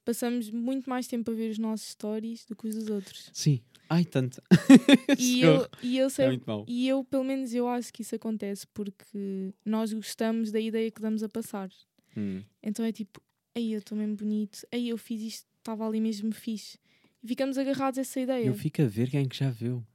passamos 0.03 0.49
muito 0.49 0.89
mais 0.89 1.07
tempo 1.07 1.32
a 1.32 1.34
ver 1.34 1.51
os 1.51 1.57
nossos 1.57 1.89
stories 1.89 2.45
do 2.45 2.55
que 2.55 2.68
os 2.68 2.76
dos 2.76 2.89
outros. 2.89 3.30
Sim. 3.34 3.61
Ai, 3.90 4.04
tanto. 4.06 4.42
E 5.20 5.42
eu, 5.42 5.68
e 5.84 5.98
eu 5.98 6.08
É 6.08 6.10
sei. 6.10 6.42
mau. 6.46 6.66
E 6.68 6.88
eu, 6.88 7.04
pelo 7.04 7.24
menos, 7.24 7.54
eu 7.54 7.68
acho 7.68 7.94
que 7.94 8.02
isso 8.02 8.16
acontece 8.16 8.66
porque 8.74 9.54
nós 9.64 9.94
gostamos 9.94 10.52
da 10.52 10.60
ideia 10.60 10.90
que 10.92 11.02
damos 11.02 11.22
a 11.24 11.30
passar. 11.30 11.70
Hum. 12.18 12.42
Então 12.64 12.84
é 12.86 12.92
tipo, 12.92 13.22
aí 13.56 13.74
eu 13.74 13.80
estou 13.80 13.98
mesmo 13.98 14.16
bonito, 14.16 14.66
aí 14.72 14.90
eu 14.90 14.98
fiz 14.98 15.22
isto, 15.22 15.48
estava 15.60 15.88
ali 15.88 16.00
mesmo 16.02 16.32
fixe. 16.34 16.78
E 17.24 17.28
ficamos 17.28 17.58
agarrados 17.58 17.98
a 17.98 18.02
essa 18.02 18.20
ideia. 18.20 18.46
Eu 18.46 18.54
fico 18.56 18.82
a 18.82 18.86
ver 18.86 19.10
quem 19.10 19.22
é 19.24 19.28
que 19.28 19.36
já 19.38 19.50
viu. 19.50 19.86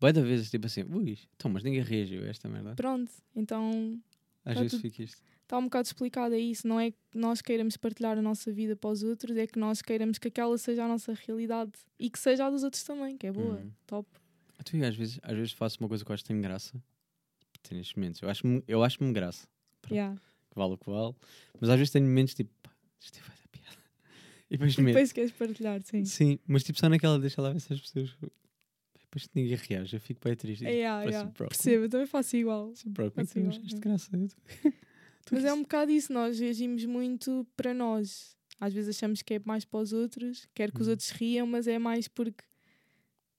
Vai 0.00 0.12
da 0.12 0.20
vez, 0.22 0.48
tipo 0.50 0.66
assim, 0.66 0.82
ui, 0.84 1.18
então, 1.36 1.50
mas 1.50 1.62
ninguém 1.64 1.82
reagiu 1.82 2.22
a 2.24 2.26
esta 2.28 2.48
merda. 2.48 2.74
Pronto, 2.76 3.10
então 3.34 3.98
Às 4.44 4.54
tá 4.54 4.60
vezes 4.60 4.72
tudo- 4.72 4.80
fica 4.82 5.02
isto. 5.02 5.22
Está 5.48 5.56
um 5.58 5.64
bocado 5.64 5.86
explicado 5.86 6.34
é 6.34 6.38
isso. 6.38 6.68
Não 6.68 6.78
é 6.78 6.90
que 6.90 6.98
nós 7.14 7.40
queiramos 7.40 7.76
partilhar 7.78 8.18
a 8.18 8.22
nossa 8.22 8.52
vida 8.52 8.76
para 8.76 8.90
os 8.90 9.02
outros, 9.02 9.34
é 9.36 9.46
que 9.46 9.58
nós 9.58 9.80
queiramos 9.80 10.18
que 10.18 10.28
aquela 10.28 10.56
seja 10.58 10.84
a 10.84 10.88
nossa 10.88 11.14
realidade 11.14 11.72
e 11.98 12.10
que 12.10 12.18
seja 12.18 12.46
a 12.46 12.50
dos 12.50 12.62
outros 12.62 12.82
também, 12.84 13.16
que 13.16 13.26
é 13.26 13.32
boa, 13.32 13.56
Uhum. 13.56 13.70
top. 13.86 14.08
Tu, 14.64 14.84
às, 14.84 14.94
vezes, 14.94 15.18
às 15.22 15.34
vezes 15.36 15.52
faço 15.52 15.78
uma 15.80 15.88
coisa 15.88 16.04
que 16.04 16.10
eu 16.10 16.14
acho 16.14 16.22
que 16.22 16.28
tem 16.28 16.40
graça. 16.40 16.82
Tem 17.62 17.78
nestes 17.78 17.96
momentos. 17.96 18.20
Eu 18.22 18.28
acho-me 18.28 18.62
eu 18.68 18.82
acho 18.84 18.98
graça. 19.12 19.46
Pronto. 19.80 19.94
Yeah. 19.94 20.16
Que 20.50 20.56
vale 20.58 20.74
o 20.74 20.78
que 20.78 20.90
vale. 20.90 21.14
Mas 21.60 21.70
às 21.70 21.76
vezes 21.78 21.92
tenho 21.92 22.04
momentos 22.06 22.34
tipo, 22.34 22.50
pá, 22.62 22.70
isto 23.00 23.18
vai 23.20 23.36
dar 23.36 23.48
piada. 23.48 23.76
E 24.50 24.56
depois 24.56 24.76
E 24.78 24.82
depois 24.82 25.12
queres 25.12 25.32
partilhar, 25.32 25.80
sim. 25.82 26.04
Sim, 26.04 26.38
mas 26.46 26.62
tipo 26.64 26.78
só 26.78 26.88
naquela 26.88 27.18
deixa 27.18 27.40
lá 27.40 27.52
ver 27.52 27.60
se 27.60 27.72
as 27.72 27.80
pessoas. 27.80 28.14
Depois 29.00 29.26
que 29.26 29.30
ninguém 29.34 29.56
reage, 29.56 29.96
eu 29.96 30.00
fico 30.00 30.20
bem 30.22 30.34
triste. 30.36 30.66
É, 30.66 30.70
yeah, 30.70 31.02
yeah. 31.04 31.30
Percebo, 31.30 31.84
eu 31.84 31.88
também 31.88 32.06
faço 32.06 32.36
igual. 32.36 32.74
Sim, 32.74 32.92
próprio. 32.92 33.22
Assim, 33.22 33.40
Então, 33.40 33.52
mas 33.52 33.58
ó, 33.58 33.66
isto 33.66 33.76
é. 33.76 33.80
graça. 33.80 34.10
Mas 35.32 35.44
é 35.44 35.52
um 35.52 35.62
bocado 35.62 35.90
isso, 35.90 36.12
nós 36.12 36.38
reagimos 36.38 36.84
muito 36.84 37.46
para 37.56 37.72
nós. 37.74 38.36
Às 38.60 38.72
vezes 38.72 38.96
achamos 38.96 39.22
que 39.22 39.34
é 39.34 39.40
mais 39.44 39.64
para 39.64 39.80
os 39.80 39.92
outros, 39.92 40.46
quer 40.54 40.70
que 40.72 40.80
os 40.80 40.86
Uhum. 40.88 40.92
outros 40.92 41.10
riam, 41.10 41.46
mas 41.46 41.66
é 41.68 41.78
mais 41.78 42.08
porque 42.08 42.42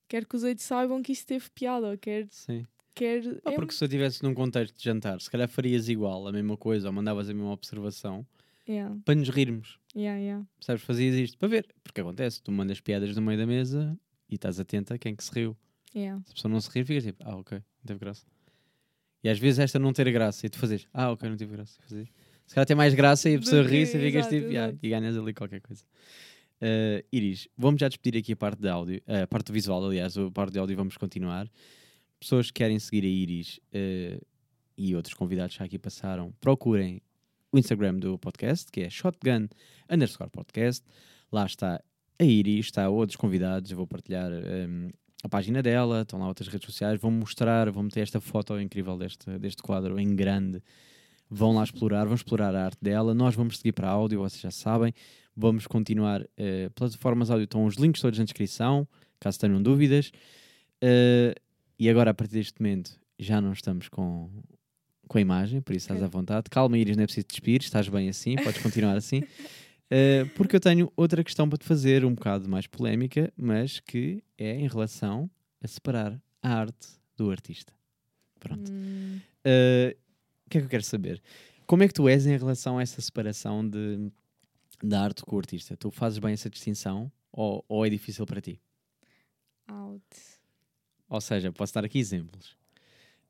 quer 0.08 0.26
que 0.26 0.36
os 0.36 0.44
outros 0.44 0.66
saibam 0.66 1.02
que 1.02 1.12
isto 1.12 1.28
teve 1.28 1.50
piada, 1.52 1.90
ou 1.92 1.98
quer. 1.98 2.28
Sim. 2.30 2.66
quer 2.96 3.22
Ah, 3.46 3.52
é 3.52 3.56
porque 3.56 3.74
se 3.74 3.84
eu 3.84 3.86
estivesse 3.88 4.22
num 4.24 4.34
contexto 4.34 4.76
de 4.78 4.84
jantar, 4.84 5.22
se 5.22 5.30
calhar 5.30 5.48
farias 5.48 5.88
igual, 5.88 6.28
a 6.28 6.32
mesma 6.32 6.58
coisa, 6.58 6.88
ou 6.88 6.94
mandavas 6.94 7.30
a 7.30 7.34
mesma 7.34 7.52
observação, 7.52 8.26
Yeah, 8.68 8.96
para 9.04 9.16
nos 9.16 9.30
rirmos. 9.30 9.80
yeah, 9.96 10.20
yeah. 10.20 10.46
Percebes? 10.58 10.84
Fazias 10.84 11.16
isto 11.16 11.38
para 11.40 11.48
ver. 11.48 11.68
Porque 11.84 12.02
acontece, 12.02 12.40
tu 12.42 12.52
mandas 12.52 12.80
piadas 12.80 13.16
no 13.16 13.22
meio 13.22 13.38
da 13.40 13.48
mesa 13.48 13.98
e 14.30 14.36
estás 14.36 14.60
atenta 14.60 14.94
a 14.94 14.98
quem 15.00 15.16
que 15.16 15.24
se 15.24 15.32
riu. 15.34 15.58
Yeah. 15.96 16.22
Se 16.26 16.32
a 16.32 16.36
pessoa 16.36 16.52
não 16.52 16.62
se 16.62 16.70
rir, 16.70 16.86
ficas 16.86 17.04
tipo, 17.04 17.24
ah, 17.26 17.36
ok, 17.38 17.58
não 17.58 17.86
teve 17.88 18.00
graça. 18.00 18.28
E 19.24 19.30
às 19.30 19.38
vezes 19.38 19.60
esta 19.60 19.78
não 19.80 19.92
ter 19.94 20.10
graça 20.12 20.46
e 20.46 20.50
tu 20.50 20.58
fazes, 20.58 20.88
ah, 20.94 21.12
ok, 21.12 21.30
não 21.30 21.36
teve 21.38 21.52
graça. 21.56 21.78
fazes. 21.82 22.08
Se 22.46 22.56
calhar 22.56 22.66
tem 22.66 22.76
mais 22.76 22.94
graça 22.94 23.30
e 23.30 23.36
a 23.36 23.40
pessoa 23.40 23.62
ri-se 23.64 23.98
e 23.98 24.02
ficas 24.02 24.28
tipo, 24.28 24.48
"Ah", 24.48 24.52
exato. 24.52 24.78
e 24.82 24.90
ganhas 24.90 25.18
ali 25.18 25.34
qualquer 25.34 25.62
coisa. 25.62 25.84
Uh, 26.62 27.06
Iris, 27.12 27.48
vamos 27.58 27.80
já 27.80 27.88
despedir 27.88 28.20
aqui 28.20 28.34
a 28.34 28.36
parte 28.36 28.60
de 28.62 28.68
áudio, 28.68 29.02
a 29.08 29.26
parte 29.28 29.48
do 29.48 29.54
visual, 29.54 29.86
aliás, 29.86 30.18
a 30.18 30.30
parte 30.32 30.54
de 30.54 30.60
áudio 30.60 30.76
vamos 30.76 30.98
continuar. 30.98 31.50
Pessoas 32.20 32.48
que 32.48 32.54
querem 32.54 32.78
seguir 32.80 33.04
a 33.06 33.08
Iris 33.08 33.58
uh, 33.74 34.26
e 34.78 34.96
outros 34.96 35.14
convidados 35.14 35.54
que 35.56 35.60
já 35.60 35.66
aqui 35.66 35.78
passaram, 35.80 36.34
procurem 36.42 37.02
o 37.52 37.58
Instagram 37.58 37.96
do 37.96 38.18
podcast, 38.18 38.72
que 38.72 38.82
é 38.82 38.90
shotgun 38.90 39.48
underscore 39.90 40.30
podcast. 40.30 40.84
Lá 41.32 41.46
está 41.46 41.82
a 42.20 42.24
Iris, 42.24 42.66
está 42.66 42.90
outros 42.90 43.16
convidados, 43.16 43.72
eu 43.72 43.78
vou 43.78 43.88
partilhar 43.88 44.30
um, 44.32 44.90
a 45.24 45.30
página 45.30 45.62
dela, 45.62 46.02
estão 46.02 46.20
lá 46.20 46.28
outras 46.28 46.48
redes 46.48 46.66
sociais, 46.66 47.00
vão 47.00 47.12
mostrar, 47.12 47.70
vão 47.72 47.84
meter 47.84 48.02
esta 48.02 48.22
foto 48.22 48.60
incrível 48.60 48.98
deste, 48.98 49.30
deste 49.38 49.62
quadro 49.62 50.00
em 50.00 50.16
grande. 50.16 50.62
Vão 51.30 51.54
lá 51.54 51.64
explorar, 51.64 52.06
vão 52.06 52.16
explorar 52.16 52.56
a 52.56 52.66
arte 52.66 52.80
dela. 52.82 53.14
Nós 53.14 53.36
vamos 53.36 53.58
seguir 53.58 53.74
para 53.74 53.90
áudio, 53.90 54.20
vocês 54.20 54.42
já 54.42 54.52
sabem. 54.52 54.94
Vamos 55.36 55.68
continuar. 55.68 56.22
Uh, 56.22 56.70
plataformas 56.74 57.30
áudio 57.30 57.44
estão 57.44 57.66
os 57.66 57.76
links 57.76 58.02
todos 58.02 58.18
na 58.18 58.26
descrição, 58.26 58.88
caso 59.20 59.40
tenham 59.40 59.62
dúvidas. 59.62 60.12
Uh, 60.84 61.38
e 61.78 61.90
agora, 61.90 62.12
a 62.12 62.14
partir 62.14 62.34
deste 62.34 62.62
momento, 62.62 63.00
já 63.18 63.40
não 63.40 63.52
estamos 63.54 63.90
com, 63.90 64.30
com 65.08 65.18
a 65.18 65.22
imagem, 65.22 65.62
por 65.62 65.76
isso 65.76 65.86
estás 65.86 66.02
à 66.02 66.08
vontade. 66.08 66.50
Calma, 66.50 66.78
Iris, 66.78 66.96
não 66.96 67.04
é 67.04 67.06
preciso 67.06 67.28
despir, 67.28 67.62
estás 67.62 67.88
bem 67.90 68.10
assim, 68.10 68.36
podes 68.38 68.62
continuar 68.62 68.96
assim. 68.96 69.24
Uh, 69.92 70.30
porque 70.36 70.56
eu 70.56 70.60
tenho 70.60 70.92
outra 70.96 71.24
questão 71.24 71.50
para 71.50 71.58
te 71.58 71.66
fazer, 71.66 72.06
um 72.06 72.14
bocado 72.14 72.48
mais 72.48 72.68
polémica, 72.68 73.34
mas 73.36 73.80
que 73.80 74.24
é 74.38 74.56
em 74.56 74.68
relação 74.68 75.30
a 75.62 75.68
separar 75.68 76.22
a 76.42 76.54
arte 76.54 76.88
do 77.18 77.32
artista. 77.32 77.74
Pronto. 78.40 78.72
Hum, 78.72 79.20
Uh, 79.40 79.96
o 80.46 80.50
que 80.50 80.58
é 80.58 80.62
que 80.62 80.66
eu 80.66 80.70
quero 80.70 80.84
saber? 80.84 81.22
Como 81.66 81.82
é 81.82 81.88
que 81.88 81.94
tu 81.94 82.10
és 82.10 82.26
em 82.26 82.38
relação 82.38 82.78
a 82.78 82.82
essa 82.82 83.00
separação 83.00 83.68
de, 83.68 84.12
da 84.84 85.02
arte 85.02 85.24
com 85.24 85.36
o 85.36 85.40
artista? 85.40 85.78
Tu 85.78 85.90
fazes 85.92 86.20
bem 86.20 86.34
essa 86.34 86.50
distinção 86.50 87.10
ou, 87.32 87.64
ou 87.70 87.86
é 87.86 87.90
difícil 87.90 88.26
para 88.26 88.42
ti? 88.42 88.60
out. 89.70 90.04
Ou 91.08 91.22
seja, 91.22 91.52
posso 91.52 91.74
dar 91.74 91.86
aqui 91.86 92.00
exemplos. 92.00 92.58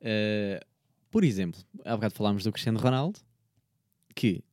Uh, 0.02 0.66
por 1.12 1.24
exemplo, 1.24 1.62
há 1.86 1.96
bocado 1.96 2.14
falámos 2.14 2.44
do 2.44 2.52
Cristiano 2.52 2.80
Ronaldo, 2.80 3.20
que 4.16 4.44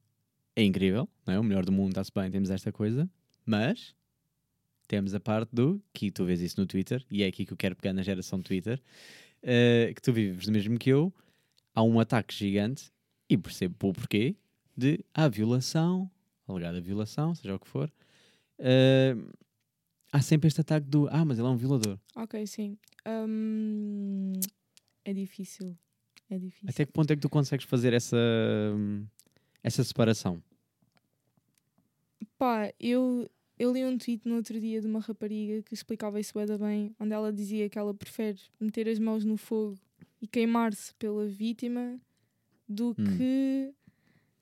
é 0.56 0.64
incrível, 0.64 1.08
não 1.26 1.34
é? 1.34 1.38
O 1.38 1.44
melhor 1.44 1.64
do 1.64 1.70
mundo 1.70 1.90
está-se 1.90 2.10
bem, 2.14 2.30
temos 2.30 2.50
esta 2.50 2.72
coisa, 2.72 3.08
mas 3.44 3.94
temos 4.88 5.14
a 5.14 5.20
parte 5.20 5.54
do 5.54 5.82
que 5.92 6.10
tu 6.10 6.24
vês 6.24 6.40
isso 6.40 6.58
no 6.58 6.66
Twitter, 6.66 7.04
e 7.10 7.22
é 7.22 7.26
aqui 7.26 7.44
que 7.44 7.52
eu 7.52 7.56
quero 7.56 7.76
pegar 7.76 7.92
na 7.92 8.02
geração 8.02 8.40
Twitter, 8.40 8.80
eh, 9.42 9.92
que 9.94 10.00
tu 10.00 10.12
vives 10.12 10.48
mesmo 10.48 10.78
que 10.78 10.88
eu, 10.90 11.12
há 11.74 11.82
um 11.82 12.00
ataque 12.00 12.34
gigante, 12.34 12.90
e 13.28 13.36
percebo 13.36 13.74
o 13.88 13.92
porquê, 13.92 14.34
de 14.76 15.04
ah, 15.12 15.28
violação, 15.28 16.10
alegada 16.48 16.80
violação, 16.80 17.34
seja 17.34 17.54
o 17.54 17.58
que 17.58 17.68
for. 17.68 17.92
eh, 18.58 19.14
há 20.12 20.22
sempre 20.22 20.46
este 20.48 20.60
ataque 20.60 20.86
do 20.88 21.08
ah, 21.10 21.24
mas 21.24 21.38
ele 21.38 21.46
é 21.48 21.50
um 21.50 21.56
violador. 21.56 21.98
Ok, 22.16 22.46
sim. 22.46 22.78
Hum, 23.06 24.32
é 25.04 25.12
difícil. 25.12 25.76
É 26.30 26.38
difícil. 26.38 26.68
Até 26.70 26.86
que 26.86 26.92
ponto 26.92 27.10
é 27.12 27.16
que 27.16 27.22
tu 27.22 27.28
consegues 27.28 27.66
fazer 27.66 27.92
essa, 27.92 28.16
essa 29.66 29.82
separação? 29.82 30.40
Pá, 32.38 32.72
eu, 32.78 33.28
eu 33.58 33.72
li 33.72 33.84
um 33.84 33.98
tweet 33.98 34.26
no 34.28 34.36
outro 34.36 34.60
dia 34.60 34.80
de 34.80 34.86
uma 34.86 35.00
rapariga 35.00 35.60
que 35.62 35.74
explicava 35.74 36.20
isso 36.20 36.32
bem, 36.58 36.94
onde 37.00 37.12
ela 37.12 37.32
dizia 37.32 37.68
que 37.68 37.78
ela 37.78 37.92
prefere 37.92 38.38
meter 38.60 38.88
as 38.88 38.98
mãos 38.98 39.24
no 39.24 39.36
fogo 39.36 39.76
e 40.22 40.26
queimar-se 40.28 40.94
pela 40.94 41.26
vítima 41.26 42.00
do 42.68 42.90
Hum. 42.90 42.94
que 43.18 43.74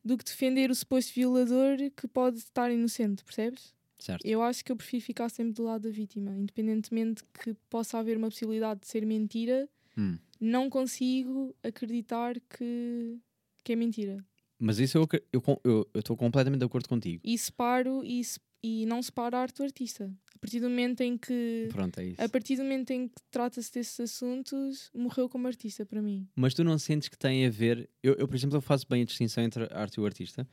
do 0.05 0.19
que 0.19 0.25
defender 0.25 0.71
o 0.71 0.75
suposto 0.75 1.15
violador 1.15 1.79
que 1.97 2.07
pode 2.07 2.37
estar 2.39 2.71
inocente, 2.71 3.25
percebes? 3.25 3.75
Certo? 3.99 4.23
Eu 4.27 4.43
acho 4.43 4.63
que 4.63 4.71
eu 4.71 4.77
prefiro 4.77 5.03
ficar 5.03 5.31
sempre 5.31 5.55
do 5.55 5.63
lado 5.65 5.83
da 5.85 5.91
vítima, 5.91 6.37
independentemente 6.37 7.23
que 7.43 7.55
possa 7.71 7.99
haver 7.99 8.19
uma 8.19 8.29
possibilidade 8.29 8.81
de 8.81 8.87
ser 8.89 9.07
mentira, 9.07 9.67
Hum. 9.97 10.19
não 10.39 10.69
consigo 10.69 11.55
acreditar 11.63 12.39
que, 12.41 13.19
que 13.63 13.73
é 13.73 13.77
mentira. 13.77 14.23
Mas 14.59 14.79
isso 14.79 14.97
eu 14.99 15.05
estou 15.05 15.61
eu, 15.65 15.89
eu, 15.95 16.03
eu 16.09 16.17
completamente 16.17 16.61
de 16.61 16.67
acordo 16.67 16.89
contigo. 16.89 17.21
E 17.25 17.37
separo 17.37 18.03
e, 18.05 18.23
e 18.63 18.87
não 18.87 19.03
separo 19.03 19.37
a 19.37 19.41
arte 19.41 19.57
do 19.57 19.65
artista. 19.65 20.13
A 20.35 20.39
partir 20.39 20.61
do 20.61 20.69
momento 20.69 21.01
em 21.01 21.17
que 21.17 21.69
Pronto, 21.73 21.99
é 22.01 22.05
isso. 22.07 22.23
a 22.23 22.29
partir 22.29 22.57
do 22.57 22.63
momento 22.63 22.91
em 22.91 23.09
que 23.09 23.15
trata-se 23.31 23.73
desses 23.73 23.99
assuntos, 23.99 24.91
morreu 24.95 25.29
como 25.29 25.47
artista 25.47 25.85
para 25.87 26.03
mim. 26.03 26.29
Mas 26.37 26.55
tu 26.55 26.63
não 26.63 26.79
sentes 26.79 27.09
que 27.09 27.17
tem 27.19 27.47
a 27.47 27.51
ver. 27.51 27.89
Eu, 28.03 28.15
eu, 28.15 28.29
por 28.29 28.37
exemplo, 28.37 28.57
eu 28.57 28.61
faço 28.61 28.87
bem 28.89 29.03
a 29.03 29.05
distinção 29.05 29.43
entre 29.43 29.65
a 29.65 29.81
arte 29.81 29.95
e 29.95 30.01
o 30.01 30.07
artista, 30.07 30.47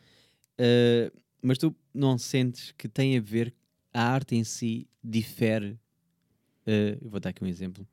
eh, 0.57 1.11
mas 1.41 1.57
tu 1.57 1.75
não 1.93 2.17
sentes 2.17 2.71
que 2.77 2.87
tem 2.87 3.17
a 3.17 3.21
ver. 3.21 3.53
A 3.93 4.03
arte 4.03 4.35
em 4.35 4.43
si 4.45 4.87
difere. 5.03 5.77
eh, 6.65 6.97
eu 7.01 7.09
vou 7.09 7.19
dar 7.19 7.31
aqui 7.31 7.43
um 7.43 7.47
exemplo. 7.47 7.85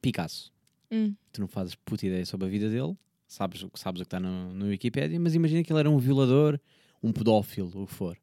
Picasso. 0.00 0.52
Hum, 0.90 1.14
Tu 1.32 1.40
não 1.40 1.48
fazes 1.48 1.74
puta 1.74 2.06
ideia 2.06 2.24
sobre 2.24 2.46
a 2.46 2.50
vida 2.50 2.68
dele, 2.70 2.96
sabes, 3.30 3.62
o 3.62 3.70
sabes 3.74 4.00
o 4.00 4.04
que 4.04 4.08
está 4.08 4.18
no, 4.18 4.52
no 4.52 4.66
Wikipedia, 4.66 5.18
mas 5.20 5.36
imagina 5.36 5.62
que 5.62 5.72
ele 5.72 5.78
era 5.78 5.88
um 5.88 5.98
violador, 5.98 6.58
um 7.00 7.12
pedófilo, 7.12 7.82
o 7.82 7.86
que 7.86 7.94
for. 7.94 8.18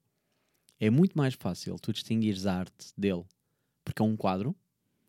É 0.80 0.90
muito 0.90 1.18
mais 1.18 1.34
fácil 1.34 1.80
tu 1.80 1.94
distinguires 1.94 2.46
a 2.46 2.60
arte 2.60 2.92
dele 2.96 3.24
porque 3.86 4.02
é 4.02 4.06
um 4.06 4.18
quadro 4.18 4.54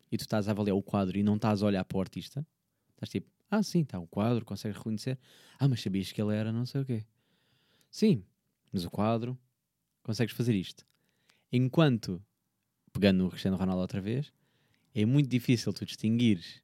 e 0.09 0.17
tu 0.17 0.21
estás 0.21 0.47
a 0.47 0.51
avaliar 0.51 0.75
o 0.75 0.81
quadro 0.81 1.17
e 1.17 1.21
não 1.21 1.35
estás 1.35 1.61
a 1.61 1.65
olhar 1.65 1.83
para 1.83 1.97
o 1.97 2.01
artista. 2.01 2.47
Estás 2.91 3.09
tipo, 3.09 3.29
ah, 3.51 3.61
sim, 3.61 3.81
está 3.81 3.99
o 3.99 4.07
quadro, 4.07 4.45
consegues 4.45 4.77
reconhecer. 4.77 5.19
Ah, 5.59 5.67
mas 5.67 5.81
sabias 5.81 6.11
que 6.13 6.21
ele 6.21 6.33
era 6.33 6.51
não 6.51 6.65
sei 6.65 6.81
o 6.81 6.85
quê. 6.85 7.03
Sim, 7.91 8.23
mas 8.71 8.85
o 8.85 8.89
quadro, 8.89 9.37
consegues 10.01 10.33
fazer 10.33 10.55
isto. 10.55 10.85
Enquanto, 11.51 12.23
pegando 12.93 13.25
no 13.25 13.29
Cristiano 13.29 13.57
Ronaldo 13.57 13.81
outra 13.81 13.99
vez, 13.99 14.31
é 14.95 15.05
muito 15.05 15.29
difícil 15.29 15.73
tu 15.73 15.85
distinguires 15.85 16.63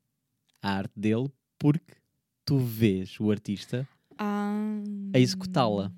a 0.61 0.71
arte 0.71 0.97
dele 0.97 1.29
porque 1.59 2.04
tu 2.45 2.57
vês 2.57 3.19
o 3.19 3.31
artista 3.31 3.87
ah, 4.17 4.81
a 5.13 5.19
executá-la. 5.19 5.91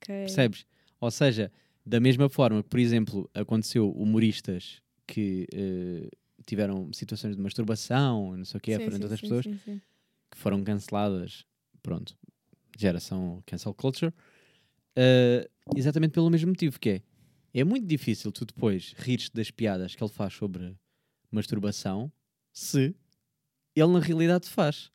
Percebes? 0.00 0.64
Ou 1.00 1.10
seja, 1.10 1.52
da 1.84 2.00
mesma 2.00 2.28
forma 2.28 2.62
que, 2.62 2.68
por 2.68 2.78
exemplo, 2.78 3.30
aconteceu 3.34 3.90
humoristas 3.90 4.80
que 5.06 5.46
eh, 5.52 6.08
tiveram 6.46 6.92
situações 6.92 7.36
de 7.36 7.42
masturbação, 7.42 8.36
não 8.36 8.44
sei 8.44 8.58
o 8.58 8.60
que, 8.60 8.74
frente 8.76 8.96
sim, 8.96 9.02
outras 9.02 9.20
sim, 9.20 9.28
pessoas, 9.28 9.44
sim, 9.64 9.80
que 10.30 10.38
foram 10.38 10.62
canceladas, 10.62 11.44
pronto, 11.82 12.16
geração 12.78 13.42
cancel 13.46 13.74
culture, 13.74 14.12
eh, 14.96 15.48
exatamente 15.76 16.12
pelo 16.12 16.30
mesmo 16.30 16.48
motivo 16.48 16.78
que 16.78 16.90
é, 16.90 17.02
é 17.52 17.64
muito 17.64 17.86
difícil 17.86 18.30
tu 18.30 18.44
depois 18.44 18.94
rires 18.96 19.30
das 19.30 19.50
piadas 19.50 19.94
que 19.94 20.02
ele 20.02 20.12
faz 20.12 20.34
sobre 20.34 20.76
masturbação 21.30 22.12
se 22.52 22.94
ele 23.74 23.92
na 23.92 24.00
realidade 24.00 24.48
faz. 24.48 24.90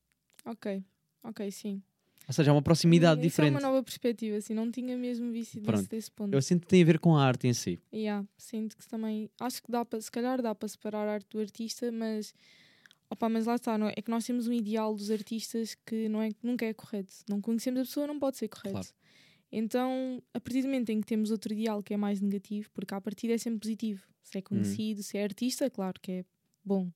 Ok, 0.46 0.84
ok, 1.24 1.52
sim. 1.52 1.82
Ou 2.28 2.34
seja, 2.34 2.52
há 2.52 2.54
uma 2.54 2.62
proximidade 2.62 3.22
Isso 3.22 3.30
diferente. 3.30 3.54
é 3.54 3.58
uma 3.58 3.62
nova 3.62 3.84
perspectiva, 3.84 4.38
assim, 4.38 4.54
não 4.54 4.72
tinha 4.72 4.98
mesmo 4.98 5.32
visto 5.32 5.62
Pronto. 5.62 5.88
desse, 5.88 6.10
ponto. 6.12 6.34
Eu 6.34 6.42
sinto 6.42 6.62
que 6.62 6.68
tem 6.68 6.82
a 6.82 6.86
ver 6.86 7.00
com 7.00 7.16
a 7.16 7.24
arte 7.24 7.48
em 7.48 7.54
si. 7.54 7.80
Yeah, 7.94 8.28
sinto 8.38 8.76
que 8.78 8.88
também. 8.88 9.30
Acho 9.40 9.62
que 9.62 9.72
dá 9.72 9.86
para, 9.86 10.02
se 10.02 10.10
calhar 10.10 10.42
dá 10.42 10.56
para 10.56 10.68
separar 10.68 11.08
a 11.08 11.14
arte 11.14 11.28
do 11.30 11.40
artista, 11.40 11.92
mas. 11.92 12.34
Opa, 13.08 13.30
mas 13.30 13.46
lá 13.46 13.56
está, 13.56 13.78
não 13.78 13.88
é? 13.88 13.94
é 13.96 14.02
que 14.02 14.10
nós 14.10 14.26
temos 14.26 14.48
um 14.48 14.54
ideal 14.54 14.96
dos 14.96 15.12
artistas 15.12 15.78
que 15.86 16.10
não 16.10 16.22
é, 16.24 16.32
nunca 16.42 16.66
é 16.66 16.74
correto. 16.74 17.14
Não 17.30 17.40
conhecemos 17.40 17.82
a 17.82 17.84
pessoa, 17.84 18.08
não 18.08 18.18
pode 18.18 18.38
ser 18.38 18.48
correto. 18.48 18.72
Claro. 18.72 18.88
Então, 19.52 20.22
a 20.34 20.40
partir 20.40 20.64
do 20.64 20.68
momento 20.68 20.90
em 20.90 21.00
que 21.00 21.08
temos 21.08 21.30
outro 21.30 21.54
ideal 21.54 21.84
que 21.84 21.94
é 21.94 21.98
mais 21.98 22.20
negativo, 22.20 22.68
porque 22.74 22.94
à 22.96 23.00
partida 23.00 23.34
é 23.34 23.38
sempre 23.38 23.60
positivo. 23.60 24.04
Se 24.24 24.40
é 24.40 24.42
conhecido, 24.42 25.04
se 25.04 25.18
é 25.20 25.24
artista, 25.24 25.70
claro 25.70 26.00
que 26.02 26.12
é 26.12 26.26
bom. 26.64 26.90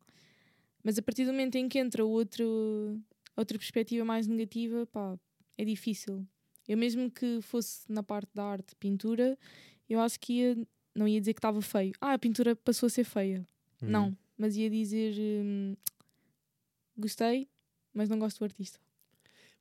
Mas 0.83 0.97
a 0.97 1.01
partir 1.03 1.25
do 1.25 1.31
momento 1.31 1.55
em 1.55 1.69
que 1.69 1.77
entra 1.77 2.03
o 2.03 2.09
outro, 2.09 2.99
outra 3.39 3.57
perspectiva 3.57 4.05
mais 4.05 4.27
negativa, 4.27 4.85
pá, 4.87 5.17
é 5.57 5.65
difícil. 5.65 6.25
Eu 6.67 6.77
mesmo 6.77 7.09
que 7.09 7.39
fosse 7.41 7.91
na 7.91 8.03
parte 8.03 8.29
da 8.33 8.43
arte, 8.43 8.75
pintura, 8.75 9.37
eu 9.89 9.99
acho 9.99 10.19
que 10.19 10.33
ia, 10.33 10.67
não 10.93 11.07
ia 11.07 11.19
dizer 11.19 11.33
que 11.33 11.39
estava 11.39 11.61
feio. 11.61 11.93
Ah, 11.99 12.13
a 12.13 12.19
pintura 12.19 12.55
passou 12.55 12.87
a 12.87 12.89
ser 12.89 13.03
feia. 13.03 13.45
Uhum. 13.81 13.89
Não, 13.89 14.17
mas 14.37 14.55
ia 14.55 14.69
dizer 14.69 15.15
hum, 15.17 15.75
gostei, 16.97 17.49
mas 17.93 18.07
não 18.07 18.19
gosto 18.19 18.39
do 18.39 18.45
artista. 18.45 18.79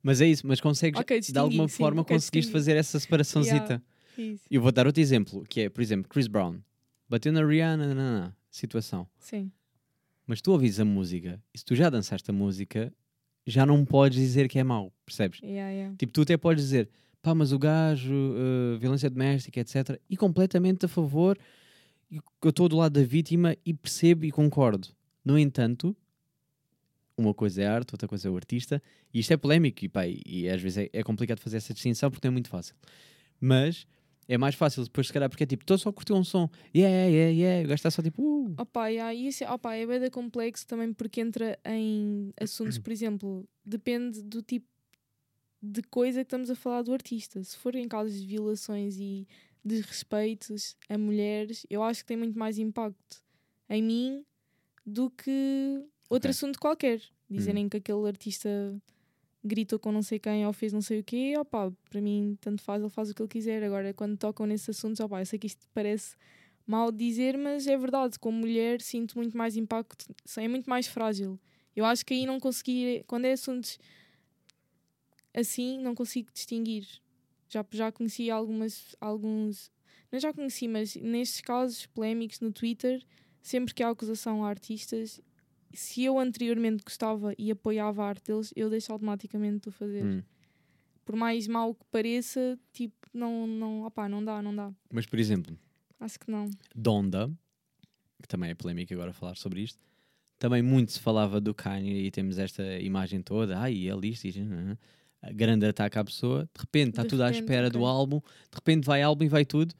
Mas 0.01 0.21
é 0.21 0.27
isso, 0.27 0.47
mas 0.47 0.61
consegues, 0.61 0.99
Ok, 0.99 1.19
de 1.19 1.37
alguma 1.37 1.67
sim, 1.67 1.75
forma, 1.75 2.01
ok, 2.01 2.15
conseguiste 2.15 2.51
fazer 2.51 2.77
essa 2.77 2.99
separaçãozita. 2.99 3.83
Isso. 4.17 4.43
Eu 4.49 4.61
vou 4.61 4.71
dar 4.71 4.85
outro 4.85 5.01
exemplo, 5.01 5.43
que 5.47 5.61
é, 5.61 5.69
por 5.69 5.81
exemplo, 5.81 6.09
Chris 6.09 6.27
Brown. 6.27 6.59
Bateu 7.07 7.31
na 7.33 7.45
Rihanna, 7.45 7.87
nanana, 7.87 8.37
situação. 8.49 9.09
Sim. 9.17 9.51
Mas 10.27 10.41
tu 10.41 10.51
ouvis 10.51 10.79
a 10.79 10.85
música, 10.85 11.41
e 11.53 11.57
se 11.57 11.65
tu 11.65 11.75
já 11.75 11.89
dançaste 11.89 12.29
a 12.29 12.33
música, 12.33 12.93
já 13.45 13.65
não 13.65 13.85
podes 13.85 14.17
dizer 14.17 14.47
que 14.47 14.59
é 14.59 14.63
mau, 14.63 14.91
percebes? 15.05 15.39
Yeah, 15.41 15.71
yeah. 15.71 15.95
Tipo, 15.97 16.13
tu 16.13 16.21
até 16.21 16.37
podes 16.37 16.63
dizer, 16.63 16.89
pá, 17.21 17.33
mas 17.33 17.51
o 17.51 17.59
gajo, 17.59 18.13
eh, 18.13 18.77
violência 18.79 19.09
doméstica, 19.09 19.59
etc. 19.59 19.99
E 20.09 20.15
completamente 20.15 20.85
a 20.85 20.87
favor, 20.87 21.37
eu 22.11 22.49
estou 22.49 22.69
do 22.69 22.77
lado 22.77 22.93
da 22.99 23.05
vítima 23.05 23.55
e 23.65 23.73
percebo 23.73 24.25
e 24.25 24.31
concordo. 24.31 24.87
No 25.23 25.37
entanto, 25.37 25.95
uma 27.17 27.33
coisa 27.33 27.61
é 27.61 27.67
arte, 27.67 27.93
outra 27.93 28.07
coisa 28.07 28.27
é 28.27 28.31
o 28.31 28.35
artista, 28.35 28.81
e 29.13 29.19
isto 29.19 29.31
é 29.31 29.37
polémico, 29.37 29.83
e, 29.83 29.89
pá, 29.89 30.07
e, 30.07 30.21
e 30.25 30.49
às 30.49 30.61
vezes 30.61 30.77
é, 30.77 30.89
é 30.93 31.03
complicado 31.03 31.39
fazer 31.39 31.57
essa 31.57 31.73
distinção 31.73 32.09
porque 32.09 32.27
não 32.27 32.31
é 32.31 32.33
muito 32.33 32.49
fácil. 32.49 32.75
Mas 33.39 33.85
é 34.29 34.37
mais 34.37 34.53
fácil 34.55 34.83
depois, 34.83 35.07
se 35.07 35.11
calhar, 35.13 35.27
porque 35.29 35.43
é 35.43 35.47
tipo, 35.47 35.63
estou 35.63 35.77
só 35.77 35.89
a 35.89 35.93
curtir 35.93 36.13
um 36.13 36.23
som, 36.23 36.47
yeah, 36.73 37.07
yeah, 37.07 37.31
yeah, 37.31 37.59
o 37.61 37.63
gajo 37.63 37.73
está 37.73 37.89
só 37.91 38.01
tipo, 38.01 38.21
uh. 38.21 38.53
Opa, 38.59 38.87
yeah, 38.87 39.11
isso, 39.13 39.43
é- 39.43 39.51
opa, 39.51 39.73
é 39.75 39.85
bem 39.85 40.09
complexo 40.11 40.67
também 40.67 40.93
porque 40.93 41.19
entra 41.19 41.57
em 41.65 42.31
assuntos, 42.39 42.77
por 42.77 42.91
exemplo, 42.93 43.49
depende 43.65 44.21
do 44.21 44.41
tipo 44.43 44.67
de 45.61 45.81
coisa 45.81 46.19
que 46.19 46.27
estamos 46.27 46.49
a 46.49 46.55
falar 46.55 46.83
do 46.83 46.93
artista. 46.93 47.43
Se 47.43 47.57
for 47.57 47.75
em 47.75 47.87
casos 47.87 48.21
de 48.21 48.27
violações 48.27 48.97
e 48.97 49.27
desrespeitos 49.65 50.77
a 50.87 50.97
mulheres, 50.97 51.65
eu 51.69 51.81
acho 51.83 52.01
que 52.01 52.07
tem 52.07 52.17
muito 52.17 52.37
mais 52.37 52.57
impacto 52.59 53.21
em 53.67 53.81
mim 53.83 54.25
do 54.85 55.09
que 55.09 55.83
outro 56.09 56.29
Ok. 56.29 56.31
assunto 56.31 56.59
qualquer. 56.59 57.01
Dizerem 57.29 57.67
que 57.67 57.77
aquele 57.77 58.07
artista 58.07 58.49
gritou 59.43 59.79
com 59.79 59.91
não 59.91 60.01
sei 60.01 60.19
quem 60.19 60.45
ou 60.45 60.53
fez 60.53 60.73
não 60.73 60.81
sei 60.81 60.99
o 60.99 61.03
quê, 61.03 61.35
opá, 61.37 61.71
para 61.89 62.01
mim 62.01 62.37
tanto 62.41 62.61
faz, 62.61 62.81
ele 62.81 62.89
faz 62.89 63.09
o 63.09 63.15
que 63.15 63.21
ele 63.21 63.29
quiser. 63.29 63.63
Agora, 63.63 63.93
quando 63.93 64.17
tocam 64.17 64.45
nesses 64.45 64.69
assuntos, 64.69 64.99
opá, 64.99 65.21
eu 65.21 65.25
sei 65.25 65.39
que 65.39 65.47
isto 65.47 65.67
parece 65.73 66.15
mal 66.65 66.91
dizer, 66.91 67.37
mas 67.37 67.65
é 67.67 67.77
verdade, 67.77 68.19
como 68.19 68.39
mulher 68.39 68.81
sinto 68.81 69.17
muito 69.17 69.35
mais 69.37 69.57
impacto, 69.57 70.05
é 70.37 70.47
muito 70.47 70.69
mais 70.69 70.87
frágil. 70.87 71.39
Eu 71.75 71.85
acho 71.85 72.05
que 72.05 72.13
aí 72.13 72.25
não 72.25 72.39
consegui, 72.39 73.03
quando 73.07 73.25
é 73.25 73.31
assuntos 73.31 73.79
assim, 75.33 75.79
não 75.79 75.95
consigo 75.95 76.29
distinguir. 76.31 76.85
Já, 77.47 77.65
já 77.71 77.91
conheci 77.91 78.29
algumas, 78.29 78.95
alguns, 79.01 79.71
não 80.11 80.19
já 80.19 80.31
conheci, 80.33 80.67
mas 80.67 80.95
nestes 80.95 81.41
casos 81.41 81.85
polémicos 81.87 82.39
no 82.39 82.51
Twitter, 82.51 83.03
sempre 83.41 83.73
que 83.73 83.81
há 83.81 83.89
acusação 83.89 84.45
a 84.45 84.49
artistas, 84.49 85.19
se 85.73 86.03
eu 86.03 86.19
anteriormente 86.19 86.83
gostava 86.83 87.33
e 87.37 87.51
apoiava 87.51 88.03
a 88.03 88.07
arte 88.07 88.31
deles, 88.31 88.53
eu 88.55 88.69
deixo 88.69 88.91
automaticamente 88.91 89.61
de 89.63 89.69
o 89.69 89.71
fazer. 89.71 90.03
Hum. 90.03 90.23
Por 91.05 91.15
mais 91.15 91.47
mal 91.47 91.73
que 91.73 91.85
pareça, 91.91 92.57
tipo, 92.71 92.95
não, 93.13 93.47
não, 93.47 93.83
opá, 93.83 94.07
não 94.07 94.23
dá, 94.23 94.41
não 94.41 94.55
dá. 94.55 94.71
Mas, 94.91 95.05
por 95.05 95.17
exemplo, 95.17 95.57
Acho 95.99 96.19
que 96.19 96.31
não. 96.31 96.49
Donda, 96.73 97.29
que 98.21 98.27
também 98.27 98.51
é 98.51 98.55
polémico 98.55 98.93
agora 98.93 99.11
falar 99.11 99.35
sobre 99.35 99.61
isto, 99.61 99.79
também 100.37 100.61
muito 100.61 100.93
se 100.93 100.99
falava 100.99 101.41
do 101.41 101.53
Kanye 101.53 102.05
e 102.05 102.11
temos 102.11 102.37
esta 102.37 102.63
imagem 102.79 103.21
toda, 103.21 103.59
ai, 103.59 103.75
ele 103.87 104.07
isto, 104.07 104.25
isto, 104.25 104.39
a 105.21 105.31
grande 105.33 105.65
ataque 105.65 105.99
à 105.99 106.03
pessoa, 106.03 106.49
de 106.53 106.61
repente 106.61 106.89
está 106.91 107.03
tudo 107.03 107.23
à 107.23 107.31
espera 107.31 107.69
do 107.69 107.85
álbum, 107.85 108.19
de 108.19 108.55
repente 108.55 108.85
vai 108.85 109.01
álbum 109.01 109.25
e 109.25 109.27
vai 109.27 109.43
tudo. 109.43 109.75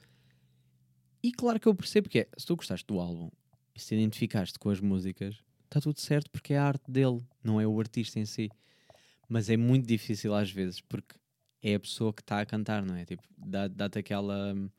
E 1.23 1.31
claro 1.31 1.59
que 1.59 1.67
eu 1.67 1.75
percebo 1.75 2.09
que 2.09 2.19
é, 2.19 2.27
se 2.37 2.45
tu 2.45 2.57
gostaste 2.57 2.85
do 2.85 2.99
álbum 2.99 3.29
e 3.73 3.79
se 3.79 3.87
te 3.87 3.95
identificaste 3.95 4.59
com 4.59 4.69
as 4.69 4.81
músicas, 4.81 5.37
está 5.69 5.79
tudo 5.81 5.99
certo 5.99 6.29
porque 6.31 6.53
é 6.53 6.57
a 6.57 6.65
arte 6.65 6.89
dele, 6.91 7.21
não 7.43 7.59
é 7.61 7.65
o 7.67 7.79
artista 7.79 8.19
em 8.19 8.25
si. 8.25 8.49
Mas 9.27 9.49
é 9.49 9.55
muito 9.57 9.85
difícil 9.85 10.33
às 10.33 10.49
vezes, 10.51 10.81
porque 10.81 11.15
é 11.61 11.75
a 11.75 11.79
pessoa 11.79 12.11
que 12.13 12.21
está 12.21 12.39
a 12.41 12.45
cantar, 12.45 12.83
não 12.83 12.95
é? 12.95 13.05
Tipo, 13.05 13.23
dá- 13.37 13.67
dá-te 13.67 13.99
aquela. 13.99 14.53
hum, 14.53 14.69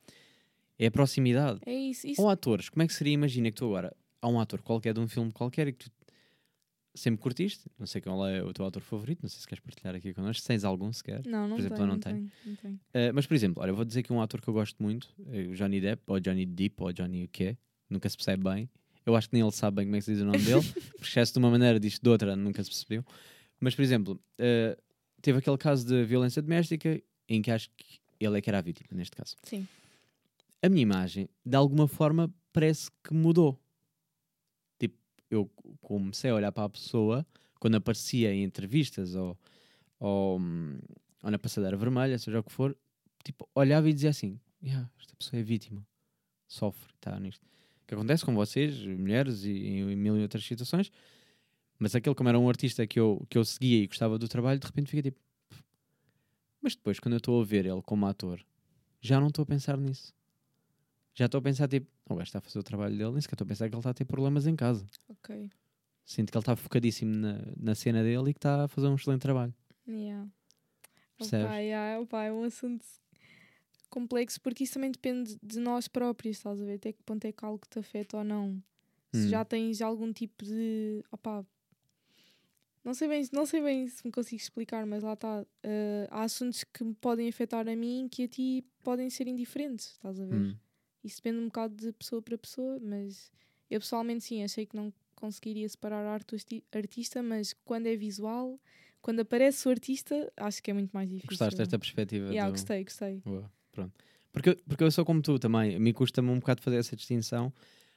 É 0.77 0.87
a 0.87 0.91
proximidade. 0.91 1.59
É 1.65 1.73
isso. 1.73 2.07
isso 2.07 2.21
Ou 2.21 2.29
atores, 2.29 2.67
como 2.69 2.81
é 2.83 2.87
que 2.87 2.93
seria? 2.93 3.13
Imagina 3.13 3.49
que 3.51 3.57
tu 3.57 3.65
agora 3.65 3.95
há 4.21 4.27
um 4.27 4.39
ator 4.39 4.61
qualquer 4.61 4.93
de 4.93 4.99
um 4.99 5.07
filme 5.07 5.31
qualquer 5.31 5.67
e 5.67 5.73
que 5.73 5.85
tu 5.85 5.91
sempre 6.93 7.21
curtiste, 7.21 7.69
não 7.79 7.85
sei 7.87 8.01
qual 8.01 8.27
é 8.27 8.43
o 8.43 8.51
teu 8.51 8.65
ator 8.65 8.81
favorito, 8.81 9.21
não 9.21 9.29
sei 9.29 9.39
se 9.39 9.47
queres 9.47 9.63
partilhar 9.63 9.95
aqui 9.95 10.13
connosco, 10.13 10.41
se 10.41 10.47
tens 10.47 10.63
algum 10.65 10.91
sequer. 10.91 11.21
não, 11.25 11.47
não 11.47 11.55
por 11.55 11.61
exemplo, 11.61 11.77
tenho, 11.77 11.83
eu 11.83 11.87
não 11.87 11.93
não 11.93 11.99
tenho. 11.99 12.17
tenho. 12.17 12.31
não 12.45 12.55
tenho. 12.57 12.75
Uh, 12.75 13.13
mas, 13.13 13.25
por 13.25 13.33
exemplo, 13.35 13.63
olha, 13.63 13.69
eu 13.71 13.75
vou 13.75 13.85
dizer 13.85 14.03
que 14.03 14.11
um 14.11 14.19
ator 14.21 14.41
que 14.41 14.47
eu 14.49 14.53
gosto 14.53 14.81
muito, 14.83 15.07
é 15.27 15.43
o 15.43 15.55
Johnny 15.55 15.79
Depp, 15.79 16.03
ou 16.07 16.19
Johnny 16.19 16.45
Depp, 16.45 16.75
ou 16.83 16.91
Johnny 16.91 17.23
o 17.23 17.29
quê, 17.29 17.55
nunca 17.89 18.09
se 18.09 18.17
percebe 18.17 18.43
bem. 18.43 18.69
Eu 19.05 19.15
acho 19.15 19.29
que 19.29 19.33
nem 19.33 19.41
ele 19.41 19.51
sabe 19.51 19.77
bem 19.77 19.85
como 19.85 19.95
é 19.95 19.99
que 19.99 20.05
se 20.05 20.13
diz 20.13 20.21
o 20.21 20.25
nome 20.25 20.39
dele, 20.39 20.61
porque 20.93 21.03
esquece 21.03 21.33
de 21.33 21.39
uma 21.39 21.49
maneira, 21.49 21.79
diz 21.79 21.99
de 21.99 22.09
outra, 22.09 22.35
nunca 22.35 22.63
se 22.63 22.69
percebeu. 22.69 23.03
Mas, 23.59 23.75
por 23.75 23.81
exemplo, 23.81 24.19
uh, 24.39 24.81
teve 25.21 25.39
aquele 25.39 25.57
caso 25.57 25.85
de 25.85 26.03
violência 26.05 26.41
doméstica 26.41 27.01
em 27.27 27.41
que 27.41 27.51
acho 27.51 27.69
que 27.77 27.99
ele 28.19 28.37
é 28.37 28.41
que 28.41 28.49
era 28.49 28.59
a 28.59 28.61
vítima, 28.61 28.89
neste 28.91 29.15
caso. 29.15 29.35
Sim. 29.43 29.67
A 30.61 30.69
minha 30.69 30.81
imagem, 30.81 31.27
de 31.45 31.55
alguma 31.55 31.87
forma, 31.87 32.31
parece 32.53 32.89
que 33.03 33.13
mudou. 33.13 33.59
Tipo, 34.79 34.97
eu 35.29 35.49
comecei 35.81 36.29
a 36.29 36.35
olhar 36.35 36.51
para 36.51 36.65
a 36.65 36.69
pessoa 36.69 37.25
quando 37.59 37.75
aparecia 37.75 38.33
em 38.33 38.43
entrevistas 38.43 39.15
ou, 39.15 39.37
ou, 39.99 40.39
hum, 40.39 40.79
ou 41.23 41.31
na 41.31 41.39
passadeira 41.39 41.77
vermelha, 41.77 42.17
seja 42.17 42.39
o 42.39 42.43
que 42.43 42.51
for, 42.51 42.75
tipo, 43.23 43.47
olhava 43.55 43.89
e 43.89 43.93
dizia 43.93 44.09
assim: 44.09 44.39
"Yeah, 44.63 44.89
esta 44.99 45.15
pessoa 45.15 45.39
é 45.39 45.43
vítima, 45.43 45.85
sofre, 46.47 46.91
está 46.95 47.19
nisto. 47.19 47.45
Que 47.91 47.95
acontece 47.95 48.23
com 48.23 48.33
vocês, 48.33 48.85
mulheres, 48.85 49.43
e 49.43 49.83
mil 49.97 50.17
e 50.17 50.21
outras 50.21 50.45
situações, 50.45 50.89
mas 51.77 51.93
aquele, 51.93 52.15
como 52.15 52.29
era 52.29 52.39
um 52.39 52.47
artista 52.47 52.87
que 52.87 52.97
eu, 52.97 53.27
que 53.29 53.37
eu 53.37 53.43
seguia 53.43 53.83
e 53.83 53.87
gostava 53.87 54.17
do 54.17 54.29
trabalho, 54.29 54.61
de 54.61 54.65
repente 54.65 54.89
fica 54.89 55.03
tipo. 55.03 55.19
Mas 56.61 56.73
depois, 56.73 57.01
quando 57.01 57.15
eu 57.15 57.17
estou 57.17 57.41
a 57.41 57.43
ver 57.43 57.65
ele 57.65 57.81
como 57.81 58.05
ator, 58.05 58.39
já 59.01 59.19
não 59.19 59.27
estou 59.27 59.43
a 59.43 59.45
pensar 59.45 59.75
nisso. 59.75 60.13
Já 61.13 61.25
estou 61.25 61.39
a 61.39 61.41
pensar, 61.41 61.67
tipo, 61.67 61.85
o 62.09 62.15
gajo 62.15 62.29
está 62.29 62.37
a 62.37 62.41
fazer 62.41 62.59
o 62.59 62.63
trabalho 62.63 62.97
dele, 62.97 63.11
nem 63.11 63.19
sequer 63.19 63.33
estou 63.33 63.43
a 63.43 63.49
pensar 63.49 63.67
que 63.67 63.75
ele 63.75 63.81
está 63.81 63.89
a 63.89 63.93
ter 63.93 64.05
problemas 64.05 64.47
em 64.47 64.55
casa. 64.55 64.85
Ok. 65.09 65.49
Sinto 66.05 66.31
que 66.31 66.37
ele 66.37 66.43
está 66.43 66.55
focadíssimo 66.55 67.13
na, 67.13 67.41
na 67.57 67.75
cena 67.75 68.01
dele 68.01 68.29
e 68.29 68.33
que 68.33 68.37
está 68.37 68.63
a 68.63 68.67
fazer 68.69 68.87
um 68.87 68.95
excelente 68.95 69.19
trabalho. 69.19 69.53
Yeah. 69.85 70.29
Percebes? 71.17 71.45
Opa, 71.45 71.57
yeah, 71.57 71.99
opa, 71.99 72.23
é 72.23 72.31
um 72.31 72.45
assunto 72.45 72.85
complexo 73.91 74.41
porque 74.41 74.63
isso 74.63 74.73
também 74.73 74.89
depende 74.91 75.37
de 75.43 75.59
nós 75.59 75.87
próprios, 75.87 76.37
estás 76.37 76.59
a 76.59 76.65
ver? 76.65 76.75
Até 76.75 76.91
que 76.93 77.03
ponto 77.03 77.23
é 77.25 77.31
que 77.31 77.45
algo 77.45 77.61
te 77.69 77.77
afeta 77.77 78.17
ou 78.17 78.23
não. 78.23 78.61
Se 79.13 79.27
Hum. 79.27 79.29
já 79.29 79.45
tens 79.45 79.81
algum 79.81 80.11
tipo 80.11 80.43
de. 80.43 81.03
Opa, 81.11 81.45
não 82.83 82.93
sei 82.95 83.07
bem, 83.07 83.23
não 83.31 83.45
sei 83.45 83.61
bem 83.61 83.87
se 83.87 84.03
me 84.03 84.11
consigo 84.11 84.41
explicar, 84.41 84.85
mas 84.87 85.03
lá 85.03 85.13
está. 85.13 85.45
eh, 85.63 86.07
há 86.09 86.23
assuntos 86.23 86.63
que 86.63 86.83
me 86.83 86.95
podem 86.95 87.29
afetar 87.29 87.67
a 87.69 87.75
mim 87.75 88.07
que 88.09 88.23
a 88.23 88.27
ti 88.27 88.65
podem 88.83 89.09
ser 89.09 89.27
indiferentes, 89.27 89.91
estás 89.91 90.19
a 90.19 90.25
ver? 90.25 90.33
Hum. 90.41 90.55
Isso 91.03 91.17
depende 91.17 91.39
um 91.39 91.45
bocado 91.45 91.75
de 91.75 91.91
pessoa 91.93 92.21
para 92.21 92.37
pessoa, 92.37 92.79
mas 92.79 93.31
eu 93.69 93.79
pessoalmente 93.79 94.23
sim, 94.23 94.43
achei 94.43 94.65
que 94.65 94.75
não 94.75 94.91
conseguiria 95.15 95.67
separar 95.69 96.03
arte 96.07 96.35
artista, 96.71 97.21
mas 97.21 97.53
quando 97.63 97.85
é 97.87 97.95
visual, 97.95 98.59
quando 99.01 99.19
aparece 99.19 99.67
o 99.67 99.71
artista, 99.71 100.31
acho 100.37 100.61
que 100.63 100.71
é 100.71 100.73
muito 100.73 100.91
mais 100.91 101.07
difícil. 101.09 101.27
Gostaste 101.29 101.57
desta 101.57 101.77
perspectiva? 101.77 102.25
Yeah, 102.31 102.49
do- 102.49 102.53
gostei, 102.53 102.83
gostei. 102.83 103.21
Boa, 103.23 103.51
pronto. 103.71 103.93
Porque, 104.31 104.49
eu- 104.49 104.57
porque 104.67 104.83
eu 104.83 104.91
sou 104.91 105.03
como 105.05 105.21
tu 105.21 105.37
também. 105.39 105.77
Me 105.79 105.93
custa-me 105.93 106.29
um 106.29 106.39
bocado 106.39 106.61
fazer 106.61 106.77
essa 106.77 106.95
distinção, 106.95 107.53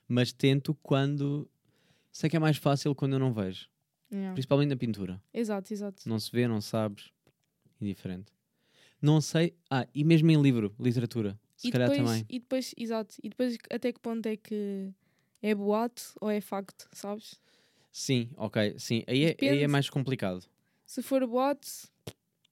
mas 0.09 0.33
tento 0.33 0.75
quando. 0.83 1.49
Sei 2.13 2.29
que 2.31 2.37
é 2.37 2.39
mais 2.41 2.57
fácil 2.57 2.95
quando 2.95 3.15
eu 3.15 3.19
não 3.19 3.33
vejo. 3.33 3.69
Yeah. 4.13 4.33
Principalmente 4.35 4.69
na 4.71 4.77
pintura. 4.77 5.23
Exato, 5.33 5.73
exato. 5.73 6.09
Não 6.09 6.19
se 6.21 6.31
vê, 6.31 6.47
não 6.47 6.61
sabes. 6.61 7.11
Indiferente. 7.81 8.33
Não 9.03 9.21
sei. 9.21 9.55
Ah, 9.71 9.87
e 9.95 10.05
mesmo 10.05 10.31
em 10.31 10.41
livro, 10.41 10.75
literatura. 10.79 11.39
Se 11.57 11.69
E 11.69 11.71
calhar 11.73 11.89
depois, 11.91 12.09
também. 12.09 12.27
e 12.29 12.39
depois, 12.39 12.75
exato, 12.77 13.17
e 13.23 13.29
depois 13.29 13.57
até 13.71 13.93
que 13.93 14.01
ponto 14.01 14.27
é 14.27 14.37
que 14.37 14.93
é 15.43 15.55
boato 15.55 16.03
ou 16.21 16.31
é 16.31 16.41
facto, 16.41 16.89
sabes? 16.93 17.41
Sim, 17.93 18.31
ok. 18.37 18.75
Sim. 18.79 19.05
Aí 19.07 19.25
é, 19.25 19.37
aí 19.41 19.63
é 19.63 19.69
mais 19.69 19.89
complicado. 19.91 20.45
Se 20.87 21.01
for 21.03 21.25
boato, 21.27 21.69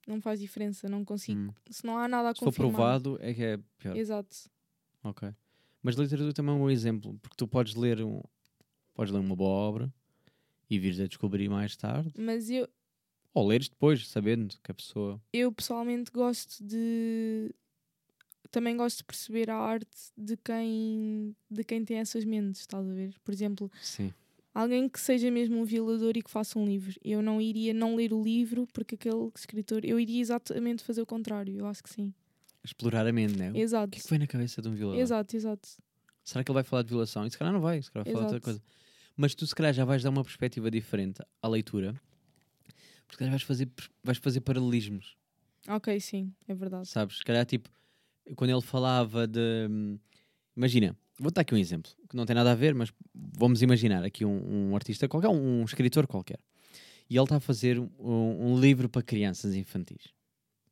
não 0.07 0.21
faz 0.21 0.39
diferença, 0.39 0.87
não 0.89 1.03
consigo. 1.05 1.39
Hum. 1.39 1.53
Se 1.69 1.85
não 1.85 1.97
há 1.97 2.07
nada 2.07 2.29
a 2.29 2.33
Se 2.33 2.39
for 2.39 2.45
confirmar. 2.45 2.71
provado, 2.73 3.17
é 3.21 3.33
que 3.33 3.43
é 3.43 3.57
pior. 3.77 3.95
Exato. 3.95 4.35
Ok. 5.03 5.29
Mas 5.81 5.95
literatura 5.95 6.33
também 6.33 6.53
é 6.53 6.57
um 6.57 6.59
bom 6.61 6.69
exemplo, 6.69 7.17
porque 7.21 7.35
tu 7.35 7.47
podes 7.47 7.75
ler, 7.75 8.01
um, 8.01 8.21
podes 8.93 9.13
ler 9.13 9.19
uma 9.19 9.35
boa 9.35 9.49
obra 9.49 9.93
e 10.69 10.79
vires 10.79 10.99
a 10.99 11.07
descobrir 11.07 11.49
mais 11.49 11.75
tarde, 11.75 12.11
Mas 12.17 12.49
eu, 12.49 12.67
ou 13.33 13.47
leres 13.47 13.67
depois, 13.67 14.07
sabendo 14.07 14.55
que 14.63 14.71
a 14.71 14.73
pessoa. 14.73 15.21
eu 15.33 15.51
pessoalmente 15.51 16.11
gosto 16.11 16.63
de 16.63 17.53
também 18.49 18.77
gosto 18.77 18.99
de 18.99 19.03
perceber 19.05 19.49
a 19.49 19.57
arte 19.57 20.11
de 20.17 20.37
quem 20.37 21.35
de 21.49 21.63
quem 21.63 21.83
tem 21.83 21.97
essas 21.97 22.23
mentes, 22.23 22.61
estás 22.61 22.87
a 22.87 22.93
ver? 22.93 23.15
Por 23.23 23.33
exemplo, 23.33 23.71
Sim. 23.81 24.13
Alguém 24.53 24.87
que 24.87 24.99
seja 24.99 25.29
mesmo 25.31 25.59
um 25.59 25.65
violador 25.65 26.13
e 26.15 26.21
que 26.21 26.29
faça 26.29 26.57
um 26.59 26.65
livro. 26.65 26.93
Eu 27.03 27.21
não 27.21 27.41
iria 27.41 27.73
não 27.73 27.95
ler 27.95 28.13
o 28.13 28.23
livro 28.23 28.67
porque 28.73 28.95
aquele 28.95 29.29
escritor, 29.35 29.83
eu 29.83 29.99
iria 29.99 30.21
exatamente 30.21 30.83
fazer 30.83 31.01
o 31.01 31.05
contrário, 31.05 31.57
eu 31.57 31.65
acho 31.65 31.81
que 31.83 31.89
sim. 31.89 32.13
Explorar 32.63 33.05
a 33.05 33.11
mente, 33.11 33.37
né? 33.37 33.51
O 33.51 33.57
Exato. 33.57 33.91
que 33.91 33.99
é 33.99 34.01
que 34.01 34.07
foi 34.07 34.17
na 34.17 34.27
cabeça 34.27 34.61
de 34.61 34.69
um 34.69 34.73
violador? 34.73 35.01
Exato, 35.01 35.35
exato. 35.35 35.69
Será 36.23 36.43
que 36.43 36.49
ele 36.51 36.53
vai 36.55 36.63
falar 36.63 36.83
de 36.83 36.89
violação? 36.89 37.25
E 37.25 37.31
se 37.31 37.37
calhar 37.37 37.53
não 37.53 37.59
vai, 37.59 37.81
se 37.81 37.91
calhar 37.91 38.05
vai 38.05 38.13
falar 38.13 38.25
de 38.27 38.33
outra 38.35 38.45
coisa. 38.45 38.63
Mas 39.17 39.35
tu 39.35 39.45
se 39.45 39.53
calhar 39.53 39.73
já 39.73 39.83
vais 39.83 40.01
dar 40.01 40.09
uma 40.09 40.23
perspectiva 40.23 40.71
diferente 40.71 41.21
à 41.41 41.47
leitura, 41.47 41.93
porque 43.05 43.13
se 43.13 43.17
calhar 43.17 43.31
vais 43.31 43.43
fazer, 43.43 43.69
vais 44.03 44.17
fazer 44.17 44.41
paralelismos, 44.41 45.17
Ok, 45.67 45.99
sim, 45.99 46.33
é 46.47 46.53
verdade. 46.53 46.87
sabes? 46.87 47.17
Se 47.17 47.23
calhar 47.23 47.45
tipo, 47.45 47.69
quando 48.35 48.49
ele 48.51 48.61
falava 48.61 49.27
de. 49.27 49.67
hum, 49.69 49.99
Imagina, 50.55 50.95
vou 51.19 51.31
dar 51.31 51.41
aqui 51.41 51.53
um 51.53 51.57
exemplo, 51.57 51.91
que 52.09 52.15
não 52.15 52.25
tem 52.25 52.35
nada 52.35 52.51
a 52.51 52.55
ver, 52.55 52.73
mas 52.73 52.91
vamos 53.13 53.61
imaginar 53.61 54.03
aqui 54.03 54.25
um, 54.25 54.69
um 54.69 54.75
artista 54.75 55.07
qualquer, 55.07 55.29
um 55.29 55.63
escritor 55.63 56.07
qualquer. 56.07 56.39
E 57.09 57.15
ele 57.15 57.23
está 57.23 57.37
a 57.37 57.39
fazer 57.39 57.79
um, 57.79 57.89
um 57.99 58.59
livro 58.59 58.89
para 58.89 59.01
crianças 59.01 59.55
infantis. 59.55 60.13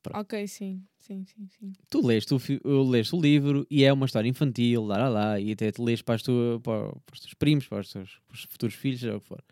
Pronto. 0.01 0.19
Ok, 0.19 0.47
sim, 0.47 0.83
sim, 0.97 1.23
sim, 1.25 1.47
sim. 1.47 1.73
tu 1.87 2.05
leste 2.05 2.33
o, 2.33 2.83
leste 2.89 3.15
o 3.15 3.21
livro 3.21 3.67
e 3.69 3.83
é 3.83 3.93
uma 3.93 4.07
história 4.07 4.27
infantil, 4.27 4.83
lá, 4.83 4.97
lá, 4.97 5.09
lá, 5.09 5.39
e 5.39 5.51
até 5.51 5.71
te 5.71 5.79
lês 5.79 6.01
para, 6.01 6.17
para, 6.17 6.91
para 7.05 7.13
os 7.13 7.19
teus 7.19 7.33
primos, 7.35 7.67
para 7.67 7.81
os 7.81 7.91
teus 7.91 8.19
para 8.27 8.35
os 8.35 8.43
futuros 8.43 8.75
filhos, 8.75 8.99
seja 8.99 9.15
o 9.15 9.21
que 9.21 9.27
for. 9.27 9.43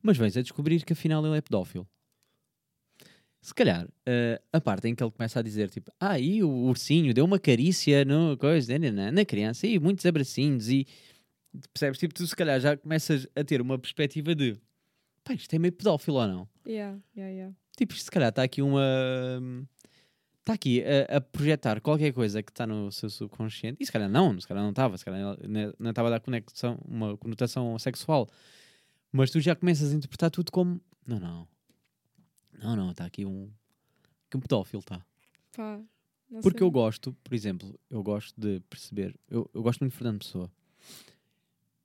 Mas 0.00 0.16
vens 0.16 0.36
a 0.36 0.42
descobrir 0.42 0.84
que 0.84 0.92
afinal 0.92 1.26
ele 1.26 1.36
é 1.36 1.40
pedófilo. 1.40 1.88
Se 3.40 3.54
calhar, 3.54 3.88
eh, 4.04 4.40
a 4.52 4.60
parte 4.60 4.86
em 4.88 4.94
que 4.94 5.02
ele 5.02 5.10
começa 5.10 5.38
a 5.38 5.42
dizer, 5.42 5.70
tipo, 5.70 5.90
ah, 5.98 6.18
e 6.18 6.42
o 6.42 6.50
ursinho 6.50 7.14
deu 7.14 7.24
uma 7.24 7.38
carícia 7.38 8.04
no, 8.04 8.36
coisa, 8.36 8.78
né, 8.78 8.90
na, 8.90 9.10
na 9.10 9.24
criança, 9.24 9.66
e 9.66 9.78
muitos 9.78 10.04
abracinhos, 10.04 10.68
e 10.68 10.86
percebes? 11.72 11.98
Tipo, 11.98 12.12
tu 12.14 12.26
se 12.26 12.36
calhar 12.36 12.60
já 12.60 12.76
começas 12.76 13.26
a 13.34 13.42
ter 13.42 13.62
uma 13.62 13.78
perspectiva 13.78 14.34
de, 14.34 14.56
pá, 15.24 15.32
isto 15.32 15.54
é 15.54 15.58
meio 15.58 15.72
pedófilo 15.72 16.18
ou 16.18 16.26
não? 16.28 16.48
Yeah, 16.66 16.98
yeah, 17.16 17.32
yeah. 17.34 17.56
Tipo, 17.78 17.94
se 17.94 18.10
calhar 18.10 18.28
está 18.28 18.42
aqui 18.42 18.60
uma. 18.60 18.82
Está 20.40 20.54
aqui 20.54 20.82
a, 20.84 21.16
a 21.16 21.20
projetar 21.20 21.80
qualquer 21.80 22.12
coisa 22.12 22.42
que 22.42 22.50
está 22.50 22.66
no 22.66 22.90
seu 22.92 23.08
subconsciente. 23.08 23.76
E 23.80 23.86
se 23.86 23.92
calhar 23.92 24.08
não, 24.08 24.38
se 24.38 24.46
calhar 24.46 24.62
não 24.62 24.70
estava, 24.70 24.98
se 24.98 25.04
calhar 25.04 25.20
não- 25.20 25.74
não 25.78 25.90
estava 25.90 26.08
a 26.08 26.10
dar 26.12 26.20
conexão, 26.20 26.78
uma 26.86 27.16
conotação 27.16 27.78
sexual. 27.78 28.28
Mas 29.12 29.30
tu 29.30 29.40
já 29.40 29.54
começas 29.56 29.92
a 29.92 29.94
interpretar 29.96 30.30
tudo 30.30 30.52
como. 30.52 30.80
Não, 31.06 31.18
não. 31.18 31.48
Não, 32.60 32.76
não, 32.76 32.90
está 32.90 33.04
aqui 33.04 33.24
um. 33.24 33.50
Que 34.28 34.36
um 34.36 34.40
pedófilo 34.40 34.80
está. 34.80 35.04
Pá, 35.56 35.80
Porque 36.42 36.58
sei. 36.58 36.66
eu 36.66 36.70
gosto, 36.70 37.12
por 37.24 37.34
exemplo, 37.34 37.78
eu 37.88 38.02
gosto 38.02 38.40
de 38.40 38.60
perceber. 38.70 39.16
Eu, 39.28 39.50
eu 39.52 39.62
gosto 39.62 39.80
muito 39.80 39.92
de 39.92 39.98
Fernando 39.98 40.18
Pessoa. 40.20 40.50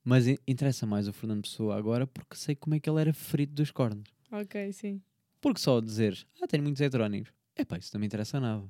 Mas 0.03 0.27
in- 0.27 0.37
interessa 0.47 0.85
mais 0.85 1.07
o 1.07 1.13
Fernando 1.13 1.41
Pessoa 1.43 1.75
agora 1.77 2.05
porque 2.05 2.35
sei 2.35 2.55
como 2.55 2.75
é 2.75 2.79
que 2.79 2.89
ele 2.89 3.01
era 3.01 3.13
ferido 3.13 3.53
dos 3.53 3.71
cornos. 3.71 4.07
Ok, 4.31 4.71
sim. 4.73 5.01
Porque 5.41 5.59
só 5.59 5.79
dizeres, 5.79 6.25
ah, 6.41 6.47
tenho 6.47 6.63
muitos 6.63 6.81
heterónimos. 6.81 7.29
Epá, 7.57 7.77
isso 7.77 7.91
não 7.93 7.99
me 7.99 8.05
interessa 8.07 8.39
nada. 8.39 8.63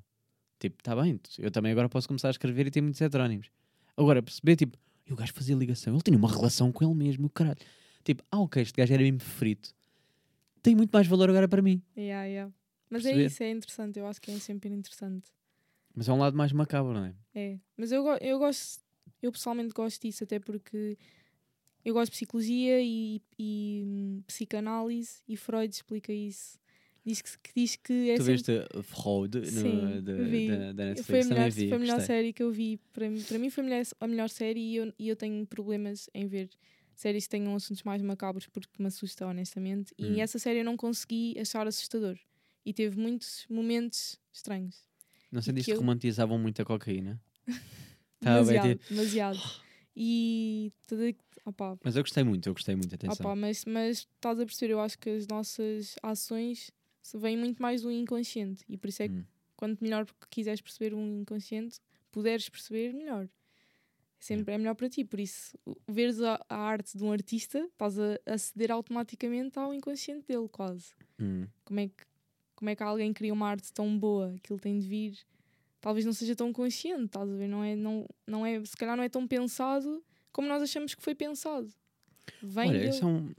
Tipo, 0.59 0.81
tá 0.81 0.95
bem, 0.95 1.19
eu 1.39 1.51
também 1.51 1.71
agora 1.71 1.89
posso 1.89 2.07
começar 2.07 2.29
a 2.29 2.31
escrever 2.31 2.67
e 2.67 2.71
ter 2.71 2.81
muitos 2.81 3.01
heterónimos. 3.01 3.49
Agora, 3.97 4.21
perceber, 4.21 4.55
tipo, 4.55 4.77
e 5.05 5.11
o 5.13 5.15
gajo 5.15 5.33
fazia 5.33 5.55
ligação, 5.55 5.93
ele 5.93 6.01
tinha 6.01 6.17
uma 6.17 6.29
relação 6.31 6.71
com 6.71 6.83
ele 6.85 6.93
mesmo, 6.95 7.27
o 7.27 7.29
caralho. 7.29 7.57
Tipo, 8.03 8.23
ah, 8.31 8.39
ok, 8.39 8.61
este 8.61 8.75
gajo 8.77 8.93
era 8.93 9.03
mesmo 9.03 9.19
frito. 9.19 9.73
Tem 10.65 10.73
muito 10.73 10.89
mais 10.89 11.05
valor 11.05 11.29
agora 11.29 11.47
para 11.47 11.61
mim. 11.61 11.79
Yeah, 11.95 12.25
yeah. 12.25 12.51
Mas 12.89 13.03
Perceber. 13.03 13.23
é 13.23 13.27
isso, 13.27 13.43
é 13.43 13.51
interessante. 13.51 13.99
Eu 13.99 14.07
acho 14.07 14.19
que 14.19 14.31
é 14.31 14.39
sempre 14.39 14.73
interessante. 14.73 15.29
Mas 15.93 16.09
é 16.09 16.11
um 16.11 16.17
lado 16.17 16.35
mais 16.35 16.51
macabro, 16.51 16.91
não 16.91 17.05
é? 17.05 17.13
É. 17.35 17.59
Mas 17.77 17.91
eu, 17.91 18.03
eu 18.19 18.39
gosto, 18.39 18.81
eu 19.21 19.31
pessoalmente 19.31 19.75
gosto 19.75 20.01
disso, 20.01 20.23
até 20.23 20.39
porque 20.39 20.97
eu 21.83 21.93
gosto 21.93 22.11
de 22.11 22.17
psicologia 22.17 22.81
e, 22.81 23.21
e 23.37 23.83
hum, 23.85 24.23
psicanálise 24.25 25.21
e 25.27 25.37
Freud 25.37 25.71
explica 25.71 26.11
isso. 26.11 26.57
Diz 27.05 27.21
que, 27.21 27.29
que 27.37 27.51
diz 27.55 27.75
que 27.75 28.09
é 28.09 28.15
tu 28.15 28.23
viste 28.23 28.51
Freud 28.81 29.37
no, 29.37 29.45
Sim, 29.45 30.01
da, 30.01 30.13
da, 30.13 30.73
da 30.73 30.85
Netflix? 30.85 31.05
foi 31.05 31.21
a 31.21 31.25
melhor, 31.25 31.51
vi, 31.51 31.67
foi 31.67 31.77
a 31.77 31.79
melhor 31.79 32.01
série 32.01 32.33
que 32.33 32.41
eu 32.41 32.51
vi. 32.51 32.79
Para 32.91 33.07
mim, 33.07 33.21
para 33.21 33.37
mim 33.37 33.51
foi 33.51 33.63
a 33.63 33.67
melhor, 33.67 33.83
a 33.99 34.07
melhor 34.07 34.29
série 34.29 34.59
e 34.59 34.75
eu, 34.77 34.93
e 34.97 35.09
eu 35.09 35.15
tenho 35.15 35.45
problemas 35.45 36.09
em 36.11 36.25
ver 36.25 36.49
séries 36.95 37.25
que 37.25 37.29
tenham 37.31 37.55
assuntos 37.55 37.83
mais 37.83 38.01
macabros 38.01 38.47
porque 38.47 38.81
me 38.81 38.87
assusta, 38.87 39.25
honestamente. 39.27 39.93
Hum. 39.99 40.13
E 40.15 40.19
essa 40.21 40.39
série 40.39 40.59
eu 40.59 40.65
não 40.65 40.77
consegui 40.77 41.37
achar 41.39 41.67
assustador. 41.67 42.17
E 42.65 42.73
teve 42.73 42.97
muitos 42.99 43.45
momentos 43.49 44.19
estranhos. 44.33 44.75
Não 45.31 45.41
sei 45.41 45.51
E 45.51 45.55
disto 45.55 45.65
que 45.67 45.71
eu- 45.73 45.77
romantizavam 45.79 46.37
muito 46.39 46.61
a 46.61 46.65
cocaína. 46.65 47.21
Bem, 48.21 48.33
demasiado, 48.33 48.69
tipo- 48.69 48.89
demasiado. 48.89 49.39
E 49.95 50.73
tudo, 50.87 51.15
opá, 51.45 51.77
Mas 51.83 51.95
eu 51.95 52.03
gostei 52.03 52.23
muito, 52.23 52.47
eu 52.49 52.53
gostei 52.53 52.75
muito, 52.75 52.93
atenção. 52.93 53.25
opá, 53.25 53.35
mas, 53.35 53.63
mas 53.65 53.99
estás 53.99 54.39
a 54.39 54.45
perceber, 54.45 54.73
eu 54.73 54.79
acho 54.81 54.97
que 54.99 55.09
as 55.09 55.27
nossas 55.27 55.95
ações 56.03 56.69
vêm 57.13 57.37
muito 57.37 57.61
mais 57.61 57.81
do 57.83 57.91
inconsciente. 57.91 58.63
E 58.67 58.77
por 58.77 58.89
isso 58.89 59.03
é 59.03 59.07
que 59.07 59.13
Hum. 59.15 59.23
quanto 59.55 59.81
melhor 59.83 60.05
quiseres 60.29 60.59
perceber 60.59 60.93
um 60.93 61.21
inconsciente, 61.21 61.79
puderes 62.11 62.49
perceber, 62.49 62.93
melhor. 62.93 63.29
Sempre 64.19 64.55
é 64.55 64.57
melhor 64.57 64.73
para 64.73 64.89
ti. 64.89 65.03
Por 65.03 65.19
isso, 65.19 65.55
veres 65.87 66.19
a, 66.21 66.43
a 66.49 66.57
arte 66.57 66.97
de 66.97 67.03
um 67.03 67.11
artista, 67.11 67.59
estás 67.59 67.99
a 67.99 68.17
aceder 68.25 68.71
automaticamente 68.71 69.59
ao 69.59 69.73
inconsciente 69.73 70.25
dele, 70.27 70.47
quase. 70.49 70.93
Hum. 71.19 71.45
Como 71.63 71.79
é 71.79 71.87
que, 71.87 72.03
como 72.55 72.69
é 72.69 72.75
que 72.75 72.81
alguém 72.81 73.13
cria 73.13 73.31
uma 73.31 73.47
arte 73.47 73.71
tão 73.71 73.99
boa? 73.99 74.33
Aquilo 74.35 74.59
tem 74.59 74.79
de 74.79 74.87
vir. 74.87 75.17
Talvez 75.79 76.03
não 76.05 76.13
seja 76.13 76.35
tão 76.35 76.51
consciente, 76.51 77.05
estás 77.05 77.29
a 77.29 77.35
ver? 77.35 77.47
Não 77.47 77.63
é, 77.63 77.75
não, 77.75 78.07
não 78.25 78.43
é, 78.43 78.65
se 78.65 78.75
calhar 78.75 78.97
não 78.97 79.03
é 79.03 79.09
tão 79.09 79.27
pensado 79.27 80.03
como 80.31 80.47
nós 80.47 80.63
achamos 80.63 80.95
que 80.95 81.03
foi 81.03 81.13
pensado. 81.13 81.71
Vem 82.41 82.69
Olha, 82.69 82.79
dele. 82.79 82.89
esse 82.89 83.03
é 83.03 83.05
um... 83.05 83.31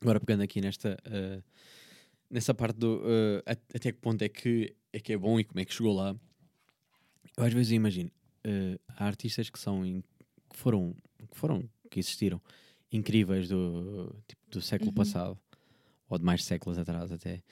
Agora 0.00 0.20
pegando 0.20 0.42
aqui 0.42 0.60
nesta... 0.60 0.98
uh, 1.06 1.42
nessa 2.28 2.52
parte 2.52 2.76
do... 2.76 2.98
uh, 2.98 3.42
at- 3.46 3.74
até 3.74 3.90
que 3.90 3.98
ponto 3.98 4.20
é 4.20 4.28
que, 4.28 4.76
é 4.92 5.00
que 5.00 5.14
é 5.14 5.16
bom 5.16 5.40
e 5.40 5.44
como 5.44 5.60
é 5.60 5.64
que 5.64 5.72
chegou 5.72 5.94
lá. 5.94 6.14
Eu 7.38 7.44
às 7.44 7.52
vezes 7.54 7.72
imagino... 7.72 8.10
uh, 8.46 8.80
há 8.88 9.04
artistas 9.06 9.48
que 9.50 9.58
são... 9.58 9.84
in- 9.84 10.02
que 10.50 10.56
foram... 10.56 10.94
que 11.30 11.36
foram... 11.36 11.68
que 11.90 11.98
existiram 12.00 12.40
incríveis 12.90 13.48
do, 13.48 14.14
tipo, 14.28 14.42
do 14.50 14.60
século 14.60 14.90
Uhum. 14.90 14.94
passado. 14.94 15.38
Ou 16.08 16.18
de 16.18 16.24
mais 16.24 16.44
séculos 16.44 16.78
atrás 16.78 17.10
até. 17.10 17.42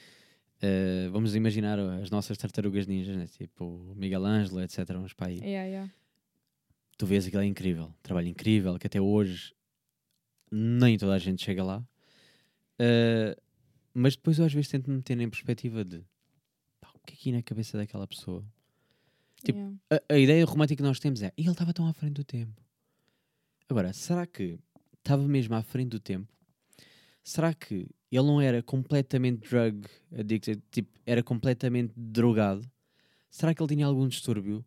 Uh, 0.63 1.11
vamos 1.11 1.35
imaginar 1.35 1.79
as 1.79 2.11
nossas 2.11 2.37
tartarugas 2.37 2.87
ninjas, 2.87 3.17
né? 3.17 3.27
tipo 3.27 3.95
Miguel 3.97 4.25
Ângelo, 4.27 4.61
etc. 4.61 4.87
Vamos 4.89 5.15
para 5.15 5.29
aí. 5.29 5.39
Yeah, 5.39 5.67
yeah. 5.67 5.93
tu 6.99 7.07
vês 7.07 7.27
aquilo 7.27 7.43
é 7.43 7.47
incrível, 7.47 7.95
trabalho 8.03 8.29
incrível, 8.29 8.79
que 8.79 8.87
até 8.87 9.01
hoje 9.01 9.55
nem 10.53 10.99
toda 10.99 11.15
a 11.15 11.19
gente 11.19 11.43
chega 11.43 11.65
lá. 11.65 11.79
Uh, 12.79 13.41
mas 13.95 14.15
depois 14.17 14.39
eu 14.39 14.45
às 14.45 14.53
vezes 14.53 14.69
tento 14.71 14.91
me 14.91 14.97
meter 14.97 15.19
em 15.19 15.31
perspectiva 15.31 15.83
de 15.83 16.03
pá, 16.81 16.91
o 16.95 16.99
que 17.07 17.15
é 17.15 17.17
que 17.17 17.31
ia 17.31 17.37
na 17.37 17.43
cabeça 17.43 17.79
daquela 17.79 18.07
pessoa? 18.07 18.45
Tipo, 19.45 19.59
yeah. 19.59 19.77
A, 20.09 20.15
a 20.15 20.19
ideia 20.19 20.45
romântica 20.45 20.77
que 20.83 20.89
nós 20.89 20.99
temos 20.99 21.23
é 21.23 21.33
e 21.37 21.43
ele 21.43 21.51
estava 21.51 21.73
tão 21.73 21.87
à 21.87 21.93
frente 21.93 22.15
do 22.15 22.25
tempo. 22.25 22.61
Agora, 23.69 23.93
será 23.93 24.27
que 24.27 24.59
estava 24.99 25.27
mesmo 25.27 25.55
à 25.55 25.63
frente 25.63 25.91
do 25.91 26.01
tempo? 26.01 26.33
Será 27.23 27.55
que 27.55 27.89
ele 28.11 28.27
não 28.27 28.41
era 28.41 28.63
completamente 28.63 29.49
drug 29.49 29.87
addicted, 30.19 30.61
tipo, 30.71 30.99
era 31.07 31.23
completamente 31.23 31.93
drogado? 31.97 32.69
Será 33.31 33.55
que 33.55 33.63
ele 33.63 33.75
tinha 33.75 33.87
algum 33.87 34.09
distúrbio? 34.09 34.65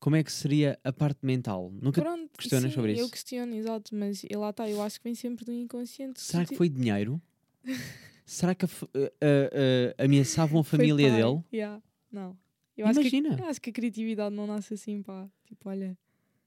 Como 0.00 0.16
é 0.16 0.22
que 0.24 0.32
seria 0.32 0.78
a 0.82 0.92
parte 0.92 1.24
mental? 1.24 1.70
Nunca 1.80 2.02
Pronto, 2.02 2.30
questionas 2.36 2.70
sim, 2.70 2.74
sobre 2.74 2.92
Eu 2.92 2.96
isso? 3.04 3.10
questiono, 3.10 3.54
exato, 3.54 3.94
mas 3.94 4.22
lá 4.34 4.50
está, 4.50 4.68
eu 4.68 4.82
acho 4.82 4.98
que 4.98 5.04
vem 5.04 5.14
sempre 5.14 5.44
do 5.44 5.52
inconsciente. 5.52 6.20
Será 6.20 6.42
Se 6.44 6.50
que 6.50 6.56
foi 6.56 6.68
dinheiro? 6.68 7.20
Será 8.26 8.54
que 8.54 8.64
a 8.64 8.68
a- 8.68 10.00
a- 10.00 10.04
ameaçavam 10.04 10.60
a 10.60 10.64
família 10.64 11.10
dele? 11.10 11.42
Yeah. 11.52 11.82
Não. 12.10 12.36
Eu 12.76 12.86
acho, 12.86 13.00
que, 13.00 13.16
Imagina. 13.16 13.46
acho 13.48 13.60
que 13.60 13.70
a 13.70 13.72
criatividade 13.72 14.34
não 14.34 14.46
nasce 14.46 14.74
assim, 14.74 15.02
pá. 15.02 15.28
Tipo, 15.46 15.68
olha, 15.68 15.96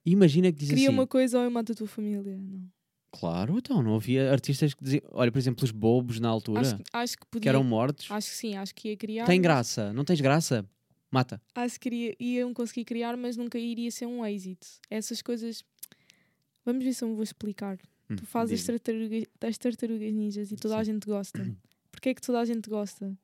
Imagina 0.05 0.51
que 0.51 0.59
diz 0.59 0.69
cria 0.69 0.87
assim. 0.87 0.93
uma 0.93 1.07
coisa 1.07 1.37
ou 1.37 1.43
eu 1.45 1.51
mato 1.51 1.71
a 1.71 1.75
tua 1.75 1.87
família. 1.87 2.37
Não. 2.37 2.67
Claro, 3.11 3.57
então 3.57 3.81
não 3.81 3.95
havia 3.95 4.31
artistas 4.31 4.73
que 4.73 4.83
diziam. 4.83 5.01
Olha, 5.11 5.31
por 5.31 5.39
exemplo, 5.39 5.63
os 5.63 5.71
bobos 5.71 6.19
na 6.19 6.27
altura 6.29 6.61
Acho, 6.61 6.77
que- 6.77 6.83
acho 6.93 7.17
que 7.17 7.23
que 7.25 7.31
podia. 7.31 7.49
eram 7.49 7.63
mortos. 7.63 8.11
Acho 8.11 8.29
que 8.29 8.35
sim, 8.35 8.55
acho 8.55 8.75
que 8.75 8.89
ia 8.89 8.97
criar. 8.97 9.25
Tem 9.25 9.39
mas- 9.39 9.43
graça, 9.43 9.93
não 9.93 10.03
tens 10.03 10.19
graça? 10.21 10.65
Mata. 11.09 11.41
Acho 11.55 11.79
que 11.79 11.87
iria, 11.87 12.15
iam 12.19 12.53
conseguir 12.53 12.83
criar, 12.83 13.15
mas 13.15 13.37
nunca 13.37 13.57
iria 13.57 13.89
ser 13.89 14.05
um 14.05 14.25
êxito. 14.25 14.67
Essas 14.89 15.21
coisas. 15.21 15.63
Vamos 16.65 16.83
ver 16.83 16.93
se 16.93 17.03
eu 17.03 17.07
me 17.07 17.15
vou 17.15 17.23
explicar. 17.23 17.77
Tu 18.15 18.25
fazes 18.25 18.59
as 18.59 18.65
tartarugas, 18.65 19.23
as 19.41 19.57
tartarugas 19.57 20.13
ninjas 20.13 20.51
e 20.51 20.55
toda 20.57 20.77
a 20.77 20.83
Sim. 20.83 20.91
gente 20.93 21.05
gosta. 21.05 21.55
Porquê 21.91 22.09
é 22.09 22.13
que 22.13 22.21
toda 22.21 22.39
a 22.41 22.45
gente 22.45 22.69
gosta? 22.69 23.17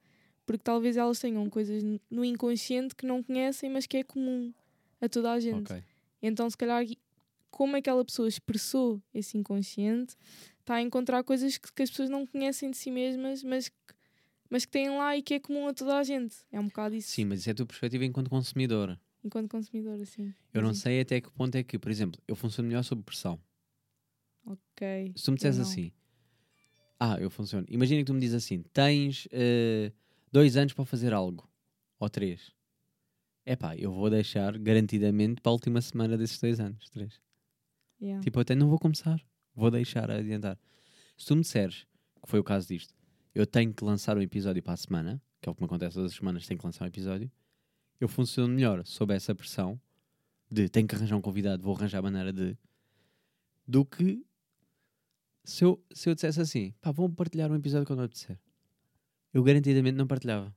Porque 0.45 0.63
talvez 0.63 0.97
elas 0.97 1.19
tenham 1.19 1.49
coisas 1.49 1.81
no 2.09 2.23
inconsciente 2.25 2.95
que 2.95 3.05
não 3.05 3.23
conhecem, 3.23 3.69
mas 3.69 3.85
que 3.87 3.97
é 3.97 4.03
comum 4.03 4.53
a 4.99 5.07
toda 5.07 5.31
a 5.31 5.39
gente. 5.39 5.71
Ok. 5.71 5.83
Então, 6.21 6.49
se 6.49 6.57
calhar, 6.57 6.85
como 7.49 7.75
aquela 7.75 8.03
pessoa 8.03 8.27
expressou 8.27 9.01
esse 9.13 9.37
inconsciente, 9.37 10.15
está 10.59 10.75
a 10.75 10.81
encontrar 10.81 11.23
coisas 11.23 11.57
que, 11.57 11.71
que 11.71 11.83
as 11.83 11.89
pessoas 11.89 12.09
não 12.09 12.25
conhecem 12.25 12.71
de 12.71 12.77
si 12.77 12.91
mesmas, 12.91 13.43
mas 13.43 13.69
que, 13.69 13.75
mas 14.49 14.65
que 14.65 14.71
têm 14.71 14.89
lá 14.89 15.15
e 15.17 15.21
que 15.21 15.35
é 15.35 15.39
comum 15.39 15.67
a 15.67 15.73
toda 15.73 15.97
a 15.97 16.03
gente. 16.03 16.35
É 16.51 16.59
um 16.59 16.67
bocado 16.67 16.95
isso, 16.95 17.09
Sim, 17.09 17.25
mas 17.25 17.39
isso 17.39 17.49
é 17.49 17.51
a 17.51 17.55
tua 17.55 17.65
perspectiva 17.65 18.03
enquanto 18.05 18.29
consumidor. 18.29 18.99
enquanto 19.23 19.49
consumidor, 19.49 19.99
assim. 20.01 20.33
Eu 20.53 20.61
não 20.61 20.69
Mas, 20.69 20.79
sei 20.79 20.99
até 21.01 21.21
que 21.21 21.29
ponto 21.31 21.55
é 21.55 21.63
que, 21.63 21.79
por 21.79 21.89
exemplo, 21.91 22.21
eu 22.27 22.35
funciono 22.35 22.67
melhor 22.67 22.83
sob 22.83 23.01
pressão. 23.03 23.39
Ok. 24.45 25.13
Se 25.15 25.23
tu 25.23 25.31
me 25.31 25.37
disseres 25.37 25.59
assim, 25.59 25.91
ah, 26.99 27.17
eu 27.19 27.29
funciono. 27.29 27.65
Imagina 27.69 28.01
que 28.01 28.05
tu 28.05 28.13
me 28.13 28.19
dizes 28.19 28.35
assim: 28.43 28.61
tens 28.73 29.27
eh, 29.31 29.91
dois 30.33 30.57
anos 30.57 30.73
para 30.73 30.83
fazer 30.83 31.13
algo, 31.13 31.47
ou 31.99 32.09
três. 32.09 32.51
É 33.45 33.55
pá, 33.55 33.75
eu 33.77 33.93
vou 33.93 34.09
deixar 34.09 34.57
garantidamente 34.57 35.39
para 35.39 35.51
a 35.51 35.53
última 35.53 35.79
semana 35.79 36.17
desses 36.17 36.39
dois 36.39 36.59
anos, 36.59 36.89
três. 36.89 37.21
Yeah. 38.01 38.21
Tipo, 38.23 38.39
até 38.39 38.55
não 38.55 38.67
vou 38.67 38.79
começar, 38.79 39.23
vou 39.53 39.69
deixar 39.69 40.09
adiantar. 40.09 40.57
Se 41.15 41.27
tu 41.27 41.35
me 41.35 41.43
disseres, 41.43 41.85
que 42.21 42.27
foi 42.27 42.39
o 42.39 42.43
caso 42.43 42.67
disto, 42.67 42.95
eu 43.35 43.45
tenho 43.45 43.71
que 43.71 43.83
lançar 43.85 44.17
um 44.17 44.21
episódio 44.21 44.63
para 44.63 44.73
a 44.73 44.77
semana, 44.77 45.21
que 45.39 45.47
é 45.47 45.51
o 45.51 45.55
que 45.55 45.61
me 45.61 45.65
acontece 45.67 45.93
todas 45.93 46.11
as 46.11 46.17
semanas, 46.17 46.47
tenho 46.47 46.59
que 46.59 46.65
lançar 46.65 46.85
um 46.85 46.87
episódio, 46.87 47.31
eu 48.01 48.07
funciono 48.07 48.55
melhor 48.55 48.83
sob 48.87 49.13
essa 49.13 49.35
pressão 49.35 49.79
de 50.49 50.67
tenho 50.67 50.87
que 50.87 50.95
arranjar 50.95 51.15
um 51.15 51.21
convidado, 51.21 51.61
vou 51.61 51.75
arranjar 51.75 51.99
a 51.99 52.01
maneira 52.01 52.33
de, 52.33 52.57
do 53.67 53.85
que 53.85 54.25
se 55.43 55.63
eu, 55.63 55.83
se 55.91 56.09
eu 56.09 56.15
dissesse 56.15 56.41
assim, 56.41 56.73
pá, 56.81 56.91
vou 56.91 57.07
partilhar 57.07 57.51
um 57.51 57.55
episódio 57.55 57.85
quando 57.85 57.99
eu 57.99 58.05
apetecer. 58.05 58.39
Eu 59.33 59.43
garantidamente 59.43 59.97
não 59.97 60.07
partilhava. 60.07 60.55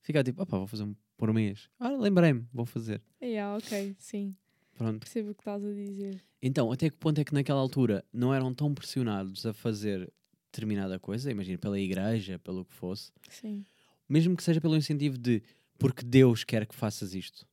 Ficava 0.00 0.24
tipo, 0.24 0.42
opá, 0.42 0.58
vou 0.58 0.66
fazer 0.66 0.84
um 0.84 0.94
por 1.16 1.32
mês. 1.32 1.68
Ah, 1.78 1.90
lembrei-me, 1.90 2.46
vou 2.52 2.64
fazer. 2.66 3.02
Yeah, 3.22 3.56
ok, 3.56 3.96
sim. 3.98 4.36
Pronto. 4.74 5.00
Percebo 5.00 5.30
o 5.30 5.34
que 5.34 5.40
estás 5.40 5.64
a 5.64 5.72
dizer. 5.72 6.22
Então, 6.40 6.70
até 6.70 6.88
que 6.88 6.96
ponto 6.96 7.20
é 7.20 7.24
que 7.24 7.34
naquela 7.34 7.58
altura 7.60 8.04
não 8.12 8.32
eram 8.32 8.54
tão 8.54 8.72
pressionados 8.72 9.44
a 9.44 9.52
fazer 9.52 10.12
determinada 10.52 10.98
coisa, 10.98 11.30
imagina, 11.30 11.58
pela 11.58 11.78
igreja, 11.78 12.38
pelo 12.38 12.64
que 12.64 12.72
fosse, 12.72 13.10
Sim. 13.28 13.64
mesmo 14.08 14.36
que 14.36 14.42
seja 14.42 14.60
pelo 14.60 14.76
incentivo 14.76 15.18
de 15.18 15.42
porque 15.78 16.04
Deus 16.04 16.42
quer 16.44 16.66
que 16.66 16.74
faças 16.74 17.14
isto, 17.14 17.46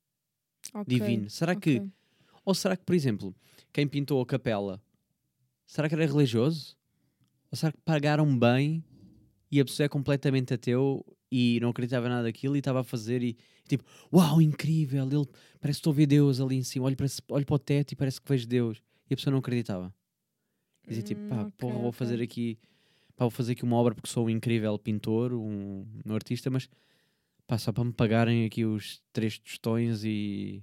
Ok, 0.73 0.85
divino. 0.87 1.29
Será 1.29 1.55
que, 1.55 1.77
ok. 1.77 1.91
ou 2.45 2.53
será 2.55 2.77
que, 2.77 2.83
por 2.83 2.95
exemplo, 2.95 3.35
quem 3.73 3.87
pintou 3.87 4.21
a 4.21 4.25
capela, 4.25 4.81
será 5.65 5.89
que 5.89 5.95
era 5.95 6.05
religioso? 6.05 6.77
Ou 7.51 7.57
será 7.57 7.71
que 7.71 7.79
pagaram 7.81 8.37
bem 8.37 8.83
e 9.57 9.61
a 9.61 9.65
pessoa 9.65 9.85
é 9.85 9.89
completamente 9.89 10.53
ateu 10.53 11.05
e 11.31 11.59
não 11.61 11.69
acreditava 11.69 12.07
nada 12.09 12.23
daquilo 12.23 12.55
e 12.55 12.59
estava 12.59 12.81
a 12.81 12.83
fazer 12.83 13.21
e 13.23 13.37
tipo, 13.67 13.83
uau, 14.13 14.41
incrível, 14.41 15.05
ele 15.05 15.25
parece 15.59 15.77
que 15.77 15.81
estou 15.81 15.91
a 15.93 15.95
ver 15.95 16.05
Deus 16.07 16.39
ali 16.39 16.55
em 16.55 16.63
cima, 16.63 16.85
olho 16.85 16.95
para, 16.95 17.07
olho 17.29 17.45
para 17.45 17.55
o 17.55 17.59
teto 17.59 17.91
e 17.91 17.95
parece 17.95 18.21
que 18.21 18.29
vejo 18.29 18.47
Deus. 18.47 18.81
E 19.09 19.13
a 19.13 19.17
pessoa 19.17 19.31
não 19.31 19.39
acreditava. 19.39 19.93
Dizia 20.87 21.03
tipo, 21.03 21.21
Hum, 21.23 21.27
pá, 21.29 21.41
ok, 21.41 21.51
porra, 21.57 21.79
vou 21.79 21.91
fazer 21.91 22.21
aqui, 22.21 22.57
pá, 23.15 23.25
vou 23.25 23.31
fazer 23.31 23.53
aqui 23.53 23.63
uma 23.63 23.75
obra 23.75 23.95
porque 23.95 24.09
sou 24.09 24.25
um 24.25 24.29
incrível 24.29 24.77
pintor, 24.77 25.33
um, 25.33 25.85
um 26.05 26.13
artista, 26.13 26.49
mas 26.49 26.69
pá, 27.47 27.57
só 27.57 27.71
para 27.71 27.83
me 27.83 27.93
pagarem 27.93 28.45
aqui 28.45 28.65
os 28.65 29.01
três 29.11 29.39
tostões 29.39 30.03
e 30.03 30.61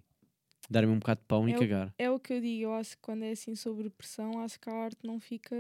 darem-me 0.71 0.95
um 0.95 0.99
bocado 0.99 1.21
de 1.21 1.27
pão 1.27 1.49
e 1.49 1.53
É 1.53 1.57
o- 1.57 1.59
cagar. 1.59 1.95
É 1.99 2.11
o 2.11 2.21
que 2.21 2.33
eu 2.35 2.41
digo, 2.41 2.63
eu 2.65 2.73
acho 2.75 2.97
que 2.97 3.03
quando 3.03 3.25
é 3.25 3.33
assim 3.33 3.55
sobre 3.57 3.91
pressão, 3.91 4.41
acho 4.41 4.59
que 4.61 4.71
a 4.71 4.75
arte 4.75 5.05
não 5.05 5.19
fica, 5.19 5.57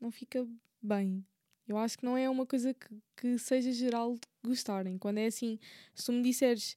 não 0.00 0.10
fica 0.10 0.46
bem. 0.82 1.24
Eu 1.66 1.78
acho 1.78 1.98
que 1.98 2.04
não 2.04 2.16
é 2.16 2.28
uma 2.28 2.44
coisa 2.44 2.74
que, 2.74 2.88
que 3.16 3.38
seja 3.38 3.72
geral 3.72 4.16
gostarem. 4.44 4.98
Quando 4.98 5.18
é 5.18 5.26
assim, 5.26 5.58
se 5.94 6.06
tu 6.06 6.12
me 6.12 6.22
disseres 6.22 6.76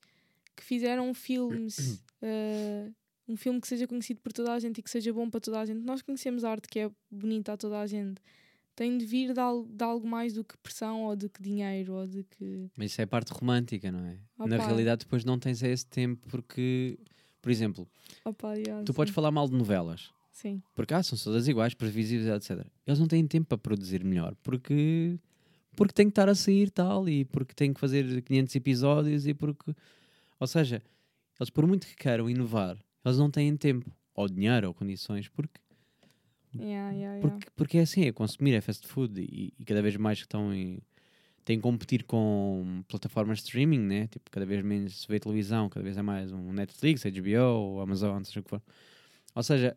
que 0.55 0.63
fizeram 0.63 1.13
filmes, 1.13 2.01
eh, 2.21 2.91
um 3.27 3.35
filme 3.35 3.59
que 3.59 3.67
seja 3.67 3.87
conhecido 3.87 4.21
por 4.21 4.31
toda 4.31 4.53
a 4.53 4.59
gente 4.59 4.79
e 4.79 4.83
que 4.83 4.89
seja 4.89 5.11
bom 5.11 5.29
para 5.29 5.39
toda 5.39 5.59
a 5.59 5.65
gente, 5.65 5.81
nós 5.81 6.01
conhecemos 6.01 6.43
a 6.43 6.51
arte 6.51 6.67
que 6.67 6.79
é 6.79 6.91
bonita 7.09 7.53
a 7.53 7.57
toda 7.57 7.79
a 7.79 7.87
gente. 7.87 8.21
Tem 8.75 8.97
de 8.97 9.05
vir 9.05 9.33
de 9.33 9.39
algo, 9.39 9.73
de 9.73 9.83
algo 9.83 10.07
mais 10.07 10.33
do 10.33 10.43
que 10.43 10.57
pressão 10.57 11.03
ou 11.03 11.15
de 11.15 11.29
que 11.29 11.41
dinheiro 11.41 11.93
ou 11.93 12.05
de 12.05 12.23
que. 12.23 12.69
Mas 12.77 12.91
isso 12.91 13.01
é 13.01 13.05
a 13.05 13.07
parte 13.07 13.31
romântica, 13.31 13.89
não 13.89 14.05
é? 14.05 14.19
Na 14.37 14.57
Opa. 14.57 14.65
realidade, 14.65 15.05
depois 15.05 15.23
não 15.23 15.39
tens 15.39 15.63
esse 15.63 15.85
tempo 15.85 16.27
porque, 16.27 16.99
por 17.41 17.49
exemplo, 17.49 17.87
yeah, 18.57 18.83
tu 18.83 18.91
sim. 18.91 18.95
podes 18.95 19.13
falar 19.13 19.31
mal 19.31 19.47
de 19.47 19.55
novelas. 19.55 20.11
Sim, 20.35 20.61
Porque 20.75 20.93
ah, 20.93 21.01
são 21.01 21.17
todas 21.17 21.47
iguais, 21.47 21.73
previsíveis, 21.73 22.27
etc. 22.27 22.67
Eles 22.85 22.99
não 22.99 23.07
têm 23.07 23.25
tempo 23.25 23.47
para 23.47 23.57
produzir 23.57 24.03
melhor, 24.03 24.35
porque 24.43 25.17
porque 25.77 25.93
tem 25.93 26.07
que 26.07 26.11
estar 26.11 26.27
a 26.27 26.35
sair 26.35 26.69
tal 26.69 27.07
e 27.07 27.23
porque 27.23 27.53
tem 27.53 27.73
que 27.73 27.79
fazer 27.79 28.21
500 28.21 28.53
episódios 28.53 29.25
e 29.25 29.33
porque. 29.33 29.73
Ou 30.37 30.45
seja, 30.45 30.83
eles, 31.39 31.49
por 31.49 31.65
muito 31.65 31.87
que 31.87 31.95
queiram 31.95 32.29
inovar, 32.29 32.77
eles 33.05 33.17
não 33.17 33.31
têm 33.31 33.55
tempo, 33.55 33.89
ou 34.13 34.27
dinheiro, 34.27 34.67
ou 34.67 34.73
condições, 34.73 35.29
porque, 35.29 35.57
Yeah, 36.53 36.91
yeah, 36.91 37.17
yeah. 37.17 37.21
porque, 37.21 37.47
porque 37.55 37.77
é 37.77 37.81
assim: 37.81 38.03
é 38.03 38.11
consumir, 38.11 38.55
é 38.55 38.61
fast 38.61 38.85
food 38.85 39.21
e, 39.21 39.53
e 39.57 39.63
cada 39.63 39.81
vez 39.81 39.95
mais 39.95 40.19
que 40.19 40.25
estão 40.25 40.53
em. 40.53 40.79
têm 41.45 41.57
que 41.57 41.63
competir 41.63 42.03
com 42.03 42.83
plataformas 42.89 43.37
de 43.37 43.45
streaming, 43.45 43.79
né? 43.79 44.07
Tipo, 44.07 44.29
cada 44.29 44.45
vez 44.45 44.61
menos 44.63 45.01
se 45.01 45.07
vê 45.07 45.17
televisão, 45.17 45.69
cada 45.69 45.83
vez 45.83 45.97
é 45.97 46.01
mais 46.01 46.33
um 46.33 46.51
Netflix, 46.51 47.03
HBO, 47.03 47.79
Amazon, 47.79 48.21
seja 48.23 48.41
o 48.41 48.43
que 48.43 48.49
for. 48.49 48.61
Ou 49.33 49.43
seja, 49.43 49.75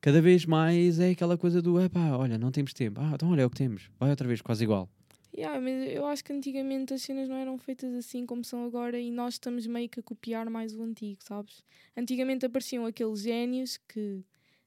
cada 0.00 0.20
vez 0.20 0.44
mais 0.46 0.98
é 1.00 1.10
aquela 1.10 1.36
coisa 1.38 1.60
do 1.62 1.80
epá, 1.80 2.16
olha, 2.16 2.38
não 2.38 2.50
temos 2.50 2.72
tempo. 2.72 3.00
Ah, 3.00 3.12
então 3.14 3.30
olha, 3.30 3.42
é 3.42 3.46
o 3.46 3.50
que 3.50 3.56
temos. 3.56 3.90
Vai 3.98 4.10
outra 4.10 4.26
vez, 4.26 4.40
quase 4.40 4.64
igual. 4.64 4.88
Yeah, 5.36 5.60
mas 5.60 5.90
eu 5.92 6.06
acho 6.06 6.24
que 6.24 6.32
antigamente 6.32 6.94
as 6.94 7.02
cenas 7.02 7.28
não 7.28 7.36
eram 7.36 7.58
feitas 7.58 7.92
assim 7.94 8.24
como 8.26 8.42
são 8.42 8.64
agora 8.64 8.98
e 8.98 9.10
nós 9.10 9.34
estamos 9.34 9.66
meio 9.66 9.88
que 9.88 10.00
a 10.00 10.02
copiar 10.02 10.48
mais 10.50 10.74
o 10.74 10.82
antigo, 10.82 11.18
sabes? 11.22 11.62
Antigamente 11.96 12.46
apareciam 12.46 12.86
aqueles 12.86 13.20
génios 13.20 13.78
que 13.86 14.24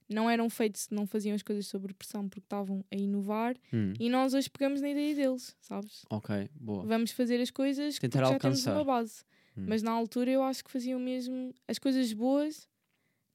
não 0.08 0.30
eram 0.30 0.50
feitos, 0.50 0.88
não 0.92 1.08
faziam 1.08 1.34
as 1.36 1.42
coisas 1.42 1.66
sob 1.68 1.92
pressão 1.94 2.30
porque 2.30 2.46
estavam 2.46 2.86
a 2.92 2.96
inovar 2.96 3.56
Hum, 3.74 3.94
e 4.00 4.08
nós 4.10 4.34
hoje 4.34 4.50
pegamos 4.50 4.82
na 4.82 4.90
ideia 4.90 5.16
deles, 5.16 5.56
sabes? 5.62 6.06
ok, 6.10 6.50
boa. 6.54 6.86
Vamos 6.86 7.12
fazer 7.12 7.42
as 7.42 7.50
coisas 7.50 7.98
Tentar 7.98 8.20
porque 8.20 8.30
já 8.30 8.34
alcançar. 8.36 8.72
temos 8.72 8.78
uma 8.78 8.84
base. 8.86 9.24
Hum. 9.58 9.66
Mas 9.68 9.82
na 9.82 9.92
altura 9.92 10.30
eu 10.32 10.44
acho 10.44 10.64
que 10.64 10.72
faziam 10.72 11.00
mesmo 11.00 11.54
as 11.68 11.80
coisas 11.80 12.14
boas. 12.14 12.70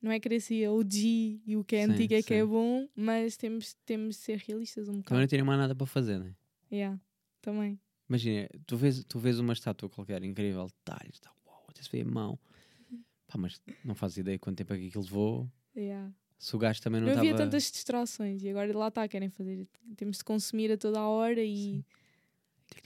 Não 0.01 0.11
é 0.11 0.21
querer 0.21 0.41
ser 0.41 0.69
o 0.69 0.83
G 0.89 1.41
e 1.47 1.57
o 1.57 1.65
que 1.65 1.75
é 1.77 1.87
Sim, 1.87 1.93
antigo 1.93 2.15
é 2.15 2.23
que 2.23 2.35
é 2.35 2.41
sim. 2.43 2.47
bom, 2.47 2.87
mas 2.95 3.37
temos, 3.37 3.75
temos 3.85 4.17
de 4.17 4.23
ser 4.23 4.39
realistas 4.39 4.85
um 4.89 4.93
Também 4.93 5.03
bocado. 5.03 5.21
não 5.21 5.27
tinha 5.27 5.45
mais 5.45 5.59
nada 5.59 5.75
para 5.75 5.87
fazer, 5.87 6.19
né? 6.19 6.35
Yeah, 6.71 7.01
também. 7.41 7.79
Imagina, 8.09 8.49
tu 8.67 8.77
vês, 8.77 9.03
tu 9.05 9.19
vês 9.19 9.39
uma 9.41 9.53
estátua 9.53 9.89
qualquer 9.89 10.23
incrível, 10.23 10.67
detalhes, 10.67 11.19
tá, 11.19 11.33
uau, 11.47 11.65
até 11.69 11.83
se 11.83 11.91
vê 11.91 12.03
a 12.03 12.05
mão. 12.05 12.39
Pá, 13.27 13.37
mas 13.39 13.61
não 13.85 13.95
fazes 13.95 14.19
ideia 14.19 14.39
quanto 14.39 14.57
tempo 14.59 14.73
é 14.75 14.79
que 14.79 14.87
aquilo 14.89 15.03
levou. 15.03 15.51
Yeah. 15.77 16.13
Se 16.39 16.55
o 16.55 16.59
gajo 16.59 16.81
também 16.83 17.01
não 17.01 17.07
Não, 17.07 17.15
estava. 17.15 17.29
havia 17.29 17.37
tantas 17.45 17.71
distrações 17.73 18.45
e 18.45 18.49
agora 18.51 18.77
lá 18.77 18.89
está, 18.89 19.09
querem 19.09 19.29
fazer. 19.31 19.67
Temos 19.97 20.19
de 20.19 20.25
consumir 20.25 20.71
a 20.71 20.77
toda 20.77 21.01
a 21.01 21.09
hora 21.09 21.43
e. 21.43 21.83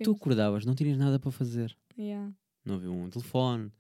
Tu 0.03 0.13
acordavas, 0.13 0.65
não 0.65 0.75
tinhas 0.75 0.97
nada 0.97 1.19
para 1.19 1.31
fazer. 1.31 1.77
Yeah. 1.99 2.33
Não 2.65 2.77
havia 2.77 2.91
um 2.91 3.11
telefone, 3.11 3.71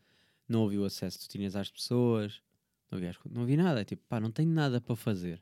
não 0.48 0.66
havia 0.66 0.80
o 0.80 0.84
acesso 0.84 1.18
que 1.18 1.26
tu 1.26 1.30
tinhas 1.30 1.54
às 1.56 1.70
pessoas, 1.70 2.42
não 2.90 3.12
co- 3.14 3.28
não 3.30 3.42
havia 3.42 3.56
nada. 3.56 3.80
É 3.80 3.84
tipo, 3.84 4.02
pá, 4.08 4.18
não 4.20 4.30
tenho 4.30 4.50
nada 4.50 4.80
para 4.80 4.96
fazer. 4.96 5.40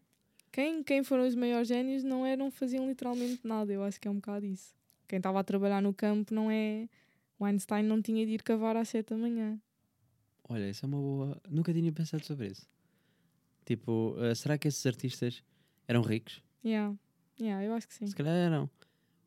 Quem, 0.52 0.82
quem 0.82 1.02
foram 1.04 1.26
os 1.26 1.34
maiores 1.34 1.68
génios 1.68 2.02
não 2.02 2.24
eram, 2.26 2.50
faziam 2.50 2.86
literalmente 2.88 3.40
nada. 3.46 3.72
Eu 3.72 3.82
acho 3.82 4.00
que 4.00 4.08
é 4.08 4.10
um 4.10 4.16
bocado 4.16 4.46
isso. 4.46 4.74
Quem 5.06 5.18
estava 5.18 5.40
a 5.40 5.44
trabalhar 5.44 5.80
no 5.82 5.92
campo 5.94 6.32
não 6.34 6.50
é. 6.50 6.88
O 7.38 7.44
Einstein 7.44 7.84
não 7.84 8.02
tinha 8.02 8.26
de 8.26 8.32
ir 8.32 8.42
cavar 8.42 8.76
às 8.76 8.88
7 8.88 9.10
da 9.10 9.16
manhã. 9.16 9.58
Olha, 10.48 10.68
isso 10.68 10.84
é 10.84 10.88
uma 10.88 10.98
boa. 10.98 11.40
Nunca 11.48 11.72
tinha 11.72 11.92
pensado 11.92 12.24
sobre 12.24 12.48
isso. 12.48 12.66
Tipo, 13.64 14.16
eh, 14.18 14.34
será 14.34 14.56
que 14.58 14.66
esses 14.66 14.84
artistas 14.86 15.42
eram 15.86 16.00
ricos? 16.02 16.42
Yeah. 16.64 16.96
Yeah, 17.40 17.64
eu 17.64 17.74
acho 17.74 17.86
que 17.86 17.94
sim. 17.94 18.06
Se 18.06 18.16
calhar 18.16 18.34
eram. 18.34 18.68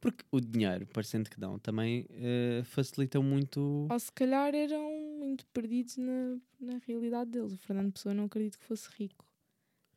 Porque 0.02 0.26
o 0.32 0.42
dinheiro, 0.42 0.88
parecendo 0.88 1.30
que 1.30 1.40
não, 1.40 1.60
também 1.60 2.06
eh, 2.10 2.62
facilita 2.66 3.22
muito. 3.22 3.88
Ou 3.90 4.00
se 4.00 4.12
calhar 4.12 4.54
eram 4.56 5.01
muito 5.32 5.46
perdidos 5.48 5.98
na, 5.98 6.38
na 6.60 6.78
realidade 6.88 7.32
deles. 7.32 7.54
O 7.54 7.58
Fernando 7.58 7.92
Pessoa 7.92 8.14
não 8.14 8.26
acredito 8.26 8.58
que 8.60 8.66
fosse 8.66 8.90
rico. 8.98 9.26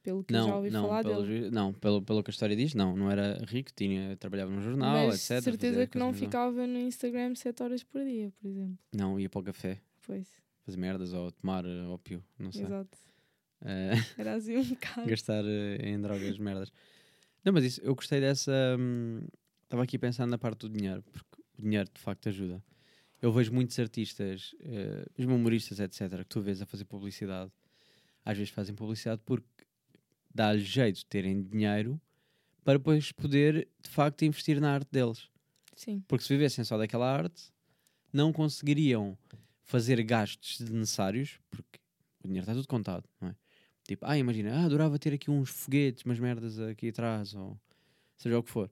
Pelo 0.02 0.22
que 0.22 0.34
eu 0.34 0.38
já 0.38 0.46
Não, 0.46 0.56
ouvi 0.56 0.70
não, 0.70 0.82
falar 0.82 1.02
pelo, 1.02 1.22
dele. 1.26 1.50
não 1.50 1.72
pelo, 1.72 2.02
pelo 2.02 2.22
que 2.22 2.30
a 2.30 2.32
história 2.32 2.54
diz, 2.54 2.74
não, 2.74 2.94
não 2.94 3.10
era 3.10 3.42
rico, 3.46 3.70
tinha, 3.74 4.16
trabalhava 4.18 4.50
num 4.50 4.60
jornal, 4.60 5.06
Mas 5.06 5.30
etc. 5.30 5.42
certeza 5.42 5.86
que 5.86 5.96
não 5.98 6.12
ficava 6.12 6.66
no 6.66 6.78
Instagram 6.78 7.34
7 7.34 7.62
horas 7.62 7.82
por 7.82 8.04
dia, 8.04 8.30
por 8.38 8.46
exemplo. 8.48 8.78
Não, 8.94 9.18
ia 9.18 9.30
para 9.30 9.40
o 9.40 9.44
café, 9.44 9.80
Pois, 10.06 10.28
fazer 10.66 10.76
merdas 10.76 11.14
ou 11.14 11.32
tomar 11.32 11.64
eh, 11.64 11.86
ópio, 11.86 12.22
não 12.38 12.52
sei. 12.52 12.64
exato. 12.64 12.98
Eh, 13.66 13.94
Era 14.18 14.34
assim 14.34 14.58
um 14.58 14.62
bocado. 14.64 15.08
gastar 15.08 15.42
eh, 15.46 15.76
em 15.88 15.98
drogas, 15.98 16.36
merdas. 16.36 16.70
Não, 17.42 17.50
mas 17.50 17.64
isso, 17.64 17.80
eu 17.82 17.94
gostei 17.94 18.20
dessa. 18.20 18.52
hum, 18.78 19.26
Estava 19.62 19.82
aqui 19.82 19.98
pensando 19.98 20.28
na 20.30 20.36
parte 20.36 20.58
do 20.60 20.68
dinheiro, 20.68 21.02
porque 21.02 21.40
o 21.58 21.62
dinheiro 21.62 21.88
de 21.90 21.98
facto 21.98 22.28
ajuda. 22.28 22.62
Eu 23.24 23.32
vejo 23.32 23.54
muitos 23.54 23.78
artistas, 23.78 24.54
eh, 24.60 25.06
mesmo 25.16 25.34
humoristas, 25.34 25.80
etc., 25.80 26.18
que 26.18 26.26
tu 26.26 26.42
vês 26.42 26.60
a 26.60 26.66
fazer 26.66 26.84
publicidade, 26.84 27.50
às 28.22 28.36
vezes 28.36 28.52
fazem 28.52 28.74
publicidade 28.74 29.22
porque 29.24 29.48
dá-lhes 30.34 30.64
jeito 30.64 30.96
de 30.96 31.06
terem 31.06 31.42
dinheiro 31.42 31.98
para 32.62 32.76
depois 32.76 33.12
poder 33.12 33.66
de 33.82 33.88
facto 33.88 34.26
investir 34.26 34.60
na 34.60 34.74
arte 34.74 34.88
deles. 34.92 35.30
Sim, 35.74 36.04
Porque 36.06 36.22
se 36.22 36.34
vivessem 36.34 36.66
só 36.66 36.76
daquela 36.76 37.10
arte, 37.10 37.50
não 38.12 38.30
conseguiriam 38.30 39.16
fazer 39.62 40.02
gastos 40.02 40.58
desnecessários, 40.58 41.40
porque 41.48 41.80
o 42.22 42.26
dinheiro 42.26 42.44
está 42.44 42.52
tudo 42.52 42.68
contado, 42.68 43.08
não 43.18 43.30
é? 43.30 43.36
Tipo, 43.84 44.04
ah, 44.04 44.18
imagina, 44.18 44.52
ah, 44.54 44.64
adorava 44.66 44.98
ter 44.98 45.14
aqui 45.14 45.30
uns 45.30 45.48
foguetes, 45.48 46.04
umas 46.04 46.18
merdas 46.20 46.60
aqui 46.60 46.90
atrás, 46.90 47.34
ou 47.34 47.58
seja 48.18 48.38
o 48.38 48.42
que 48.42 48.50
for. 48.50 48.70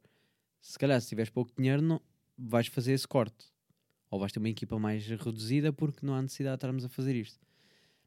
Se 0.61 0.79
calhar, 0.79 1.01
se 1.01 1.09
tiveres 1.09 1.31
pouco 1.31 1.51
dinheiro, 1.57 1.81
não, 1.81 2.03
vais 2.37 2.67
fazer 2.67 2.93
esse 2.93 3.09
corte. 3.09 3.52
Ou 4.13 4.21
vais 4.21 4.31
ter 4.31 4.39
uma 4.39 4.49
equipa 4.51 4.79
mais 4.79 5.07
reduzida 5.09 5.73
porque 5.73 6.05
não 6.05 6.15
há 6.15 6.21
necessidade 6.21 6.53
de 6.55 6.59
estarmos 6.59 6.85
a 6.85 6.89
fazer 6.91 7.17
isto. 7.17 7.41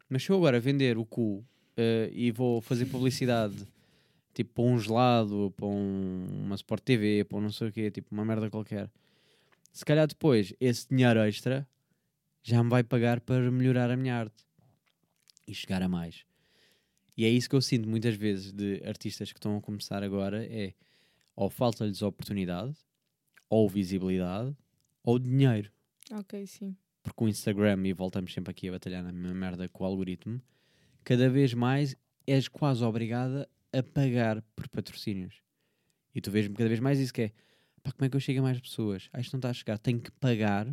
Mas 0.07 0.23
se 0.23 0.29
eu 0.29 0.35
agora 0.37 0.59
vender 0.59 0.99
o 0.99 1.03
cu 1.05 1.43
eh, 1.75 2.11
e 2.13 2.31
vou 2.31 2.61
fazer 2.61 2.85
publicidade 2.85 3.67
tipo 4.31 4.53
para 4.53 4.63
um 4.65 4.77
gelado, 4.79 5.51
para 5.57 5.65
um- 5.65 6.27
uma 6.45 6.53
Sport 6.55 6.83
TV, 6.83 7.23
para 7.25 7.39
um 7.39 7.41
não 7.41 7.51
sei 7.51 7.69
o 7.69 7.71
quê, 7.71 7.89
tipo 7.89 8.13
uma 8.13 8.23
merda 8.23 8.51
qualquer. 8.51 8.87
Se 9.73 9.83
calhar 9.83 10.05
depois 10.07 10.53
esse 10.59 10.87
dinheiro 10.87 11.19
extra 11.21 11.67
já 12.43 12.63
me 12.63 12.69
vai 12.69 12.83
pagar 12.83 13.19
para 13.19 13.49
melhorar 13.49 13.89
a 13.89 13.97
minha 13.97 14.15
arte 14.15 14.45
e 15.47 15.55
chegar 15.55 15.81
a 15.81 15.89
mais. 15.89 16.23
E 17.17 17.25
é 17.25 17.29
isso 17.29 17.49
que 17.49 17.55
eu 17.55 17.61
sinto 17.61 17.89
muitas 17.89 18.13
vezes 18.15 18.51
de 18.53 18.79
artistas 18.85 19.31
que 19.31 19.39
estão 19.39 19.57
a 19.57 19.61
começar 19.61 20.03
agora 20.03 20.45
é 20.45 20.73
ou 21.35 21.49
falta-lhes 21.49 22.03
oportunidade, 22.03 22.75
ou 23.49 23.67
visibilidade, 23.67 24.55
ou 25.03 25.17
dinheiro. 25.17 25.71
Ok, 26.11 26.45
sim. 26.47 26.75
Porque 27.03 27.23
o 27.23 27.27
Instagram, 27.27 27.85
e 27.85 27.93
voltamos 27.93 28.33
sempre 28.33 28.51
aqui 28.51 28.67
a 28.67 28.71
batalhar 28.71 29.03
na 29.03 29.11
mesma 29.11 29.33
merda 29.33 29.69
com 29.69 29.83
o 29.83 29.87
algoritmo, 29.87 30.41
cada 31.03 31.29
vez 31.29 31.53
mais 31.53 31.95
és 32.25 32.47
quase 32.47 32.83
obrigada 32.83 33.47
a 33.71 33.83
pagar 33.83 34.41
por 34.55 34.67
patrocínios. 34.67 35.41
E 36.13 36.21
tu 36.21 36.31
vês 36.31 36.47
cada 36.47 36.67
vez 36.67 36.79
mais 36.79 36.99
isso 36.99 37.13
que 37.13 37.21
é, 37.23 37.31
pá, 37.83 37.91
como 37.91 38.05
é 38.05 38.09
que 38.09 38.15
eu 38.15 38.19
chego 38.19 38.39
a 38.39 38.43
mais 38.43 38.59
pessoas? 38.59 39.09
Ah, 39.13 39.19
isto 39.19 39.33
não 39.33 39.39
está 39.39 39.49
a 39.49 39.53
chegar, 39.53 39.77
tenho 39.77 39.99
que 39.99 40.11
pagar 40.11 40.67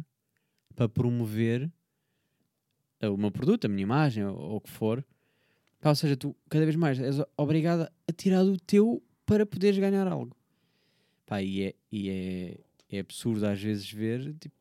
para 0.74 0.88
promover 0.88 1.70
o 3.02 3.16
meu 3.16 3.30
produto, 3.30 3.64
a 3.64 3.68
minha 3.68 3.82
imagem, 3.82 4.24
ou, 4.24 4.38
ou 4.38 4.56
o 4.56 4.60
que 4.60 4.70
for. 4.70 5.04
Pá, 5.80 5.90
ou 5.90 5.94
seja, 5.94 6.16
tu 6.16 6.34
cada 6.48 6.64
vez 6.64 6.76
mais 6.76 6.98
és 7.00 7.16
obrigada 7.36 7.92
a 8.08 8.12
tirar 8.12 8.44
do 8.44 8.56
teu 8.56 9.02
para 9.26 9.44
poderes 9.44 9.78
ganhar 9.78 10.06
algo. 10.06 10.36
Pá, 11.26 11.42
e 11.42 11.62
é, 11.62 11.74
e 11.90 12.08
é, 12.08 12.60
é 12.96 13.00
absurdo 13.00 13.44
às 13.46 13.60
vezes 13.60 13.90
ver, 13.90 14.34
tipo, 14.34 14.54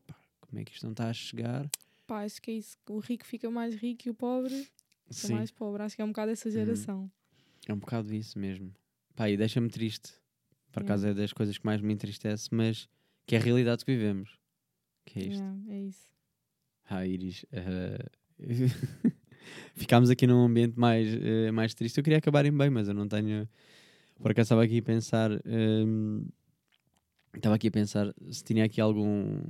como 0.51 0.59
é 0.59 0.65
que 0.65 0.73
isto 0.73 0.83
não 0.83 0.91
está 0.91 1.09
a 1.09 1.13
chegar? 1.13 1.69
Pá, 2.05 2.23
acho 2.25 2.41
que 2.41 2.51
é 2.51 2.55
isso. 2.55 2.75
O 2.89 2.99
rico 2.99 3.25
fica 3.25 3.49
mais 3.49 3.73
rico 3.73 4.05
e 4.05 4.11
o 4.11 4.13
pobre 4.13 4.53
fica 5.09 5.27
Sim, 5.27 5.33
mais 5.33 5.49
pobre. 5.49 5.81
Acho 5.81 5.95
que 5.95 6.01
é 6.01 6.05
um 6.05 6.09
bocado 6.09 6.29
essa 6.31 6.51
geração. 6.51 7.09
é 7.67 7.73
um 7.73 7.77
bocado 7.79 8.13
isso 8.13 8.37
mesmo. 8.37 8.75
Pá, 9.15 9.29
e 9.29 9.37
deixa-me 9.37 9.69
triste. 9.69 10.11
Por 10.73 10.81
Yeah. 10.81 10.93
acaso 10.93 11.07
é 11.07 11.13
das 11.13 11.31
coisas 11.31 11.57
que 11.57 11.65
mais 11.65 11.79
me 11.79 11.93
entristece, 11.93 12.49
mas 12.51 12.89
que 13.25 13.33
é 13.35 13.39
a 13.39 13.41
realidade 13.41 13.85
que 13.85 13.91
vivemos. 13.93 14.37
Que 15.05 15.19
é 15.19 15.23
isto. 15.27 15.39
Yeah, 15.39 15.59
é 15.69 15.79
isso. 15.79 16.07
Ah, 16.89 17.05
Iris. 17.07 17.45
eh, 17.53 18.09
Ficámos 19.73 20.09
aqui 20.09 20.27
num 20.27 20.43
ambiente 20.45 20.77
mais, 20.77 21.07
eh, 21.13 21.49
mais 21.51 21.73
triste. 21.73 21.97
Eu 21.97 22.03
queria 22.03 22.19
acabarem 22.19 22.51
bem, 22.55 22.69
mas 22.69 22.89
eu 22.89 22.93
não 22.93 23.07
tenho. 23.07 23.47
Por 24.21 24.31
acaso 24.31 24.47
estava 24.47 24.63
aqui 24.65 24.79
a 24.79 24.83
pensar. 24.83 25.31
ehm, 25.45 26.25
Estava 27.33 27.55
aqui 27.55 27.69
a 27.69 27.71
pensar 27.71 28.13
se 28.29 28.43
tinha 28.43 28.65
aqui 28.65 28.81
algum, 28.81 29.41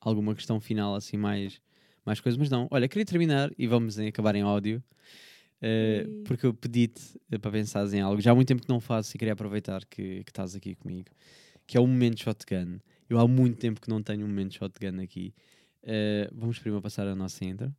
alguma 0.00 0.34
questão 0.34 0.60
final, 0.60 0.94
assim, 0.94 1.16
mais, 1.16 1.60
mais 2.04 2.20
coisas, 2.20 2.38
mas 2.38 2.50
não. 2.50 2.68
Olha, 2.70 2.88
queria 2.88 3.04
terminar 3.04 3.50
e 3.58 3.66
vamos 3.66 3.98
em, 3.98 4.08
acabar 4.08 4.34
em 4.34 4.42
áudio. 4.42 4.82
Ei. 5.60 6.22
porque 6.24 6.46
eu 6.46 6.54
pedi-te 6.54 7.20
eh, 7.32 7.36
para 7.36 7.50
pensares 7.50 7.92
em 7.92 8.00
algo. 8.00 8.20
Já 8.20 8.30
há 8.30 8.34
muito 8.34 8.46
tempo 8.46 8.62
que 8.62 8.68
não 8.68 8.78
faço 8.78 9.16
e 9.16 9.18
queria 9.18 9.32
aproveitar 9.32 9.84
que, 9.86 10.22
que 10.22 10.30
estás 10.30 10.54
aqui 10.54 10.76
comigo. 10.76 11.10
Que 11.66 11.76
é 11.76 11.80
o 11.80 11.86
momento 11.86 12.20
shotgun. 12.20 12.78
Eu 13.10 13.18
há 13.18 13.26
muito 13.26 13.58
tempo 13.58 13.80
que 13.80 13.88
não 13.88 14.00
tenho 14.00 14.24
um 14.24 14.28
momento 14.28 14.54
shotgun 14.54 15.00
aqui. 15.02 15.34
Eh, 15.82 16.28
vamos 16.32 16.58
primeiro 16.58 16.82
passar 16.82 17.06
a 17.08 17.14
nossa 17.14 17.44
intro 17.44 17.74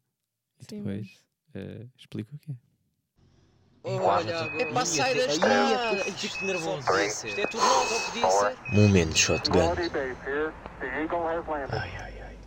e 0.59 0.65
Sim, 0.69 0.77
depois 0.77 1.07
eh, 1.53 1.85
explico 1.97 2.35
o 2.35 2.39
que 2.39 2.51
é. 2.51 2.55
Olha, 3.84 4.34
É 4.60 4.65
para 4.65 4.85
sair 4.85 5.15
da 5.15 5.26
estrada. 5.27 6.01
é 6.01 6.10
Isto 6.10 6.45
nervoso. 6.45 6.77
Isto 7.01 7.27
é 7.27 7.47
tudo 7.47 7.64
novo, 7.64 8.06
podia 8.11 8.30
ser. 8.30 8.76
Momento 8.76 9.18
shotgun. 9.18 9.60
Ai, 11.72 11.91
ai, 11.99 12.14
ai. 12.22 12.38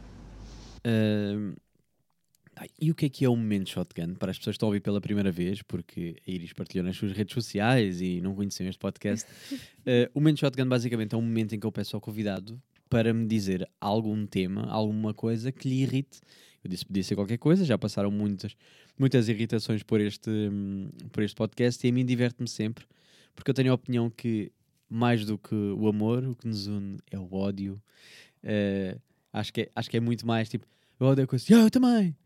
Ai, 2.56 2.68
e 2.80 2.90
o 2.90 2.94
que 2.94 3.06
é 3.06 3.08
que 3.08 3.24
é 3.24 3.28
o 3.28 3.34
momento 3.34 3.70
shotgun? 3.70 4.14
Para 4.14 4.30
as 4.30 4.38
pessoas 4.38 4.54
que 4.54 4.56
estão 4.58 4.66
a 4.68 4.70
ouvir 4.70 4.80
pela 4.80 5.00
primeira 5.00 5.32
vez, 5.32 5.62
porque 5.62 6.16
a 6.26 6.30
Iris 6.30 6.52
partilhou 6.52 6.84
nas 6.84 6.96
suas 6.96 7.12
redes 7.12 7.32
sociais 7.34 8.00
e 8.00 8.20
não 8.20 8.34
conheciam 8.34 8.68
este 8.68 8.78
podcast. 8.78 9.26
eh, 9.86 10.10
o 10.14 10.20
momento 10.20 10.40
shotgun 10.40 10.68
basicamente 10.68 11.14
é 11.14 11.18
um 11.18 11.22
momento 11.22 11.54
em 11.54 11.58
que 11.58 11.66
eu 11.66 11.72
peço 11.72 11.96
ao 11.96 12.00
convidado 12.00 12.60
para 12.90 13.14
me 13.14 13.26
dizer 13.26 13.66
algum 13.80 14.26
tema, 14.26 14.66
alguma 14.70 15.14
coisa 15.14 15.50
que 15.50 15.66
lhe 15.66 15.82
irrite. 15.82 16.20
Eu 16.62 16.70
disse 16.70 16.84
podia 16.84 17.02
ser 17.02 17.14
qualquer 17.16 17.38
coisa, 17.38 17.64
já 17.64 17.76
passaram 17.76 18.10
muitas, 18.10 18.54
muitas 19.02 19.28
irritações 19.28 19.82
por 19.82 20.00
este, 20.00 20.30
hum, 20.30 20.88
por 21.10 21.22
este 21.22 21.34
podcast 21.34 21.84
e 21.86 21.90
a 21.90 21.92
mim 21.92 22.04
diverte-me 22.04 22.48
sempre, 22.48 22.84
porque 23.34 23.50
eu 23.50 23.54
tenho 23.54 23.72
a 23.72 23.74
opinião 23.74 24.08
que 24.08 24.52
mais 24.88 25.26
do 25.26 25.36
que 25.36 25.54
o 25.54 25.88
amor, 25.88 26.22
o 26.24 26.34
que 26.36 26.46
nos 26.46 26.66
une 26.68 26.98
é 27.10 27.18
o 27.18 27.32
ódio. 27.34 27.82
Eh, 28.42 28.96
acho, 29.32 29.52
que 29.52 29.62
é, 29.62 29.70
acho 29.74 29.90
que 29.90 29.96
é 29.96 30.00
muito 30.00 30.26
mais 30.26 30.48
tipo, 30.48 30.66
eu 31.00 31.06
odeio 31.08 31.24
a 31.24 31.28
coisa, 31.28 31.44
"Ah, 31.50 31.62
eu 31.64 31.70
também, 31.70 32.16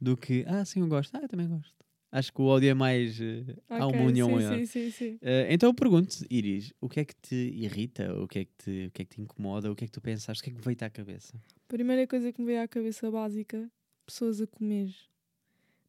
do 0.00 0.16
que, 0.16 0.44
ah, 0.46 0.64
sim, 0.64 0.80
eu 0.80 0.88
gosto, 0.88 1.14
ah, 1.16 1.20
eu 1.22 1.28
também 1.28 1.46
gosto. 1.48 1.74
Acho 2.10 2.32
que 2.32 2.40
o 2.42 2.44
ódio 2.44 2.68
é 2.68 2.74
mais. 2.74 3.18
eh, 3.20 3.56
há 3.70 3.86
Ok, 3.86 3.98
uma 3.98 4.06
união 4.08 4.28
sim, 4.28 4.34
maior. 4.34 4.58
sim, 4.58 4.66
sim, 4.66 4.90
sim. 4.90 5.18
Eh, 5.22 5.46
então 5.52 5.70
eu 5.70 5.74
pergunto, 5.74 6.14
Iris, 6.30 6.72
o 6.80 6.88
que 6.88 7.00
é 7.00 7.04
que 7.06 7.14
te 7.16 7.34
irrita? 7.34 8.14
O 8.22 8.28
que 8.28 8.40
é 8.40 8.44
que 8.44 8.52
te, 8.58 8.86
o 8.88 8.90
que 8.90 9.02
é 9.02 9.04
que 9.06 9.14
te 9.16 9.20
incomoda? 9.22 9.70
O 9.72 9.74
que 9.74 9.84
é 9.84 9.86
que 9.86 9.92
tu 9.92 10.00
pensaste? 10.00 10.40
O 10.42 10.44
que 10.44 10.50
é 10.50 10.54
que 10.54 10.60
veio-te 10.60 10.84
à 10.84 10.90
cabeça? 10.90 11.34
Primeira 11.68 12.06
coisa 12.06 12.30
que 12.32 12.40
me 12.40 12.46
veio 12.46 12.62
à 12.62 12.68
cabeça 12.68 13.10
básica, 13.10 13.70
pessoas 14.06 14.40
a 14.42 14.46
comer. 14.46 14.94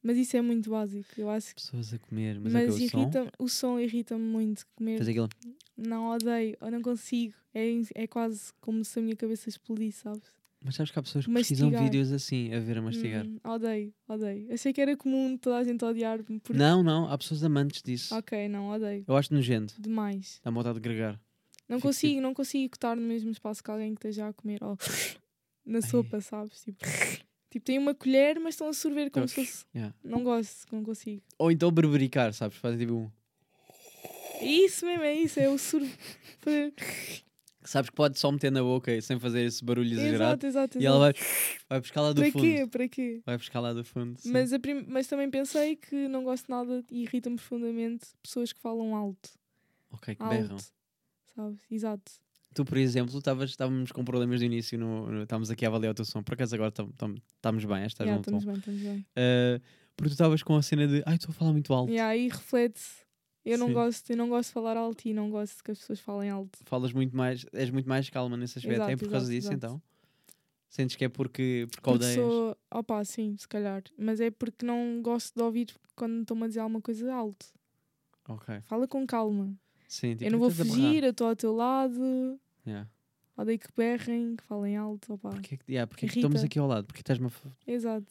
Mas 0.04 0.18
isso 0.18 0.36
é 0.36 0.42
muito 0.42 0.70
básico, 0.70 1.08
eu 1.18 1.30
acho 1.30 1.56
que. 1.56 1.62
Pessoas 1.62 1.94
a 1.94 1.98
comer, 2.00 2.38
mas, 2.40 2.52
Mas, 2.52 2.64
é 2.64 2.66
que 2.66 2.72
o 2.72 2.90
som 2.90 3.00
irrita 3.00 3.32
o 3.40 3.48
som 3.48 3.80
irrita-me 3.80 4.24
muito. 4.26 4.68
Comer. 4.76 4.98
faz 4.98 5.08
aquilo. 5.08 5.30
Não 5.78 6.10
odeio, 6.10 6.58
eu 6.60 6.72
não 6.72 6.82
consigo. 6.82 7.34
É, 7.56 7.66
é 7.96 8.08
quase 8.08 8.52
como 8.60 8.84
se 8.84 9.00
a 9.00 9.02
minha 9.02 9.16
cabeça 9.16 9.48
explodisse, 9.48 10.02
sabes? 10.02 10.24
Mas 10.64 10.76
sabes 10.76 10.92
que 10.92 11.00
há 11.00 11.04
pessoas 11.04 11.26
que 11.26 11.32
Mastigar. 11.32 11.84
vídeos 11.84 12.12
assim, 12.12 12.54
a 12.54 12.60
ver 12.60 12.78
a 12.78 12.82
mastigar. 12.82 13.26
Hum, 13.26 13.38
odeio, 13.44 13.94
odeio. 14.08 14.54
Achei 14.54 14.72
que 14.72 14.80
era 14.80 14.96
comum 14.96 15.38
toda 15.38 15.58
a 15.58 15.64
gente 15.64 15.84
odiar-me. 15.84 16.40
Porque... 16.40 16.58
Não, 16.58 16.82
não, 16.82 17.10
há 17.10 17.18
pessoas 17.18 17.44
amantes 17.44 17.82
disso. 17.84 18.16
Ok, 18.16 18.48
não, 18.48 18.70
odeio. 18.70 19.04
Eu 19.06 19.16
acho 19.18 19.34
nojento. 19.34 19.76
Demais. 19.78 20.40
Dá 20.44 20.50
vontade 20.52 20.76
de 20.76 20.82
gregar. 20.82 21.20
Não 21.68 21.78
Fico 21.78 21.90
consigo, 21.90 22.22
não 22.22 22.34
consigo 22.34 22.76
estar 22.76 22.96
no 22.96 23.02
mesmo 23.02 23.32
espaço 23.32 23.64
que 23.64 23.72
alguém 23.72 23.94
que 23.94 24.00
esteja 24.00 24.28
a 24.28 24.34
comer 24.34 24.64
ou 24.64 24.78
na 25.66 25.82
sopa, 25.82 26.22
sabes? 26.22 26.62
Tipo, 26.64 26.86
tipo, 27.54 27.66
tem 27.66 27.78
uma 27.80 27.94
colher, 27.96 28.40
mas 28.40 28.54
estão 28.56 28.68
a 28.68 28.74
sorver 28.74 29.10
como 29.10 29.28
se 29.28 29.36
fosse. 29.36 29.66
yeah. 29.76 29.94
Não 30.04 30.24
gosto, 30.24 30.68
não 30.76 30.84
consigo. 30.84 31.22
Ou 31.38 31.52
então 31.52 31.72
berbericar, 31.72 32.34
sabes? 32.34 32.58
Fazem 32.58 32.80
tipo 32.80 32.94
um. 32.94 33.12
Isso 34.42 34.86
mesmo, 34.86 35.04
é 35.04 35.14
isso, 35.14 35.40
é 35.40 35.50
o 35.50 35.58
sorvo. 35.58 35.90
Sabes 37.66 37.90
que 37.90 37.96
pode 37.96 38.20
só 38.20 38.30
meter 38.30 38.52
na 38.52 38.62
boca 38.62 39.00
sem 39.02 39.18
fazer 39.18 39.46
esse 39.46 39.64
barulho 39.64 39.94
exagerado. 39.94 40.46
Exato, 40.46 40.48
exato, 40.48 40.80
E 40.82 40.86
ela 40.86 41.00
vai, 41.00 41.14
vai 41.70 41.80
buscar 41.80 42.02
lá 42.02 42.12
do 42.12 42.22
Para 42.22 42.32
fundo. 42.32 42.44
quê? 42.44 42.68
Para 42.70 42.90
quê? 42.90 43.22
Vai 43.26 43.38
buscar 43.38 43.60
lá 43.62 43.72
do 43.74 43.86
fundo. 43.86 44.20
sim. 44.20 44.32
Mas, 44.34 44.52
prim- 44.58 44.84
mas 44.88 45.08
também 45.08 45.30
pensei 45.30 45.78
que 45.78 46.08
não 46.10 46.26
gosto 46.26 46.50
nada 46.52 46.84
e 46.92 47.04
irrita-me 47.04 47.38
profundamente 47.38 48.06
pessoas 48.22 48.52
que 48.52 48.60
falam 48.60 48.94
alto. 48.96 49.30
Ok, 49.92 50.14
que 50.14 50.22
Alto. 50.22 50.34
berram. 50.36 50.58
Sabes? 51.34 51.60
Exato. 51.72 52.12
Tu, 52.54 52.64
por 52.66 52.78
exemplo, 52.78 53.18
estávamos 53.46 53.92
com 53.92 54.04
problemas 54.06 54.40
no 54.40 54.46
início, 54.46 54.78
no, 54.78 55.08
no- 55.12 55.24
estávamos 55.24 55.50
aqui 55.50 55.66
a 55.66 55.70
avaliar 55.70 55.92
o 55.92 55.96
teu 55.96 56.06
som. 56.06 56.22
Por 56.22 56.34
acaso 56.36 56.54
agora 56.56 56.72
tam- 56.72 56.92
tam- 56.92 57.16
estamos 57.36 57.66
bem, 57.66 57.86
estás 57.86 58.08
Yeah, 58.08 58.22
estamos 58.22 58.46
bem, 58.46 58.56
estamos 58.56 58.82
bem. 58.82 59.00
Uh, 59.18 59.62
porque 59.96 60.10
tu 60.10 60.14
estavas 60.14 60.44
com 60.44 60.56
a 60.56 60.62
cena 60.62 60.88
de 60.88 61.04
ai, 61.06 61.16
estou 61.16 61.32
a 61.32 61.34
falar 61.34 61.52
muito 61.52 61.74
alto. 61.74 61.92
E 61.92 62.00
aí 62.00 62.28
reflete-se. 62.28 63.04
Eu 63.46 63.58
não 63.58 63.68
Sim. 63.68 63.74
gosto, 63.74 64.10
eu 64.12 64.18
não 64.18 64.30
gosto 64.30 64.50
de 64.50 64.54
falar 64.54 64.78
alto 64.78 65.06
e 65.08 65.14
não 65.14 65.30
gosto 65.30 65.64
que 65.64 65.72
as 65.72 65.80
pessoas 65.80 66.00
falem 66.00 66.30
alto. 66.30 66.58
Falas 66.66 66.94
muito 66.94 67.16
mais, 67.16 67.46
és 67.52 67.70
muito 67.70 67.90
mais 67.90 68.10
calma 68.10 68.38
nesse 68.38 68.58
aspecto. 68.60 68.82
é 68.82 68.86
Exato, 68.86 68.98
por 68.98 69.10
causa 69.12 69.26
exato, 69.26 69.36
disso 69.36 69.48
exato. 69.54 69.56
então? 69.66 69.82
Sentes 70.70 70.96
que 70.96 71.06
é 71.06 71.10
porque, 71.10 71.68
porque 71.70 71.82
Porque 71.82 71.90
odeias? 72.06 72.16
sou. 72.16 72.58
Opa, 72.72 73.04
sim, 73.04 73.36
se 73.38 73.48
calhar. 73.48 73.84
Mas 73.98 74.20
é 74.22 74.32
porque 74.32 74.66
não 74.66 75.02
gosto 75.04 75.36
de 75.36 75.44
ouvir 75.44 75.68
quando 75.96 76.22
estão-me 76.22 76.46
a 76.46 76.48
dizer 76.48 76.62
alguma 76.62 76.82
coisa 76.82 77.14
alto. 77.14 77.46
Ok. 78.28 78.62
Fala 78.62 78.88
com 78.88 79.06
calma. 79.06 79.54
Sim, 79.88 80.12
tipo, 80.14 80.24
eu 80.24 80.32
não 80.32 80.40
vou 80.40 80.50
fugir, 80.50 81.04
eu 81.04 81.12
estou 81.12 81.28
ao 81.28 81.36
teu 81.36 81.54
lado. 81.54 82.40
Yeah. 82.66 82.90
Odeio 83.36 83.60
que 83.60 83.68
berrem, 83.76 84.36
que 84.36 84.44
falem 84.44 84.78
alto. 84.78 85.14
Opa. 85.14 85.30
Porquê, 85.32 85.58
que- 85.58 85.72
yeah, 85.72 85.88
porque 85.88 86.06
é 86.06 86.10
que 86.10 86.20
estamos 86.20 86.44
aqui 86.44 86.60
ao 86.60 86.68
lado? 86.68 86.86
Porque 86.86 87.02
estás-me 87.02 87.28
a 87.28 87.32
Exato. 87.72 88.06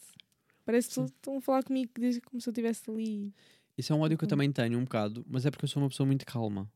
Parece 0.65 0.89
que 0.89 1.01
estão 1.01 1.37
a 1.37 1.41
falar 1.41 1.63
comigo 1.63 1.91
como 2.25 2.41
se 2.41 2.47
eu 2.49 2.51
estivesse 2.51 2.89
ali. 2.89 3.33
Isso 3.77 3.91
é 3.91 3.95
um 3.95 4.01
ódio 4.01 4.17
que 4.17 4.23
eu 4.23 4.27
Ok. 4.27 4.29
também 4.29 4.51
tenho 4.51 4.77
um 4.77 4.83
bocado, 4.83 5.25
mas 5.27 5.45
é 5.45 5.51
porque 5.51 5.65
eu 5.65 5.69
sou 5.69 5.81
uma 5.81 5.89
pessoa 5.89 6.05
muito 6.07 6.25
calma. 6.25 6.69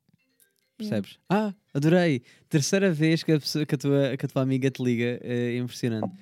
Yeah. 0.79 1.01
Percebes? 1.01 1.19
Ah, 1.29 1.53
adorei! 1.73 2.21
Terceira 2.49 2.91
vez 2.91 3.23
que 3.23 3.31
a, 3.31 3.39
pessoa, 3.39 3.65
que 3.65 3.75
a, 3.75 3.77
tua, 3.77 4.17
que 4.17 4.25
a 4.25 4.29
tua 4.29 4.41
amiga 4.41 4.69
te 4.69 4.83
liga, 4.83 5.19
é 5.23 5.57
impressionante. 5.57 6.15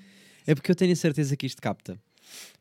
É 0.48 0.54
porque 0.56 0.72
eu 0.72 0.76
tenho 0.76 0.94
a 0.94 0.96
certeza 0.96 1.36
que 1.36 1.46
isto 1.46 1.62
capta. 1.62 2.00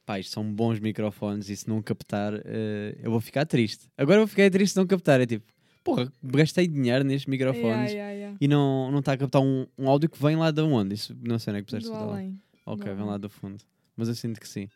Pá, 0.04 0.18
isto 0.18 0.32
são 0.32 0.44
bons 0.52 0.78
microfones 0.80 1.48
e 1.48 1.56
se 1.56 1.68
não 1.68 1.80
captar, 1.82 2.34
eh, 2.44 2.98
eu 3.02 3.10
vou 3.10 3.20
ficar 3.20 3.46
triste. 3.46 3.86
Agora 3.96 4.20
eu 4.20 4.26
fiquei 4.26 4.50
triste 4.50 4.74
se 4.74 4.78
não 4.78 4.86
captar. 4.86 5.20
É 5.20 5.26
tipo, 5.26 5.44
porra, 5.84 6.10
gastei 6.22 6.66
dinheiro 6.66 7.04
nestes 7.04 7.26
microfones 7.26 7.92
Yeah, 7.92 8.12
yeah, 8.12 8.36
e 8.40 8.48
não 8.48 8.90
não 8.90 8.98
está 9.00 9.12
a 9.12 9.16
captar 9.16 9.42
um, 9.42 9.66
um 9.78 9.88
áudio 9.88 10.08
que 10.08 10.20
vem 10.20 10.34
lá 10.34 10.50
de 10.50 10.62
onde? 10.62 10.94
Isso 10.94 11.16
não 11.20 11.38
sei 11.38 11.52
onde 11.52 11.58
é 11.60 11.62
que 11.62 11.66
puseste 11.66 11.88
Do 11.90 11.94
lá. 11.94 12.02
além. 12.02 12.40
Ok, 12.66 12.90
do 12.90 12.96
vem 12.96 13.06
lá 13.06 13.18
do 13.18 13.28
fundo. 13.28 13.62
Mas 13.96 14.08
eu 14.08 14.14
sinto 14.14 14.40
que 14.40 14.48
sim. 14.48 14.68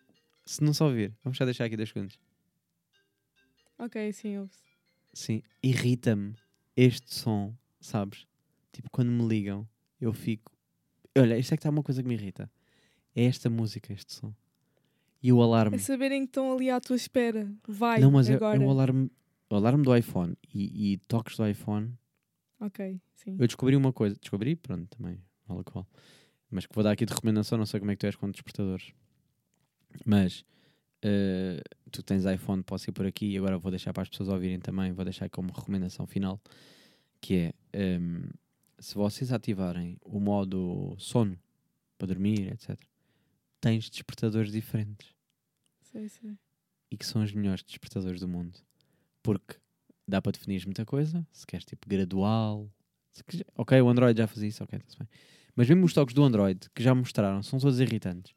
Se 0.45 0.63
não 0.63 0.73
só 0.73 0.87
ouvir, 0.87 1.13
vamos 1.25 1.37
só 1.37 1.45
deixar 1.45 1.65
aqui 1.65 1.77
dois 1.77 1.89
segundos. 1.89 2.19
Ok, 3.79 4.13
sim, 4.13 4.39
ouve-se. 4.39 4.63
Sim, 5.13 5.43
irrita-me 5.63 6.35
este 6.77 7.15
som, 7.15 7.55
sabes? 7.81 8.27
Tipo, 8.73 8.89
quando 8.91 9.11
me 9.11 9.27
ligam, 9.27 9.67
eu 10.01 10.13
fico. 10.13 10.53
Olha, 11.17 11.39
isto 11.39 11.55
é 11.55 11.57
que 11.57 11.61
está 11.61 11.71
uma 11.71 11.83
coisa 11.83 12.03
que 12.03 12.09
me 12.09 12.15
irrita. 12.15 12.51
É 13.15 13.25
esta 13.25 13.51
música, 13.51 13.93
este 13.93 14.13
som. 14.13 14.33
E 15.23 15.33
o 15.33 15.43
alarme. 15.43 15.77
É 15.77 15.79
saberem 15.79 16.23
que 16.23 16.31
estão 16.31 16.53
ali 16.53 16.71
à 16.71 16.81
tua 16.81 16.95
espera. 16.95 17.51
Vai, 17.67 17.99
não, 18.01 18.11
mas 18.11 18.31
é, 18.31 18.35
agora. 18.35 18.57
é 18.57 18.65
o 18.65 18.71
alarme. 18.71 19.11
O 19.51 19.57
alarme 19.57 19.83
do 19.83 19.97
iPhone 19.97 20.37
e, 20.53 20.93
e 20.93 20.97
toques 20.99 21.37
do 21.37 21.47
iPhone. 21.47 21.97
Ok, 22.61 23.01
sim. 23.15 23.37
Eu 23.39 23.47
descobri 23.47 23.77
uma 23.77 23.93
coisa. 23.93 24.17
Descobri, 24.21 24.57
pronto, 24.57 24.89
também. 24.97 25.23
Vale 25.47 25.65
qual. 25.65 25.87
Mas 26.51 26.67
que 26.67 26.75
vou 26.75 26.85
dar 26.85 26.91
aqui 26.93 27.07
de 27.07 27.13
recomendação. 27.13 27.57
Não 27.57 27.67
sei 27.67 27.81
como 27.81 27.91
é 27.91 27.97
que 27.97 28.01
tu 28.01 28.07
és 28.07 28.17
com 28.17 28.31
despertadores. 28.31 28.93
Mas 30.05 30.45
eh, 31.03 31.63
tu 31.91 32.03
tens 32.03 32.25
iPhone, 32.25 32.63
posso 32.63 32.91
ir 32.91 32.93
por 32.93 33.07
aqui. 33.07 33.27
E 33.27 33.39
agora 33.39 33.59
vou 33.59 33.71
deixar 33.71 33.93
para 33.93 34.03
as 34.03 34.09
pessoas 34.09 34.29
ouvirem 34.29 34.59
também. 34.59 34.93
Vou 34.93 35.05
deixar 35.05 35.31
como 35.31 35.53
recomendação 35.53 36.07
final. 36.07 36.41
Que 37.21 37.35
é 37.35 37.55
ehm, 37.73 38.29
se 38.79 38.95
vocês 38.95 39.33
ativarem 39.33 39.97
o 40.05 40.21
modo 40.21 40.95
sono 40.99 41.39
para 41.97 42.09
dormir, 42.09 42.53
etc. 42.53 42.79
Tens 43.61 43.91
despertadores 43.91 44.53
diferentes 44.53 45.15
Sei, 45.83 46.09
sei. 46.09 46.39
e 46.91 46.97
que 46.97 47.05
são 47.05 47.23
os 47.23 47.33
melhores 47.33 47.63
despertadores 47.65 48.21
do 48.21 48.29
mundo. 48.29 48.61
Porque 49.29 49.57
dá 50.07 50.23
para 50.23 50.33
definir 50.33 50.65
muita 50.65 50.87
coisa, 50.87 51.27
se 51.31 51.47
queres 51.47 51.67
tipo 51.67 51.87
gradual. 51.87 52.67
quiser- 53.27 53.45
ok, 53.57 53.79
o 53.83 53.89
Android 53.91 54.17
já 54.17 54.27
fazia 54.27 54.49
isso, 54.49 54.65
ok, 54.65 54.81
está 54.89 55.05
bem. 55.05 55.09
Mas 55.55 55.69
mesmo 55.69 55.85
os 55.85 55.93
toques 55.93 56.15
do 56.15 56.23
Android 56.25 56.61
que 56.75 56.83
já 56.83 56.95
mostraram 56.95 57.43
são 57.43 57.59
todos 57.59 57.79
irritantes. 57.79 58.33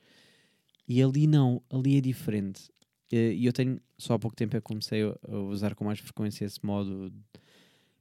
E 0.85 1.01
ali 1.01 1.27
não, 1.27 1.61
ali 1.69 1.95
é 1.97 2.01
diferente. 2.01 2.69
E 3.09 3.45
eu 3.45 3.53
tenho, 3.53 3.79
só 3.97 4.15
há 4.15 4.19
pouco 4.19 4.35
tempo 4.35 4.53
eu 4.57 4.61
comecei 4.61 5.01
a 5.03 5.37
usar 5.37 5.75
com 5.75 5.85
mais 5.85 5.97
frequência 5.99 6.43
esse 6.43 6.59
modo, 6.65 7.09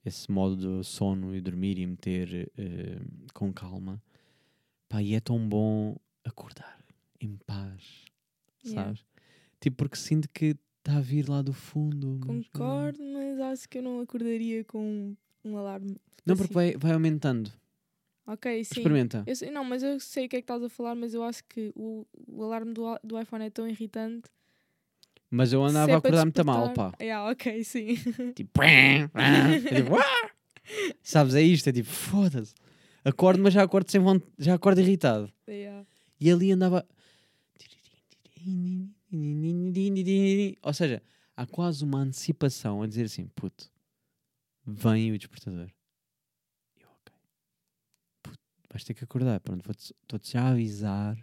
esse 0.05 0.29
modo 0.29 0.57
de 0.57 0.85
sono 0.85 1.33
e 1.33 1.41
dormir 1.41 1.79
e 1.79 1.87
meter 1.87 2.51
eh, 2.59 2.99
com 3.33 3.53
calma. 3.53 4.03
Pá, 4.89 5.01
e 5.01 5.15
é 5.15 5.21
tão 5.21 5.49
bom 5.49 5.97
acordar 6.25 6.85
em 7.21 7.37
paz, 7.47 8.05
Yeah. 8.65 8.83
sabes? 8.89 9.07
Tipo, 9.61 9.77
porque 9.77 9.97
sinto 9.97 10.29
que 10.29 10.57
está 10.81 10.97
a 10.99 11.01
vir 11.01 11.29
lá 11.29 11.43
do 11.43 11.53
fundo. 11.53 12.19
mas- 12.27 12.47
Concordo, 12.49 12.99
mas 13.03 13.39
acho 13.41 13.69
que 13.69 13.79
eu 13.79 13.83
não 13.83 14.01
acordaria 14.01 14.65
com 14.65 15.15
um 15.45 15.57
alarme. 15.57 15.97
Não, 16.27 16.37
porque 16.37 16.53
assim. 16.59 16.73
vai, 16.73 16.77
vai 16.77 16.93
aumentando. 16.93 17.51
Ok, 18.27 18.65
sim. 18.65 18.75
Experimenta. 18.81 19.25
Eu 19.27 19.53
não, 19.53 19.65
mas 19.65 19.83
eu 19.83 19.99
sei 19.99 20.27
o 20.27 20.29
que 20.29 20.37
é 20.37 20.41
que 20.41 20.45
estás 20.45 20.63
a 20.63 20.69
falar, 20.69 20.95
mas 20.95 21.15
eu 21.15 21.23
acho 21.23 21.43
que 21.49 21.73
o, 21.75 22.07
o 22.29 22.45
alarme 22.45 22.73
do, 22.73 22.83
do 23.03 23.19
iPhone 23.21 23.45
é 23.45 23.51
tão 23.51 23.67
irritante. 23.69 24.29
Mas 25.31 25.53
eu 25.53 25.65
andava 25.65 25.91
é 25.93 25.95
a 25.95 25.99
acordar 25.99 26.25
muito 26.25 26.45
mal, 26.45 26.73
pá. 26.73 26.93
Yeah, 27.01 27.31
ok, 27.31 27.63
sim. 27.65 27.95
Tipo, 28.35 28.63
é 28.63 29.09
tipo, 29.09 29.97
"Ah!" 29.97 30.31
sabes, 31.03 31.35
é 31.35 31.43
isto, 31.43 31.69
é 31.69 31.73
tipo, 31.73 31.89
foda-se. 31.89 32.53
Acordo, 33.05 33.43
mas 33.43 33.55
já 33.55 33.63
acordo 33.63 33.91
sem 33.91 34.01
vontade, 34.01 34.31
já 34.39 34.55
acordo 34.55 34.81
irritado. 34.81 35.33
Yeah. 35.49 35.87
E 36.21 36.31
ali 36.31 36.53
andava. 36.53 36.87
Ou 40.63 40.73
seja, 40.73 41.03
há 41.37 41.47
quase 41.47 41.85
uma 41.85 41.99
antecipação 42.01 42.83
a 42.83 42.87
dizer 42.87 43.05
assim: 43.05 43.27
puto, 43.29 43.71
vem 44.67 45.13
o 45.13 45.19
despertador. 45.19 45.69
E 46.77 46.83
eu, 46.83 46.89
ok. 46.89 47.15
Puto, 48.23 48.39
vais 48.71 48.85
ter 48.85 48.95
que 48.95 49.05
acordar. 49.05 49.41
Pronto, 49.41 49.63
vou-te 49.65 50.33
já 50.33 50.49
avisar 50.49 51.17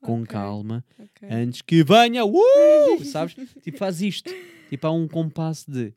com 0.00 0.22
Ok, 0.22 0.32
calma 0.32 0.84
ok. 0.98 1.28
antes 1.30 1.62
que 1.62 1.84
venha. 1.84 2.24
Uh! 2.24 3.04
Sabes? 3.04 3.34
Tipo, 3.62 3.78
faz 3.78 4.00
isto. 4.00 4.30
Tipo, 4.68 4.86
há 4.86 4.90
um 4.92 5.06
compasso 5.06 5.70
de 5.70 5.92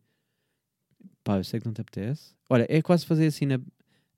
pá, 1.23 1.37
eu 1.37 1.43
sei 1.43 1.59
que 1.59 1.65
não 1.65 1.73
te 1.73 1.81
apetece. 1.81 2.35
Olha, 2.49 2.65
é 2.69 2.81
quase 2.81 3.05
fazer 3.05 3.27
assim, 3.27 3.45
na... 3.45 3.59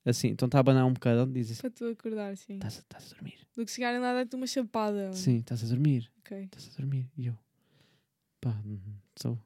assim. 0.06 0.30
Então 0.30 0.46
está 0.46 0.60
a 0.60 0.62
abanar 0.62 0.86
um 0.86 0.94
bocado, 0.94 1.32
diz 1.32 1.52
assim: 1.52 1.62
Para 1.62 1.70
tu 1.72 1.86
acordar, 1.86 2.36
sim. 2.38 2.56
estás 2.56 2.84
a, 2.92 2.98
a 2.98 3.16
dormir. 3.16 3.40
Do 3.56 3.66
que 3.66 3.72
chegarem 3.72 4.00
lá 4.00 4.14
dar-te 4.14 4.36
uma 4.36 4.48
chapada. 4.48 5.14
Sim, 5.14 5.40
estás 5.40 5.64
a 5.64 5.68
dormir. 5.68 6.12
Ok. 6.20 6.44
estás 6.44 6.70
a 6.74 6.78
dormir. 6.78 7.10
E 7.18 7.28
eu, 7.28 7.38
pá, 8.42 8.52
uhum, 8.66 8.96
sou. 9.16 9.40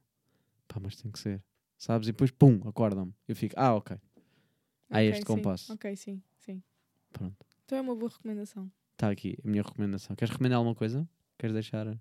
Pá, 0.68 0.80
mas 0.82 0.96
tem 0.96 1.12
que 1.12 1.20
ser. 1.20 1.44
Sabes? 1.78 2.08
E 2.08 2.12
depois, 2.12 2.32
pum, 2.32 2.60
acordam-me. 2.68 3.14
Eu 3.28 3.36
fico, 3.36 3.56
ah, 3.58 3.74
ok. 3.76 3.98
Há 4.90 5.04
este 5.04 5.20
sim. 5.20 5.26
compasso. 5.26 5.72
Ok, 5.72 5.96
sim, 5.96 6.22
sim. 6.38 6.62
Pronto. 7.12 7.46
Então 7.66 7.78
é 7.78 7.82
uma 7.82 7.96
boa 7.96 8.12
recomendação. 8.12 8.70
Está 8.94 9.10
aqui 9.10 9.38
a 9.44 9.48
minha 9.48 9.64
recomendação. 9.64 10.16
Queres 10.16 10.32
recomendar 10.32 10.58
alguma 10.58 10.76
coisa? 10.76 11.08
Queres 11.38 11.54
deixar 11.54 11.98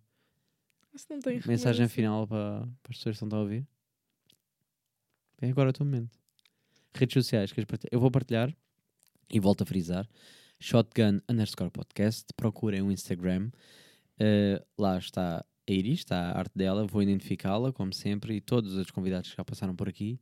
mensagem 1.46 1.88
final 1.88 2.26
para, 2.26 2.60
para 2.82 2.90
as 2.90 2.96
pessoas 2.96 3.18
que 3.18 3.24
estão 3.24 3.38
a 3.38 3.42
ouvir? 3.42 3.66
É 5.40 5.48
agora 5.48 5.70
o 5.70 5.72
teu 5.72 5.86
momento. 5.86 6.18
Redes 6.98 7.14
sociais? 7.14 7.52
Eu 7.90 8.00
vou 8.00 8.10
partilhar 8.10 8.54
e 9.30 9.38
volto 9.40 9.62
a 9.62 9.66
frisar. 9.66 10.08
Shotgun 10.60 11.20
underscore 11.28 11.70
podcast. 11.70 12.26
Procurem 12.36 12.82
o 12.82 12.90
Instagram. 12.90 13.50
Uh, 14.20 14.64
lá 14.76 14.98
está 14.98 15.38
a 15.38 15.72
Iris, 15.72 16.00
está 16.00 16.16
a 16.32 16.38
arte 16.38 16.52
dela. 16.56 16.86
Vou 16.86 17.02
identificá-la, 17.02 17.72
como 17.72 17.92
sempre, 17.92 18.34
e 18.36 18.40
todos 18.40 18.74
os 18.74 18.90
convidados 18.90 19.30
que 19.30 19.36
já 19.36 19.44
passaram 19.44 19.76
por 19.76 19.88
aqui. 19.88 20.18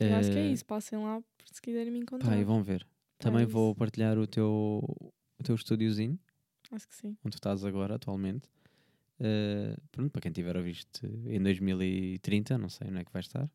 Eu 0.00 0.14
acho 0.16 0.30
que 0.30 0.38
é 0.38 0.42
Uh, 0.42 0.52
isso. 0.52 0.64
Passem 0.64 0.98
lá 0.98 1.22
se 1.52 1.62
quiserem 1.62 1.92
me 1.92 2.00
encontrar. 2.00 2.30
Pá, 2.30 2.36
e 2.36 2.44
vão 2.44 2.62
ver. 2.62 2.86
Também 3.18 3.42
é 3.42 3.44
isso. 3.44 3.52
vou 3.52 3.74
partilhar 3.74 4.18
o 4.18 4.26
teu, 4.26 4.82
o 5.38 5.42
teu 5.44 5.54
estúdiozinho, 5.54 6.18
Acho 6.72 6.88
que 6.88 6.94
sim. 6.96 7.16
onde 7.24 7.30
tu 7.30 7.38
estás 7.38 7.64
agora, 7.64 7.94
atualmente. 7.94 8.48
Uh, 9.20 9.80
pronto, 9.92 10.10
para 10.10 10.20
quem 10.22 10.32
tiver 10.32 10.56
a 10.56 10.60
visto 10.60 11.06
em 11.28 11.40
2030, 11.40 12.58
não 12.58 12.68
sei 12.68 12.88
onde 12.88 12.98
é 12.98 13.04
que 13.04 13.12
vai 13.12 13.20
estar. 13.20 13.48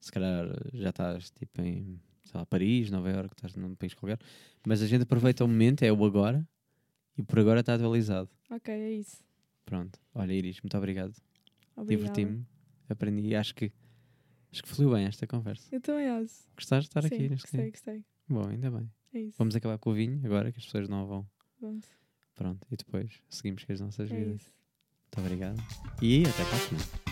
Se 0.00 0.10
calhar 0.10 0.46
já 0.72 0.88
estás 0.90 1.30
tipo 1.30 1.60
em 1.62 2.00
lá, 2.34 2.46
Paris, 2.46 2.90
Nova 2.90 3.10
Iorque, 3.10 3.34
estás 3.34 3.54
num 3.56 3.74
país 3.74 3.92
qualquer. 3.94 4.18
Mas 4.66 4.82
a 4.82 4.86
gente 4.86 5.02
aproveita 5.02 5.44
o 5.44 5.48
momento, 5.48 5.82
é 5.82 5.92
o 5.92 6.04
agora, 6.04 6.46
e 7.18 7.22
por 7.22 7.38
agora 7.38 7.60
está 7.60 7.74
atualizado. 7.74 8.30
Ok, 8.50 8.72
é 8.72 8.92
isso. 8.92 9.22
Pronto. 9.64 9.98
Olha, 10.14 10.32
Iris, 10.32 10.60
muito 10.62 10.76
obrigado. 10.76 11.14
Diverti-me, 11.86 12.44
aprendi 12.88 13.28
e 13.28 13.36
acho 13.36 13.54
que 13.54 13.72
acho 14.52 14.62
que 14.62 14.68
fluiu 14.68 14.92
bem 14.92 15.04
esta 15.06 15.26
conversa. 15.26 15.68
Eu 15.72 15.80
também 15.80 16.08
acho. 16.08 16.44
Gostaste 16.56 16.88
de 16.88 16.90
estar 16.90 17.02
sim, 17.02 17.08
aqui 17.14 17.28
neste 17.28 17.42
gostei, 17.42 17.60
dia? 17.62 17.70
gostei. 17.70 18.04
Bom, 18.28 18.48
ainda 18.48 18.70
bem. 18.70 18.90
É 19.12 19.20
isso. 19.20 19.36
Vamos 19.38 19.54
acabar 19.56 19.78
com 19.78 19.90
o 19.90 19.94
vinho 19.94 20.20
agora, 20.24 20.50
que 20.52 20.58
as 20.58 20.64
pessoas 20.64 20.88
não 20.88 21.06
vão. 21.06 21.26
Vamos. 21.60 21.86
Pronto, 22.34 22.66
e 22.70 22.76
depois 22.76 23.20
seguimos 23.28 23.64
com 23.64 23.72
as 23.72 23.80
nossas 23.80 24.10
É 24.10 24.14
vidas. 24.14 24.40
isso. 24.40 24.50
Muito 25.16 25.26
obrigado. 25.26 25.60
E 26.02 26.22
até 26.22 26.44
para 26.44 26.54
a 26.56 26.58
semana. 26.58 27.09